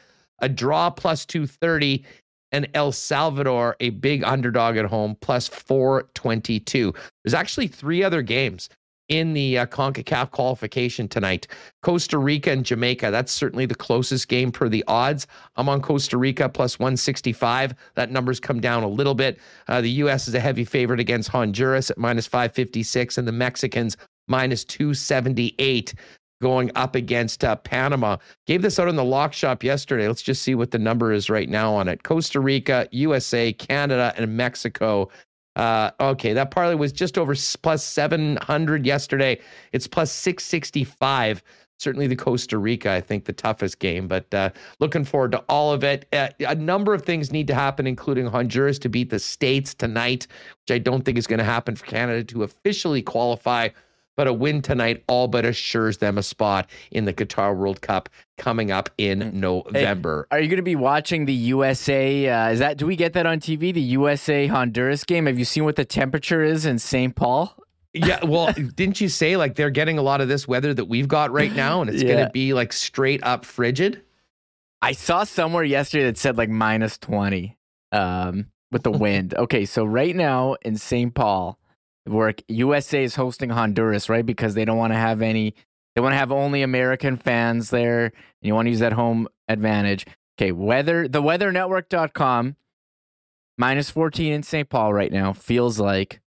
A 0.40 0.48
draw 0.48 0.88
plus 0.88 1.26
230 1.26 2.04
and 2.52 2.68
El 2.74 2.92
Salvador, 2.92 3.76
a 3.80 3.90
big 3.90 4.22
underdog 4.24 4.76
at 4.76 4.86
home, 4.86 5.16
plus 5.20 5.48
422. 5.48 6.94
There's 7.24 7.34
actually 7.34 7.66
three 7.66 8.02
other 8.02 8.22
games 8.22 8.68
in 9.08 9.32
the 9.32 9.58
uh, 9.58 9.66
CONCACAF 9.66 10.30
qualification 10.30 11.08
tonight. 11.08 11.46
Costa 11.82 12.18
Rica 12.18 12.50
and 12.50 12.64
Jamaica. 12.64 13.10
That's 13.10 13.32
certainly 13.32 13.66
the 13.66 13.74
closest 13.74 14.28
game 14.28 14.52
per 14.52 14.68
the 14.68 14.84
odds. 14.86 15.26
I'm 15.56 15.68
on 15.68 15.80
Costa 15.80 16.18
Rica 16.18 16.48
plus 16.48 16.78
165. 16.78 17.74
That 17.94 18.10
number's 18.10 18.40
come 18.40 18.60
down 18.60 18.82
a 18.82 18.88
little 18.88 19.14
bit. 19.14 19.38
Uh, 19.66 19.80
the 19.80 19.90
U.S. 19.90 20.28
is 20.28 20.34
a 20.34 20.40
heavy 20.40 20.64
favorite 20.64 21.00
against 21.00 21.28
Honduras 21.28 21.90
at 21.90 21.98
minus 21.98 22.26
556, 22.26 23.18
and 23.18 23.26
the 23.26 23.32
Mexicans 23.32 23.96
minus 24.28 24.64
278 24.64 25.94
going 26.40 26.70
up 26.74 26.94
against 26.94 27.44
uh, 27.44 27.56
Panama. 27.56 28.16
Gave 28.46 28.62
this 28.62 28.78
out 28.78 28.88
in 28.88 28.96
the 28.96 29.04
lock 29.04 29.32
shop 29.32 29.64
yesterday. 29.64 30.06
Let's 30.06 30.22
just 30.22 30.42
see 30.42 30.54
what 30.54 30.70
the 30.70 30.78
number 30.78 31.12
is 31.12 31.28
right 31.28 31.48
now 31.48 31.74
on 31.74 31.88
it. 31.88 32.02
Costa 32.02 32.40
Rica, 32.40 32.88
USA, 32.92 33.52
Canada, 33.52 34.12
and 34.16 34.36
Mexico. 34.36 35.10
Uh, 35.58 35.90
okay, 36.00 36.32
that 36.32 36.52
parlay 36.52 36.76
was 36.76 36.92
just 36.92 37.18
over 37.18 37.34
plus 37.62 37.84
700 37.84 38.86
yesterday. 38.86 39.38
It's 39.72 39.88
plus 39.88 40.12
665. 40.12 41.42
Certainly 41.78 42.06
the 42.06 42.16
Costa 42.16 42.58
Rica, 42.58 42.92
I 42.92 43.00
think, 43.00 43.24
the 43.24 43.32
toughest 43.32 43.78
game, 43.78 44.08
but 44.08 44.32
uh, 44.32 44.50
looking 44.80 45.04
forward 45.04 45.32
to 45.32 45.38
all 45.48 45.72
of 45.72 45.84
it. 45.84 46.06
Uh, 46.12 46.28
a 46.40 46.54
number 46.54 46.94
of 46.94 47.02
things 47.02 47.30
need 47.30 47.46
to 47.48 47.54
happen, 47.54 47.86
including 47.86 48.26
Honduras 48.26 48.78
to 48.80 48.88
beat 48.88 49.10
the 49.10 49.18
States 49.18 49.74
tonight, 49.74 50.26
which 50.62 50.74
I 50.74 50.78
don't 50.78 51.04
think 51.04 51.18
is 51.18 51.26
going 51.26 51.38
to 51.38 51.44
happen 51.44 51.76
for 51.76 51.86
Canada 51.86 52.24
to 52.24 52.44
officially 52.44 53.02
qualify 53.02 53.68
but 54.18 54.26
a 54.26 54.32
win 54.32 54.60
tonight 54.60 55.04
all 55.06 55.28
but 55.28 55.44
assures 55.44 55.98
them 55.98 56.18
a 56.18 56.24
spot 56.24 56.68
in 56.90 57.04
the 57.04 57.14
Qatar 57.14 57.56
World 57.56 57.80
Cup 57.80 58.08
coming 58.36 58.72
up 58.72 58.90
in 58.98 59.20
mm. 59.20 59.32
November. 59.32 60.26
Hey, 60.28 60.36
are 60.36 60.40
you 60.40 60.48
going 60.48 60.56
to 60.56 60.62
be 60.64 60.74
watching 60.74 61.24
the 61.24 61.32
USA? 61.32 62.28
Uh, 62.28 62.48
is 62.48 62.58
that 62.58 62.78
do 62.78 62.86
we 62.86 62.96
get 62.96 63.12
that 63.12 63.26
on 63.26 63.38
TV? 63.38 63.72
The 63.72 63.80
USA 63.80 64.48
Honduras 64.48 65.04
game. 65.04 65.26
Have 65.26 65.38
you 65.38 65.44
seen 65.44 65.64
what 65.64 65.76
the 65.76 65.84
temperature 65.84 66.42
is 66.42 66.66
in 66.66 66.80
St. 66.80 67.14
Paul? 67.14 67.54
yeah, 67.92 68.24
well, 68.24 68.52
didn't 68.74 69.00
you 69.00 69.08
say 69.08 69.36
like 69.36 69.54
they're 69.54 69.70
getting 69.70 69.98
a 69.98 70.02
lot 70.02 70.20
of 70.20 70.26
this 70.26 70.48
weather 70.48 70.74
that 70.74 70.86
we've 70.86 71.08
got 71.08 71.30
right 71.30 71.54
now, 71.54 71.80
and 71.80 71.88
it's 71.88 72.02
yeah. 72.02 72.12
going 72.12 72.26
to 72.26 72.32
be 72.32 72.52
like 72.54 72.72
straight 72.72 73.22
up 73.22 73.44
frigid? 73.44 74.02
I 74.82 74.92
saw 74.92 75.22
somewhere 75.22 75.62
yesterday 75.62 76.06
that 76.06 76.18
said 76.18 76.36
like 76.36 76.50
minus 76.50 76.98
twenty 76.98 77.56
um, 77.92 78.46
with 78.72 78.82
the 78.82 78.90
wind. 79.06 79.34
okay, 79.34 79.64
so 79.64 79.84
right 79.84 80.16
now 80.16 80.56
in 80.62 80.76
St. 80.76 81.14
Paul 81.14 81.56
work. 82.10 82.42
USA 82.48 83.04
is 83.04 83.14
hosting 83.14 83.50
Honduras, 83.50 84.08
right? 84.08 84.24
Because 84.24 84.54
they 84.54 84.64
don't 84.64 84.78
want 84.78 84.92
to 84.92 84.98
have 84.98 85.22
any, 85.22 85.54
they 85.94 86.00
want 86.00 86.12
to 86.12 86.18
have 86.18 86.32
only 86.32 86.62
American 86.62 87.16
fans 87.16 87.70
there. 87.70 88.04
And 88.06 88.12
you 88.42 88.54
want 88.54 88.66
to 88.66 88.70
use 88.70 88.80
that 88.80 88.92
home 88.92 89.28
advantage. 89.48 90.06
Okay, 90.38 90.52
weather, 90.52 91.08
the 91.08 91.22
weathernetwork.com, 91.22 92.56
minus 93.56 93.90
14 93.90 94.32
in 94.32 94.42
St. 94.42 94.68
Paul 94.68 94.92
right 94.92 95.12
now 95.12 95.32
feels 95.32 95.80
like 95.80 96.20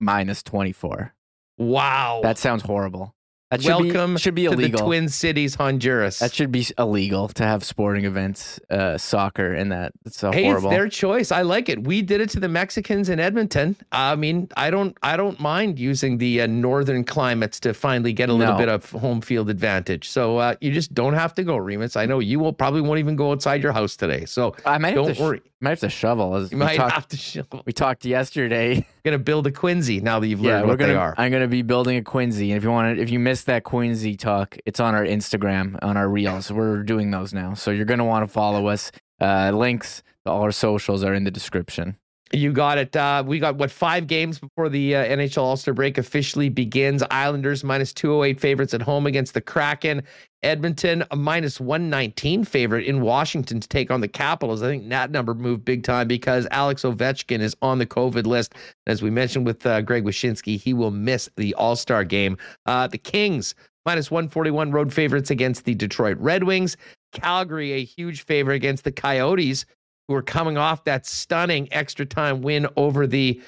minus 0.00 0.42
24. 0.42 1.14
Wow. 1.58 2.20
That 2.22 2.38
sounds 2.38 2.62
horrible. 2.62 3.14
That 3.50 3.62
should 3.62 3.68
Welcome 3.70 4.14
be, 4.14 4.20
should 4.20 4.36
be 4.36 4.44
illegal. 4.44 4.70
to 4.70 4.76
the 4.76 4.82
Twin 4.84 5.08
Cities, 5.08 5.56
Honduras. 5.56 6.20
That 6.20 6.32
should 6.32 6.52
be 6.52 6.64
illegal 6.78 7.26
to 7.30 7.42
have 7.42 7.64
sporting 7.64 8.04
events, 8.04 8.60
uh, 8.70 8.96
soccer, 8.96 9.52
and 9.52 9.72
that. 9.72 9.92
It's 10.06 10.18
so 10.18 10.30
hey, 10.30 10.44
horrible. 10.44 10.68
it's 10.68 10.76
their 10.76 10.88
choice. 10.88 11.32
I 11.32 11.42
like 11.42 11.68
it. 11.68 11.82
We 11.82 12.00
did 12.00 12.20
it 12.20 12.30
to 12.30 12.40
the 12.40 12.48
Mexicans 12.48 13.08
in 13.08 13.18
Edmonton. 13.18 13.74
I 13.90 14.14
mean, 14.14 14.48
I 14.56 14.70
don't, 14.70 14.96
I 15.02 15.16
don't 15.16 15.40
mind 15.40 15.80
using 15.80 16.18
the 16.18 16.42
uh, 16.42 16.46
northern 16.46 17.02
climates 17.02 17.58
to 17.60 17.74
finally 17.74 18.12
get 18.12 18.28
a 18.28 18.32
little 18.32 18.54
no. 18.54 18.58
bit 18.58 18.68
of 18.68 18.88
home 18.92 19.20
field 19.20 19.50
advantage. 19.50 20.08
So 20.08 20.38
uh, 20.38 20.54
you 20.60 20.70
just 20.70 20.94
don't 20.94 21.14
have 21.14 21.34
to 21.34 21.42
go, 21.42 21.56
Remis. 21.56 21.96
I 21.96 22.06
know 22.06 22.20
you 22.20 22.38
will 22.38 22.52
probably 22.52 22.82
won't 22.82 23.00
even 23.00 23.16
go 23.16 23.32
outside 23.32 23.64
your 23.64 23.72
house 23.72 23.96
today. 23.96 24.26
So 24.26 24.54
I 24.64 24.78
might 24.78 24.94
don't 24.94 25.12
sh- 25.12 25.18
worry. 25.18 25.42
Might 25.58 25.70
have 25.70 25.80
to 25.80 25.90
shovel. 25.90 26.36
As 26.36 26.52
you 26.52 26.56
might 26.56 26.76
talked, 26.76 26.92
have 26.92 27.08
to 27.08 27.16
shovel. 27.16 27.62
We 27.66 27.72
talked 27.72 28.04
yesterday. 28.04 28.86
Gonna 29.04 29.18
build 29.18 29.46
a 29.46 29.52
Quincy 29.52 30.00
now 30.00 30.20
that 30.20 30.26
you've 30.26 30.40
learned 30.40 30.64
yeah, 30.64 30.68
what 30.68 30.78
gonna, 30.78 30.92
they 30.92 30.98
are. 30.98 31.14
I'm 31.16 31.32
gonna 31.32 31.48
be 31.48 31.62
building 31.62 31.96
a 31.96 32.02
Quincy, 32.02 32.50
and 32.50 32.58
if 32.58 32.64
you 32.64 32.70
want 32.70 32.96
to, 32.96 33.02
if 33.02 33.10
you 33.10 33.18
missed 33.18 33.46
that 33.46 33.64
Quincy 33.64 34.16
talk, 34.16 34.56
it's 34.66 34.80
on 34.80 34.94
our 34.94 35.04
Instagram, 35.04 35.78
on 35.82 35.96
our 35.96 36.08
reels. 36.08 36.50
We're 36.50 36.82
doing 36.82 37.10
those 37.10 37.32
now, 37.32 37.54
so 37.54 37.70
you're 37.70 37.86
gonna 37.86 38.04
want 38.04 38.26
to 38.26 38.32
follow 38.32 38.66
us. 38.66 38.92
Uh, 39.20 39.50
links 39.52 40.02
to 40.24 40.32
all 40.32 40.42
our 40.42 40.52
socials 40.52 41.04
are 41.04 41.14
in 41.14 41.24
the 41.24 41.30
description. 41.30 41.96
You 42.32 42.52
got 42.52 42.78
it. 42.78 42.94
Uh, 42.94 43.24
we 43.26 43.40
got 43.40 43.56
what 43.56 43.72
five 43.72 44.06
games 44.06 44.38
before 44.38 44.68
the 44.68 44.94
uh, 44.94 45.04
NHL 45.04 45.42
All 45.42 45.56
Star 45.56 45.74
break 45.74 45.98
officially 45.98 46.48
begins. 46.48 47.02
Islanders 47.10 47.64
minus 47.64 47.92
208 47.92 48.40
favorites 48.40 48.72
at 48.72 48.82
home 48.82 49.06
against 49.06 49.34
the 49.34 49.40
Kraken. 49.40 50.04
Edmonton 50.42 51.04
a 51.10 51.16
minus 51.16 51.60
119 51.60 52.44
favorite 52.44 52.86
in 52.86 53.00
Washington 53.00 53.60
to 53.60 53.68
take 53.68 53.90
on 53.90 54.00
the 54.00 54.08
Capitals. 54.08 54.62
I 54.62 54.68
think 54.68 54.88
that 54.88 55.10
number 55.10 55.34
moved 55.34 55.64
big 55.64 55.82
time 55.82 56.08
because 56.08 56.46
Alex 56.50 56.82
Ovechkin 56.82 57.40
is 57.40 57.56
on 57.62 57.78
the 57.78 57.86
COVID 57.86 58.26
list. 58.26 58.54
As 58.86 59.02
we 59.02 59.10
mentioned 59.10 59.46
with 59.46 59.64
uh, 59.66 59.82
Greg 59.82 60.04
Wyshynski, 60.04 60.58
he 60.60 60.72
will 60.72 60.90
miss 60.90 61.28
the 61.36 61.54
All 61.54 61.76
Star 61.76 62.04
game. 62.04 62.38
Uh, 62.66 62.86
the 62.86 62.98
Kings 62.98 63.54
minus 63.84 64.10
141 64.10 64.72
road 64.72 64.92
favorites 64.92 65.30
against 65.30 65.64
the 65.64 65.74
Detroit 65.74 66.16
Red 66.18 66.44
Wings. 66.44 66.76
Calgary 67.12 67.72
a 67.72 67.84
huge 67.84 68.24
favorite 68.24 68.54
against 68.54 68.84
the 68.84 68.92
Coyotes 68.92 69.66
who 70.10 70.14
are 70.14 70.22
coming 70.22 70.58
off 70.58 70.84
that 70.84 71.06
stunning 71.06 71.68
extra 71.72 72.04
time 72.04 72.42
win 72.42 72.66
over 72.76 73.06
the 73.06 73.40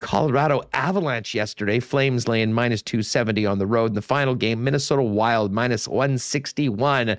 Colorado 0.00 0.62
Avalanche 0.72 1.34
yesterday. 1.34 1.80
Flames 1.80 2.28
laying 2.28 2.52
minus 2.52 2.82
270 2.82 3.46
on 3.46 3.58
the 3.58 3.66
road. 3.66 3.90
In 3.90 3.94
the 3.94 4.02
final 4.02 4.34
game, 4.34 4.62
Minnesota 4.62 5.02
Wild 5.02 5.52
minus 5.52 5.88
161 5.88 7.16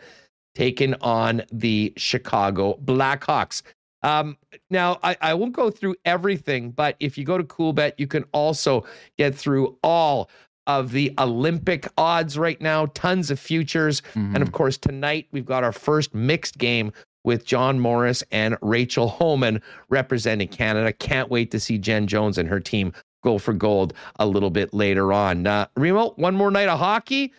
taken 0.56 0.95
on 1.01 1.43
the 1.51 1.93
Chicago 1.97 2.80
Blackhawks. 2.84 3.61
Um, 4.01 4.38
now, 4.69 4.99
I, 5.03 5.18
I 5.22 5.34
won't 5.34 5.53
go 5.53 5.69
through 5.69 5.95
everything, 6.06 6.72
but 6.72 6.95
if 6.99 7.18
you 7.18 7.26
go 7.26 7.38
to 7.38 7.43
Coolbet, 7.43 7.93
you 7.97 8.07
can 8.07 8.23
also 8.31 8.85
get 9.18 9.35
through 9.35 9.77
all 9.84 10.30
of 10.68 10.91
the 10.91 11.14
Olympic 11.18 11.88
odds 11.97 12.38
right 12.38 12.61
now, 12.61 12.85
tons 12.93 13.31
of 13.31 13.39
futures. 13.39 14.01
Mm-hmm. 14.14 14.35
And 14.35 14.41
of 14.41 14.51
course, 14.51 14.77
tonight 14.77 15.27
we've 15.31 15.45
got 15.45 15.64
our 15.64 15.72
first 15.72 16.14
mixed 16.14 16.57
game 16.57 16.93
with 17.24 17.46
John 17.46 17.80
Morris 17.80 18.24
and 18.32 18.58
Rachel 18.62 19.08
Homan 19.08 19.62
representing 19.90 20.48
Canada. 20.48 20.94
Can't 20.94 21.30
wait 21.30 21.52
to 21.52 21.60
see 21.60 21.78
Jen 21.78 22.08
Jones 22.08 22.38
and 22.38 22.48
her 22.50 22.60
team 22.60 22.94
go 23.24 23.38
for 23.38 23.54
gold 23.54 23.94
a 24.20 24.26
little 24.26 24.50
bit 24.50 24.74
later 24.74 25.12
on. 25.12 25.46
Uh, 25.46 25.68
Remo, 25.76 26.12
one 26.12 26.36
more 26.36 26.52
night 26.52 26.70
of 26.70 26.80
hockey. 26.80 27.34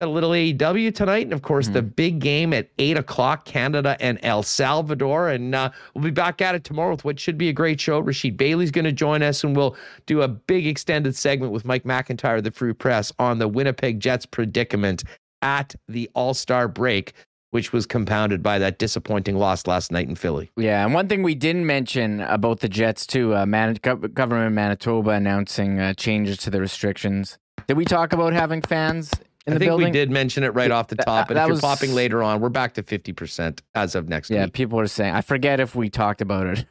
A 0.00 0.06
little 0.06 0.30
AEW 0.30 0.92
tonight, 0.92 1.22
and 1.22 1.32
of 1.32 1.42
course 1.42 1.66
mm-hmm. 1.66 1.74
the 1.74 1.82
big 1.82 2.18
game 2.18 2.52
at 2.52 2.70
eight 2.80 2.96
o'clock, 2.96 3.44
Canada 3.44 3.96
and 4.00 4.18
El 4.24 4.42
Salvador. 4.42 5.28
And 5.28 5.54
uh, 5.54 5.70
we'll 5.94 6.02
be 6.02 6.10
back 6.10 6.42
at 6.42 6.56
it 6.56 6.64
tomorrow 6.64 6.90
with 6.90 7.04
what 7.04 7.20
should 7.20 7.38
be 7.38 7.48
a 7.48 7.52
great 7.52 7.80
show. 7.80 8.02
Rasheed 8.02 8.36
Bailey's 8.36 8.72
going 8.72 8.84
to 8.84 8.90
join 8.90 9.22
us, 9.22 9.44
and 9.44 9.54
we'll 9.54 9.76
do 10.06 10.22
a 10.22 10.26
big 10.26 10.66
extended 10.66 11.14
segment 11.14 11.52
with 11.52 11.64
Mike 11.64 11.84
McIntyre, 11.84 12.38
of 12.38 12.42
the 12.42 12.50
Free 12.50 12.72
Press, 12.72 13.12
on 13.20 13.38
the 13.38 13.46
Winnipeg 13.46 14.00
Jets 14.00 14.26
predicament 14.26 15.04
at 15.40 15.76
the 15.86 16.10
All 16.14 16.34
Star 16.34 16.66
break 16.66 17.12
which 17.52 17.70
was 17.70 17.84
compounded 17.84 18.42
by 18.42 18.58
that 18.58 18.78
disappointing 18.78 19.36
loss 19.36 19.66
last 19.66 19.92
night 19.92 20.08
in 20.08 20.14
Philly. 20.14 20.50
Yeah, 20.56 20.84
and 20.84 20.94
one 20.94 21.06
thing 21.06 21.22
we 21.22 21.34
didn't 21.34 21.66
mention 21.66 22.22
about 22.22 22.60
the 22.60 22.68
Jets 22.68 23.06
too, 23.06 23.36
uh, 23.36 23.44
Man- 23.44 23.74
government 23.74 24.54
Manitoba 24.54 25.10
announcing 25.10 25.78
uh, 25.78 25.92
changes 25.92 26.38
to 26.38 26.50
the 26.50 26.60
restrictions. 26.60 27.38
Did 27.68 27.76
we 27.76 27.84
talk 27.84 28.14
about 28.14 28.32
having 28.32 28.62
fans 28.62 29.12
in 29.46 29.52
I 29.52 29.54
the 29.54 29.58
think 29.58 29.68
building? 29.68 29.86
we 29.88 29.92
did 29.92 30.10
mention 30.10 30.44
it 30.44 30.54
right 30.54 30.70
off 30.70 30.88
the 30.88 30.96
top. 30.96 31.28
And 31.28 31.38
if 31.38 31.46
was, 31.46 31.60
you're 31.60 31.70
popping 31.70 31.94
later 31.94 32.22
on, 32.22 32.40
we're 32.40 32.48
back 32.48 32.72
to 32.74 32.82
50% 32.82 33.60
as 33.74 33.94
of 33.94 34.08
next 34.08 34.30
yeah, 34.30 34.44
week. 34.44 34.54
people 34.54 34.80
are 34.80 34.86
saying, 34.86 35.14
I 35.14 35.20
forget 35.20 35.60
if 35.60 35.74
we 35.74 35.90
talked 35.90 36.22
about 36.22 36.46
it. 36.46 36.64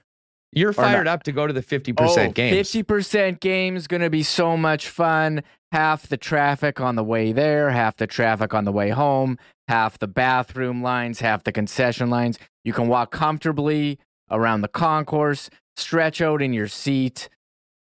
You're 0.52 0.74
fired 0.74 1.08
up 1.08 1.22
to 1.24 1.32
go 1.32 1.46
to 1.46 1.54
the 1.54 1.62
50% 1.62 1.96
oh, 2.00 2.32
games. 2.32 2.72
50% 2.72 3.40
games 3.40 3.86
going 3.86 4.02
to 4.02 4.10
be 4.10 4.24
so 4.24 4.58
much 4.58 4.90
fun. 4.90 5.44
Half 5.72 6.08
the 6.08 6.18
traffic 6.18 6.82
on 6.82 6.96
the 6.96 7.04
way 7.04 7.32
there, 7.32 7.70
half 7.70 7.96
the 7.98 8.08
traffic 8.08 8.54
on 8.54 8.66
the 8.66 8.74
way 8.74 8.90
home, 8.90 9.38
half 9.72 9.98
the 10.00 10.08
bathroom 10.08 10.84
lines, 10.84 11.22
half 11.22 11.46
the 11.46 11.52
concession 11.52 12.10
lines. 12.10 12.38
You 12.66 12.74
can 12.74 12.90
walk 12.90 13.10
comfortably 13.12 14.00
around 14.30 14.62
the 14.62 14.68
concourse, 14.68 15.50
stretch 15.78 16.22
out 16.22 16.42
in 16.42 16.52
your 16.52 16.68
seat. 16.68 17.30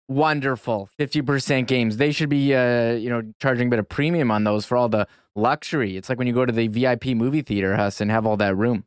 Wonderful. 0.09 0.89
50% 1.01 1.67
games. 1.67 1.97
They 1.97 2.13
should 2.13 2.29
be 2.29 2.55
uh, 2.55 2.93
you 2.93 3.11
know, 3.11 3.23
charging 3.41 3.67
a 3.67 3.71
bit 3.71 3.79
of 3.81 3.89
premium 3.89 4.31
on 4.31 4.45
those 4.45 4.65
for 4.65 4.77
all 4.77 4.89
the 4.89 5.09
luxury. 5.35 5.97
It's 5.97 6.09
like 6.09 6.19
when 6.19 6.27
you 6.29 6.33
go 6.33 6.47
to 6.47 6.53
the 6.53 6.69
VIP 6.69 7.07
movie 7.07 7.43
theater, 7.43 7.75
Huss, 7.75 8.01
and 8.01 8.11
have 8.13 8.27
all 8.27 8.37
that 8.37 8.57
room. 8.57 8.85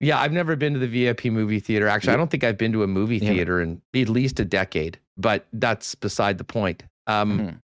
Yeah, 0.00 0.20
I've 0.20 0.32
never 0.32 0.54
been 0.54 0.74
to 0.74 0.78
the 0.78 0.88
VIP 0.88 1.26
movie 1.26 1.60
theater. 1.60 1.88
Actually, 1.88 2.12
I 2.12 2.16
don't 2.16 2.30
think 2.30 2.44
I've 2.44 2.58
been 2.58 2.72
to 2.72 2.82
a 2.82 2.86
movie 2.86 3.20
theater 3.20 3.62
in 3.62 3.80
at 3.94 4.08
least 4.10 4.38
a 4.38 4.44
decade, 4.44 4.98
but 5.16 5.46
that's 5.54 5.94
beside 5.94 6.36
the 6.36 6.44
point. 6.44 6.82
Um, 7.06 7.38
Mhm. 7.38 7.60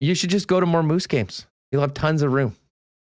You 0.00 0.14
should 0.14 0.30
just 0.30 0.48
go 0.48 0.58
to 0.58 0.64
more 0.66 0.82
Moose 0.82 1.06
games. 1.06 1.46
You'll 1.70 1.82
have 1.82 1.92
tons 1.94 2.22
of 2.22 2.32
room. 2.32 2.56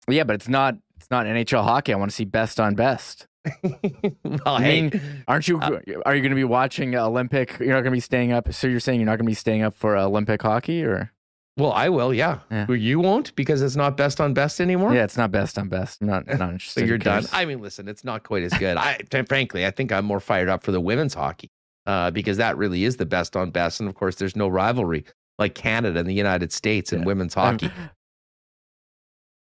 Yeah, 0.09 0.25
but 0.25 0.35
it's 0.35 0.49
not 0.49 0.77
not 1.15 1.27
NHL 1.27 1.63
hockey. 1.63 1.93
I 1.93 1.97
want 1.97 2.11
to 2.11 2.15
see 2.15 2.25
best 2.25 2.59
on 2.61 2.75
best. 2.75 3.27
well, 3.63 4.41
I 4.47 4.63
hey, 4.63 4.83
mean, 4.83 5.01
aren't 5.29 5.49
you? 5.49 5.61
Uh, 5.61 5.81
are 6.07 6.15
you 6.15 6.23
going 6.23 6.31
to 6.31 6.35
be 6.37 6.45
watching 6.45 6.95
Olympic? 6.97 7.59
You're 7.59 7.69
not 7.69 7.83
going 7.83 7.85
to 7.87 7.91
be 7.93 8.01
staying 8.01 8.33
up. 8.33 8.53
So 8.53 8.67
you're 8.67 8.81
saying 8.81 9.01
you're 9.01 9.07
not 9.07 9.17
going 9.19 9.27
to 9.27 9.31
be 9.31 9.35
staying 9.35 9.63
up 9.63 9.75
for 9.75 9.97
Olympic 9.97 10.41
hockey, 10.43 10.83
or 10.83 11.13
well, 11.59 11.73
I 11.73 11.89
will. 11.91 12.13
Yeah. 12.15 12.39
Yeah. 12.51 12.65
Well, 12.69 12.77
you 12.79 13.01
won't 13.01 13.35
because 13.37 13.61
it's 13.63 13.77
not 13.77 13.97
best 13.97 14.21
on 14.21 14.33
best 14.35 14.61
anymore. 14.61 14.95
yeah, 14.95 15.05
it's 15.05 15.17
not 15.19 15.31
best 15.31 15.59
on 15.59 15.69
best. 15.69 16.01
I'm 16.01 16.09
not 16.09 16.27
not 16.39 16.61
So 16.63 16.81
you're 16.81 16.99
done. 16.99 17.27
I 17.33 17.45
mean, 17.45 17.61
listen, 17.61 17.87
it's 17.87 18.03
not 18.05 18.23
quite 18.25 18.43
as 18.45 18.53
good. 18.55 18.77
I 18.79 18.99
frankly, 19.29 19.67
I 19.67 19.71
think 19.71 19.93
I'm 19.93 20.05
more 20.07 20.21
fired 20.21 20.49
up 20.49 20.65
for 20.65 20.73
the 20.73 20.81
women's 20.81 21.13
hockey 21.15 21.51
uh, 21.87 22.11
because 22.13 22.39
that 22.39 22.57
really 22.57 22.85
is 22.85 22.97
the 22.97 23.07
best 23.07 23.37
on 23.37 23.51
best, 23.51 23.79
and 23.79 23.89
of 23.89 23.95
course, 23.95 24.17
there's 24.17 24.37
no 24.37 24.49
rivalry 24.49 25.05
like 25.39 25.55
Canada 25.55 25.99
and 26.01 26.09
the 26.09 26.15
United 26.15 26.51
States 26.53 26.93
in 26.95 27.01
Yeah. 27.01 27.07
women's 27.07 27.37
I'm- 27.37 27.59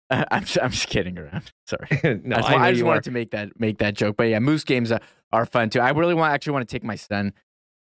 I'm 0.11 0.45
just, 0.45 0.59
I'm 0.63 0.71
just 0.71 0.89
kidding 0.89 1.19
around. 1.19 1.53
Sorry. 1.67 2.21
no, 2.25 2.37
I 2.37 2.41
just, 2.41 2.51
I, 2.51 2.67
I 2.67 2.73
just 2.73 2.85
wanted 2.85 2.99
are. 2.99 3.03
to 3.03 3.11
make 3.11 3.31
that 3.31 3.59
make 3.59 3.79
that 3.79 3.95
joke. 3.95 4.17
But 4.17 4.25
yeah, 4.25 4.39
Moose 4.39 4.65
games 4.65 4.93
are, 4.93 5.01
are 5.33 5.47
fun 5.47 5.71
too. 5.71 5.81
I 5.81 5.91
really 5.91 6.15
want 6.15 6.33
actually 6.33 6.53
want 6.53 6.69
to 6.69 6.73
take 6.73 6.85
my 6.85 6.97
son 6.97 7.33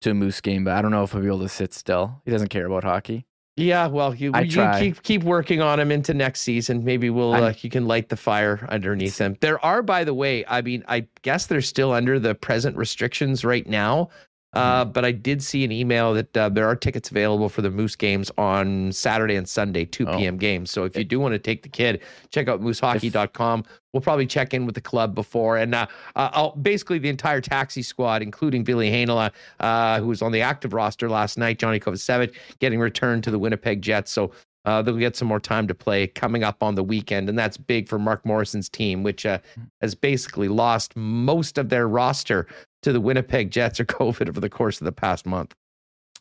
to 0.02 0.10
a 0.10 0.14
Moose 0.14 0.40
game, 0.40 0.64
but 0.64 0.74
I 0.74 0.82
don't 0.82 0.90
know 0.90 1.02
if 1.02 1.12
he'll 1.12 1.20
be 1.20 1.26
able 1.26 1.40
to 1.40 1.48
sit 1.48 1.72
still. 1.72 2.22
He 2.24 2.30
doesn't 2.30 2.48
care 2.48 2.66
about 2.66 2.84
hockey. 2.84 3.26
Yeah, 3.56 3.86
well, 3.86 4.12
you, 4.12 4.32
you 4.36 4.68
keep 4.80 5.02
keep 5.04 5.22
working 5.22 5.60
on 5.60 5.78
him 5.78 5.92
into 5.92 6.12
next 6.12 6.40
season. 6.40 6.84
Maybe 6.84 7.08
we'll 7.08 7.34
uh, 7.34 7.54
you 7.60 7.70
can 7.70 7.86
light 7.86 8.08
the 8.08 8.16
fire 8.16 8.66
underneath 8.68 9.16
him. 9.16 9.36
There 9.40 9.64
are, 9.64 9.80
by 9.80 10.02
the 10.02 10.12
way, 10.12 10.44
I 10.48 10.60
mean, 10.60 10.82
I 10.88 11.06
guess 11.22 11.46
they're 11.46 11.60
still 11.60 11.92
under 11.92 12.18
the 12.18 12.34
present 12.34 12.76
restrictions 12.76 13.44
right 13.44 13.66
now. 13.66 14.08
Uh, 14.54 14.84
but 14.84 15.04
I 15.04 15.12
did 15.12 15.42
see 15.42 15.64
an 15.64 15.72
email 15.72 16.14
that 16.14 16.36
uh, 16.36 16.48
there 16.48 16.66
are 16.66 16.76
tickets 16.76 17.10
available 17.10 17.48
for 17.48 17.62
the 17.62 17.70
Moose 17.70 17.96
games 17.96 18.30
on 18.38 18.92
Saturday 18.92 19.36
and 19.36 19.48
Sunday, 19.48 19.84
2 19.84 20.06
Oh. 20.08 20.16
p.m. 20.16 20.36
games. 20.36 20.70
So 20.70 20.84
if 20.84 20.96
you 20.96 21.04
do 21.04 21.18
want 21.20 21.32
to 21.32 21.38
take 21.38 21.62
the 21.62 21.68
kid, 21.68 22.00
check 22.30 22.48
out 22.48 22.60
moosehockey.com. 22.60 23.64
We'll 23.92 24.00
probably 24.00 24.26
check 24.26 24.54
in 24.54 24.66
with 24.66 24.74
the 24.74 24.80
club 24.80 25.14
before. 25.14 25.56
And 25.56 25.74
uh, 25.74 25.86
uh, 26.16 26.30
I'll, 26.32 26.50
basically, 26.56 26.98
the 26.98 27.08
entire 27.08 27.40
taxi 27.40 27.82
squad, 27.82 28.22
including 28.22 28.64
Ville 28.64 28.78
Heinola, 28.78 29.30
uh, 29.60 30.00
who 30.00 30.08
was 30.08 30.20
on 30.22 30.32
the 30.32 30.40
active 30.40 30.72
roster 30.72 31.08
last 31.08 31.38
night, 31.38 31.58
Johnny 31.58 31.78
Kovacevic, 31.78 32.34
getting 32.58 32.80
returned 32.80 33.22
to 33.24 33.30
the 33.30 33.38
Winnipeg 33.38 33.82
Jets. 33.82 34.10
So 34.10 34.32
uh, 34.64 34.82
they'll 34.82 34.96
get 34.96 35.16
some 35.16 35.28
more 35.28 35.40
time 35.40 35.68
to 35.68 35.74
play 35.74 36.06
coming 36.06 36.42
up 36.42 36.62
on 36.62 36.74
the 36.74 36.82
weekend. 36.82 37.28
And 37.28 37.38
that's 37.38 37.56
big 37.56 37.88
for 37.88 37.98
Mark 37.98 38.24
Morrison's 38.24 38.68
team, 38.68 39.02
which 39.02 39.26
uh, 39.26 39.38
has 39.80 39.94
basically 39.94 40.48
lost 40.48 40.96
most 40.96 41.58
of 41.58 41.68
their 41.68 41.86
roster 41.86 42.46
to 42.82 42.92
the 42.92 43.00
Winnipeg 43.00 43.50
Jets 43.50 43.78
or 43.78 43.84
COVID 43.84 44.28
over 44.28 44.40
the 44.40 44.50
course 44.50 44.80
of 44.80 44.84
the 44.84 44.92
past 44.92 45.26
month. 45.26 45.54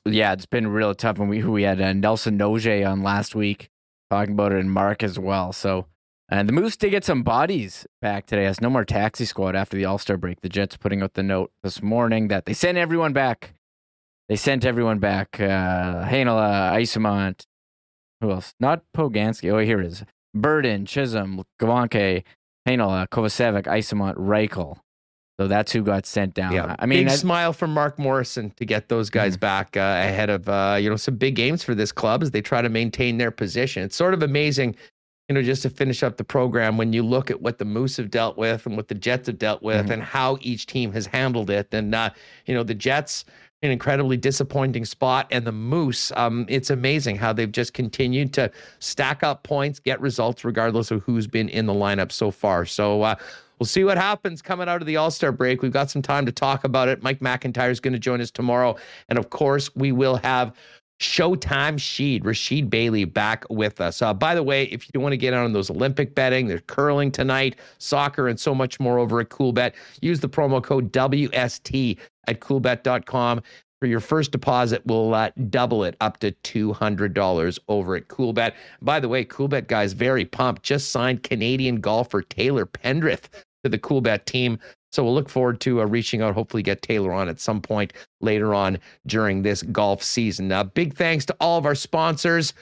Yeah, 0.05 0.33
it's 0.33 0.45
been 0.45 0.67
real 0.67 0.93
tough. 0.93 1.17
When 1.17 1.29
we 1.29 1.43
we 1.43 1.63
had 1.63 1.79
uh, 1.79 1.93
Nelson 1.93 2.37
Nogier 2.37 2.85
on 2.85 3.03
last 3.03 3.35
week 3.35 3.69
talking 4.09 4.33
about 4.33 4.51
it, 4.51 4.59
and 4.59 4.69
Mark 4.69 5.01
as 5.01 5.17
well. 5.17 5.53
So, 5.53 5.85
and 6.27 6.49
the 6.49 6.53
Moose 6.53 6.75
did 6.75 6.89
get 6.89 7.05
some 7.05 7.23
bodies 7.23 7.87
back 8.01 8.25
today. 8.25 8.43
Has 8.43 8.59
no 8.59 8.69
more 8.69 8.83
taxi 8.83 9.23
squad 9.23 9.55
after 9.55 9.77
the 9.77 9.85
All 9.85 9.97
Star 9.97 10.17
break. 10.17 10.41
The 10.41 10.49
Jets 10.49 10.75
putting 10.75 11.01
out 11.01 11.13
the 11.13 11.23
note 11.23 11.51
this 11.63 11.81
morning 11.81 12.27
that 12.27 12.45
they 12.45 12.53
sent 12.53 12.77
everyone 12.77 13.13
back. 13.13 13.53
They 14.27 14.35
sent 14.35 14.65
everyone 14.65 14.99
back. 14.99 15.39
Uh, 15.39 16.05
Heinola, 16.05 16.73
Eyssimont, 16.73 17.45
who 18.23 18.31
else? 18.31 18.53
Not 18.59 18.81
Poganski. 18.95 19.51
Oh, 19.51 19.59
here 19.59 19.79
it 19.79 19.85
is. 19.85 20.03
Berdin, 20.35 20.87
Chisholm, 20.87 21.43
Gawanke, 21.61 22.23
Heinola, 22.67 23.07
Kovacevic, 23.09 23.63
Eyssimont, 23.65 24.15
Reichel. 24.15 24.77
So 25.39 25.47
that's 25.47 25.71
who 25.71 25.81
got 25.83 26.05
sent 26.05 26.33
down. 26.35 26.53
Yeah, 26.53 26.75
I 26.79 26.85
mean, 26.85 27.05
big 27.05 27.07
I- 27.13 27.15
smile 27.15 27.53
from 27.53 27.73
Mark 27.73 27.97
Morrison 27.99 28.51
to 28.57 28.65
get 28.65 28.87
those 28.89 29.09
guys 29.09 29.35
back 29.35 29.75
uh, 29.75 29.79
ahead 29.79 30.29
of 30.29 30.47
uh, 30.47 30.77
you 30.79 30.89
know 30.89 30.95
some 30.95 31.15
big 31.15 31.35
games 31.35 31.63
for 31.63 31.73
this 31.75 31.91
club 31.91 32.21
as 32.23 32.31
they 32.31 32.41
try 32.41 32.61
to 32.61 32.69
maintain 32.69 33.17
their 33.17 33.31
position. 33.31 33.83
It's 33.83 33.95
sort 33.95 34.13
of 34.13 34.21
amazing, 34.21 34.75
you 35.27 35.35
know, 35.35 35.41
just 35.41 35.63
to 35.63 35.71
finish 35.71 36.03
up 36.03 36.17
the 36.17 36.23
program 36.23 36.77
when 36.77 36.93
you 36.93 37.01
look 37.01 37.31
at 37.31 37.41
what 37.41 37.57
the 37.57 37.65
Moose 37.65 37.97
have 37.97 38.11
dealt 38.11 38.37
with 38.37 38.65
and 38.67 38.77
what 38.77 38.87
the 38.89 38.95
Jets 38.95 39.25
have 39.27 39.39
dealt 39.39 39.63
with 39.63 39.87
Mhm. 39.87 39.93
and 39.93 40.03
how 40.03 40.37
each 40.41 40.67
team 40.67 40.91
has 40.93 41.07
handled 41.07 41.49
it. 41.49 41.67
And 41.73 41.93
uh, 41.95 42.11
you 42.45 42.53
know, 42.53 42.63
the 42.63 42.75
Jets 42.75 43.25
an 43.63 43.71
incredibly 43.71 44.17
disappointing 44.17 44.85
spot, 44.85 45.25
and 45.31 45.45
the 45.47 45.51
Moose, 45.51 46.11
um, 46.15 46.45
it's 46.49 46.69
amazing 46.69 47.15
how 47.15 47.33
they've 47.33 47.51
just 47.51 47.73
continued 47.73 48.33
to 48.33 48.51
stack 48.79 49.23
up 49.23 49.43
points, 49.43 49.79
get 49.79 49.99
results 50.01 50.43
regardless 50.43 50.91
of 50.91 51.01
who's 51.03 51.25
been 51.25 51.49
in 51.49 51.65
the 51.65 51.73
lineup 51.73 52.11
so 52.11 52.29
far. 52.29 52.65
So. 52.65 53.01
Uh, 53.01 53.15
We'll 53.59 53.67
see 53.67 53.83
what 53.85 53.97
happens 53.97 54.41
coming 54.41 54.67
out 54.67 54.81
of 54.81 54.87
the 54.87 54.97
All 54.97 55.11
Star 55.11 55.31
break. 55.31 55.61
We've 55.61 55.71
got 55.71 55.89
some 55.89 56.01
time 56.01 56.25
to 56.25 56.33
talk 56.33 56.65
about 56.65 56.89
it. 56.89 57.01
Mike 57.01 57.19
McIntyre 57.19 57.69
is 57.69 57.79
going 57.79 57.93
to 57.93 57.99
join 57.99 58.19
us 58.19 58.29
tomorrow. 58.29 58.75
And 59.07 59.17
of 59.17 59.29
course, 59.29 59.73
we 59.73 59.93
will 59.93 60.17
have 60.17 60.53
Showtime 60.99 61.75
Sheed, 61.75 62.23
Rasheed 62.23 62.69
Bailey 62.69 63.05
back 63.05 63.45
with 63.49 63.81
us. 63.81 64.01
Uh, 64.01 64.13
by 64.13 64.35
the 64.35 64.43
way, 64.43 64.63
if 64.65 64.87
you 64.93 65.01
want 65.01 65.13
to 65.13 65.17
get 65.17 65.33
on 65.33 65.51
those 65.51 65.69
Olympic 65.69 66.15
betting, 66.15 66.47
there's 66.47 66.61
curling 66.67 67.11
tonight, 67.11 67.57
soccer, 67.77 68.27
and 68.27 68.39
so 68.39 68.55
much 68.55 68.79
more 68.79 68.99
over 68.99 69.19
at 69.19 69.29
Coolbet. 69.29 69.73
Use 70.01 70.19
the 70.19 70.29
promo 70.29 70.63
code 70.63 70.91
WST 70.91 71.97
at 72.27 72.39
coolbet.com. 72.39 73.41
For 73.81 73.87
your 73.87 73.99
first 73.99 74.31
deposit, 74.31 74.81
we'll 74.85 75.13
uh, 75.13 75.31
double 75.49 75.83
it 75.83 75.97
up 75.99 76.17
to 76.19 76.31
$200 76.31 77.59
over 77.67 77.95
at 77.97 78.07
Coolbet. 78.07 78.53
By 78.81 79.01
the 79.01 79.09
way, 79.09 79.25
Coolbet 79.25 79.67
guys, 79.67 79.91
very 79.91 80.23
pumped. 80.23 80.63
Just 80.63 80.91
signed 80.91 81.23
Canadian 81.23 81.81
golfer 81.81 82.21
Taylor 82.21 82.65
Pendrith 82.65 83.23
to 83.63 83.69
the 83.69 83.77
Coolbet 83.77 84.23
team. 84.23 84.57
So 84.93 85.03
we'll 85.03 85.15
look 85.15 85.29
forward 85.29 85.59
to 85.61 85.81
uh, 85.81 85.85
reaching 85.85 86.21
out, 86.21 86.35
hopefully 86.35 86.61
get 86.61 86.83
Taylor 86.83 87.11
on 87.11 87.27
at 87.27 87.39
some 87.39 87.59
point 87.59 87.93
later 88.21 88.53
on 88.53 88.77
during 89.07 89.41
this 89.41 89.63
golf 89.63 90.03
season. 90.03 90.51
Uh, 90.51 90.63
big 90.65 90.93
thanks 90.93 91.25
to 91.25 91.35
all 91.39 91.57
of 91.57 91.65
our 91.65 91.73
sponsors. 91.73 92.53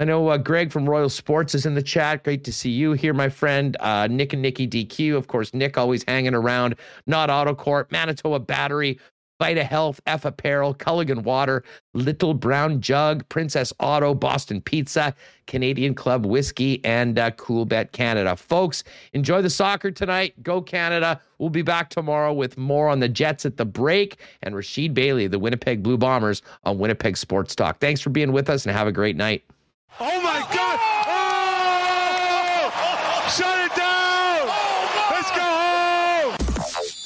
I 0.00 0.04
know 0.04 0.28
uh, 0.28 0.38
Greg 0.38 0.72
from 0.72 0.88
Royal 0.88 1.08
Sports 1.08 1.54
is 1.54 1.66
in 1.66 1.74
the 1.74 1.82
chat. 1.82 2.24
Great 2.24 2.42
to 2.44 2.52
see 2.52 2.70
you 2.70 2.92
here, 2.92 3.14
my 3.14 3.28
friend. 3.28 3.76
Uh, 3.78 4.08
Nick 4.08 4.32
and 4.32 4.42
Nikki 4.42 4.66
DQ, 4.66 5.16
of 5.16 5.28
course. 5.28 5.54
Nick 5.54 5.78
always 5.78 6.04
hanging 6.08 6.34
around. 6.34 6.74
Nott 7.06 7.30
Autocorp, 7.30 7.92
Manitoba 7.92 8.40
Battery, 8.40 8.98
Vita 9.38 9.62
Health, 9.62 10.00
F 10.06 10.24
Apparel, 10.24 10.74
Culligan 10.74 11.22
Water, 11.22 11.62
Little 11.94 12.34
Brown 12.34 12.80
Jug, 12.80 13.28
Princess 13.28 13.72
Auto, 13.78 14.12
Boston 14.14 14.60
Pizza, 14.60 15.14
Canadian 15.46 15.94
Club 15.94 16.26
Whiskey, 16.26 16.84
and 16.84 17.18
uh, 17.18 17.30
Coolbet 17.32 17.92
Canada. 17.92 18.34
Folks, 18.34 18.82
enjoy 19.12 19.40
the 19.40 19.50
soccer 19.50 19.92
tonight. 19.92 20.42
Go 20.42 20.60
Canada. 20.60 21.20
We'll 21.38 21.50
be 21.50 21.62
back 21.62 21.88
tomorrow 21.90 22.32
with 22.32 22.58
more 22.58 22.88
on 22.88 22.98
the 22.98 23.08
Jets 23.08 23.46
at 23.46 23.56
the 23.56 23.64
break 23.64 24.16
and 24.42 24.56
Rasheed 24.56 24.92
Bailey, 24.92 25.28
the 25.28 25.38
Winnipeg 25.38 25.84
Blue 25.84 25.96
Bombers, 25.96 26.42
on 26.64 26.78
Winnipeg 26.78 27.16
Sports 27.16 27.54
Talk. 27.54 27.78
Thanks 27.78 28.00
for 28.00 28.10
being 28.10 28.32
with 28.32 28.50
us 28.50 28.66
and 28.66 28.76
have 28.76 28.88
a 28.88 28.92
great 28.92 29.14
night. 29.16 29.44
Oh 30.00 30.20
my 30.20 30.40
God! 30.52 30.78
Oh! 31.06 32.72
Shut 33.36 33.58
it 33.64 33.74
down! 33.76 34.48
Let's 35.10 35.30
go 35.30 35.42
home! 35.42 36.36